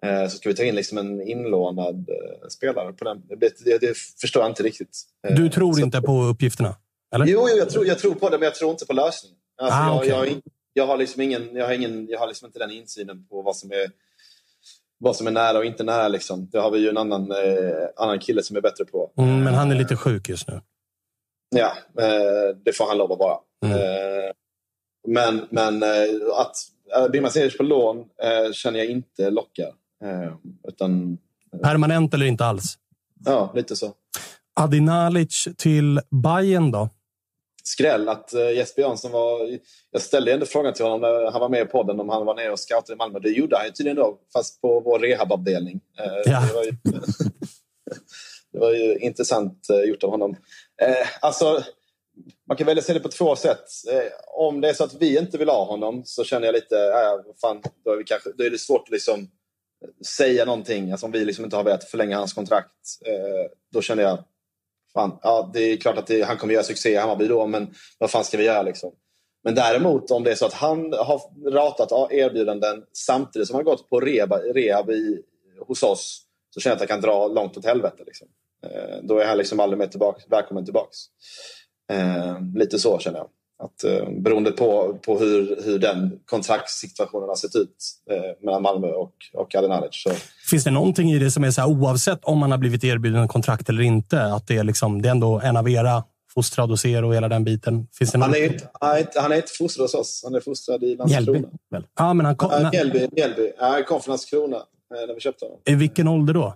Eh, 0.06 0.28
så 0.28 0.36
ska 0.36 0.48
vi 0.48 0.55
ta 0.55 0.62
in 0.62 0.74
liksom 0.74 0.98
en 0.98 1.23
inlånad 1.28 2.09
eh, 2.09 2.48
spelare 2.48 2.93
på 2.93 3.05
den. 3.05 3.23
Det, 3.28 3.65
det, 3.65 3.78
det 3.78 3.97
förstår 4.20 4.43
jag 4.43 4.51
inte 4.51 4.62
riktigt. 4.62 5.02
Eh, 5.28 5.35
Du 5.36 5.48
tror 5.51 5.73
så- 5.74 5.81
inte 5.81 6.01
på 6.01 6.23
uppgifterna? 6.23 6.74
Eller? 7.15 7.27
Jo, 7.27 7.47
jo 7.51 7.56
jag, 7.59 7.70
tror, 7.70 7.86
jag 7.86 7.98
tror 7.98 8.15
på 8.15 8.28
det, 8.28 8.39
men 8.39 8.44
jag 8.44 8.55
tror 8.55 8.70
inte 8.70 8.86
på 8.86 8.93
lösningen. 8.93 9.39
Alltså, 9.60 9.78
Ah, 9.78 9.86
jag, 9.86 9.97
okej. 9.97 10.09
jag, 10.09 10.16
har 10.16 10.24
in- 10.27 10.43
jag, 10.73 10.86
har 10.86 10.97
liksom 10.97 11.23
ingen, 11.23 11.56
jag, 11.56 11.66
har 11.66 11.73
ingen, 11.73 12.06
jag 12.10 12.19
har 12.19 12.27
liksom 12.27 12.47
inte 12.47 12.59
den 12.59 12.70
insynen 12.70 13.27
på 13.27 13.43
vad 13.43 13.56
som 13.56 13.70
är, 13.73 13.90
vad 14.98 15.16
som 15.16 15.27
är 15.27 15.31
nära 15.31 15.59
och 15.59 15.65
inte 15.65 15.85
nära. 15.85 16.09
Liksom. 16.09 16.48
Det 16.52 16.59
har 16.59 16.70
vi 16.70 16.78
ju 16.78 16.89
en 16.89 16.97
annan, 16.98 17.32
annan 17.97 18.19
kille 18.19 18.43
som 18.43 18.56
är 18.56 18.60
bättre 18.60 18.85
på. 18.85 19.10
Mm, 19.19 19.44
men 19.44 19.55
han 19.55 19.70
är 19.70 19.74
lite 19.74 19.97
sjuk 19.97 20.28
just 20.28 20.48
nu. 20.48 20.60
Ja, 21.51 21.73
eh, 22.03 22.57
det 22.65 22.73
får 22.73 22.87
han 22.89 22.99
lov 22.99 23.12
att 23.12 23.19
vara. 23.19 23.39
Mm. 23.65 23.79
Eh, 23.79 24.31
men 25.07 25.47
men 25.51 25.83
eh, 25.83 25.89
att 26.37 26.57
Birman 27.12 27.31
Senic 27.31 27.57
på 27.57 27.62
lån 27.62 28.05
känner 28.53 28.79
jag 28.79 28.89
inte 28.89 29.31
lockar. 29.31 29.73
Utan, 30.69 31.19
Permanent 31.62 32.15
eller 32.15 32.27
inte 32.27 32.45
alls? 32.45 32.79
ja, 33.25 33.53
lite 33.55 33.77
så. 33.77 33.93
Adi 34.61 34.81
Nalic 34.81 35.49
till 35.57 36.01
Bayern 36.11 36.70
då? 36.70 36.89
skräll 37.62 38.09
att 38.09 38.33
Jesper 38.33 38.83
Jansson 38.83 39.12
var... 39.12 39.59
Jag 39.91 40.03
ställde 40.03 40.33
ändå 40.33 40.47
frågan 40.47 40.75
till 40.75 40.85
honom 40.85 41.01
när 41.01 41.31
han 41.31 41.41
var 41.41 41.49
med 41.49 41.62
i 41.62 41.65
podden 41.65 42.01
om 42.01 42.09
han 42.09 42.27
var 42.27 42.35
nere 42.35 42.51
och 42.51 42.59
scoutade 42.59 42.93
i 42.93 42.97
Malmö. 42.97 43.19
Det 43.19 43.31
gjorde 43.31 43.57
han 43.57 43.66
ju 43.66 43.73
tydligen 43.73 43.97
då, 43.97 44.19
fast 44.33 44.61
på 44.61 44.81
vår 44.81 44.99
rehabavdelning. 44.99 45.81
Ja. 46.25 46.41
det, 46.41 46.55
var 46.55 46.65
ju, 46.65 46.70
det 48.53 48.59
var 48.59 48.73
ju 48.73 48.99
intressant 48.99 49.66
gjort 49.87 50.05
av 50.05 50.11
honom. 50.11 50.37
Eh, 50.83 51.07
alltså, 51.21 51.65
man 52.49 52.57
kan 52.57 52.67
välja 52.67 52.81
att 52.81 52.87
se 52.87 52.93
det 52.93 53.01
på 53.01 53.09
två 53.09 53.37
sätt. 53.37 53.65
Eh, 53.93 54.13
om 54.27 54.61
det 54.61 54.69
är 54.69 54.75
så 54.75 54.85
att 54.85 54.95
vi 54.95 55.19
inte 55.19 55.39
vill 55.39 55.49
ha 55.49 55.65
honom 55.65 56.03
så 56.05 56.25
känner 56.25 56.47
jag 56.47 56.53
lite, 56.53 56.77
äh, 56.79 57.35
fan, 57.41 57.63
då 57.85 57.93
är, 57.93 57.97
vi 57.97 58.05
kanske, 58.05 58.31
då 58.33 58.45
är 58.45 58.51
det 58.51 58.59
svårt 58.59 58.83
att 58.83 58.91
liksom 58.91 59.31
säga 60.07 60.45
någonting. 60.45 60.91
Alltså 60.91 61.07
om 61.07 61.13
vi 61.13 61.25
liksom 61.25 61.45
inte 61.45 61.57
har 61.57 61.65
velat 61.65 61.85
förlänga 61.85 62.19
hans 62.19 62.33
kontrakt. 62.33 62.73
eh, 63.07 63.51
då 63.73 63.83
känner 63.83 64.03
jag, 64.03 64.25
fan, 64.93 65.19
ja, 65.23 65.51
det 65.55 65.61
är 65.61 65.77
klart 65.77 65.99
att 65.99 66.07
det, 66.07 66.23
han 66.23 66.37
kommer 66.37 66.55
göra 66.55 66.65
succé 66.65 66.91
i 66.91 66.97
Hammarby 66.97 67.27
då, 67.27 67.47
men 67.47 67.75
vad 67.99 68.11
fan 68.11 68.25
ska 68.25 68.37
vi 68.37 68.45
göra 68.45 68.63
liksom? 68.63 68.93
Men 69.45 69.55
däremot 69.55 70.11
om 70.11 70.25
det 70.25 70.31
är 70.31 70.35
så 70.35 70.47
att 70.47 70.53
han 70.53 70.93
har 70.93 71.51
ratat 71.51 72.13
erbjudanden 72.13 72.85
samtidigt 72.93 73.49
som 73.49 73.55
han 73.55 73.65
gått 73.65 73.91
på 73.91 74.01
rehab, 74.01 74.33
rehab 74.33 74.91
i, 74.91 75.23
hos 75.67 75.83
oss 75.83 76.25
så 76.51 76.61
känner 76.61 76.73
jag 76.73 76.77
att 76.77 76.81
jag 76.81 76.89
kan 76.89 77.01
dra 77.01 77.29
långt 77.29 77.57
åt 77.57 77.65
helvete. 77.65 78.03
Liksom. 78.07 78.29
Eh, 78.67 78.97
då 79.03 79.19
är 79.19 79.27
han 79.27 79.39
liksom 79.39 79.61
aldrig 79.61 79.79
mer 79.79 79.87
tillbaka, 79.87 80.23
välkommen 80.31 80.65
tillbaks. 80.65 80.97
Eh, 81.93 82.37
lite 82.55 82.79
så 82.79 82.99
känner 82.99 83.19
jag. 83.19 83.29
Att, 83.63 83.85
eh, 83.85 84.11
beroende 84.21 84.51
på, 84.51 84.99
på 85.07 85.19
hur, 85.19 85.63
hur 85.65 85.79
den 85.79 86.21
kontraktssituationen 86.25 87.29
har 87.29 87.37
sett 87.37 87.57
ut 87.57 87.77
eh, 88.11 88.45
mellan 88.45 88.63
Malmö 88.63 88.89
och, 88.89 89.13
och 89.35 89.55
Adenalic. 89.55 89.89
Så. 89.93 90.11
Finns 90.51 90.65
det 90.65 90.71
någonting 90.71 91.11
i 91.11 91.19
det 91.19 91.31
som 91.31 91.45
är 91.45 91.51
så 91.51 91.61
här, 91.61 91.69
oavsett 91.69 92.25
om 92.25 92.39
man 92.39 92.51
har 92.51 92.59
blivit 92.59 92.85
erbjuden 92.85 93.29
kontrakt 93.29 93.69
eller 93.69 93.83
inte, 93.83 94.23
att 94.23 94.47
det 94.47 94.57
är, 94.57 94.65
liksom, 94.65 95.03
det 95.03 95.09
är 95.09 95.11
ändå 95.11 95.41
en 95.45 95.57
av 95.57 95.71
era 95.71 96.05
fostrad 96.35 96.71
hos 96.71 96.85
er 96.85 97.05
och 97.05 97.15
hela 97.15 97.29
den 97.29 97.45
biten? 97.45 97.87
Finns 97.99 98.13
det 98.13 98.19
han, 98.19 98.35
är 98.35 98.45
inte, 98.99 99.21
han 99.21 99.33
är 99.33 99.37
inte 99.37 99.53
fostrad 99.59 99.85
hos 99.85 99.95
oss. 99.95 100.21
Han 100.25 100.35
är 100.35 100.41
fostrad 100.41 100.83
i 100.83 100.97
Landskrona. 100.97 101.49
Väl? 101.71 101.87
Ja, 101.99 102.15
men 102.15 102.27
han 102.27 102.37
kom, 102.37 102.51
äh, 102.51 102.71
Mjällby. 102.71 103.09
Mjällby. 103.13 103.53
Ja, 103.59 103.67
han 103.67 103.85
kom 103.85 104.01
från 104.01 104.13
Landskrona 104.13 104.57
eh, 104.57 105.07
när 105.07 105.15
vi 105.15 105.21
köpte 105.21 105.45
honom. 105.45 105.61
I 105.65 105.75
vilken 105.75 106.09
ålder 106.09 106.35
då? 106.35 106.55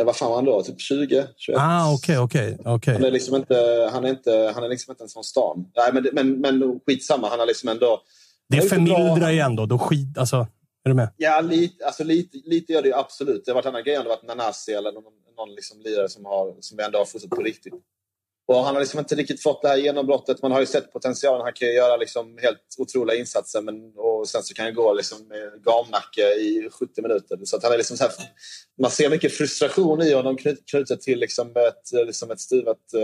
Ja, 0.00 0.04
vad 0.04 0.16
fan 0.16 0.28
var 0.28 0.36
han 0.36 0.44
då? 0.44 0.62
Typ 0.62 0.80
20, 0.80 1.26
21? 1.36 1.58
Ah, 1.60 1.94
okej, 1.94 2.18
okay, 2.18 2.54
okej. 2.54 2.74
Okay, 2.74 2.94
Han 2.94 3.04
är 3.04 3.10
liksom 3.10 3.36
inte, 3.36 3.88
han 3.92 4.04
är 4.04 4.08
inte, 4.08 4.52
han 4.54 4.64
är 4.64 4.68
liksom 4.68 4.92
inte 4.92 5.02
ens 5.02 5.12
från 5.12 5.24
stan. 5.24 5.66
Nej, 5.76 5.90
men, 5.92 6.08
men, 6.12 6.40
men 6.40 6.80
skitsamma. 6.86 7.28
Han 7.28 7.38
har 7.38 7.46
liksom 7.46 7.68
ändå... 7.68 8.02
Det 8.48 8.60
förmildrar 8.60 9.30
ju 9.30 9.38
ändå. 9.38 9.66
Då 9.66 9.78
skit, 9.78 10.18
alltså, 10.18 10.36
är 10.84 10.88
du 10.88 10.94
med? 10.94 11.08
Ja, 11.16 11.40
lite, 11.40 11.86
alltså, 11.86 12.04
lite, 12.04 12.38
lite 12.44 12.72
gör 12.72 12.82
det 12.82 12.88
ju 12.88 12.94
absolut. 12.94 13.44
Det 13.44 13.50
har 13.50 13.54
varit 13.54 13.64
en 13.64 13.68
annan 13.68 13.84
grej 13.84 13.98
om 13.98 14.04
det 14.04 14.08
varit 14.08 14.26
Nanasi 14.26 14.72
eller 14.72 14.92
någon, 14.92 15.04
någon 15.36 15.54
liksom 15.54 15.80
lirare 15.80 16.08
som, 16.08 16.24
har, 16.24 16.54
som 16.60 16.76
vi 16.76 16.84
ändå 16.84 16.98
har 16.98 17.04
fortsatt 17.04 17.30
på 17.30 17.42
riktigt. 17.42 17.74
Och 18.48 18.64
han 18.64 18.74
har 18.74 18.80
liksom 18.80 18.98
inte 18.98 19.14
riktigt 19.14 19.42
fått 19.42 19.62
det 19.62 19.68
här 19.68 19.76
genombrottet. 19.76 20.42
Man 20.42 20.52
har 20.52 20.60
ju 20.60 20.66
sett 20.66 20.92
potentialen. 20.92 21.42
Han 21.42 21.52
kan 21.52 21.68
ju 21.68 21.74
göra 21.74 21.96
liksom 21.96 22.38
helt 22.42 22.74
otroliga 22.78 23.16
insatser 23.16 23.62
men, 23.62 23.74
och 24.20 24.28
sen 24.28 24.42
så 24.42 24.54
kan 24.54 24.64
han 24.64 24.74
gå 24.74 24.92
liksom 24.92 25.28
med 25.28 25.64
gamnacke 25.64 26.22
i 26.22 26.68
70 26.72 27.02
minuter. 27.02 27.38
Så 27.44 27.56
att 27.56 27.62
han 27.62 27.72
är 27.72 27.76
liksom 27.76 27.96
så 27.96 28.04
här, 28.04 28.12
man 28.80 28.90
ser 28.90 29.10
mycket 29.10 29.32
frustration 29.32 30.02
i 30.02 30.12
honom 30.12 30.36
knutet 30.66 31.00
till 31.00 31.18
liksom 31.18 31.50
ett, 31.50 32.06
liksom 32.06 32.30
ett 32.30 32.40
stuvat 32.40 32.94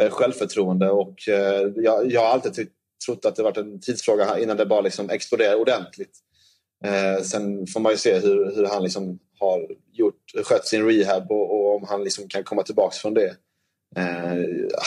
eh, 0.00 0.10
självförtroende. 0.10 0.90
Och, 0.90 1.28
eh, 1.28 1.70
jag, 1.76 2.12
jag 2.12 2.20
har 2.20 2.28
alltid 2.28 2.68
trott 3.06 3.24
att 3.24 3.36
det 3.36 3.42
varit 3.42 3.56
en 3.56 3.80
tidsfråga 3.80 4.38
innan 4.38 4.56
det 4.56 4.66
bara 4.66 4.80
liksom 4.80 5.10
exploderar 5.10 5.54
ordentligt. 5.54 6.18
Eh, 6.84 7.22
sen 7.22 7.66
får 7.66 7.80
man 7.80 7.92
ju 7.92 7.98
se 7.98 8.18
hur, 8.18 8.54
hur 8.54 8.64
han 8.64 8.82
liksom 8.82 9.18
har 9.38 9.68
gjort, 9.92 10.32
skött 10.44 10.66
sin 10.66 10.88
rehab 10.88 11.30
och, 11.30 11.54
och 11.54 11.76
om 11.76 11.84
han 11.88 12.04
liksom 12.04 12.28
kan 12.28 12.44
komma 12.44 12.62
tillbaka 12.62 12.94
från 12.94 13.14
det. 13.14 13.36
Eh, 13.96 14.36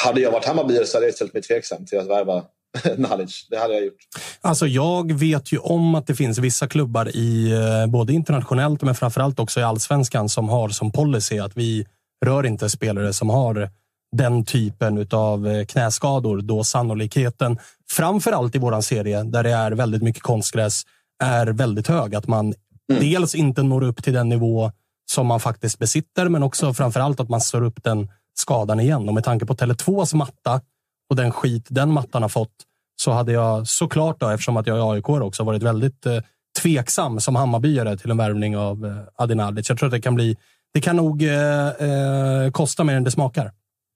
hade 0.06 0.22
jag 0.22 0.32
varit 0.32 0.46
Hammarbyare 0.46 0.86
så 0.86 0.98
hade 0.98 1.08
jag 1.08 1.16
ställt 1.16 1.34
mig 1.34 1.42
tveksam 1.42 1.86
till 1.86 2.00
att 2.00 2.08
värva 2.08 2.46
Nalic. 2.98 3.48
Det 3.50 3.58
hade 3.58 3.74
jag 3.74 3.86
gjort. 3.86 4.08
Alltså 4.42 4.68
jag 4.68 5.14
vet 5.14 5.52
ju 5.52 5.58
om 5.58 5.96
att 5.96 6.08
det 6.08 6.16
finns 6.16 6.38
vissa 6.38 6.68
klubbar 6.68 7.16
i 7.16 7.52
eh, 7.52 7.92
både 7.92 8.14
internationellt 8.14 8.82
men 8.82 8.96
framförallt 8.96 9.40
också 9.40 9.60
i 9.60 9.64
allsvenskan 9.64 10.30
som 10.30 10.50
har 10.50 10.70
som 10.70 10.92
policy 10.92 11.40
att 11.40 11.58
vi 11.58 11.88
rör 12.26 12.46
inte 12.46 12.70
spelare 12.70 13.14
som 13.14 13.30
har 13.30 13.70
den 14.12 14.46
typen 14.46 15.08
av 15.12 15.48
eh, 15.48 15.66
knäskador 15.66 16.42
då 16.42 16.64
sannolikheten, 16.64 17.58
framförallt 17.92 18.56
i 18.56 18.60
våran 18.60 18.84
serie 18.84 19.24
där 19.24 19.44
det 19.44 19.52
är 19.52 19.72
väldigt 19.72 20.04
mycket 20.04 20.24
konstgräs, 20.24 20.84
är 21.24 21.48
väldigt 21.48 21.88
hög. 21.88 22.16
Att 22.16 22.28
man 22.28 22.54
mm. 22.92 23.04
dels 23.04 23.36
inte 23.36 23.64
når 23.64 23.84
upp 23.84 24.04
till 24.04 24.14
den 24.14 24.30
nivå 24.30 24.72
som 25.12 25.28
man 25.28 25.40
faktiskt 25.40 25.80
besitter, 25.80 26.30
men 26.30 26.44
också 26.44 26.74
framförallt 26.74 27.20
att 27.20 27.30
man 27.30 27.42
slår 27.42 27.64
upp 27.64 27.84
den 27.84 28.10
skadan 28.36 28.80
igen. 28.80 29.08
Och 29.08 29.14
med 29.14 29.24
tanke 29.24 29.46
på 29.46 29.56
Tele2s 29.56 30.16
matta 30.16 30.62
och 31.10 31.16
den 31.16 31.32
skit 31.32 31.68
den 31.70 31.92
mattan 31.92 32.22
har 32.22 32.30
fått 32.30 32.54
så 33.02 33.12
hade 33.12 33.32
jag 33.32 33.68
såklart, 33.68 34.20
då, 34.20 34.30
eftersom 34.30 34.58
att 34.58 34.68
jag 34.68 34.78
är 34.78 34.94
AIK 34.94 35.10
också, 35.10 35.44
varit 35.44 35.64
väldigt 35.64 36.06
eh, 36.06 36.20
tveksam 36.62 37.20
som 37.20 37.36
Hammarbyare 37.36 37.98
till 37.98 38.12
en 38.12 38.18
värvning 38.18 38.58
av 38.58 38.86
eh, 38.86 39.24
Adinalic. 39.24 39.70
Jag 39.70 39.78
tror 39.78 39.88
att 39.88 39.94
det 39.94 40.02
kan 40.02 40.16
bli... 40.16 40.38
Det 40.74 40.82
kan 40.82 40.96
nog 40.96 41.24
eh, 41.24 41.68
eh 41.68 42.52
kosta 42.52 42.84
mer 42.84 42.96
än 42.96 43.04
det 43.04 43.12
smakar. 43.12 43.52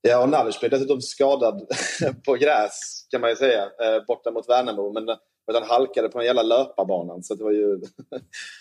Ja, 0.08 0.22
och 0.22 0.28
Nalic 0.28 0.60
blev 0.60 0.70
dessutom 0.70 1.00
skadad 1.00 1.60
på 2.26 2.34
gräs, 2.34 3.06
kan 3.10 3.20
man 3.20 3.30
ju 3.30 3.36
säga, 3.36 3.62
eh, 3.62 4.04
borta 4.06 4.30
mot 4.30 4.48
Värnamo. 4.48 4.92
Men 4.92 5.06
han 5.54 5.68
halkade 5.68 6.08
på 6.08 6.18
den 6.18 6.26
jävla 6.26 6.42
löparbanan. 6.42 7.22
Så 7.22 7.34
det 7.34 7.44
var 7.44 7.52
ju... 7.52 7.80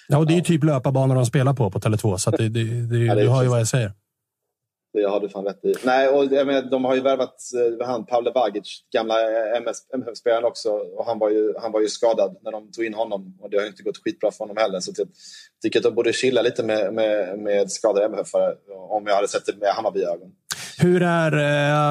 ja, 0.07 0.17
och 0.17 0.27
det 0.27 0.33
är 0.33 0.35
ju 0.35 0.41
typ 0.51 0.63
löparbanor 0.63 1.15
de 1.15 1.25
spelar 1.25 1.53
på 1.53 1.71
på 1.71 1.79
Tele2, 1.79 2.17
så 2.17 2.31
det, 2.31 2.49
det, 2.49 2.63
det, 2.63 2.97
ja, 2.97 3.15
det 3.15 3.21
du 3.21 3.29
hör 3.29 3.43
ju 3.43 3.49
vad 3.49 3.59
jag 3.59 3.67
säger. 3.67 3.91
Det 4.93 5.03
har 5.03 5.19
du 5.19 5.29
fan 5.29 5.45
rätt 5.45 5.65
i. 5.65 5.73
Nej, 5.83 6.07
och 6.07 6.25
jag 6.25 6.47
menar, 6.47 6.61
de 6.61 6.85
har 6.85 6.95
ju 6.95 7.01
värvat 7.01 7.35
eh, 7.79 7.87
han, 7.87 8.05
Pavle 8.05 8.31
Vagic, 8.31 8.83
gamla 8.93 9.15
MFF-spelaren 9.93 10.45
också. 10.45 10.69
Och 10.69 11.05
han 11.05 11.19
var, 11.19 11.29
ju, 11.29 11.53
han 11.61 11.71
var 11.71 11.81
ju 11.81 11.87
skadad 11.87 12.35
när 12.41 12.51
de 12.51 12.71
tog 12.71 12.85
in 12.85 12.93
honom. 12.93 13.37
Och 13.41 13.49
det 13.49 13.57
har 13.57 13.67
inte 13.67 13.83
gått 13.83 14.03
skitbra 14.03 14.31
för 14.31 14.39
honom 14.39 14.57
heller. 14.57 14.79
Så 14.79 14.91
jag 14.97 15.07
tycker 15.63 15.79
att 15.79 15.83
de 15.83 15.95
borde 15.95 16.13
chilla 16.13 16.41
lite 16.41 16.63
med, 16.63 16.93
med, 16.93 17.39
med 17.39 17.71
skadade 17.71 18.05
MFF 18.05 18.29
om 18.89 19.03
jag 19.07 19.15
hade 19.15 19.27
sett 19.27 19.45
det 19.45 19.55
med 19.59 19.69
Hammarby-ögon. 19.69 20.31
Hur 20.77 21.01
är 21.01 21.31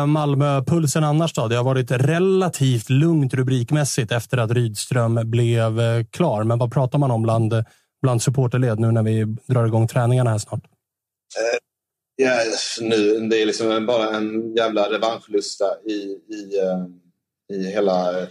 eh, 0.00 0.06
Malmö-pulsen 0.06 1.04
annars 1.04 1.32
då? 1.32 1.48
Det 1.48 1.56
har 1.56 1.64
varit 1.64 1.90
relativt 1.90 2.90
lugnt 2.90 3.34
rubrikmässigt 3.34 4.12
efter 4.12 4.38
att 4.38 4.50
Rydström 4.50 5.20
blev 5.30 5.80
eh, 5.80 6.04
klar. 6.10 6.44
Men 6.44 6.58
vad 6.58 6.72
pratar 6.72 6.98
man 6.98 7.10
om 7.10 7.22
bland, 7.22 7.64
bland 8.02 8.22
supporterled 8.22 8.78
nu 8.78 8.90
när 8.90 9.02
vi 9.02 9.24
drar 9.46 9.66
igång 9.66 9.88
träningarna 9.88 10.30
här 10.30 10.38
snart? 10.38 10.64
Ja, 12.22 12.44
nu, 12.80 13.20
det 13.20 13.42
är 13.42 13.46
liksom 13.46 13.86
bara 13.86 14.16
en 14.16 14.54
jävla 14.56 14.90
revanschlusta 14.90 15.64
i, 15.86 15.92
i, 16.34 16.58
eh, 16.58 17.56
i 17.56 17.66
hela, 17.66 18.26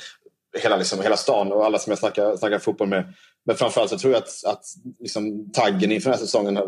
hela, 0.62 0.78
liksom, 0.78 1.02
hela 1.02 1.18
stan 1.18 1.52
och 1.52 1.66
alla 1.66 1.80
som 1.80 1.92
jag 1.92 2.00
snackar, 2.00 2.38
snackar 2.38 2.60
fotboll 2.60 2.88
med. 2.88 3.14
Men 3.46 3.56
framförallt 3.56 3.90
så 3.90 3.98
tror 3.98 4.14
jag 4.14 4.24
att, 4.24 4.46
att 4.46 4.66
liksom, 5.00 5.52
taggen 5.52 5.92
inför 5.92 6.10
den 6.10 6.20
här 6.20 6.26
säsongen, 6.26 6.60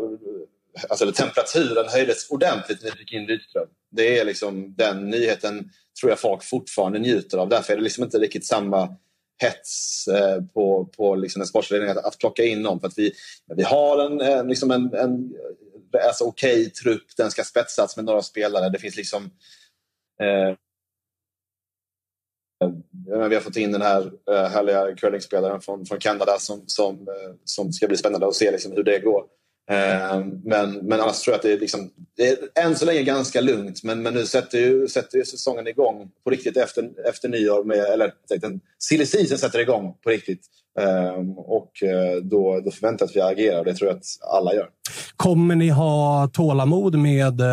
alltså 0.90 1.12
temperaturen 1.12 1.86
höjdes 1.88 2.30
ordentligt 2.30 2.84
när 2.84 2.92
vi 2.92 2.98
fick 2.98 3.14
in 3.14 3.28
Rydström. 3.28 3.68
Det 3.92 4.20
är 4.20 4.26
liksom 4.26 4.76
den 4.78 5.10
nyheten 5.10 5.70
tror 6.00 6.10
jag 6.10 6.20
folk 6.20 6.44
fortfarande 6.44 7.00
njuter 7.00 7.38
av. 7.38 7.50
Därför 7.50 7.74
är 7.74 7.78
det 7.78 7.84
liksom 7.84 8.04
inte 8.04 8.20
riktigt 8.20 8.46
samma 8.46 8.96
hets 9.42 10.08
eh, 10.08 10.42
på, 10.54 10.86
på 10.98 11.16
liksom 11.16 11.40
den 11.40 11.48
sportsliga 11.48 11.92
att, 11.92 12.06
att 12.06 12.18
plocka 12.18 12.44
in 12.44 12.62
någon. 12.62 12.80
För 12.80 12.88
att 12.88 12.98
vi, 12.98 13.14
vi 13.56 13.64
har 13.64 14.06
en, 14.06 14.22
eh, 14.22 14.46
liksom 14.46 14.72
en, 14.72 14.94
en 14.94 15.34
alltså, 16.00 16.24
okej 16.24 16.62
okay, 16.62 16.70
trupp, 16.70 17.04
den 17.18 17.32
ska 17.32 17.44
spetsas 17.44 17.96
med 17.96 18.06
några 18.06 18.22
spelare. 18.22 18.70
Det 18.70 18.80
finns 18.80 18.96
liksom... 18.96 19.30
Eh, 20.22 20.50
eh, 22.64 23.28
vi 23.30 23.36
har 23.36 23.42
fått 23.42 23.58
in 23.58 23.72
den 23.72 23.82
här 23.82 24.12
eh, 24.32 24.48
härliga 24.48 24.96
curlingspelaren 24.96 25.62
från, 25.62 25.86
från 25.86 26.00
Kanada 26.00 26.40
som, 26.40 26.64
som, 26.68 26.96
eh, 26.96 27.36
som 27.44 27.74
ska 27.74 27.88
bli 27.88 27.98
spännande 27.98 28.28
att 28.28 28.36
se 28.36 28.52
liksom, 28.52 28.72
hur 28.72 28.84
det 28.84 29.00
går. 29.00 29.26
Eh, 29.72 30.26
men, 30.44 30.74
men 30.74 31.02
annars 31.02 31.22
tror 31.22 31.34
jag 31.34 31.38
att 31.38 31.44
det 31.44 31.54
är, 31.54 31.60
liksom, 31.60 31.90
det 32.18 32.28
är 32.28 32.66
än 32.66 32.76
så 32.76 32.86
länge 32.86 33.04
ganska 33.04 33.42
lugnt. 33.42 33.84
Men, 33.84 34.02
men 34.02 34.14
nu 34.14 34.26
sätter 34.26 34.58
ju, 34.58 34.88
sätter 34.88 35.18
ju 35.18 35.26
säsongen 35.26 35.68
igång 35.68 36.10
på 36.24 36.30
riktigt 36.30 36.58
efter, 36.58 36.90
efter 37.10 37.30
nyår. 37.30 37.64
Med, 37.64 37.78
eller 37.78 38.12
silly 38.80 39.06
season 39.06 39.38
sätter 39.38 39.60
igång 39.60 39.94
på 40.04 40.10
riktigt. 40.10 40.42
Um, 40.80 41.38
och 41.38 41.72
uh, 41.84 42.24
då, 42.24 42.62
då 42.66 42.72
förväntar 42.72 43.06
att 43.06 43.16
vi 43.16 43.22
agerar 43.22 43.60
och 43.60 43.66
det 43.66 43.74
tror 43.74 43.90
jag 43.90 43.98
att 43.98 44.06
alla 44.34 44.54
gör. 44.54 44.68
Kommer 45.16 45.56
ni 45.56 45.70
ha 45.70 46.28
tålamod 46.34 46.96
med 46.96 47.42
uh, 47.42 47.48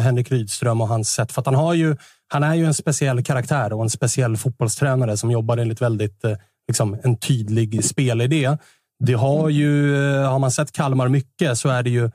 Henrik 0.00 0.30
Rydström 0.30 0.80
och 0.80 0.88
hans 0.88 1.10
sätt? 1.10 1.32
För 1.32 1.42
han, 1.44 1.54
har 1.54 1.74
ju, 1.74 1.96
han 2.28 2.42
är 2.42 2.54
ju 2.54 2.64
en 2.64 2.74
speciell 2.74 3.24
karaktär 3.24 3.72
och 3.72 3.82
en 3.82 3.90
speciell 3.90 4.36
fotbollstränare 4.36 5.16
som 5.16 5.30
jobbar 5.30 5.56
enligt 5.56 5.82
väldigt 5.82 6.24
liksom, 6.68 6.98
en 7.02 7.18
tydlig 7.18 7.84
spelidé. 7.84 8.56
Det 8.98 9.14
har 9.14 9.48
ju, 9.48 9.94
har 10.22 10.38
man 10.38 10.50
sett 10.50 10.72
Kalmar 10.72 11.08
mycket 11.08 11.58
så 11.58 11.68
är 11.68 11.82
det 11.82 11.90
ju 11.90 12.10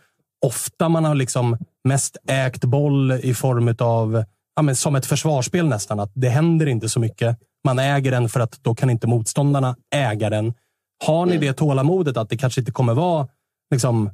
ofta 0.45 0.89
man 0.89 1.05
har 1.05 1.15
liksom 1.15 1.57
mest 1.83 2.17
ägt 2.27 2.63
boll 2.63 3.11
i 3.11 3.33
form 3.33 3.75
av 3.79 4.23
ja, 4.55 4.61
men 4.61 4.75
som 4.75 4.95
ett 4.95 5.05
försvarsspel 5.05 5.67
nästan. 5.67 5.99
Att 5.99 6.11
det 6.13 6.29
händer 6.29 6.65
inte 6.65 6.89
så 6.89 6.99
mycket. 6.99 7.37
Man 7.63 7.79
äger 7.79 8.11
den 8.11 8.29
för 8.29 8.39
att 8.39 8.59
då 8.61 8.75
kan 8.75 8.89
inte 8.89 9.07
motståndarna 9.07 9.75
äga 9.95 10.29
den. 10.29 10.53
Har 11.05 11.25
ni 11.25 11.37
det 11.37 11.53
tålamodet 11.53 12.17
att 12.17 12.29
det 12.29 12.37
kanske 12.37 12.61
inte 12.61 12.71
kommer 12.71 12.93
vara 12.93 13.27
liksom, 13.71 14.09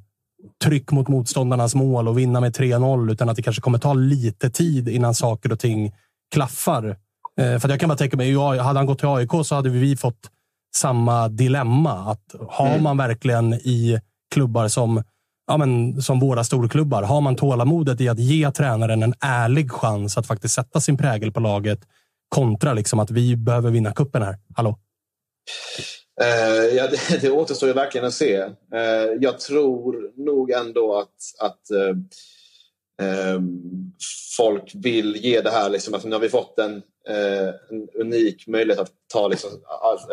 tryck 0.63 0.91
mot 0.91 1.07
motståndarnas 1.07 1.75
mål 1.75 2.07
och 2.07 2.17
vinna 2.17 2.39
med 2.39 2.55
3-0, 2.55 3.11
utan 3.11 3.29
att 3.29 3.35
det 3.35 3.41
kanske 3.41 3.61
kommer 3.61 3.77
ta 3.77 3.93
lite 3.93 4.49
tid 4.49 4.89
innan 4.89 5.13
saker 5.13 5.51
och 5.51 5.59
ting 5.59 5.93
klaffar? 6.33 6.97
Eh, 7.39 7.59
för 7.59 7.69
jag 7.69 7.79
kan 7.79 7.89
bara 7.89 7.97
tänka 7.97 8.17
mig, 8.17 8.37
hade 8.37 8.79
han 8.79 8.85
gått 8.85 8.99
till 8.99 9.07
AIK 9.07 9.31
så 9.43 9.55
hade 9.55 9.69
vi 9.69 9.97
fått 9.97 10.31
samma 10.75 11.27
dilemma. 11.27 12.11
Att 12.11 12.35
har 12.49 12.69
mm. 12.69 12.83
man 12.83 12.97
verkligen 12.97 13.53
i 13.53 13.99
klubbar 14.33 14.67
som, 14.67 15.03
ja, 15.47 15.57
men, 15.57 16.01
som 16.01 16.19
våra 16.19 16.43
storklubbar, 16.43 17.03
har 17.03 17.21
man 17.21 17.35
tålamodet 17.35 18.01
i 18.01 18.09
att 18.09 18.19
ge 18.19 18.51
tränaren 18.51 19.03
en 19.03 19.13
ärlig 19.19 19.71
chans 19.71 20.17
att 20.17 20.27
faktiskt 20.27 20.53
sätta 20.53 20.81
sin 20.81 20.97
prägel 20.97 21.31
på 21.31 21.39
laget 21.39 21.79
kontra 22.29 22.73
liksom 22.73 22.99
att 22.99 23.11
vi 23.11 23.35
behöver 23.35 23.71
vinna 23.71 23.93
kuppen 23.93 24.21
här? 24.21 24.37
Hallå? 24.55 24.79
Uh, 26.21 26.75
ja, 26.75 26.87
det, 26.87 27.21
det 27.21 27.29
återstår 27.29 27.69
ju 27.69 27.73
verkligen 27.73 28.07
att 28.07 28.13
se. 28.13 28.43
Uh, 28.43 28.51
jag 29.19 29.39
tror 29.39 30.11
nog 30.25 30.51
ändå 30.51 30.99
att, 30.99 31.49
att 31.49 31.61
uh, 33.01 33.41
folk 34.37 34.71
vill 34.75 35.15
ge 35.15 35.41
det 35.41 35.51
här. 35.51 35.69
Liksom, 35.69 35.93
att 35.93 36.03
nu 36.03 36.11
har 36.11 36.19
vi 36.19 36.29
fått 36.29 36.59
en, 36.59 36.81
Eh, 37.09 37.53
en 37.69 37.89
unik 37.93 38.47
möjlighet 38.47 38.79
att 38.79 38.91
ta 39.07 39.27
liksom, 39.27 39.49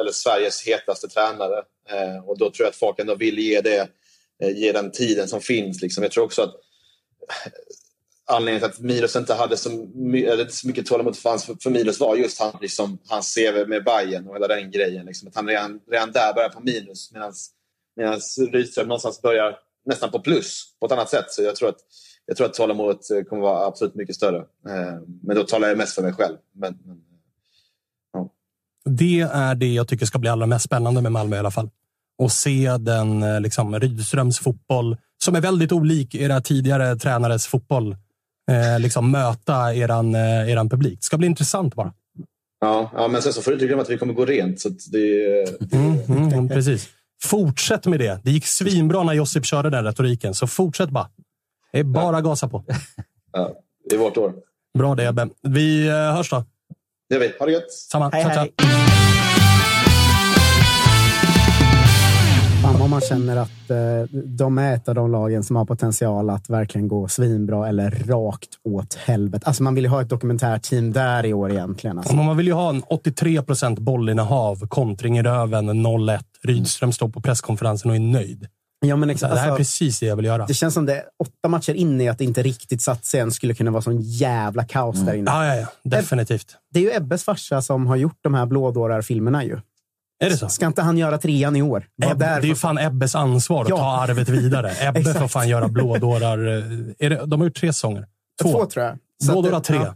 eller 0.01 0.13
Sveriges 0.13 0.67
hetaste 0.67 1.09
tränare. 1.09 1.63
Eh, 1.89 2.29
och 2.29 2.39
då 2.39 2.51
tror 2.51 2.65
jag 2.65 2.69
att 2.69 2.77
folk 2.77 2.99
ändå 2.99 3.15
vill 3.15 3.39
ge, 3.39 3.61
det, 3.61 3.89
eh, 4.43 4.59
ge 4.59 4.73
den 4.73 4.91
tiden 4.91 5.29
som 5.29 5.41
finns. 5.41 5.83
Liksom. 5.83 6.03
Jag 6.03 6.13
tror 6.13 6.25
också 6.25 6.43
att 6.43 6.55
anledningen 8.27 8.61
till 8.61 8.71
att 8.71 8.85
Milos 8.85 9.17
inte 9.17 9.35
hade 9.35 9.57
så, 9.57 9.71
my, 9.95 10.25
eller 10.25 10.43
inte 10.43 10.55
så 10.55 10.67
mycket 10.67 10.87
tålamod 10.87 11.17
fanns 11.17 11.45
för, 11.45 11.57
för 11.63 11.71
Milos 11.71 12.01
var 12.01 12.17
just 12.17 12.41
han, 12.41 12.59
liksom, 12.61 12.99
hans 13.09 13.35
CV 13.35 13.69
med 13.69 13.85
Bayern 13.85 14.29
och 14.29 14.35
hela 14.35 14.49
den 14.49 14.71
grejen. 14.71 15.07
Liksom, 15.07 15.29
att 15.29 15.35
han 15.35 15.49
redan, 15.49 15.81
redan 15.91 16.13
där 16.13 16.35
börjar 16.35 16.49
på 16.49 16.61
minus 16.61 17.13
medan 17.97 18.21
Rydström 18.53 18.89
någonstans 18.89 19.23
börjar 19.23 19.59
nästan 19.87 20.11
på 20.11 20.21
plus 20.21 20.77
på 20.81 20.87
ett 20.87 20.93
annat 20.93 21.11
sätt. 21.11 21.31
Så 21.31 21.43
jag 21.43 21.57
tror 21.57 21.69
att, 21.69 21.79
jag 22.27 22.37
tror 22.37 22.47
att 22.47 22.55
tålamodet 22.55 23.11
eh, 23.11 23.23
kommer 23.23 23.43
vara 23.43 23.67
absolut 23.67 23.95
mycket 23.95 24.17
större. 24.17 24.39
Eh, 24.39 24.95
men 25.23 25.37
då 25.37 25.43
talar 25.43 25.69
jag 25.69 25.79
mest 25.79 25.95
för 25.95 26.03
mig 26.03 26.13
själv. 26.13 26.37
Men, 26.53 26.79
men, 26.85 26.97
ja. 28.13 28.31
Det 28.85 29.21
är 29.21 29.55
det 29.55 29.73
jag 29.73 29.89
tycker 29.89 30.07
ska 30.07 30.19
bli 30.19 30.29
allra 30.29 30.47
mest 30.47 30.65
spännande 30.65 31.03
med 31.03 31.13
Malmö 31.13 31.37
i 31.37 31.39
alla 31.39 31.51
fall. 31.51 31.71
Och 32.19 32.33
se 32.33 32.77
den 32.81 33.23
eh, 33.23 33.41
liksom, 33.41 33.81
Rydströms 33.81 34.39
fotboll, 34.39 34.97
som 35.25 35.35
är 35.35 35.41
väldigt 35.41 35.73
olik 35.73 36.15
era 36.15 36.41
tidigare 36.41 36.97
tränares 36.97 37.47
fotboll, 37.47 37.97
eh, 38.51 38.81
liksom 38.81 39.11
möta 39.11 39.75
eran, 39.75 40.15
eran 40.15 40.69
publik. 40.69 40.99
Det 40.99 41.05
ska 41.05 41.19
bli 41.19 41.27
intressant 41.27 41.75
bara. 41.75 41.93
Ja, 42.61 42.91
ja 42.95 43.09
men 43.09 43.23
sen 43.23 43.33
så 43.33 43.43
får 43.43 43.51
du 43.51 43.55
inte 43.55 43.67
glömma 43.67 43.83
att 43.83 43.91
vi 43.91 43.99
kommer 43.99 44.15
gå 44.15 44.25
rent. 44.25 44.61
Så 44.61 44.69
det, 44.69 45.45
det... 45.61 45.77
Mm, 45.77 46.33
mm, 46.33 46.49
precis. 46.49 46.89
Fortsätt 47.23 47.87
med 47.87 48.01
det. 48.01 48.21
Det 48.23 48.31
gick 48.31 48.47
svinbra 48.47 49.03
när 49.03 49.13
Josip 49.13 49.45
körde 49.45 49.71
den 49.71 49.85
retoriken, 49.85 50.35
så 50.35 50.47
fortsätt 50.47 50.91
bara. 50.91 51.09
Det 51.75 51.81
är 51.81 51.85
bara 51.85 52.17
att 52.17 52.25
gasa 52.25 52.49
på. 52.49 52.65
Ja, 53.33 53.53
det 53.91 53.95
är 53.95 53.99
vårt 53.99 54.17
år. 54.17 54.35
Bra 54.79 54.95
det, 54.95 55.09
Ebbe. 55.09 55.29
Vi 55.43 55.89
eh, 55.89 55.95
hörs 55.95 56.31
då. 56.31 56.45
Det 57.09 57.15
gör 57.15 57.21
vi. 57.21 57.35
Ha 57.39 57.47
det 57.47 57.53
gött. 57.53 57.73
Samma. 57.73 58.11
Hej, 58.13 58.23
hej. 58.23 58.53
Fan, 62.63 62.83
om 62.83 62.91
man 62.91 63.01
känner 63.01 63.37
att 63.37 63.71
eh, 63.71 64.17
de 64.25 64.59
är 64.59 64.75
ett 64.75 64.89
av 64.89 64.95
de 64.95 65.13
lagen 65.13 65.43
som 65.43 65.57
har 65.57 65.65
potential 65.65 66.31
att 66.31 66.51
verkligen 66.51 66.89
gå 66.89 67.09
svinbra 67.09 67.69
eller 67.69 67.91
rakt 67.91 68.51
åt 68.65 68.95
helvete. 68.95 69.47
Alltså 69.47 69.63
man 69.63 69.75
vill 69.75 69.85
ju 69.85 69.91
ha 69.91 70.03
ett 70.03 70.09
dokumentärteam 70.09 70.93
där 70.93 71.27
i 71.27 71.35
år 71.35 71.51
egentligen. 71.51 71.99
Alltså. 71.99 72.15
Man 72.15 72.37
vill 72.37 72.47
ju 72.47 72.53
ha 72.53 72.71
en 72.71 72.83
83 72.83 73.43
procent 73.43 73.79
bollinnehav, 73.79 74.67
kontring 74.69 75.19
i 75.19 75.23
röven, 75.23 75.71
0-1. 75.71 76.21
Rydström 76.43 76.93
står 76.93 77.09
på 77.09 77.21
presskonferensen 77.21 77.91
och 77.91 77.97
är 77.97 78.01
nöjd. 78.01 78.49
Ja, 78.89 78.97
men 78.97 79.11
exakt, 79.11 79.35
det 79.35 79.39
här 79.41 79.47
är 79.47 79.51
alltså, 79.51 79.59
precis 79.61 80.01
det 80.01 80.07
jag 80.07 80.17
vill 80.17 80.25
göra. 80.25 80.47
det 80.47 80.55
känns 80.55 80.75
som 80.75 80.87
det 80.87 81.05
åtta 81.19 81.49
matcher 81.49 81.75
in 81.75 82.01
i 82.01 82.09
att 82.09 82.19
det 82.19 82.25
inte 82.25 82.43
riktigt 82.43 82.83
satt 82.83 83.05
sig 83.05 83.21
än 83.21 83.31
skulle 83.33 83.55
kunna 83.55 83.71
vara 83.71 83.83
sån 83.83 84.01
jävla 84.01 84.65
kaos 84.65 85.01
där 85.01 85.15
inne. 85.15 85.31
Ja, 85.31 85.47
ja, 85.47 85.57
ja. 85.57 85.67
Definitivt. 85.91 86.57
Det 86.71 86.79
är 86.79 86.83
ju 86.83 86.93
Ebbes 86.97 87.25
farsa 87.25 87.63
som 87.63 87.87
har 87.87 87.97
gjort 87.97 88.19
de 88.21 88.35
här 88.35 88.47
blådårar-filmerna 88.47 89.45
ju. 89.45 89.59
Är 90.25 90.31
det 90.31 90.37
så? 90.37 90.49
Ska 90.49 90.67
inte 90.67 90.83
han 90.83 90.99
göra 90.99 91.19
trean 91.19 91.57
i 91.57 91.63
år? 91.63 91.87
Ebbe, 92.05 92.15
där 92.27 92.41
det 92.41 92.47
är 92.47 92.49
ju 92.49 92.55
fan 92.55 92.79
Ebbes 92.79 93.15
ansvar 93.15 93.63
att 93.63 93.69
Ja. 93.69 93.77
ta 93.77 93.97
arvet 94.03 94.29
vidare. 94.29 94.73
Ebbe 94.89 95.15
får 95.15 95.29
fan 95.29 95.49
göra 95.49 95.69
blådårar. 95.69 96.39
eh, 96.59 96.65
Är 96.99 97.11
det, 97.11 97.27
de 97.27 97.41
har 97.41 97.47
gjort 97.47 97.57
tre 97.57 97.73
säsonger. 97.73 98.07
Två. 98.43 98.53
Två, 98.53 98.67
tror 98.67 98.85
jag. 98.85 98.99
Så 99.25 99.33
Blådårar 99.33 99.55
det- 99.59 99.61
tre. 99.65 99.77
ja. 99.77 99.95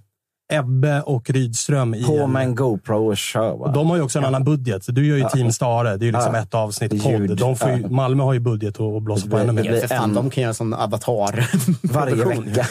Ebbe 0.52 1.00
och 1.02 1.30
Rydström. 1.30 1.94
I 1.94 2.04
På 2.04 2.12
en- 2.18 2.32
med 2.32 2.42
en 2.42 2.54
GoPro 2.54 3.06
och 3.08 3.16
kör. 3.16 3.62
Och 3.62 3.72
de 3.72 3.90
har 3.90 3.96
ju 3.96 4.02
också 4.02 4.18
en 4.18 4.24
annan 4.24 4.44
budget. 4.44 4.82
Du 4.88 5.06
gör 5.06 5.16
ju 5.16 5.24
Team 5.28 5.52
Stare. 5.52 5.96
Det 5.96 6.04
är 6.04 6.06
ju 6.06 6.12
liksom 6.12 6.34
Ja. 6.34 6.40
ett 6.40 6.54
avsnitt 6.54 7.02
podd. 7.04 7.36
De 7.36 7.56
får 7.56 7.70
ju, 7.70 7.80
Ja. 7.82 7.88
Malmö 7.88 8.22
har 8.22 8.32
ju 8.32 8.40
budget 8.40 8.80
att 8.80 9.02
blåsa 9.02 9.28
på 9.28 9.38
ännu 9.38 9.52
mer. 9.52 9.72
det 9.72 9.80
För 9.80 9.88
fan, 9.88 10.04
en- 10.10 10.14
de 10.14 10.30
kan 10.30 10.42
göra 10.42 10.54
sån 10.54 10.74
avatar. 10.74 11.46
Varje 11.92 12.14
vecka. 12.24 12.66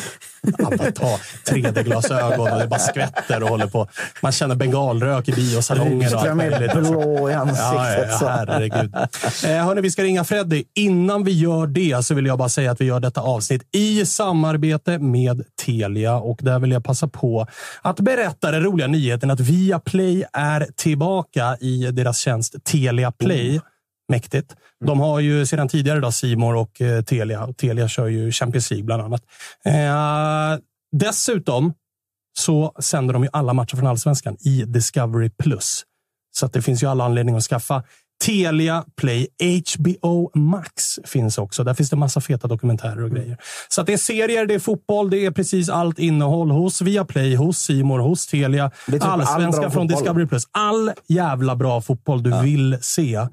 Avatar, 0.64 1.20
3D-glasögon 1.52 2.52
och 2.52 2.60
det 2.60 2.68
bara 2.68 2.80
skvätter 2.80 3.44
och 3.44 3.50
håller 3.50 3.68
på. 3.68 3.88
Man 4.22 4.32
känner 4.32 4.56
bengalrök 4.56 5.30
i 5.30 5.32
biosalongen 5.32 6.14
och 6.14 6.22
allt 6.22 6.38
möjligt. 6.38 6.74
blå 6.74 7.30
i 7.30 7.34
ansiktet. 7.34 8.08
Ja, 8.10 8.18
ja, 8.22 8.46
herregud. 8.48 8.96
Eh, 9.46 9.66
hörni, 9.66 9.82
vi 9.82 9.92
ska 9.92 10.04
ringa 10.04 10.24
Freddy. 10.24 10.64
Innan 10.76 11.24
vi 11.24 11.32
gör 11.32 11.68
det 11.68 12.06
så 12.06 12.14
vill 12.14 12.26
jag 12.26 12.38
bara 12.38 12.50
säga 12.50 12.72
att 12.72 12.82
vi 12.82 12.86
gör 12.86 13.00
detta 13.00 13.22
avsnitt 13.22 13.62
i 13.72 14.06
samarbete 14.06 15.00
med 15.00 15.44
Telia. 15.66 16.16
Och 16.16 16.40
där 16.42 16.60
vill 16.60 16.72
jag 16.72 16.84
passa 16.84 17.08
på 17.08 17.48
att 17.82 18.00
berätta 18.00 18.52
den 18.52 18.64
roliga 18.64 18.88
nyheten 18.88 19.32
att 19.32 19.40
Viaplay 19.40 20.24
är 20.34 20.68
tillbaka 20.76 21.58
i 21.60 21.92
deras 21.92 22.18
tjänst 22.18 22.56
Telia 22.64 23.12
Play. 23.12 23.62
Mäktigt. 24.10 24.56
De 24.86 25.00
har 25.00 25.20
ju 25.20 25.46
sedan 25.46 25.68
tidigare 25.68 26.00
då 26.00 26.12
Simor 26.12 26.56
och 26.56 26.82
eh, 26.82 27.02
Telia. 27.04 27.44
Och 27.44 27.58
Telia 27.58 27.88
kör 27.88 28.08
ju 28.08 28.32
Champions 28.32 28.72
League 28.72 28.86
bland 28.86 29.02
annat. 29.02 29.22
Eh, 29.66 30.62
dessutom 30.92 31.74
så 32.40 32.74
sänder 32.80 33.14
de 33.14 33.24
ju 33.24 33.30
alla 33.34 33.54
matcher 33.54 33.76
från 33.76 33.88
Allsvenskan 33.88 34.38
i 34.40 34.64
Discovery+. 34.68 35.30
Plus. 35.30 35.84
Så 36.32 36.46
att 36.46 36.54
det 36.54 36.62
finns 36.62 36.84
ju 36.84 36.88
alla 36.88 37.06
anledningar 37.06 37.38
att 37.38 37.44
skaffa. 37.44 37.84
Telia 38.26 38.86
Play 39.02 39.28
HBO 39.78 40.32
Max 40.34 41.00
finns 41.06 41.38
också. 41.38 41.64
Där 41.64 41.74
finns 41.74 41.90
det 41.90 41.96
massa 41.96 42.22
feta 42.22 42.48
dokumentärer 42.48 43.04
och 43.04 43.12
grejer. 43.12 43.38
Så 43.70 43.82
att 43.82 43.88
det 43.88 43.94
är 43.94 43.98
serier, 43.98 44.46
det 44.46 44.54
är 44.54 44.60
fotboll, 44.60 45.10
det 45.10 45.26
är 45.26 45.32
precis 45.32 45.70
allt 45.70 46.00
innehåll 46.00 46.52
hos 46.52 46.82
Viaplay, 46.82 47.36
hos 47.36 47.60
Simor, 47.60 48.00
hos 48.00 48.28
Telia. 48.28 48.72
Typ 48.86 49.04
all 49.04 49.22
Allsvenskan 49.22 49.52
bra 49.52 49.62
från 49.62 49.72
fotboll. 49.72 49.88
Discovery 49.88 50.28
Plus. 50.28 50.48
All 50.52 50.92
jävla 51.08 51.56
bra 51.56 51.82
fotboll 51.82 52.24
du 52.24 52.42
vill 52.42 52.78
se 52.82 53.28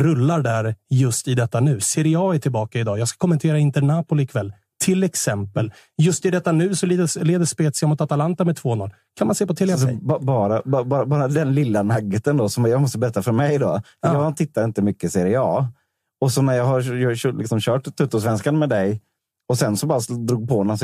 rullar 0.00 0.42
där 0.42 0.74
just 0.90 1.28
i 1.28 1.34
detta 1.34 1.60
nu. 1.60 1.80
Serie 1.80 2.18
A 2.18 2.34
är 2.34 2.38
tillbaka 2.38 2.78
idag. 2.80 2.98
Jag 2.98 3.08
ska 3.08 3.18
kommentera 3.18 3.58
Inter 3.58 3.82
Napoli 3.82 4.22
ikväll. 4.22 4.52
Till 4.84 5.02
exempel. 5.04 5.72
Just 6.02 6.26
i 6.26 6.30
detta 6.30 6.52
nu 6.52 6.74
så 6.74 6.86
leder, 6.86 7.24
leder 7.24 7.44
Spezia 7.44 7.88
mot 7.88 8.00
Atalanta 8.00 8.44
med 8.44 8.56
2-0. 8.58 8.90
Kan 9.18 9.26
man 9.26 9.34
se 9.36 9.46
på 9.46 9.54
Telia 9.54 9.74
Alltså, 9.74 9.88
bara, 10.20 10.62
ba- 10.64 10.84
bara, 10.84 11.06
bara 11.06 11.28
den 11.28 11.54
lilla 11.54 11.82
nuggeten 11.82 12.36
då, 12.36 12.48
som 12.48 12.64
jag 12.64 12.80
måste 12.80 12.98
berätta 12.98 13.22
för 13.22 13.32
mig. 13.32 13.58
då. 13.58 13.80
Ja. 14.00 14.12
Jag 14.24 14.36
tittar 14.36 14.64
inte 14.64 14.82
mycket 14.82 15.12
Serie 15.12 15.40
A. 15.40 15.68
Och 16.20 16.32
så 16.32 16.42
när 16.42 16.54
jag 16.54 16.64
har 16.64 17.38
liksom 17.38 17.60
kört 17.60 17.96
Tuttosvenskan 17.96 18.58
med 18.58 18.68
dig 18.68 19.00
och 19.50 19.58
sen 19.58 19.76
så 19.76 19.86
bara 19.86 20.00
drog 20.08 20.48
på 20.48 20.64
någon. 20.64 20.78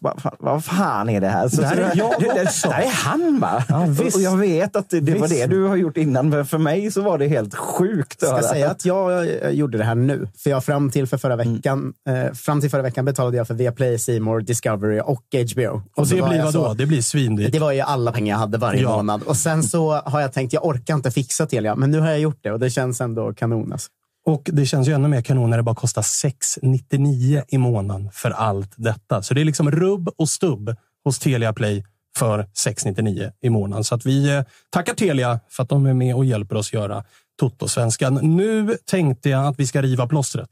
Bara, 0.00 0.16
fan, 0.20 0.36
Vad 0.38 0.64
fan 0.64 1.08
är 1.08 1.20
det 1.20 1.28
här? 1.28 1.48
Så, 1.48 1.60
Där 1.60 1.68
så 1.68 1.74
är 1.80 1.92
jag 1.96 2.10
det, 2.20 2.34
det, 2.34 2.42
också. 2.42 2.68
där 2.68 2.78
är 2.78 2.90
han 2.90 3.38
va? 3.40 3.64
Ja, 3.68 3.82
och, 3.82 4.00
visst. 4.00 4.16
och 4.16 4.22
jag 4.22 4.36
vet 4.36 4.76
att 4.76 4.90
det, 4.90 5.00
det 5.00 5.14
var 5.18 5.28
det 5.28 5.46
du 5.46 5.62
har 5.66 5.76
gjort 5.76 5.96
innan, 5.96 6.28
men 6.28 6.46
för 6.46 6.58
mig 6.58 6.90
så 6.90 7.02
var 7.02 7.18
det 7.18 7.28
helt 7.28 7.54
sjukt. 7.54 8.12
att 8.22 8.28
ska 8.28 8.36
höra. 8.36 8.42
säga 8.42 8.70
att 8.70 8.84
jag 8.84 9.26
gjorde 9.54 9.78
det 9.78 9.84
här 9.84 9.94
nu. 9.94 10.28
För 10.36 10.50
jag 10.50 10.64
fram 10.64 10.90
till 10.90 11.06
för 11.06 11.16
förra 11.18 11.36
veckan, 11.36 11.92
eh, 12.08 12.32
fram 12.32 12.60
till 12.60 12.70
förra 12.70 12.82
veckan 12.82 13.04
betalade 13.04 13.36
jag 13.36 13.46
för 13.46 13.54
Viaplay, 13.54 14.20
More, 14.20 14.42
Discovery 14.42 15.00
och 15.00 15.22
HBO. 15.52 15.82
Och 15.96 16.08
så 16.08 16.14
det 16.16 16.22
blir 16.22 16.36
jag 16.38 16.44
vad 16.44 16.54
då? 16.54 16.74
Det 16.74 16.86
blir 16.86 17.02
svindyrt. 17.02 17.52
Det 17.52 17.58
var 17.58 17.72
ju 17.72 17.80
alla 17.80 18.12
pengar 18.12 18.34
jag 18.34 18.38
hade 18.40 18.58
varje 18.58 18.82
Ja. 18.82 18.96
månad. 18.96 19.22
Och 19.22 19.36
sen 19.36 19.62
så 19.62 19.92
har 20.04 20.20
jag 20.20 20.32
tänkt, 20.32 20.52
jag 20.52 20.64
orkar 20.66 20.94
inte 20.94 21.10
fixa 21.10 21.46
Telia. 21.46 21.76
Men 21.76 21.90
nu 21.90 22.00
har 22.00 22.08
jag 22.08 22.18
gjort 22.20 22.38
det 22.42 22.52
och 22.52 22.58
det 22.58 22.70
känns 22.70 23.00
ändå 23.00 23.32
kanon. 23.34 23.72
Alltså. 23.72 23.88
Och 24.26 24.50
det 24.52 24.66
känns 24.66 24.88
ju 24.88 24.92
ännu 24.92 25.08
mer 25.08 25.22
kanon 25.22 25.50
när 25.50 25.56
det 25.56 25.62
bara 25.62 25.74
kostar 25.74 26.02
699 26.02 27.42
i 27.48 27.58
månaden 27.58 28.10
för 28.12 28.30
allt 28.30 28.72
detta. 28.76 29.22
Så 29.22 29.34
det 29.34 29.40
är 29.40 29.44
liksom 29.44 29.70
rubb 29.70 30.08
och 30.16 30.28
stubb 30.28 30.76
hos 31.04 31.18
Telia 31.18 31.52
Play 31.52 31.84
för 32.18 32.48
699 32.52 33.32
i 33.40 33.50
månaden. 33.50 33.84
Så 33.84 33.94
att 33.94 34.06
vi 34.06 34.36
eh, 34.36 34.42
tackar 34.70 34.94
Telia 34.94 35.40
för 35.48 35.62
att 35.62 35.68
de 35.68 35.86
är 35.86 35.94
med 35.94 36.14
och 36.14 36.24
hjälper 36.24 36.56
oss 36.56 36.72
göra 36.72 37.04
Toto-svenskan. 37.40 38.14
Nu 38.36 38.76
tänkte 38.84 39.30
jag 39.30 39.46
att 39.46 39.60
vi 39.60 39.66
ska 39.66 39.82
riva 39.82 40.06
plåstret. 40.06 40.48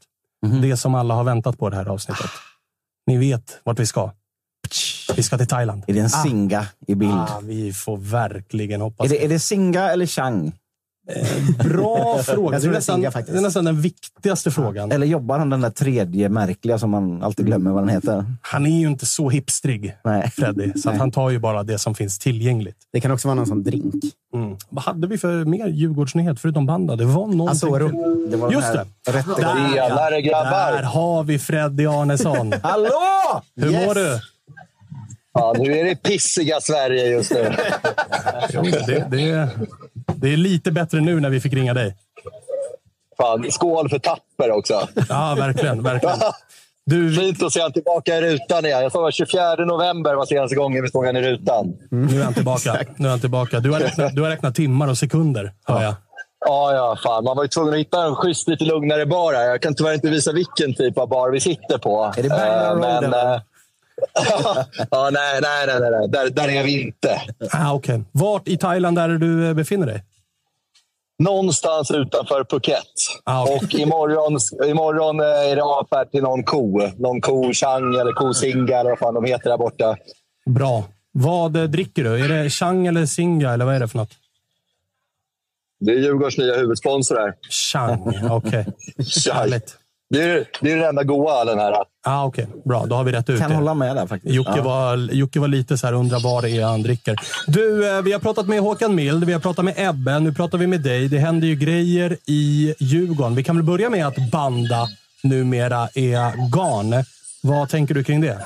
Det 0.61 0.77
som 0.77 0.95
alla 0.95 1.13
har 1.13 1.23
väntat 1.23 1.57
på 1.57 1.69
det 1.69 1.75
här 1.75 1.85
avsnittet. 1.85 2.29
Ni 3.07 3.17
vet 3.17 3.59
vart 3.63 3.79
vi 3.79 3.85
ska. 3.85 4.11
Vi 5.15 5.23
ska 5.23 5.37
till 5.37 5.47
Thailand. 5.47 5.83
Är 5.87 5.93
det 5.93 5.99
en 5.99 6.09
singa 6.09 6.67
i 6.87 6.95
bild? 6.95 7.11
Ah, 7.13 7.39
vi 7.43 7.73
får 7.73 7.97
verkligen 7.97 8.81
hoppas 8.81 9.05
Är, 9.05 9.09
det, 9.09 9.25
är 9.25 9.29
det 9.29 9.39
singa 9.39 9.91
eller 9.91 10.05
chang? 10.05 10.51
Bra 11.63 12.17
fråga. 12.23 12.43
Jag 12.45 12.51
Det 12.53 12.59
tror 12.59 12.59
är, 12.59 12.59
det 12.61 12.67
är 12.67 12.69
nästan, 12.71 12.95
Singa 12.95 13.11
faktiskt. 13.11 13.33
det 13.33 13.39
är 13.39 13.43
nästan 13.43 13.65
den 13.65 13.81
viktigaste 13.81 14.51
frågan. 14.51 14.91
Eller 14.91 15.07
jobbar 15.07 15.39
han 15.39 15.49
den 15.49 15.61
där 15.61 15.69
tredje 15.69 16.29
märkliga 16.29 16.79
som 16.79 16.89
man 16.89 17.23
alltid 17.23 17.45
glömmer 17.45 17.71
vad 17.71 17.81
den 17.83 17.89
heter? 17.89 18.25
Han 18.41 18.65
är 18.65 18.79
ju 18.79 18.87
inte 18.87 19.05
så 19.05 19.29
hipstrig, 19.29 19.97
Nej. 20.03 20.31
Freddy. 20.35 20.71
Så 20.73 20.89
att 20.89 20.93
Nej. 20.95 20.99
han 20.99 21.11
tar 21.11 21.29
ju 21.29 21.39
bara 21.39 21.63
det 21.63 21.79
som 21.79 21.95
finns 21.95 22.19
tillgängligt. 22.19 22.77
Det 22.93 23.01
kan 23.01 23.11
också 23.11 23.27
vara 23.27 23.35
någon 23.35 23.47
sån 23.47 23.63
drink. 23.63 23.93
Mm. 24.33 24.57
Vad 24.69 24.83
hade 24.83 25.07
vi 25.07 25.17
för 25.17 25.45
mer 25.45 25.67
Djurgårdsnyhet 25.67 26.39
förutom 26.39 26.65
banda? 26.65 26.95
Det 26.95 27.05
var 27.05 27.27
någonting. 27.27 27.89
Till. 27.89 28.31
Det 28.31 28.37
var 28.37 28.51
Just 28.51 28.73
det! 28.73 28.85
Där, 29.05 29.13
där 30.73 30.83
har 30.83 31.23
vi 31.23 31.39
Freddy 31.39 31.85
Arnesson. 31.85 32.53
Hallå! 32.63 32.89
Hur 33.55 33.71
Yes. 33.71 33.85
mår 33.87 33.95
du? 33.95 34.19
Ja, 35.33 35.55
nu 35.59 35.77
är 35.77 35.83
det 35.85 35.95
pissiga 35.95 36.59
Sverige 36.61 37.05
just 37.05 37.31
nu. 37.31 37.51
Det, 38.87 39.07
det, 39.11 39.49
det 40.15 40.33
är 40.33 40.37
lite 40.37 40.71
bättre 40.71 41.01
nu 41.01 41.19
när 41.19 41.29
vi 41.29 41.39
fick 41.41 41.53
ringa 41.53 41.73
dig. 41.73 41.95
Fan, 43.17 43.51
skål 43.51 43.89
för 43.89 43.99
Tapper 43.99 44.51
också. 44.51 44.87
Ja, 45.09 45.35
verkligen. 45.37 45.83
verkligen. 45.83 46.15
Du, 46.85 47.15
Fint 47.15 47.43
att 47.43 47.53
se 47.53 47.61
han 47.61 47.71
tillbaka 47.73 48.15
i 48.17 48.21
rutan 48.21 48.65
igen. 48.65 48.81
Jag 48.81 48.91
sa 48.91 49.11
24 49.11 49.55
november 49.55 50.15
var 50.15 50.25
senaste 50.25 50.55
gången 50.55 50.83
vi 50.83 50.89
såg 50.89 51.05
han 51.05 51.17
i 51.17 51.21
rutan. 51.21 51.73
nu 51.89 52.19
är 52.19 52.23
han 52.23 52.33
tillbaka. 52.33 52.77
Nu 52.97 53.07
är 53.07 53.11
han 53.11 53.19
tillbaka. 53.19 53.59
Du, 53.59 53.71
har 53.71 53.79
räknat, 53.79 54.15
du 54.15 54.21
har 54.21 54.29
räknat 54.29 54.55
timmar 54.55 54.87
och 54.87 54.97
sekunder, 54.97 55.53
hör 55.63 55.83
jag. 55.83 55.95
Ja, 56.45 56.73
ja, 56.73 56.97
fan. 57.03 57.23
Man 57.23 57.37
var 57.37 57.43
ju 57.43 57.47
tvungen 57.47 57.73
att 57.73 57.79
hitta 57.79 58.05
en 58.05 58.15
schysst, 58.15 58.47
lite 58.47 58.63
lugnare 58.63 59.05
bar 59.05 59.33
här. 59.33 59.43
Jag 59.43 59.61
kan 59.61 59.75
tyvärr 59.75 59.93
inte 59.93 60.09
visa 60.09 60.31
vilken 60.31 60.73
typ 60.73 60.97
av 60.97 61.09
bar 61.09 61.29
vi 61.29 61.39
sitter 61.39 61.77
på. 61.77 62.13
Är 62.17 62.23
det 62.23 62.29
Bang 62.29 62.41
Eh, 62.41 62.69
Road, 62.69 62.79
Men... 62.79 63.03
eller? 63.03 63.41
Eh, 64.19 64.65
ja, 64.91 65.09
nej, 65.11 65.39
nej, 65.41 65.67
nej, 65.67 65.91
nej. 65.91 66.09
Där, 66.09 66.29
där 66.29 66.47
är 66.47 66.63
vi 66.63 66.81
inte. 66.81 67.21
Ah, 67.51 67.73
okay. 67.73 67.99
Vart 68.11 68.47
i 68.47 68.57
Thailand 68.57 68.99
är 68.99 69.09
du 69.09 69.53
befinner 69.53 69.87
dig? 69.87 70.03
någonstans 71.19 71.91
utanför 71.91 72.43
Phuket. 72.43 72.83
Ah, 73.23 73.43
okej. 73.43 73.55
Och 73.55 73.73
imorgon, 73.73 74.39
imorgon 74.69 75.19
eh, 75.19 75.25
är 75.25 75.55
det 75.55 75.63
avfärd 75.63 76.11
till 76.11 76.23
någon 76.23 76.43
ko. 76.43 76.81
Någon 76.97 77.21
ko 77.21 77.53
chang 77.53 77.95
eller 77.95 78.11
ko 78.11 78.33
singa 78.33 78.79
eller 78.79 78.89
vad 78.89 78.99
fan 78.99 79.13
de 79.13 79.25
heter 79.25 79.49
där 79.49 79.57
borta. 79.57 79.97
Bra. 80.45 80.83
Vad 81.11 81.55
eh, 81.55 81.63
dricker 81.63 82.03
du? 82.03 82.25
Är 82.25 82.29
det 82.29 82.49
Chang 82.49 82.87
eller 82.87 83.05
Singa, 83.05 83.53
eller 83.53 83.65
vad 83.65 83.75
är 83.75 83.79
det 83.79 83.87
för 83.87 83.97
något? 83.97 84.11
Det 85.79 85.91
är 85.91 85.95
Djurgårdens 85.95 86.37
nya 86.37 86.55
huvudsponsor 86.55 87.15
här. 87.15 87.33
Chang, 87.49 88.13
okej. 88.29 88.65
Härligt. 89.33 89.77
Det 90.15 90.23
är, 90.23 90.45
det 90.61 90.71
är 90.71 90.75
den 90.77 90.85
enda 90.89 91.03
goa 91.03 91.45
den 91.45 91.59
här. 91.59 91.75
Ah, 92.07 92.25
Okej, 92.25 92.47
bra. 92.65 92.85
Då 92.85 92.95
har 92.95 93.03
vi 93.03 93.11
rätt 93.11 93.29
ut 93.29 93.39
Kan 93.39 93.49
det. 93.49 93.55
hålla 93.55 93.73
med 93.73 93.95
där 93.95 94.07
faktiskt. 94.07 94.35
Jocke, 94.35 94.51
Ja. 94.55 94.63
var, 94.63 94.97
Jocke 95.13 95.39
var 95.39 95.47
lite 95.47 95.77
så 95.77 95.87
här, 95.87 95.93
undrar 95.93 96.19
vad 96.23 96.43
det 96.43 96.49
är 96.49 96.65
han 96.65 96.81
dricker. 96.83 97.15
Du, 97.47 97.89
eh, 97.97 98.01
vi 98.01 98.11
har 98.11 98.19
pratat 98.19 98.47
med 98.47 98.59
Håkan 98.61 98.95
Mild, 98.95 99.23
vi 99.23 99.33
har 99.33 99.39
pratat 99.39 99.65
med 99.65 99.73
Ebbe, 99.77 100.19
nu 100.19 100.33
pratar 100.33 100.57
vi 100.57 100.67
med 100.67 100.81
dig. 100.81 101.07
Det 101.07 101.17
händer 101.17 101.47
ju 101.47 101.55
grejer 101.55 102.17
i 102.25 102.75
Djurgården. 102.79 103.35
Vi 103.35 103.43
kan 103.43 103.55
väl 103.55 103.65
börja 103.65 103.89
med 103.89 104.07
att 104.07 104.31
Banda 104.31 104.87
numera 105.23 105.87
är 105.95 106.49
GAN. 106.51 107.03
Vad 107.43 107.69
tänker 107.69 107.93
du 107.93 108.03
kring 108.03 108.21
det? 108.21 108.39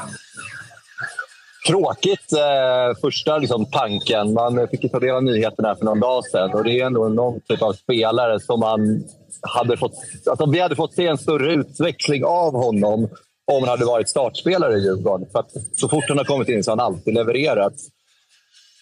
Tråkigt 1.67 2.33
eh, 2.33 2.97
första 3.01 3.37
liksom, 3.37 3.65
tanken. 3.65 4.33
Man 4.33 4.67
fick 4.71 4.83
ju 4.83 4.89
ta 4.89 4.99
del 4.99 5.15
av 5.15 5.23
nyheterna 5.23 5.75
för 5.75 5.85
någon 5.85 5.99
dag 5.99 6.25
sedan 6.25 6.53
och 6.53 6.63
det 6.63 6.79
är 6.79 6.85
ändå 6.85 7.07
någon 7.09 7.39
typ 7.41 7.61
av 7.61 7.73
spelare 7.73 8.39
som 8.39 8.59
man 8.59 9.03
hade 9.41 9.77
fått... 9.77 9.93
Alltså, 10.25 10.45
vi 10.45 10.59
hade 10.59 10.75
fått 10.75 10.93
se 10.93 11.07
en 11.07 11.17
större 11.17 11.53
utveckling 11.53 12.25
av 12.25 12.53
honom 12.53 13.09
om 13.51 13.59
han 13.59 13.69
hade 13.69 13.85
varit 13.85 14.09
startspelare 14.09 14.77
i 14.77 14.79
Djurgården. 14.79 15.27
För 15.31 15.39
att 15.39 15.51
så 15.75 15.89
fort 15.89 16.03
han 16.07 16.17
har 16.17 16.25
kommit 16.25 16.49
in 16.49 16.63
så 16.63 16.71
har 16.71 16.77
han 16.77 16.85
alltid 16.85 17.13
levererat. 17.13 17.73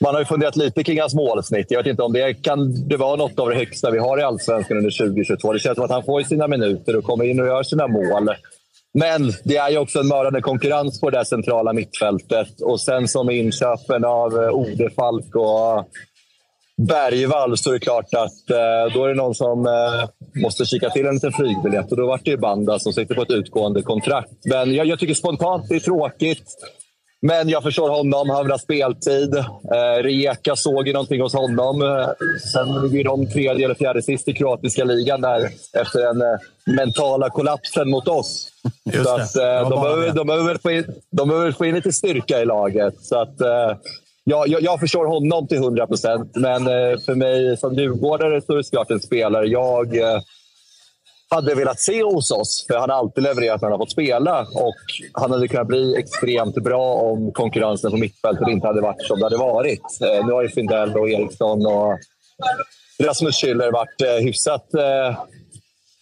Man 0.02 0.14
har 0.14 0.22
ju 0.22 0.26
funderat 0.26 0.56
lite 0.56 0.84
kring 0.84 1.00
hans 1.00 1.14
målsnitt. 1.14 1.66
Jag 1.70 1.84
vet 1.84 1.88
inte 1.88 2.04
om 2.04 2.14
det 2.14 2.34
kan 2.34 2.88
det 2.88 2.98
vara 2.98 3.16
något 3.16 3.40
av 3.40 3.50
det 3.50 3.56
högsta 3.56 3.92
vi 3.92 4.00
har 4.00 4.20
i 4.20 4.24
Allsvenskan 4.24 4.78
under 4.78 4.92
2022. 5.08 5.54
Det 5.54 5.60
känns 5.60 5.76
som 5.76 5.86
att 5.86 5.92
han 5.92 6.04
får 6.04 6.24
sina 6.24 6.48
minuter 6.48 6.96
och 6.96 7.04
kommer 7.04 7.26
in 7.26 7.40
och 7.40 7.48
gör 7.48 7.64
sina 7.64 7.88
mål. 7.88 8.30
Men 8.94 9.34
det 9.44 9.58
är 9.58 9.70
ju 9.70 9.78
också 9.78 10.00
en 10.00 10.08
mördande 10.08 10.42
konkurrens 10.42 11.02
på 11.02 11.10
det 11.10 11.26
centrala 11.26 11.74
mittfältet. 11.74 12.62
Och 12.62 12.82
sen 12.82 13.08
som 13.08 13.30
inköpen 13.30 14.06
av 14.06 14.44
eh, 14.44 14.50
Odefalk 14.50 15.36
och 15.36 15.88
Bergvall 16.78 17.58
så 17.58 17.70
är 17.70 17.74
det 17.74 17.80
klart 17.80 18.14
att 18.14 18.50
eh, 18.50 18.94
då 18.94 19.06
är 19.06 19.08
det 19.08 19.16
någon 19.16 19.36
som 19.36 19.66
eh, 19.66 20.42
måste 20.42 20.66
kika 20.66 20.90
till 20.90 21.06
en 21.06 21.14
liten 21.14 21.34
flygbiljett. 21.34 21.92
Och 21.92 21.98
då 21.98 22.08
vart 22.08 22.26
det 22.26 22.32
ju 22.32 22.38
Banda 22.38 22.80
som 22.80 22.94
sitter 22.94 23.16
på 23.16 23.22
ett 23.22 23.32
utgående 23.32 23.82
kontrakt. 23.82 24.32
Men 24.46 24.74
jag, 24.74 24.86
jag 24.88 25.00
tycker 25.00 25.14
spontant 25.14 25.70
det 25.70 25.76
är 25.76 25.80
tråkigt. 25.80 26.44
Men 27.22 27.50
jag 27.50 27.64
förstår 27.64 27.90
honom. 27.90 28.30
Han 28.30 28.44
vill 28.44 28.52
ha 28.52 28.60
speltid. 28.60 29.36
Eh, 29.36 30.04
Rijeka 30.04 30.56
såg 30.56 30.88
ju 30.88 30.94
någonting 30.94 31.22
hos 31.22 31.34
honom. 31.34 31.82
Eh, 31.82 32.08
sen 32.54 32.82
ligger 32.82 33.04
de 33.04 33.28
tredje 33.28 33.66
eller 33.66 33.76
fjärde 33.76 34.02
sist 34.02 34.28
i 34.28 34.34
kroatiska 34.34 34.84
ligan 34.84 35.22
där 35.22 35.50
efter 35.74 36.00
den 36.00 36.22
eh, 36.22 36.76
mentala 36.76 37.30
kollapsen 37.30 37.90
mot 37.90 38.08
oss. 38.08 38.50
Just 38.94 39.06
så 39.06 39.16
att, 39.16 39.36
eh, 39.36 39.70
de, 39.70 39.82
behöver, 39.82 40.12
de, 40.12 40.28
behöver 40.28 40.58
få 40.58 40.72
in, 40.72 40.86
de 41.12 41.30
behöver 41.30 41.52
få 41.52 41.66
in 41.66 41.76
lite 41.76 41.92
styrka 41.92 42.42
i 42.42 42.46
laget. 42.46 42.94
Så 43.02 43.22
att, 43.22 43.42
eh, 43.42 43.78
jag, 44.30 44.48
jag, 44.48 44.62
jag 44.62 44.80
förstår 44.80 45.06
honom 45.06 45.48
till 45.48 45.58
100 45.58 45.88
procent, 45.88 46.32
men 46.36 46.68
eh, 46.68 47.00
för 47.06 47.16
mig 47.16 47.58
som 47.58 47.74
djurgårdare 47.74 48.42
så 48.42 48.54
är 48.54 48.58
det 48.58 48.64
såklart 48.64 48.92
en 48.92 49.00
spelare 49.00 49.48
jag 49.48 49.98
eh, 49.98 50.20
hade 51.30 51.56
velat 51.56 51.80
se 51.80 52.04
hos 52.04 52.32
oss. 52.32 52.66
För 52.68 52.78
han 52.78 52.90
har 52.90 52.98
alltid 52.98 53.24
levererat 53.24 53.62
när 53.62 53.70
han 53.70 53.80
har 53.80 53.86
fått 53.86 53.92
spela. 53.92 54.42
Och 54.42 54.76
han 55.14 55.32
hade 55.32 55.48
kunnat 55.48 55.68
bli 55.68 55.96
extremt 55.96 56.56
bra 56.56 56.94
om 56.94 57.32
konkurrensen 57.32 57.92
på 57.92 57.98
mittfältet 57.98 58.48
inte 58.48 58.68
hade 58.68 58.82
varit 58.82 59.02
som 59.02 59.20
det 59.20 59.26
hade 59.26 59.38
varit. 59.38 60.02
Eh, 60.02 60.26
nu 60.26 60.32
har 60.32 60.44
ju 60.44 60.50
Findell 60.50 60.98
och 60.98 61.10
Eriksson 61.10 61.66
och 61.66 62.00
Rasmus 63.04 63.44
Schüller 63.44 63.72
varit 63.72 64.22
hyfsat 64.22 64.66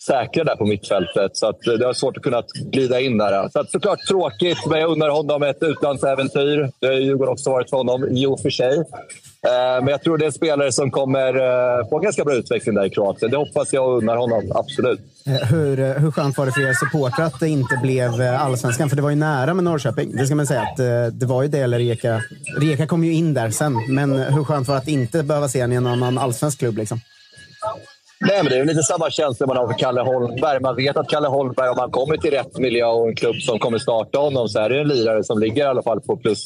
säkra 0.05 0.43
där 0.43 0.55
på 0.55 0.65
mittfältet. 0.65 1.37
Så 1.37 1.47
att 1.47 1.67
eh, 1.67 1.73
det 1.73 1.85
har 1.85 1.93
svårt 1.93 2.17
att 2.17 2.23
kunna 2.23 2.43
glida 2.55 2.99
in 2.99 3.17
där. 3.17 3.49
Så 3.49 3.59
att 3.59 3.71
såklart 3.71 3.99
tråkigt, 4.07 4.57
men 4.69 4.79
jag 4.79 4.91
undrar 4.91 5.09
honom 5.09 5.43
ett 5.43 5.63
utlandsäventyr. 5.63 6.69
Det 6.79 6.87
har 6.87 6.93
Djurgården 6.93 7.31
också 7.33 7.49
varit 7.49 7.69
för 7.69 7.77
honom, 7.77 8.07
i 8.07 8.25
och 8.25 8.39
för 8.39 8.49
sig. 8.49 8.77
Eh, 8.77 9.83
men 9.83 9.87
jag 9.87 10.01
tror 10.03 10.17
det 10.17 10.23
är 10.23 10.27
en 10.27 10.31
spelare 10.31 10.71
som 10.71 10.91
kommer 10.91 11.35
eh, 11.35 11.89
få 11.89 11.97
en 11.97 12.03
ganska 12.03 12.23
bra 12.23 12.33
utveckling 12.33 12.75
där 12.75 12.85
i 12.85 12.89
Kroatien. 12.89 13.31
Det 13.31 13.37
hoppas 13.37 13.73
jag 13.73 13.89
och 13.89 13.97
unnar 13.97 14.17
honom, 14.17 14.51
absolut. 14.55 14.99
Hur, 15.25 15.99
hur 15.99 16.11
skönt 16.11 16.37
var 16.37 16.45
det 16.45 16.51
för 16.51 16.61
er 16.61 16.73
supportrar 16.73 17.25
att 17.25 17.39
det 17.39 17.47
inte 17.49 17.79
blev 17.83 18.21
allsvenskan? 18.21 18.89
För 18.89 18.95
det 18.95 19.01
var 19.01 19.09
ju 19.09 19.15
nära 19.15 19.53
med 19.53 19.63
Norrköping. 19.63 20.15
Det 20.15 20.25
ska 20.25 20.35
man 20.35 20.47
säga. 20.47 20.61
Att, 20.61 20.77
det 21.19 21.25
var 21.25 21.41
ju 21.41 21.47
det, 21.47 21.59
eller 21.59 21.77
Rijeka. 21.77 22.21
Rijeka 22.57 22.87
kom 22.87 23.03
ju 23.03 23.13
in 23.13 23.33
där 23.33 23.49
sen. 23.49 23.73
Men 23.89 24.19
hur 24.19 24.43
skönt 24.43 24.67
var 24.67 24.75
det 24.75 24.81
att 24.81 24.87
inte 24.87 25.23
behöva 25.23 25.47
se 25.47 25.59
en 25.59 25.71
i 25.71 25.75
en 25.75 25.87
annan 25.87 26.17
allsvensk 26.17 26.59
klubb? 26.59 26.77
Liksom? 26.77 26.99
Nej, 28.19 28.43
men 28.43 28.45
det 28.45 28.57
är 28.57 28.65
lite 28.65 28.83
samma 28.83 29.09
känsla 29.09 29.47
man 29.47 29.57
har 29.57 29.67
för 29.67 29.79
Kalle 29.79 30.01
Holmberg. 30.01 30.59
Man 30.59 30.75
vet 30.75 30.97
att 30.97 31.09
Kalle 31.09 31.27
Holmberg, 31.27 31.69
om 31.69 31.77
han 31.77 31.91
kommer 31.91 32.17
till 32.17 32.31
rätt 32.31 32.57
miljö 32.57 32.85
och 32.85 33.07
en 33.07 33.15
klubb 33.15 33.35
som 33.35 33.59
kommer 33.59 33.77
starta 33.77 34.19
honom, 34.19 34.49
så 34.49 34.59
är 34.59 34.69
det 34.69 34.81
en 34.81 34.87
lirare 34.87 35.23
som 35.23 35.39
ligger 35.39 35.63
i 35.63 35.67
alla 35.67 35.83
fall 35.83 36.01
på 36.01 36.17
plus 36.17 36.45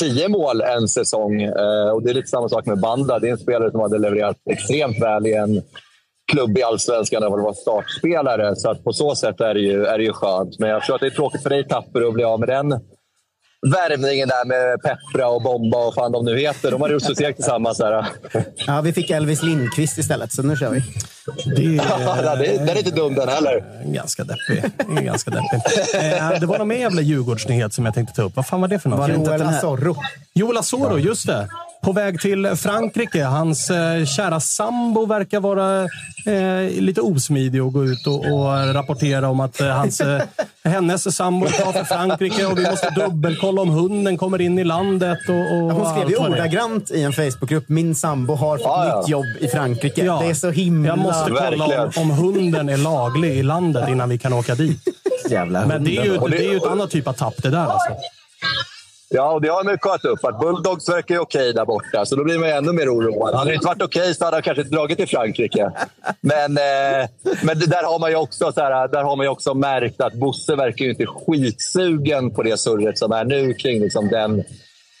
10 0.00 0.28
mål 0.28 0.60
en 0.60 0.88
säsong. 0.88 1.42
Eh, 1.42 1.88
och 1.88 2.02
Det 2.02 2.10
är 2.10 2.14
lite 2.14 2.28
samma 2.28 2.48
sak 2.48 2.66
med 2.66 2.80
Banda. 2.80 3.18
Det 3.18 3.28
är 3.28 3.32
en 3.32 3.38
spelare 3.38 3.70
som 3.70 3.80
hade 3.80 3.98
levererat 3.98 4.36
extremt 4.50 5.02
väl 5.02 5.26
i 5.26 5.34
en 5.34 5.62
klubb 6.32 6.58
i 6.58 6.62
allsvenskan 6.62 7.22
där 7.22 7.30
han 7.30 7.42
var 7.42 7.52
startspelare. 7.52 8.56
Så 8.56 8.70
att 8.70 8.84
på 8.84 8.92
så 8.92 9.14
sätt 9.14 9.40
är 9.40 9.54
det, 9.54 9.60
ju, 9.60 9.84
är 9.84 9.98
det 9.98 10.04
ju 10.04 10.12
skönt. 10.12 10.58
Men 10.58 10.70
jag 10.70 10.82
tror 10.82 10.94
att 10.94 11.00
det 11.00 11.06
är 11.06 11.10
tråkigt 11.10 11.42
för 11.42 11.50
dig, 11.50 11.68
Tapper, 11.68 12.08
att 12.08 12.14
bli 12.14 12.24
av 12.24 12.40
med 12.40 12.48
den 12.48 12.80
värvningen 13.66 14.28
där 14.28 14.44
med 14.44 14.82
Peppra 14.82 15.28
och 15.28 15.42
Bomba 15.42 15.78
och 15.78 15.94
fan 15.94 16.12
de 16.12 16.24
nu 16.24 16.38
heter. 16.38 16.70
De 16.70 16.80
har 16.80 16.88
gjort 16.88 17.02
succé 17.02 17.32
tillsammans. 17.32 17.78
Här. 17.80 18.06
Ja, 18.66 18.80
vi 18.80 18.92
fick 18.92 19.10
Elvis 19.10 19.42
Lindqvist 19.42 19.98
istället, 19.98 20.32
så 20.32 20.42
nu 20.42 20.56
kör 20.56 20.70
vi. 20.70 20.82
Det 21.56 21.62
Ja, 21.62 22.36
det 22.36 22.46
är- 22.46 22.58
den 22.58 22.68
är 22.68 22.78
inte 22.78 22.90
dum 22.90 23.14
den 23.14 23.28
heller. 23.28 23.64
Ganska 23.86 24.24
deppig. 24.24 24.64
Ganska 25.04 25.30
deppig. 25.30 25.60
Eh, 25.94 26.40
det 26.40 26.46
var 26.46 26.58
någon 26.58 26.68
mer 26.68 26.76
jävla 26.76 27.00
Djurgårdsnyhet 27.02 27.72
som 27.72 27.84
jag 27.84 27.94
tänkte 27.94 28.14
ta 28.14 28.22
upp. 28.22 28.36
Vad 28.36 28.46
fan 28.46 28.60
var 28.60 28.68
det 28.68 28.78
för 28.78 28.88
något? 28.88 28.98
Var 28.98 29.08
det 29.08 29.14
inte 29.14 29.30
Joel 29.30 29.42
Asoro? 29.42 29.96
Joel 30.34 30.56
Asoro, 30.56 30.98
just 30.98 31.26
det. 31.26 31.48
På 31.82 31.92
väg 31.92 32.20
till 32.20 32.56
Frankrike. 32.56 33.24
Hans 33.24 33.70
eh, 33.70 34.04
kära 34.04 34.40
sambo 34.40 35.06
verkar 35.06 35.40
vara 35.40 35.82
eh, 36.26 36.80
lite 36.82 37.00
osmidig 37.00 37.62
och 37.64 37.72
gå 37.72 37.84
ut 37.84 38.06
och, 38.06 38.18
och 38.32 38.74
rapportera 38.74 39.28
om 39.28 39.40
att 39.40 39.60
eh, 39.60 39.66
hans, 39.68 40.00
eh, 40.00 40.22
hennes 40.64 41.16
sambo 41.16 41.46
är 41.46 41.50
klar 41.50 41.72
för 41.72 41.84
Frankrike 41.84 42.46
och 42.46 42.58
vi 42.58 42.70
måste 42.70 42.90
dubbelkolla 42.90 43.62
om 43.62 43.68
hunden 43.70 44.18
kommer 44.18 44.40
in 44.40 44.58
i 44.58 44.64
landet. 44.64 45.18
Och, 45.28 45.34
och 45.56 45.72
Hon 45.72 45.94
skrev 45.96 46.10
ju 46.10 46.16
ordagrant 46.16 46.90
i 46.90 47.02
en 47.02 47.12
Facebookgrupp. 47.12 47.68
Min 47.68 47.94
sambo 47.94 48.34
har 48.34 48.58
fått 48.58 48.66
Ja, 48.66 48.86
ja. 48.88 48.98
nytt 49.00 49.08
jobb 49.08 49.26
i 49.40 49.48
Frankrike. 49.48 50.04
Ja. 50.04 50.20
Det 50.24 50.30
är 50.30 50.34
så 50.34 50.50
himla... 50.50 50.88
Jag 50.88 50.98
måste 50.98 51.30
kolla 51.30 51.64
om, 51.84 51.90
om 51.96 52.10
hunden 52.10 52.68
är 52.68 52.76
laglig 52.76 53.36
i 53.36 53.42
landet 53.42 53.88
innan 53.88 54.08
vi 54.08 54.18
kan 54.18 54.32
åka 54.32 54.54
dit. 54.54 54.78
Jävla 55.30 55.66
Men 55.66 55.84
det 55.84 55.96
är 55.96 56.04
ju, 56.04 56.18
det- 56.18 56.28
det 56.28 56.46
är 56.46 56.50
ju 56.50 56.56
ett 56.56 56.66
annat 56.66 56.90
typ 56.90 57.08
av 57.08 57.12
tapp 57.12 57.34
det 57.42 57.50
där 57.50 57.66
alltså. 57.66 57.90
Ja, 59.14 59.32
och 59.32 59.40
det 59.40 59.48
har 59.48 59.64
man 59.64 59.72
ju 59.72 59.78
kollat 59.78 60.04
upp. 60.04 60.24
Att 60.24 60.40
Bulldogs 60.40 60.88
verkar 60.88 61.14
ju 61.14 61.20
okej 61.20 61.52
där 61.52 61.64
borta, 61.64 62.06
så 62.06 62.16
då 62.16 62.24
blir 62.24 62.38
man 62.38 62.48
ju 62.48 62.54
ännu 62.54 62.72
mer 62.72 62.94
oroad. 62.94 63.34
Hade 63.34 63.50
det 63.50 63.54
inte 63.54 63.66
varit 63.66 63.82
okej 63.82 64.14
så 64.14 64.24
hade 64.24 64.36
han 64.36 64.42
kanske 64.42 64.62
inte 64.62 64.74
dragit 64.74 64.98
till 64.98 65.08
Frankrike. 65.08 65.70
Men, 66.20 66.56
eh, 66.56 67.08
men 67.42 67.58
där, 67.58 67.84
har 67.84 67.98
man 67.98 68.10
ju 68.10 68.16
också, 68.16 68.52
så 68.52 68.60
här, 68.60 68.88
där 68.88 69.02
har 69.02 69.16
man 69.16 69.26
ju 69.26 69.30
också 69.30 69.54
märkt 69.54 70.00
att 70.00 70.14
Bosse 70.14 70.56
verkar 70.56 70.84
ju 70.84 70.90
inte 70.90 71.06
skitsugen 71.06 72.30
på 72.30 72.42
det 72.42 72.60
surret 72.60 72.98
som 72.98 73.12
är 73.12 73.24
nu 73.24 73.54
kring 73.54 73.80
liksom 73.80 74.08
den, 74.08 74.44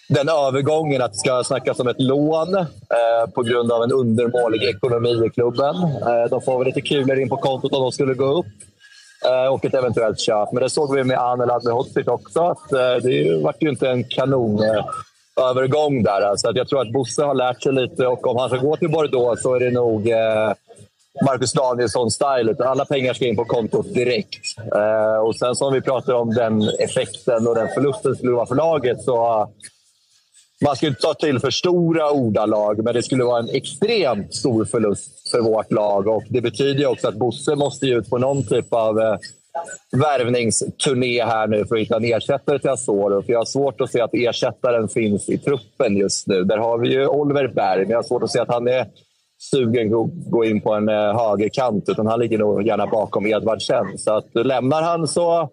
den 0.08 0.28
övergången. 0.28 1.02
Att 1.02 1.12
det 1.12 1.18
ska 1.18 1.44
snackas 1.44 1.80
om 1.80 1.88
ett 1.88 2.00
lån 2.00 2.54
eh, 2.54 3.30
på 3.34 3.42
grund 3.42 3.72
av 3.72 3.82
en 3.82 3.92
undermålig 3.92 4.62
ekonomi 4.62 5.26
i 5.26 5.30
klubben. 5.30 5.76
Eh, 5.76 6.30
de 6.30 6.42
får 6.42 6.58
väl 6.58 6.66
lite 6.66 6.80
kulor 6.80 7.18
in 7.18 7.28
på 7.28 7.36
kontot 7.36 7.72
om 7.72 7.82
de 7.82 7.92
skulle 7.92 8.14
gå 8.14 8.38
upp. 8.38 8.46
Eh, 9.24 9.52
och 9.52 9.64
ett 9.64 9.74
eventuellt 9.74 10.20
köp. 10.20 10.52
Men 10.52 10.62
det 10.62 10.70
såg 10.70 10.94
vi 10.94 11.04
med 11.04 11.18
Anelad 11.18 11.64
med 11.64 11.72
Hotsic 11.72 12.06
också. 12.06 12.40
Att, 12.40 12.72
eh, 12.72 12.94
det 13.02 13.42
vart 13.42 13.62
ju 13.62 13.68
inte 13.68 13.88
en 13.88 14.04
kanonövergång 14.04 15.96
eh, 15.96 16.02
där. 16.02 16.36
Så 16.36 16.48
att 16.48 16.56
jag 16.56 16.68
tror 16.68 16.80
att 16.80 16.92
Bosse 16.92 17.22
har 17.22 17.34
lärt 17.34 17.62
sig 17.62 17.72
lite 17.72 18.06
och 18.06 18.26
om 18.26 18.36
han 18.36 18.48
ska 18.48 18.58
gå 18.58 18.76
till 18.76 18.90
Bordeaux 18.90 19.42
så 19.42 19.54
är 19.54 19.60
det 19.60 19.70
nog 19.70 20.08
Marcus 21.26 21.52
Danielsson-style. 21.54 22.64
Alla 22.64 22.84
pengar 22.84 23.14
ska 23.14 23.26
in 23.26 23.36
på 23.36 23.44
kontot 23.44 23.94
direkt. 23.94 24.40
Och 25.24 25.36
sen 25.36 25.56
som 25.56 25.72
vi 25.72 25.80
pratar 25.80 26.12
om 26.12 26.34
den 26.34 26.62
effekten 26.62 27.46
och 27.46 27.54
den 27.54 27.68
förlusten 27.74 28.16
skulle 28.16 28.32
vara 28.32 28.46
för 28.46 28.54
laget 28.54 29.02
så 29.02 29.48
man 30.62 30.76
ska 30.76 30.86
inte 30.86 31.00
ta 31.00 31.14
till 31.14 31.38
för 31.38 31.50
stora 31.50 32.10
ordalag, 32.10 32.84
men 32.84 32.94
det 32.94 33.02
skulle 33.02 33.24
vara 33.24 33.38
en 33.38 33.48
extremt 33.48 34.34
stor 34.34 34.64
förlust 34.64 35.30
för 35.30 35.40
vårt 35.40 35.72
lag. 35.72 36.08
Och 36.08 36.24
Det 36.28 36.40
betyder 36.40 36.80
ju 36.80 36.86
också 36.86 37.08
att 37.08 37.14
Bosse 37.14 37.54
måste 37.54 37.86
ut 37.86 38.10
på 38.10 38.18
någon 38.18 38.42
typ 38.42 38.72
av 38.72 39.00
eh, 39.00 39.16
värvningsturné 39.92 41.24
här 41.24 41.46
nu 41.46 41.66
för 41.66 41.74
att 41.74 41.80
hitta 41.80 41.96
en 41.96 42.04
ersättare 42.04 42.58
till 42.58 42.70
Asoro. 42.70 43.22
För 43.22 43.32
jag 43.32 43.40
har 43.40 43.44
svårt 43.44 43.80
att 43.80 43.92
se 43.92 44.00
att 44.00 44.14
ersättaren 44.14 44.88
finns 44.88 45.28
i 45.28 45.38
truppen 45.38 45.96
just 45.96 46.26
nu. 46.26 46.44
Där 46.44 46.58
har 46.58 46.78
vi 46.78 46.92
ju 46.92 47.06
Oliver 47.06 47.48
Berg, 47.48 47.80
men 47.80 47.90
jag 47.90 47.98
har 47.98 48.02
svårt 48.02 48.22
att 48.22 48.30
se 48.30 48.38
att 48.38 48.48
han 48.48 48.68
är 48.68 48.86
sugen 49.50 49.94
att 49.94 50.10
gå 50.30 50.44
in 50.44 50.60
på 50.60 50.74
en 50.74 50.88
eh, 50.88 51.18
högerkant. 51.18 51.88
Utan 51.88 52.06
han 52.06 52.20
ligger 52.20 52.38
nog 52.38 52.66
gärna 52.66 52.86
bakom 52.86 53.26
Edvardsen. 53.26 53.98
Så 53.98 54.12
att 54.12 54.26
lämnar 54.34 54.82
han 54.82 55.08
så 55.08 55.50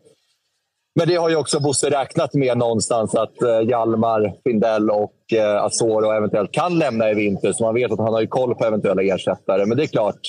men 1.00 1.08
det 1.08 1.16
har 1.16 1.30
ju 1.30 1.36
också 1.36 1.60
Bosse 1.60 1.90
räknat 1.90 2.34
med 2.34 2.58
någonstans 2.58 3.16
att 3.16 3.42
eh, 3.42 3.62
Hjalmar, 3.70 4.34
Findell 4.44 4.90
och 4.90 5.34
eh, 5.34 5.64
Asoro 5.64 6.12
eventuellt 6.12 6.52
kan 6.52 6.80
lämna 6.80 7.12
i 7.12 7.14
vinter. 7.14 7.54
Så 7.54 7.64
man 7.64 7.74
vet 7.74 7.92
att 7.92 8.00
han 8.00 8.14
har 8.14 8.22
ju 8.22 8.28
koll 8.28 8.56
på 8.56 8.66
eventuella 8.66 9.02
ersättare. 9.02 9.66
Men 9.66 9.78
det 9.78 9.84
är 9.84 9.88
klart, 9.88 10.20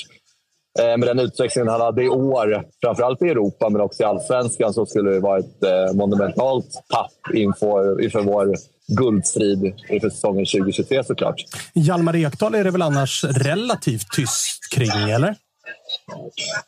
eh, 0.78 0.96
med 0.96 1.00
den 1.00 1.18
utvecklingen 1.18 1.68
han 1.68 1.80
hade 1.80 2.04
i 2.04 2.08
år, 2.08 2.64
framförallt 2.82 3.22
i 3.22 3.28
Europa 3.28 3.68
men 3.68 3.80
också 3.80 4.02
i 4.02 4.06
allsvenskan, 4.06 4.74
så 4.74 4.86
skulle 4.86 5.10
det 5.10 5.20
vara 5.20 5.38
ett 5.38 5.94
monumentalt 5.94 6.82
tapp 6.88 7.34
inför, 7.34 8.04
inför 8.04 8.20
vår 8.20 8.54
guldstrid 8.98 9.74
inför 9.88 10.10
säsongen 10.10 10.46
2023 10.46 11.04
såklart. 11.04 11.36
Hjalmar 11.74 12.16
Ekdal 12.16 12.54
är 12.54 12.64
det 12.64 12.70
väl 12.70 12.82
annars 12.82 13.24
relativt 13.24 14.10
tyst 14.10 14.72
kring, 14.74 15.10
eller? 15.10 15.36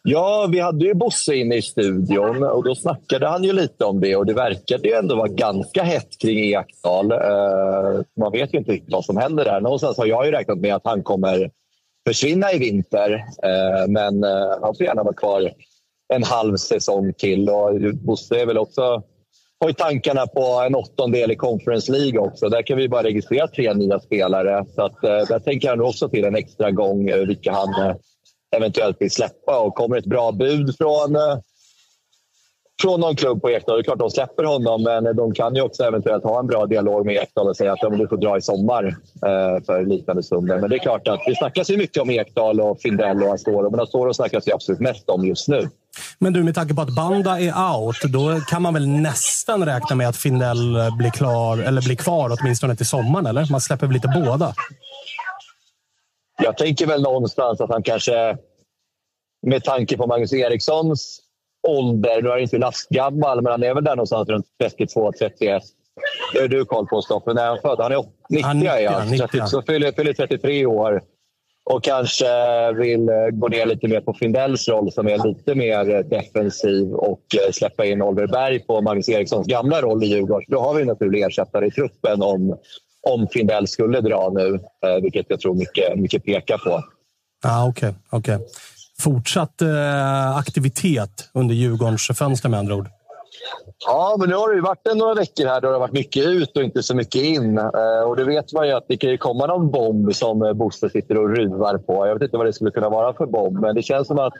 Ja, 0.03 0.49
vi 0.53 0.61
hade 0.61 0.85
ju 0.85 0.95
Bosse 0.95 1.35
inne 1.35 1.57
i 1.57 1.63
studion 1.63 2.43
och 2.43 2.65
då 2.65 2.75
snackade 2.75 3.27
han 3.29 3.45
ju 3.45 3.53
lite 3.53 3.85
om 3.85 4.01
det 4.01 4.17
och 4.17 4.27
det 4.27 4.35
verkade 4.35 4.89
ju 4.89 4.95
ändå 4.95 5.17
vara 5.17 5.29
ganska 5.29 5.83
hett 5.83 6.19
kring 6.21 6.39
Ekdal. 6.39 7.13
Eh, 7.13 8.01
man 8.21 8.33
vet 8.33 8.55
ju 8.55 8.59
inte 8.59 8.73
riktigt 8.73 8.93
vad 8.93 9.05
som 9.05 9.17
händer 9.17 9.45
där. 9.45 9.61
Någonstans 9.61 9.99
har 9.99 10.07
jag 10.07 10.27
ju 10.27 10.33
räknat 10.33 10.59
med 10.59 10.75
att 10.75 10.85
han 10.85 11.03
kommer 11.03 11.51
försvinna 12.07 12.53
i 12.53 12.59
vinter, 12.59 13.13
eh, 13.43 13.89
men 13.89 14.25
eh, 14.25 14.59
han 14.63 14.75
får 14.75 14.87
gärna 14.87 15.03
vara 15.03 15.15
kvar 15.15 15.53
en 16.15 16.23
halv 16.23 16.57
säsong 16.57 17.13
till. 17.13 17.49
Och 17.49 17.81
Bosse 17.95 18.41
är 18.41 18.47
väl 18.47 18.59
också 18.59 19.03
har 19.61 19.69
ju 19.69 19.75
tankarna 19.75 20.27
på 20.27 20.63
en 20.67 20.75
åttondel 20.75 21.31
i 21.31 21.37
Conference 21.37 21.93
League 21.93 22.19
också. 22.19 22.49
Där 22.49 22.63
kan 22.63 22.79
vi 22.79 22.89
bara 22.89 23.03
registrera 23.03 23.49
tre 23.49 23.75
nya 23.75 24.01
spelare. 24.01 24.65
Så 24.75 24.83
att, 24.83 25.03
där 25.03 25.39
tänker 25.39 25.69
han 25.69 25.81
också 25.81 26.09
till 26.09 26.25
en 26.25 26.37
extra 26.37 26.71
gång 26.71 27.07
vilka 27.27 27.53
han 27.53 27.95
eventuellt 28.57 28.97
vill 29.01 29.11
släppa. 29.11 29.59
Och 29.59 29.75
kommer 29.75 29.97
ett 29.97 30.07
bra 30.07 30.33
bud 30.33 30.77
från, 30.79 31.17
eh, 31.17 31.39
från 32.83 33.01
någon 33.01 33.17
klubb 33.17 33.43
på 33.43 33.51
Ekdal, 33.51 33.77
det 33.77 33.81
är 33.81 33.85
klart 33.85 33.99
de 33.99 34.11
släpper 34.11 34.45
honom. 34.45 34.83
Men 34.83 35.17
de 35.17 35.35
kan 35.35 35.55
ju 35.55 35.63
också 35.63 35.85
eventuellt 35.85 36.25
ha 36.25 36.41
en 36.41 36.47
bra 36.47 36.67
dialog 36.67 37.07
med 37.07 37.17
Ekdal 37.17 37.49
och 37.49 37.57
säga 37.57 37.73
att 37.73 37.99
du 37.99 38.09
får 38.09 38.17
dra 38.17 38.39
i 38.39 38.43
sommar 38.43 38.85
eh, 39.27 39.65
för 39.67 39.87
liknande 39.87 40.23
summor. 40.23 40.59
Men 40.61 40.71
det 40.71 40.77
är 40.77 40.79
klart 40.79 41.09
att 41.09 41.21
det 41.27 41.37
snackas 41.37 41.71
ju 41.71 41.77
mycket 41.77 42.03
om 42.03 42.11
Ekdal 42.11 42.61
och 42.61 42.81
Findell 42.81 43.23
och 43.23 43.35
Astoro. 43.35 43.71
Men 43.71 43.81
Astoro 43.81 44.15
snackas 44.15 44.49
ju 44.49 44.53
absolut 44.53 44.81
mest 44.81 45.09
om 45.09 45.27
just 45.27 45.49
nu. 45.49 45.69
Men 46.19 46.33
du, 46.33 46.43
med 46.43 46.55
tanke 46.55 46.75
på 46.75 46.83
att 46.83 46.95
Banda 46.97 47.41
är 47.41 47.77
out, 47.77 47.97
då 48.13 48.41
kan 48.49 48.63
man 48.63 48.75
väl 48.75 48.89
nästan 48.89 49.65
räkna 49.65 49.97
med 49.97 50.09
att 50.09 50.17
Findell 50.17 50.77
blir, 50.99 51.11
klar, 51.11 51.59
eller 51.59 51.83
blir 51.83 51.97
kvar 51.97 52.37
åtminstone 52.41 52.77
till 52.77 52.87
sommaren, 52.87 53.27
eller? 53.27 53.47
Man 53.51 53.61
släpper 53.61 53.87
väl 53.87 53.95
lite 53.95 54.09
båda? 54.25 54.55
Jag 56.45 56.57
tänker 56.57 56.87
väl 56.87 57.03
någonstans 57.03 57.61
att 57.61 57.71
han 57.71 57.83
kanske, 57.83 58.37
med 59.47 59.65
tanke 59.65 59.97
på 59.97 60.07
Magnus 60.07 60.33
Erikssons 60.33 61.21
ålder, 61.69 62.23
nu 62.23 62.29
är 62.29 62.33
han 62.33 62.41
inte 62.41 62.59
lastgammal, 62.59 63.43
men 63.43 63.51
han 63.51 63.63
är 63.63 63.75
väl 63.75 63.85
där 63.85 63.97
någonstans 63.97 64.29
runt 64.29 64.47
32-31. 64.63 65.61
Det 66.33 66.41
har 66.41 66.49
du 66.49 66.65
koll 66.65 66.87
på, 66.87 67.03
Stoffe. 67.03 67.33
När 67.33 67.43
är 67.43 67.49
han 67.49 67.59
född? 67.59 67.81
Han 67.81 67.93
är 67.93 68.05
90, 68.31 68.47
han 68.47 68.59
90, 68.59 68.81
ja. 68.81 69.05
90. 69.05 69.47
Så 69.47 69.63
fyller, 69.63 69.93
fyller 69.93 70.13
33 70.13 70.67
år 70.67 71.03
och 71.65 71.85
kanske 71.85 72.27
vill 72.73 73.11
gå 73.33 73.49
ner 73.49 73.67
lite 73.67 73.89
mer 73.89 74.01
på 74.01 74.15
Findells 74.15 74.69
roll 74.69 74.93
som 74.93 75.09
är 75.09 75.29
lite 75.29 75.55
mer 75.55 76.03
defensiv 76.03 76.93
och 76.93 77.23
släppa 77.53 77.85
in 77.85 78.03
Oliver 78.03 78.27
Berg 78.27 78.59
på 78.59 78.81
Magnus 78.81 79.09
Erikssons 79.09 79.47
gamla 79.47 79.83
roll 79.83 80.05
i 80.05 80.07
Djurgården. 80.07 80.47
Då 80.49 80.61
har 80.61 80.75
vi 80.75 80.83
en 80.83 80.89
naturlig 80.89 81.23
ersättare 81.23 81.67
i 81.67 81.71
truppen 81.71 82.23
om 82.23 82.57
om 83.11 83.29
Findell 83.33 83.69
skulle 83.69 84.01
dra 84.01 84.31
nu, 84.35 84.61
eh, 84.87 85.03
vilket 85.03 85.27
jag 85.29 85.41
tror 85.41 85.55
mycket, 85.55 85.99
mycket 85.99 86.25
pekar 86.25 86.59
på. 86.59 86.83
Ah, 87.45 87.69
Okej, 87.69 87.95
okay, 88.11 88.37
okay. 88.37 88.47
Fortsatt 89.01 89.63
eh, 89.63 90.37
aktivitet 90.37 91.31
under 91.35 91.55
Djurgårdens 91.55 92.11
fönster 92.15 92.49
med 92.49 92.59
andra 92.59 92.75
ord? 92.75 92.89
Ja, 93.87 94.17
men 94.19 94.29
nu 94.29 94.35
har 94.35 94.49
det 94.49 94.55
ju 94.55 94.61
varit 94.61 94.97
några 94.97 95.15
veckor 95.15 95.47
här 95.47 95.61
då 95.61 95.69
det 95.69 95.75
har 95.75 95.81
varit 95.81 95.93
mycket 95.93 96.27
ut 96.27 96.57
och 96.57 96.63
inte 96.63 96.83
så 96.83 96.97
mycket 96.97 97.23
in. 97.23 97.59
Eh, 97.59 98.03
och 98.07 98.17
det 98.17 98.25
vet 98.25 98.53
man 98.53 98.67
ju 98.67 98.73
att 98.73 98.85
det 98.89 98.97
kan 98.97 99.11
ju 99.11 99.19
komma 99.19 99.47
någon 99.47 99.71
bomb 99.71 100.15
som 100.15 100.43
eh, 100.43 100.53
Bosse 100.53 100.91
sitter 100.91 101.19
och 101.19 101.37
ruvar 101.37 101.79
på. 101.79 102.07
Jag 102.07 102.15
vet 102.15 102.23
inte 102.23 102.37
vad 102.37 102.47
det 102.47 102.53
skulle 102.53 102.71
kunna 102.71 102.89
vara 102.89 103.15
för 103.15 103.27
bomb, 103.27 103.61
men 103.61 103.75
det 103.75 103.83
känns 103.83 104.07
som 104.07 104.19
att 104.19 104.35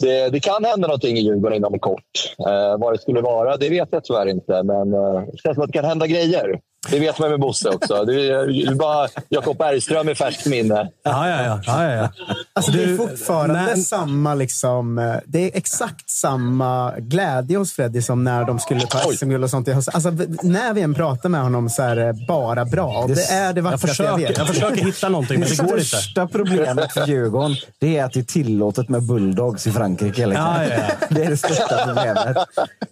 det, 0.00 0.28
det 0.28 0.40
kan 0.40 0.64
hända 0.64 0.86
någonting 0.86 1.16
i 1.16 1.20
Djurgården 1.20 1.56
inom 1.56 1.78
kort. 1.78 2.34
Eh, 2.38 2.78
vad 2.78 2.94
det 2.94 2.98
skulle 2.98 3.20
vara, 3.20 3.56
det 3.56 3.68
vet 3.68 3.88
jag 3.90 4.04
tyvärr 4.04 4.26
inte. 4.26 4.62
Men 4.62 4.94
eh, 4.94 5.22
det 5.32 5.38
känns 5.38 5.54
som 5.54 5.62
att 5.62 5.72
det 5.72 5.78
kan 5.78 5.84
hända 5.84 6.06
grejer. 6.06 6.60
Det 6.88 6.98
vet 6.98 7.18
man 7.18 7.30
med 7.30 7.40
Bosse 7.40 7.68
också. 7.68 8.04
Det 8.04 8.28
är 8.28 8.74
bara 8.74 9.08
Jakob 9.28 9.58
Bergström 9.58 10.08
i 10.08 10.14
färskt 10.14 10.46
minne. 10.46 10.90
Ja, 11.02 11.28
ja, 11.28 11.44
ja. 11.44 11.60
ja, 11.66 11.94
ja. 11.94 12.08
Alltså, 12.52 12.72
det 12.72 12.82
är 12.82 12.96
fortfarande 12.96 13.54
men... 13.54 13.82
samma... 13.82 14.34
Liksom, 14.34 14.98
eh, 14.98 15.14
det 15.26 15.38
är 15.38 15.50
exakt 15.56 16.10
samma 16.10 16.94
glädje 16.98 17.58
hos 17.58 17.72
Freddy 17.72 18.02
som 18.02 18.24
när 18.24 18.44
de 18.44 18.58
skulle 18.58 18.80
ta 18.80 18.98
SM-guld 18.98 19.44
och 19.44 19.50
sånt. 19.50 19.68
Alltså, 19.68 20.10
när 20.42 20.74
vi 20.74 20.80
än 20.80 20.94
pratar 20.94 21.28
med 21.28 21.40
honom 21.40 21.70
så 21.70 21.82
är 21.82 21.96
det 21.96 22.14
bara 22.28 22.64
bra. 22.64 23.04
Det, 23.08 23.14
det 23.14 23.22
är 23.22 23.52
det 23.52 23.60
vackraste 23.60 23.86
jag, 23.86 23.90
försöker, 23.90 24.10
jag 24.10 24.28
vet. 24.28 24.38
Jag 24.38 24.48
försöker 24.48 24.84
hitta 24.84 25.08
någonting, 25.08 25.40
men 25.40 25.48
det 25.48 25.56
går 25.56 25.64
inte. 25.64 25.76
Det 25.76 25.84
största 25.84 26.26
problemet 26.26 26.92
för 26.92 27.06
Djurgården 27.06 27.56
det 27.78 27.98
är 27.98 28.04
att 28.04 28.12
det 28.12 28.20
är 28.20 28.24
tillåtet 28.24 28.88
med 28.88 29.02
bulldogs 29.02 29.66
i 29.66 29.72
Frankrike. 29.72 30.26
Liksom. 30.26 30.46
Ja, 30.46 30.64
ja, 30.64 30.74
ja. 30.74 31.06
Det 31.10 31.24
är 31.24 31.30
det 31.30 31.36
största 31.36 31.86
problemet. 31.86 32.36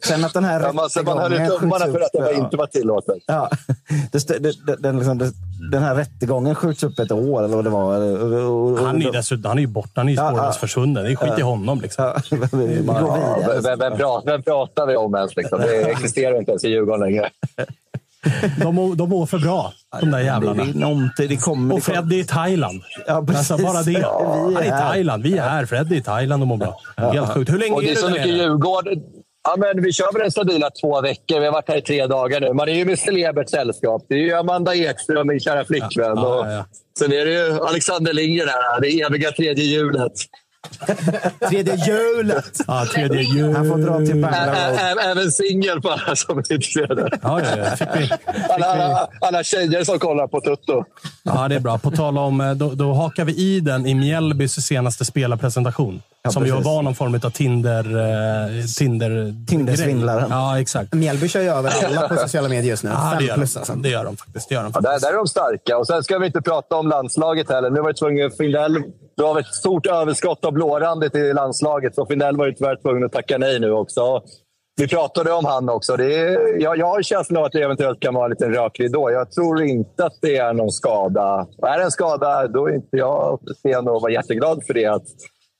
Sen 0.04 0.24
att 0.24 0.34
den 0.34 0.44
här 0.44 0.60
ja, 0.60 0.72
man, 0.72 0.88
man 1.04 1.18
höll 1.18 1.58
tummarna 1.58 1.84
för 1.84 2.00
att 2.00 2.12
det 2.12 2.34
inte 2.34 2.56
var 2.56 2.66
tillåtet. 2.66 3.22
Ja. 3.26 3.50
Det, 4.12 4.42
det, 4.42 4.76
den, 4.78 4.96
liksom, 4.96 5.32
den 5.70 5.82
här 5.82 5.94
rättegången 5.94 6.54
skjuts 6.54 6.82
upp 6.82 6.98
ett 6.98 7.12
år, 7.12 7.44
eller 7.44 7.56
vad 7.56 7.64
det 7.64 7.70
var. 7.70 8.00
Och, 8.00 8.72
och, 8.72 8.86
han 8.86 9.02
är, 9.02 9.12
dessutom, 9.12 9.48
han 9.48 9.58
är 9.58 9.62
ju 9.62 9.66
borta. 9.66 9.90
Han 9.94 10.08
är 10.08 10.12
ju 10.12 10.16
spårlöst 10.16 10.42
ja, 10.42 10.52
försvunnen. 10.52 11.04
Det 11.04 11.10
är 11.10 11.16
skit 11.16 11.28
ja, 11.30 11.38
i 11.38 11.42
honom. 11.42 11.80
Liksom. 11.80 12.04
Ja, 12.04 12.22
vi 12.52 12.84
ja, 12.86 13.38
vem, 13.62 13.78
vem, 13.78 13.96
pratar, 13.96 14.32
vem 14.32 14.42
pratar 14.42 14.86
vi 14.86 14.96
om 14.96 15.14
ens? 15.14 15.36
Liksom? 15.36 15.60
Det 15.60 15.90
existerar 15.90 16.38
inte 16.38 16.50
ens 16.50 16.64
i 16.64 16.68
Djurgården 16.68 17.00
längre. 17.00 17.30
De, 18.62 18.96
de 18.96 19.08
mår 19.08 19.26
för 19.26 19.38
bra, 19.38 19.72
de 20.00 20.10
där 20.10 20.20
jävlarna. 20.20 20.64
Det, 20.64 21.10
det, 21.16 21.26
det 21.26 21.36
kommer, 21.36 21.74
och 21.74 21.82
Freddy 21.82 22.20
i 22.20 22.24
Thailand. 22.24 22.82
Ja, 23.06 23.26
alltså 23.28 23.56
bara 23.58 23.82
det. 23.82 23.92
Ja, 23.92 24.40
han 24.44 24.56
är 24.56 24.64
i 24.64 24.68
Thailand. 24.68 25.22
Vi 25.22 25.38
är 25.38 25.42
här. 25.42 25.66
Freddy 25.66 25.96
i 25.96 26.02
Thailand 26.02 26.42
och 26.42 26.46
mår 26.46 26.56
bra. 26.56 26.80
Helt 26.96 27.28
sjukt. 27.28 27.52
Hur 27.52 27.58
länge 27.58 27.74
och 27.74 27.82
det 27.82 27.88
är, 27.88 27.92
är 27.92 27.96
så 27.96 28.10
mycket 28.10 28.26
Djurgården. 28.26 29.02
Ja, 29.44 29.54
men 29.58 29.82
vi 29.82 29.92
kör 29.92 30.12
väl 30.12 30.22
en 30.22 30.30
stabila 30.30 30.70
två 30.70 31.00
veckor. 31.00 31.40
Vi 31.40 31.46
har 31.46 31.52
varit 31.52 31.68
här 31.68 31.76
i 31.76 31.82
tre 31.82 32.06
dagar 32.06 32.40
nu. 32.40 32.52
Man 32.52 32.68
är 32.68 32.72
ju 32.72 32.84
med 32.84 32.98
celebert 32.98 33.50
sällskap. 33.50 34.06
Det 34.08 34.14
är 34.14 34.18
ju 34.18 34.32
Amanda 34.32 34.74
Ekström, 34.74 35.26
min 35.26 35.40
kära 35.40 35.64
flickvän. 35.64 36.16
Ja, 36.16 36.46
ja, 36.46 36.52
ja. 36.52 36.64
Sen 36.98 37.12
är 37.12 37.24
det 37.24 37.32
ju 37.32 37.60
Alexander 37.60 38.12
Lindgren, 38.12 38.48
här, 38.48 38.80
det 38.80 39.00
eviga 39.00 39.30
tredje 39.32 39.64
hjulet. 39.64 40.12
Tredje 41.48 41.76
hjulet! 41.86 42.60
Ja, 42.66 42.86
tredje 42.94 43.22
hjulet. 43.22 43.56
Han 43.56 43.68
får 43.68 43.78
dra 43.78 43.98
till 43.98 44.22
Bangalore. 44.22 45.02
Även 45.10 45.32
singel 45.32 45.80
på 45.80 45.88
alla 45.88 46.16
som 46.16 46.38
är 46.38 46.52
intresserade. 46.52 47.18
Ja, 47.22 47.40
ja, 47.40 47.56
ja. 47.56 47.76
Fick 47.76 47.88
vi, 47.94 48.00
fick 48.00 48.12
alla, 48.50 48.66
alla, 48.66 49.08
alla 49.20 49.44
tjejer 49.44 49.84
som 49.84 49.98
kollar 49.98 50.26
på 50.26 50.40
Tutto. 50.40 50.84
Ja, 51.22 51.48
det 51.48 51.54
är 51.54 51.60
bra. 51.60 51.78
På 51.78 51.90
tal 51.90 52.18
om, 52.18 52.40
eh, 52.40 52.54
då, 52.54 52.70
då 52.70 52.92
hakar 52.92 53.24
vi 53.24 53.36
i 53.36 53.60
den 53.60 53.86
i 53.86 53.94
Mjällbys 53.94 54.66
senaste 54.66 55.04
spelarpresentation. 55.04 56.02
Ja, 56.22 56.30
som 56.30 56.46
ju 56.46 56.52
var 56.52 56.82
någon 56.82 56.94
form 56.94 57.14
av 57.14 57.30
Tinder... 57.30 57.84
Eh, 57.84 58.64
Tinder 58.76 59.46
Tindersvindlaren. 59.46 60.30
Ja, 60.30 60.60
exakt. 60.60 60.94
Mjällby 60.94 61.28
kör 61.28 61.40
ju 61.40 61.48
över 61.48 61.72
alla 61.86 62.08
på 62.08 62.16
sociala 62.16 62.48
medier 62.48 62.70
just 62.70 62.84
nu. 62.84 62.90
Ja, 62.90 63.16
det 63.18 63.24
gör, 63.24 63.34
plus, 63.34 63.56
alltså. 63.56 63.74
det 63.74 63.88
gör 63.88 64.04
de 64.04 64.16
faktiskt. 64.16 64.48
Det 64.48 64.54
gör 64.54 64.62
de 64.62 64.72
faktiskt. 64.72 64.86
Ja, 64.86 64.92
där, 64.92 65.00
där 65.00 65.12
är 65.12 65.16
de 65.16 65.26
starka. 65.26 65.78
Och 65.78 65.86
sen 65.86 66.02
ska 66.04 66.18
vi 66.18 66.26
inte 66.26 66.42
prata 66.42 66.76
om 66.76 66.88
landslaget 66.88 67.50
heller. 67.50 67.70
Nu 67.70 67.80
var 67.80 67.88
det 67.88 67.98
tvungen 67.98 68.30
Findell 68.30 68.82
du 69.18 69.24
har 69.24 69.40
ett 69.40 69.54
stort 69.54 69.86
överskott 69.86 70.44
av 70.44 70.52
blårandet 70.52 71.14
i 71.14 71.32
landslaget, 71.32 71.94
så 71.94 72.06
Findell 72.06 72.36
var 72.36 72.46
ju 72.46 72.52
tyvärr 72.52 72.76
tvungen 72.76 73.04
att 73.04 73.12
tacka 73.12 73.38
nej 73.38 73.60
nu 73.60 73.72
också. 73.72 74.22
Vi 74.76 74.88
pratade 74.88 75.32
om 75.32 75.44
han 75.44 75.68
också. 75.68 75.96
Det 75.96 76.14
är, 76.14 76.62
jag, 76.62 76.78
jag 76.78 76.86
har 76.86 77.02
känslan 77.02 77.38
av 77.38 77.44
att 77.44 77.52
det 77.52 77.62
eventuellt 77.62 78.00
kan 78.00 78.14
vara 78.14 78.24
en 78.24 78.30
liten 78.30 78.54
rökridå. 78.54 79.10
Jag 79.10 79.30
tror 79.32 79.62
inte 79.62 80.04
att 80.04 80.18
det 80.22 80.36
är 80.36 80.52
någon 80.52 80.70
skada. 80.70 81.46
Är 81.62 81.78
det 81.78 81.84
en 81.84 81.90
skada, 81.90 82.48
då 82.48 82.66
är 82.68 82.74
inte 82.74 82.96
jag 82.96 83.40
sen 83.62 83.88
och 83.88 84.02
vara 84.02 84.12
jätteglad 84.12 84.62
för 84.66 84.74
det. 84.74 84.86
Att 84.86 85.06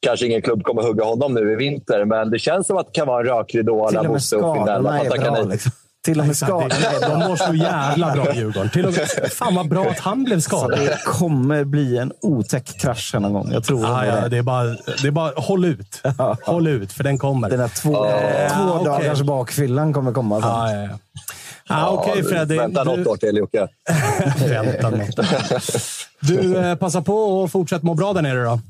kanske 0.07 0.27
ingen 0.27 0.43
klubb 0.43 0.63
kommer 0.63 0.83
hugga 0.83 1.05
honom 1.05 1.35
nu 1.35 1.53
i 1.53 1.57
vinter, 1.57 2.05
men 2.05 2.31
det 2.31 2.39
känns 2.39 2.67
som 2.67 2.77
att 2.77 2.87
det 2.87 2.93
kan 2.93 3.07
vara 3.07 3.21
en 3.21 3.27
rökridå. 3.27 3.89
Till 3.89 3.99
och 3.99 4.13
med 4.13 4.23
skadorna 4.23 5.01
är 5.01 5.31
bra. 5.31 5.43
Liksom. 5.43 5.73
Till 6.09 6.21
och 6.21 6.27
med 6.27 6.37
skadade. 6.37 6.75
De 7.01 7.19
mår 7.19 7.37
så 7.37 7.55
jävla 7.55 8.13
bra, 8.13 8.35
Djurgården. 8.35 8.71
Till 8.71 8.87
och 8.87 8.93
med, 8.93 9.33
fan 9.33 9.55
vad 9.55 9.69
bra 9.69 9.91
att 9.91 9.99
han 9.99 10.25
blev 10.25 10.41
skadad. 10.41 10.79
Det 10.79 10.99
kommer 11.05 11.65
bli 11.65 11.99
en 11.99 12.13
otäck 12.23 12.81
krasch 12.81 13.15
någon 13.15 13.33
gång. 13.33 13.53
Jag 13.53 13.65
tror 13.65 13.87
ah, 13.87 14.07
ja, 14.07 14.29
det. 14.29 14.39
är 14.39 14.43
bara, 14.43 14.65
det 15.03 15.07
är 15.07 15.11
bara 15.11 15.33
håll 15.37 15.65
ut. 15.65 16.03
Håll 16.43 16.67
ut, 16.67 16.93
för 16.93 17.05
den 17.05 17.19
kommer. 17.19 17.51
Den 17.51 17.61
här 17.61 17.69
två, 17.69 18.05
uh, 18.05 18.11
två 18.57 18.73
okay. 18.73 18.85
dagars 18.85 19.21
bakfyllan 19.21 19.93
kommer 19.93 20.13
komma. 20.13 20.37
Ah, 20.37 20.73
ja, 20.73 20.83
ja. 20.83 20.99
Ah, 21.69 21.89
Okej, 21.89 22.13
okay, 22.13 22.25
Freddy. 22.25 22.57
Vänta 22.57 22.85
du... 22.85 22.97
något 22.97 23.07
år 23.07 23.17
till, 23.17 23.37
Jocke. 23.37 23.69
vänta 24.49 24.91
något 24.91 25.17
Du, 26.21 26.57
eh, 26.57 26.75
passa 26.75 27.03
på 27.03 27.45
att 27.45 27.53
fortsätta 27.53 27.87
må 27.87 27.95
bra 27.95 28.13
där 28.13 28.23
nere 28.23 28.45
då. 28.45 28.61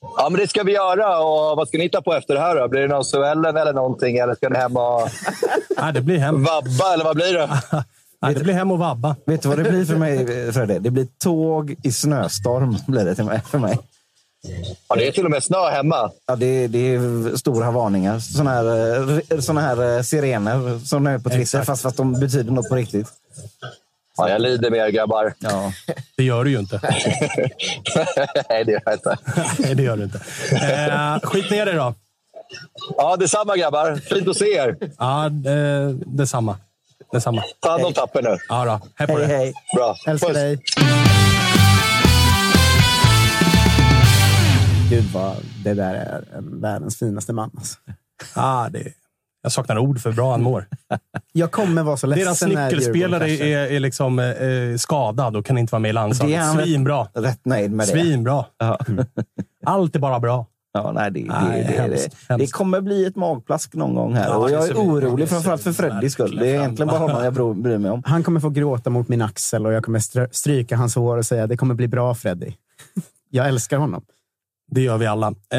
Ja, 0.00 0.28
men 0.30 0.40
det 0.40 0.48
ska 0.48 0.62
vi 0.62 0.72
göra. 0.72 1.18
Och 1.18 1.56
vad 1.56 1.68
ska 1.68 1.78
ni 1.78 1.88
ta 1.88 2.02
på 2.02 2.14
efter 2.14 2.34
det 2.34 2.40
här 2.40 2.56
då? 2.56 2.68
Blir 2.68 2.80
det 2.80 2.88
någon 2.88 3.04
Suellen 3.04 3.56
eller 3.56 3.72
någonting? 3.72 4.16
Eller 4.16 4.34
ska 4.34 4.48
ni 4.48 4.58
hem 4.58 4.76
och 4.76 5.08
Nej, 5.80 5.92
det 5.92 6.00
blir 6.00 6.18
hem. 6.18 6.44
vabba, 6.44 6.94
eller 6.94 7.04
vad 7.04 7.16
blir 7.16 7.32
det? 7.34 7.62
Nej, 8.22 8.34
det 8.34 8.44
blir 8.44 8.54
hem 8.54 8.70
och 8.70 8.78
vabba. 8.78 9.16
Vet 9.26 9.42
du 9.42 9.48
vad 9.48 9.58
det 9.58 9.70
blir 9.70 9.84
för 9.84 9.96
mig, 9.96 10.52
Fredde? 10.52 10.78
Det 10.78 10.90
blir 10.90 11.06
tåg 11.18 11.74
i 11.82 11.92
snöstorm. 11.92 12.76
Blir 12.86 13.04
det 13.04 13.14
till 13.14 13.24
mig, 13.24 13.40
för 13.50 13.58
mig. 13.58 13.78
Ja, 14.88 14.96
det 14.96 15.08
är 15.08 15.12
till 15.12 15.24
och 15.24 15.30
med 15.30 15.42
snö 15.42 15.70
hemma. 15.70 16.10
Ja, 16.26 16.36
det, 16.36 16.66
det 16.66 16.94
är 16.94 17.36
stora 17.36 17.70
varningar. 17.70 18.18
Såna 18.18 18.50
här, 18.50 19.12
eh, 19.32 19.40
såna 19.40 19.60
här 19.60 19.96
eh, 19.96 20.02
sirener 20.02 20.78
som 20.86 21.06
är 21.06 21.18
på 21.18 21.30
Twitter, 21.30 21.62
fast, 21.62 21.82
fast 21.82 21.96
de 21.96 22.20
betyder 22.20 22.52
något 22.52 22.68
på 22.68 22.74
riktigt. 22.74 23.08
Ja, 24.16 24.28
jag 24.28 24.42
lider 24.42 24.70
med 24.70 24.80
er 24.80 24.90
grabbar. 24.90 25.34
Ja. 25.38 25.72
Det 26.16 26.24
gör 26.24 26.44
du 26.44 26.50
ju 26.50 26.58
inte. 26.58 26.80
Nej, 28.48 28.64
det 28.64 28.72
gör 28.72 28.82
jag 28.84 28.94
inte. 28.94 29.16
Nej, 29.58 29.74
det 29.74 29.82
gör 29.82 29.96
du 29.96 30.04
inte. 30.04 30.18
Eh, 30.52 31.28
skit 31.28 31.50
ner 31.50 31.66
dig 31.66 31.74
då. 31.74 31.94
Ja, 32.96 33.16
detsamma 33.16 33.56
grabbar. 33.56 33.96
Fint 33.96 34.28
att 34.28 34.36
se 34.36 34.44
er. 34.56 34.76
Ja, 34.98 35.26
eh, 35.26 35.88
detsamma. 36.06 36.56
detsamma. 37.12 37.42
Ta 37.60 37.70
hand 37.70 37.84
om 37.84 37.92
tappen 37.92 38.24
nu. 38.24 38.36
Ja, 38.48 38.64
då. 38.64 38.80
Hej 38.94 39.06
på 39.06 39.12
Hej, 39.18 39.26
dig. 39.26 39.36
hej. 39.36 39.52
Bra. 39.76 39.96
Älskar 40.06 40.28
Puss. 40.28 40.36
dig. 40.36 40.58
Gud 44.90 45.04
vad 45.14 45.36
det 45.64 45.74
där 45.74 45.94
är 45.94 46.36
en 46.38 46.60
världens 46.60 46.98
finaste 46.98 47.32
man. 47.32 47.50
Alltså. 47.56 47.76
Ah, 48.34 48.68
det, 48.68 48.92
jag 49.42 49.52
saknar 49.52 49.78
ord 49.78 50.00
för 50.00 50.10
hur 50.10 50.16
bra 50.16 50.30
han 50.30 50.42
mår. 50.42 50.66
Jag 51.32 51.50
kommer 51.50 51.82
vara 51.82 51.96
så 51.96 52.06
ledsen 52.06 52.50
Deras 52.50 52.70
nyckelspelare 52.70 53.30
är, 53.30 53.72
är 53.72 53.80
liksom, 53.80 54.18
eh, 54.18 54.76
skadad 54.78 55.36
och 55.36 55.46
kan 55.46 55.58
inte 55.58 55.72
vara 55.72 55.80
med 55.80 55.88
i 55.88 55.92
Det 55.92 55.98
är 55.98 56.02
landslaget. 56.02 56.52
Svinbra. 56.64 57.08
Rätt 57.14 57.44
nöjd 57.44 57.70
med 57.70 57.86
det. 57.86 57.92
Svinbra. 57.92 58.44
Ja. 58.58 58.78
Allt 59.66 59.96
är 59.96 60.00
bara 60.00 60.20
bra. 60.20 60.46
Ja, 60.72 60.92
nej, 60.92 61.10
det, 61.10 61.20
det, 61.20 61.28
Nej, 61.28 61.64
det, 61.68 61.82
hemskt, 61.82 62.10
det, 62.10 62.16
det 62.28 62.34
hemskt. 62.34 62.52
kommer 62.52 62.80
bli 62.80 63.04
ett 63.04 63.16
magplask 63.16 63.74
någon 63.74 63.94
gång 63.94 64.14
här. 64.14 64.28
Ja, 64.28 64.36
och 64.36 64.48
det 64.48 64.54
jag 64.54 64.68
är 64.68 64.74
orolig, 64.74 65.18
det 65.18 65.26
ser 65.26 65.34
framförallt 65.34 65.62
för 65.62 65.72
Freddys 65.72 66.12
skull. 66.12 66.36
Det 66.36 66.50
är 66.50 66.54
egentligen 66.54 66.88
bara 66.88 66.98
honom 66.98 67.24
jag 67.24 67.56
bryr 67.56 67.78
mig 67.78 67.90
om. 67.90 68.02
Han 68.06 68.22
kommer 68.22 68.40
få 68.40 68.50
gråta 68.50 68.90
mot 68.90 69.08
min 69.08 69.22
axel 69.22 69.66
och 69.66 69.72
jag 69.72 69.84
kommer 69.84 70.34
stryka 70.34 70.76
hans 70.76 70.94
hår 70.94 71.16
och 71.16 71.26
säga 71.26 71.46
det 71.46 71.56
kommer 71.56 71.74
bli 71.74 71.88
bra 71.88 72.14
Freddy. 72.14 72.52
Jag 73.30 73.48
älskar 73.48 73.78
honom. 73.78 74.02
Det 74.70 74.80
gör 74.80 74.98
vi 74.98 75.06
alla. 75.06 75.26
Eh, 75.26 75.58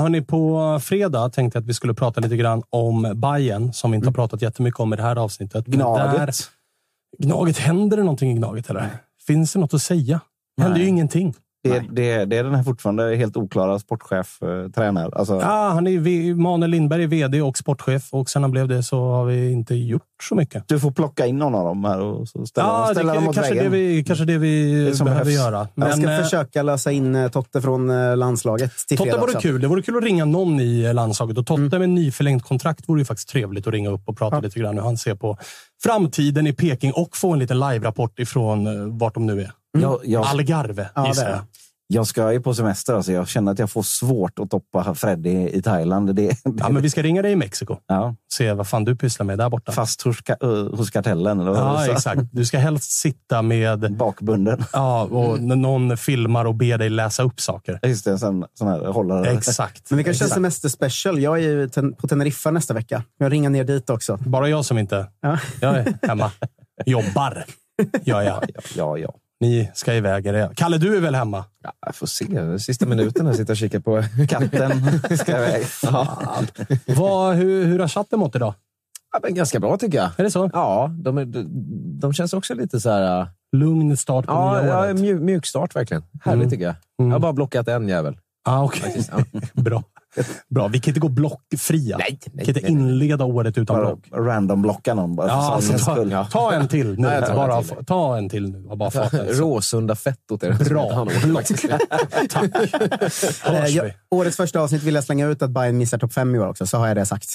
hörni, 0.00 0.22
på 0.22 0.78
fredag 0.82 1.28
tänkte 1.30 1.56
jag 1.56 1.62
att 1.62 1.68
vi 1.68 1.74
skulle 1.74 1.94
prata 1.94 2.20
lite 2.20 2.36
grann 2.36 2.62
om 2.70 3.12
Bayern 3.14 3.72
som 3.72 3.90
vi 3.90 3.94
inte 3.96 4.08
har 4.08 4.12
pratat 4.12 4.42
jättemycket 4.42 4.80
om 4.80 4.92
i 4.92 4.96
det 4.96 5.02
här 5.02 5.16
avsnittet. 5.16 5.66
Gnaget. 5.66 6.16
Där, 6.16 7.26
Gnaget, 7.26 7.58
händer 7.58 7.96
det 7.96 8.02
någonting 8.02 8.30
i 8.30 8.34
Gnaget? 8.34 8.70
Eller? 8.70 8.88
Finns 9.26 9.52
det 9.52 9.58
något 9.58 9.74
att 9.74 9.82
säga? 9.82 10.20
Det 10.56 10.62
händer 10.62 10.80
ju 10.80 10.86
ingenting. 10.86 11.34
Det, 11.62 11.82
det, 11.90 12.24
det 12.24 12.36
är 12.36 12.44
den 12.44 12.54
här 12.54 12.62
fortfarande 12.62 13.16
helt 13.16 13.36
oklara 13.36 13.78
sportchef, 13.78 14.42
eh, 14.42 14.70
tränare. 14.70 15.10
Alltså, 15.12 15.34
Ja, 15.34 15.70
han 15.74 15.86
är, 15.86 16.34
Manuel 16.34 16.70
Lindberg 16.70 17.02
är 17.02 17.06
vd 17.06 17.42
och 17.42 17.58
sportchef 17.58 18.08
och 18.12 18.30
sen 18.30 18.42
han 18.42 18.50
blev 18.50 18.68
det 18.68 18.82
så 18.82 19.10
har 19.10 19.24
vi 19.24 19.52
inte 19.52 19.74
gjort 19.74 20.02
så 20.22 20.34
mycket. 20.34 20.68
Du 20.68 20.80
får 20.80 20.90
plocka 20.90 21.26
in 21.26 21.38
någon 21.38 21.54
av 21.54 21.64
dem 21.64 21.84
här 21.84 22.00
och 22.00 22.28
ställa, 22.28 22.48
Ja, 22.54 22.88
det, 22.88 22.94
ställa 22.94 23.14
dem 23.14 23.24
mot 23.24 23.34
kanske, 23.34 23.54
det 23.54 23.58
väggen. 23.58 23.72
vi, 23.72 24.04
kanske 24.04 24.24
det 24.24 24.38
vi 24.38 24.84
Det 24.84 24.94
som 24.96 25.04
behöver 25.04 25.24
behövs. 25.24 25.40
göra. 25.40 25.68
jag 25.74 25.98
ska 25.98 26.10
eh, 26.12 26.22
försöka 26.22 26.62
lösa 26.62 26.92
in 26.92 27.14
eh, 27.14 27.28
Totte 27.30 27.62
från 27.62 27.90
eh, 27.90 28.16
landslaget 28.16 28.72
till 28.88 28.96
Totte 28.96 29.10
fredag 29.10 29.20
vore 29.20 29.30
också. 29.36 29.40
kul. 29.48 29.60
Det 29.60 29.68
vore 29.68 29.82
kul 29.82 29.96
att 29.96 30.04
ringa 30.04 30.24
någon 30.24 30.60
i 30.60 30.92
landslaget. 30.92 31.38
Och 31.38 31.50
Mm. 31.50 31.70
Totte 31.70 31.78
med 31.78 31.88
nyförlängt 31.88 32.42
kontrakt 32.44 32.88
vore 32.88 33.00
ju 33.00 33.04
faktiskt 33.04 33.28
trevligt 33.28 33.66
att 33.66 33.72
ringa 33.72 33.90
upp 33.90 34.02
och 34.08 34.16
prata 34.18 34.40
lite 34.40 34.58
grann 34.60 34.74
hur 34.74 34.82
han 34.84 34.96
ser 34.96 35.14
på 35.14 35.36
framtiden 35.82 36.46
i 36.46 36.52
Peking 36.52 36.92
och 36.92 37.16
få 37.16 37.32
en 37.32 37.38
liten 37.38 37.60
live-rapport 37.60 38.18
ifrån 38.18 38.98
vart 38.98 39.14
de 39.14 39.26
nu 39.26 39.40
är. 39.40 39.50
Jag, 39.78 40.00
jag, 40.04 40.26
Algarve, 40.26 40.88
Ja, 40.94 41.06
gissar 41.08 41.22
det 41.24 41.28
är 41.30 41.32
jag. 41.34 41.40
det. 41.40 41.46
jag 41.86 42.06
ska 42.06 42.32
ju 42.32 42.40
på 42.40 42.54
semester. 42.54 42.94
Alltså. 42.94 43.12
Jag 43.12 43.28
känner 43.28 43.52
att 43.52 43.58
jag 43.58 43.70
får 43.70 43.82
svårt 43.82 44.38
att 44.38 44.50
toppa 44.50 44.94
Freddy 44.94 45.48
i 45.48 45.62
Thailand. 45.62 46.14
Det, 46.14 46.36
Ja, 46.44 46.68
men 46.68 46.82
vi 46.82 46.90
ska 46.90 47.02
ringa 47.02 47.22
dig 47.22 47.32
i 47.32 47.36
Mexiko. 47.36 47.76
ja, 47.86 48.14
Se 48.32 48.52
vad 48.52 48.68
fan 48.68 48.84
du 48.84 48.96
pysslar 48.96 49.26
med 49.26 49.38
där 49.38 49.48
borta. 49.50 49.72
fast 49.72 50.02
hos, 50.02 50.16
ka- 50.16 50.68
eh, 50.72 50.76
hos 50.78 50.90
kartellen. 50.90 51.40
Eller 51.40 51.50
vad 51.50 51.60
Ja, 51.60 51.80
du 51.80 51.86
sa. 51.86 51.92
exakt. 51.92 52.20
Du 52.32 52.44
ska 52.46 52.58
helst 52.58 52.90
sitta 52.90 53.42
med... 53.42 53.96
Bakbunden. 53.96 54.64
Ja, 54.72 55.02
och 55.04 55.38
n- 55.38 55.48
någon 55.62 55.96
filmar 55.96 56.44
och 56.44 56.54
ber 56.54 56.78
dig 56.78 56.90
läsa 56.90 57.22
upp 57.22 57.40
saker. 57.40 57.78
Just 57.82 58.04
det, 58.04 58.10
en 58.10 58.18
sån, 58.18 58.44
sån 58.54 58.68
här 58.68 58.86
hållare. 58.86 59.30
Exakt. 59.30 59.90
Men 59.90 59.98
vi 59.98 60.04
kan 60.04 60.14
köra 60.14 60.28
semesterspecial. 60.28 61.18
Jag 61.18 61.36
är 61.38 61.42
ju 61.42 61.68
ten- 61.68 61.94
på 61.94 62.08
Teneriffa 62.08 62.50
nästa 62.50 62.74
vecka. 62.74 63.02
Jag 63.18 63.32
ringer 63.32 63.50
ner 63.50 63.64
dit 63.64 63.90
också. 63.90 64.16
Bara 64.16 64.48
jag 64.48 64.64
som 64.64 64.78
inte... 64.78 65.06
Ja. 65.20 65.38
Jag 65.60 65.76
är 65.76 65.98
hemma. 66.08 66.30
Jobbar. 66.86 67.44
Gör 68.02 68.22
jag. 68.22 68.44
Ja, 68.54 68.60
ja, 68.76 68.98
ja. 68.98 69.14
Ni 69.40 69.70
ska 69.74 69.94
iväg. 69.94 70.24
det? 70.24 70.50
Kalle, 70.56 70.78
du 70.78 70.96
är 70.96 71.00
väl 71.00 71.14
hemma? 71.14 71.44
Ja, 71.62 71.72
jag 71.86 71.94
får 71.94 72.06
se. 72.06 72.58
Sista 72.58 72.86
minuten 72.86 73.26
här 73.26 73.32
sitter 73.32 73.52
och 73.52 73.56
kikar 73.56 73.80
på... 73.80 74.02
Katten 74.28 75.00
ska 75.18 75.36
iväg. 75.36 75.66
Vad, 76.96 77.34
hur, 77.36 77.64
hur 77.64 77.78
har 77.78 77.88
chatten 77.88 78.18
mått 78.18 78.36
idag? 78.36 78.54
Ja, 79.12 79.20
men 79.22 79.34
ganska 79.34 79.60
bra 79.60 79.76
tycker 79.76 79.98
jag. 79.98 80.10
Är 80.16 80.22
det 80.24 80.30
så? 80.30 80.50
Ja, 80.52 80.90
de, 81.02 81.18
är, 81.18 81.24
de, 81.24 81.44
de 82.00 82.12
känns 82.12 82.32
också 82.32 82.54
lite 82.54 82.80
så 82.80 82.90
här... 82.90 83.20
äh, 83.20 83.26
Lugn 83.56 83.96
start 83.96 84.26
på 84.26 84.32
Ja, 84.32 84.62
nya 84.62 84.70
ja 84.72 84.80
året? 84.80 85.00
mjuk, 85.00 85.20
mjuk 85.20 85.46
start 85.46 85.76
verkligen. 85.76 86.02
Härligt 86.24 86.38
Mm. 86.42 86.50
tycker 86.50 86.64
jag. 86.64 86.74
Mm. 87.00 87.10
Jag 87.10 87.14
har 87.14 87.20
bara 87.20 87.32
blockat 87.32 87.68
en 87.68 87.88
jävel. 87.88 88.16
Ah, 88.44 88.64
okay. 88.64 88.92
Bra. 89.52 89.82
Bra. 90.48 90.68
Vi 90.68 90.80
kan 90.80 90.90
inte 90.90 91.00
gå 91.00 91.08
blockfria. 91.08 91.98
Nej, 91.98 92.18
vi 92.24 92.30
nej, 92.34 92.46
kan 92.46 92.56
inte 92.56 92.68
nej, 92.68 92.74
nej. 92.74 92.90
inleda 92.92 93.24
året 93.24 93.58
utan 93.58 93.76
Bara 93.76 93.86
block. 93.86 94.26
random 94.26 94.62
blocka 94.62 94.94
någon 94.94 95.16
bara 95.16 95.28
för 95.28 95.34
Ja, 95.34 95.52
alltså, 95.54 95.72
ta, 95.72 95.94
skull. 95.94 96.16
ta 96.30 96.52
en 96.52 96.68
till 96.68 96.86
nu. 96.86 96.96
Nej, 96.98 97.14
jag 97.14 97.26
tar 97.26 97.30
en 97.30 97.36
bara, 97.48 97.62
till. 97.62 97.84
ta 97.86 98.16
en 98.18 98.28
till 98.28 98.50
nu. 98.50 98.76
Bara. 98.76 98.90
Råsunda 99.28 99.94
fettot 99.96 100.42
är 100.42 100.52
det. 100.58 100.64
Bra. 100.64 101.06
Block. 101.24 101.44
Tack. 102.30 102.50
Eh, 103.48 103.66
jag, 103.66 103.84
vi. 103.84 103.92
årets 104.10 104.36
första 104.36 104.60
avsnitt 104.60 104.82
vill 104.82 104.94
jag 104.94 105.04
slänga 105.04 105.26
ut 105.26 105.42
att 105.42 105.50
Bayern 105.50 105.78
missar 105.78 105.98
topp 105.98 106.12
fem 106.12 106.34
i 106.34 106.38
år 106.38 106.48
också, 106.48 106.66
så 106.66 106.78
har 106.78 106.88
jag 106.88 106.96
det 106.96 107.06
sagt. 107.06 107.28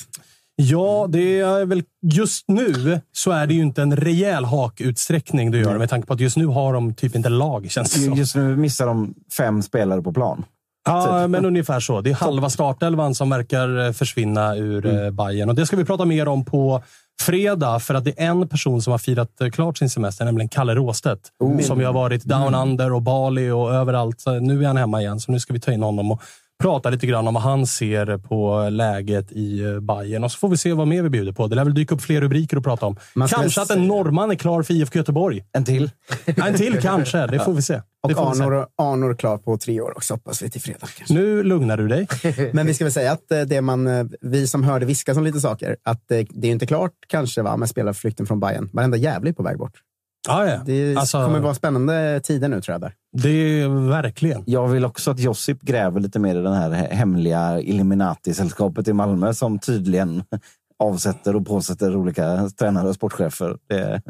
Ja, 0.57 1.07
det 1.09 1.39
är 1.39 1.65
väl 1.65 1.83
just 2.13 2.47
nu 2.47 3.01
så 3.11 3.31
är 3.31 3.47
det 3.47 3.53
ju 3.53 3.61
inte 3.61 3.81
en 3.81 3.95
rejäl 3.97 4.45
hakutsträckning 4.45 5.51
du 5.51 5.59
gör 5.61 5.77
med 5.77 5.89
tanke 5.89 6.07
på 6.07 6.13
att 6.13 6.19
just 6.19 6.37
nu 6.37 6.45
har 6.45 6.73
de 6.73 6.93
typ 6.93 7.15
inte 7.15 7.29
lag, 7.29 7.71
känns 7.71 7.93
det 7.93 7.99
som. 7.99 8.13
Just 8.13 8.35
nu 8.35 8.55
missar 8.55 8.85
de 8.87 9.13
fem 9.37 9.61
spelare 9.61 10.01
på 10.01 10.13
plan. 10.13 10.45
Ja, 10.85 11.27
men 11.27 11.45
ungefär 11.45 11.79
så. 11.79 12.01
Det 12.01 12.09
är 12.09 12.13
halva 12.13 12.49
startelvan 12.49 13.15
som 13.15 13.29
verkar 13.29 13.85
eh, 13.85 13.91
försvinna 13.91 14.55
ur 14.55 14.85
mm. 14.85 15.15
Bayern 15.15 15.49
och 15.49 15.55
Det 15.55 15.65
ska 15.65 15.75
vi 15.75 15.85
prata 15.85 16.05
mer 16.05 16.27
om 16.27 16.45
på 16.45 16.83
fredag, 17.21 17.79
för 17.79 17.93
att 17.93 18.03
det 18.03 18.19
är 18.19 18.25
en 18.25 18.47
person 18.47 18.81
som 18.81 18.91
har 18.91 18.97
firat 18.97 19.41
eh, 19.41 19.49
klart 19.49 19.77
sin 19.77 19.89
semester, 19.89 20.25
nämligen 20.25 20.49
Kalle 20.49 20.75
Råstedt. 20.75 21.29
Som 21.61 21.79
ju 21.79 21.85
har 21.85 21.93
varit 21.93 22.23
down 22.23 22.55
under 22.55 22.93
och 22.93 23.01
Bali 23.01 23.49
och 23.49 23.73
överallt. 23.73 24.23
Nu 24.41 24.63
är 24.63 24.67
han 24.67 24.77
hemma 24.77 25.01
igen, 25.01 25.19
så 25.19 25.31
nu 25.31 25.39
ska 25.39 25.53
vi 25.53 25.59
ta 25.59 25.71
in 25.71 25.83
honom 25.83 26.11
och 26.11 26.21
prata 26.61 26.89
lite 26.89 27.07
grann 27.07 27.27
om 27.27 27.33
vad 27.33 27.43
han 27.43 27.67
ser 27.67 28.17
på 28.17 28.69
läget 28.69 29.31
i 29.31 29.63
eh, 29.63 29.79
Bayern 29.79 30.23
och 30.23 30.31
så 30.31 30.37
får 30.37 30.49
vi 30.49 30.57
se 30.57 30.73
vad 30.73 30.87
mer 30.87 31.03
vi 31.03 31.09
bjuder 31.09 31.31
på. 31.31 31.47
Det 31.47 31.55
lär 31.55 31.63
väl 31.63 31.73
dyka 31.73 31.95
upp 31.95 32.01
fler 32.01 32.21
rubriker 32.21 32.57
att 32.57 32.63
prata 32.63 32.85
om. 32.85 32.97
Man 33.13 33.27
Kanske 33.27 33.61
att 33.61 33.69
en 33.69 33.87
norrman 33.87 34.31
är 34.31 34.35
klar 34.35 34.63
för 34.63 34.73
IFK 34.73 34.99
Göteborg. 34.99 35.45
En 35.51 35.65
till. 35.65 35.91
Ja, 36.25 36.47
En 36.47 36.53
till 36.53 36.81
kanske, 36.81 37.27
det 37.27 37.39
får 37.39 37.53
vi 37.53 37.61
se. 37.61 37.81
Och. 38.03 38.11
Arnor, 38.11 38.67
Arnor 38.77 39.15
klar 39.15 39.37
på 39.37 39.57
tre 39.57 39.81
år 39.81 39.93
också, 39.97 40.13
hoppas 40.13 40.41
vi 40.41 40.49
till 40.49 40.61
fredag. 40.61 40.87
Kanske. 40.97 41.13
Nu 41.13 41.43
lugnar 41.43 41.77
du 41.77 41.87
dig. 41.87 42.07
Men 42.53 42.67
vi 42.67 42.73
ska 42.73 42.85
väl 42.85 42.91
säga 42.91 43.11
att 43.11 43.31
eh, 43.31 43.41
det 43.41 43.61
man, 43.61 43.87
eh, 43.87 44.05
vi 44.21 44.47
som 44.47 44.63
hörde 44.63 44.85
viskas 44.85 45.17
om 45.17 45.23
lite 45.23 45.39
saker, 45.39 45.77
att 45.83 46.03
det 46.07 46.47
är 46.47 46.51
inte 46.51 46.65
klart 46.67 46.91
kanske 47.07 47.41
va, 47.41 47.57
med 47.57 47.69
spelarflykten 47.69 48.25
från 48.25 48.39
Bayern. 48.39 48.69
Varenda 48.73 48.97
jävla 48.97 49.29
är 49.29 49.33
på 49.33 49.43
väg 49.43 49.57
bort. 49.57 49.73
Ja, 50.27 50.45
ja. 50.47 50.61
Det 50.65 50.95
Alltså- 50.95 51.25
kommer 51.25 51.39
vara 51.39 51.53
spännande 51.53 52.19
tider 52.23 52.47
nu 52.49 52.61
tror 52.61 52.73
jag. 52.73 52.81
Där. 52.81 52.93
Det 53.17 53.29
är 53.29 53.89
verkligen. 53.89 54.43
Jag 54.45 54.67
vill 54.67 54.85
också 54.85 55.11
att 55.11 55.19
Josip 55.19 55.61
gräver 55.61 55.99
lite 55.99 56.19
mer 56.19 56.35
i 56.35 56.41
det 56.41 56.55
här 56.55 56.71
hemliga 56.71 57.61
Illuminati-sällskapet 57.61 58.87
i 58.87 58.93
Malmö 58.93 59.33
som 59.33 59.59
tydligen 59.59 60.23
avsätter 60.83 61.35
och 61.35 61.47
påsätter 61.47 61.95
olika 61.95 62.49
tränare 62.59 62.87
och 62.89 62.95
sportchefer. 62.95 63.57
Det, 63.69 64.01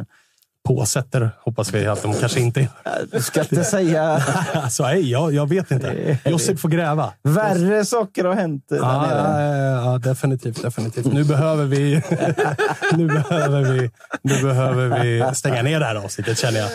Påsätter 0.66 1.30
hoppas 1.42 1.74
vi 1.74 1.88
att 1.88 2.02
de 2.04 2.14
kanske 2.14 2.40
inte 2.40 2.60
gör. 2.60 2.70
du 3.12 3.22
ska 3.22 3.42
inte 3.42 3.64
säga... 3.64 4.24
Alltså, 4.54 4.84
nej, 4.84 5.12
jag, 5.12 5.34
jag 5.34 5.50
vet 5.50 5.72
inte. 5.72 6.18
Josip 6.26 6.60
får 6.60 6.70
gräva. 6.70 7.14
Värre 7.24 7.86
saker 7.86 8.26
har 8.26 8.34
hänt 8.36 8.66
där 8.70 8.78
Ja, 8.78 9.02
nere. 9.02 9.58
ja, 9.58 9.92
ja, 9.92 9.98
definitivt, 9.98 10.62
definitivt. 10.62 11.06
Nu 11.14 11.24
behöver 11.24 11.66
vi 11.66 11.96
nu 12.98 13.08
behöver 13.08 13.62
vi, 13.62 13.92
nu 14.22 14.42
behöver 14.44 15.04
vi 15.04 15.36
stänga 15.36 15.62
ner 15.62 15.80
det 15.80 15.86
här 15.86 15.96
avsnittet 15.96 16.38
känner 16.40 16.60
jag. 16.60 16.70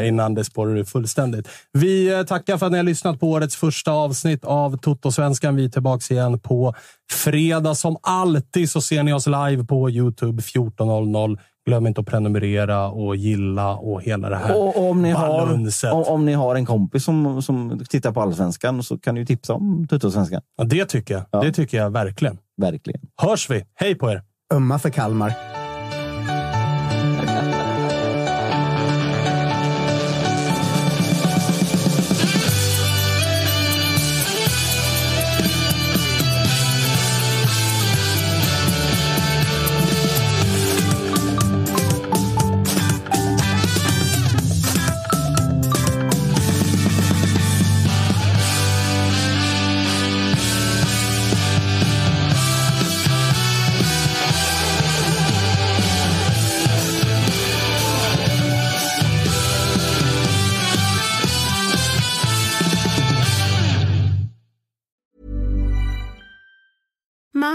eh, 0.00 0.08
Innan 0.08 0.34
det 0.34 0.44
spårar 0.44 0.76
ur 0.78 0.84
fullständigt. 0.84 1.48
Vi 1.72 2.12
eh, 2.14 2.22
tackar 2.22 2.58
för 2.58 2.66
att 2.66 2.72
ni 2.72 2.78
har 2.78 2.84
lyssnat 2.84 3.20
på 3.20 3.30
årets 3.30 3.56
första 3.56 3.90
avsnitt 3.92 4.44
av 4.44 4.76
Toto-svenskan. 4.76 5.56
Vi 5.56 5.64
är 5.64 5.68
tillbaka 5.68 6.14
igen 6.14 6.40
på 6.40 6.74
fredag. 7.12 7.74
Som 7.74 7.96
alltid 8.02 8.70
så 8.70 8.80
ser 8.80 9.02
ni 9.02 9.12
oss 9.12 9.26
live 9.26 9.64
på 9.64 9.90
Youtube 9.90 10.42
14.00. 10.42 11.38
Glöm 11.66 11.86
inte 11.86 12.00
att 12.00 12.06
prenumerera 12.06 12.88
och 12.88 13.16
gilla 13.16 13.74
och 13.76 14.02
hela 14.02 14.28
det 14.28 14.36
här 14.36 14.56
Och 14.58 14.88
om 14.90 15.02
ni, 15.02 15.10
har, 15.10 15.28
balunset. 15.28 15.92
om, 15.92 16.02
om 16.02 16.24
ni 16.26 16.32
har 16.32 16.54
en 16.54 16.66
kompis 16.66 17.04
som, 17.04 17.42
som 17.42 17.84
tittar 17.90 18.12
på 18.12 18.20
Allsvenskan 18.20 18.82
så 18.82 18.98
kan 18.98 19.14
ni 19.14 19.20
ju 19.20 19.26
tipsa 19.26 19.54
om 19.54 19.86
Tuttosvenskan. 19.88 20.40
Ja, 20.56 20.64
det 20.64 20.84
tycker 20.84 21.14
jag. 21.14 21.24
Ja. 21.30 21.40
Det 21.42 21.52
tycker 21.52 21.78
jag 21.78 21.90
verkligen. 21.90 22.38
Verkligen. 22.56 23.00
Hörs 23.22 23.50
vi. 23.50 23.64
Hej 23.74 23.94
på 23.94 24.10
er! 24.10 24.22
Ömma 24.54 24.78
för 24.78 24.90
Kalmar. 24.90 25.53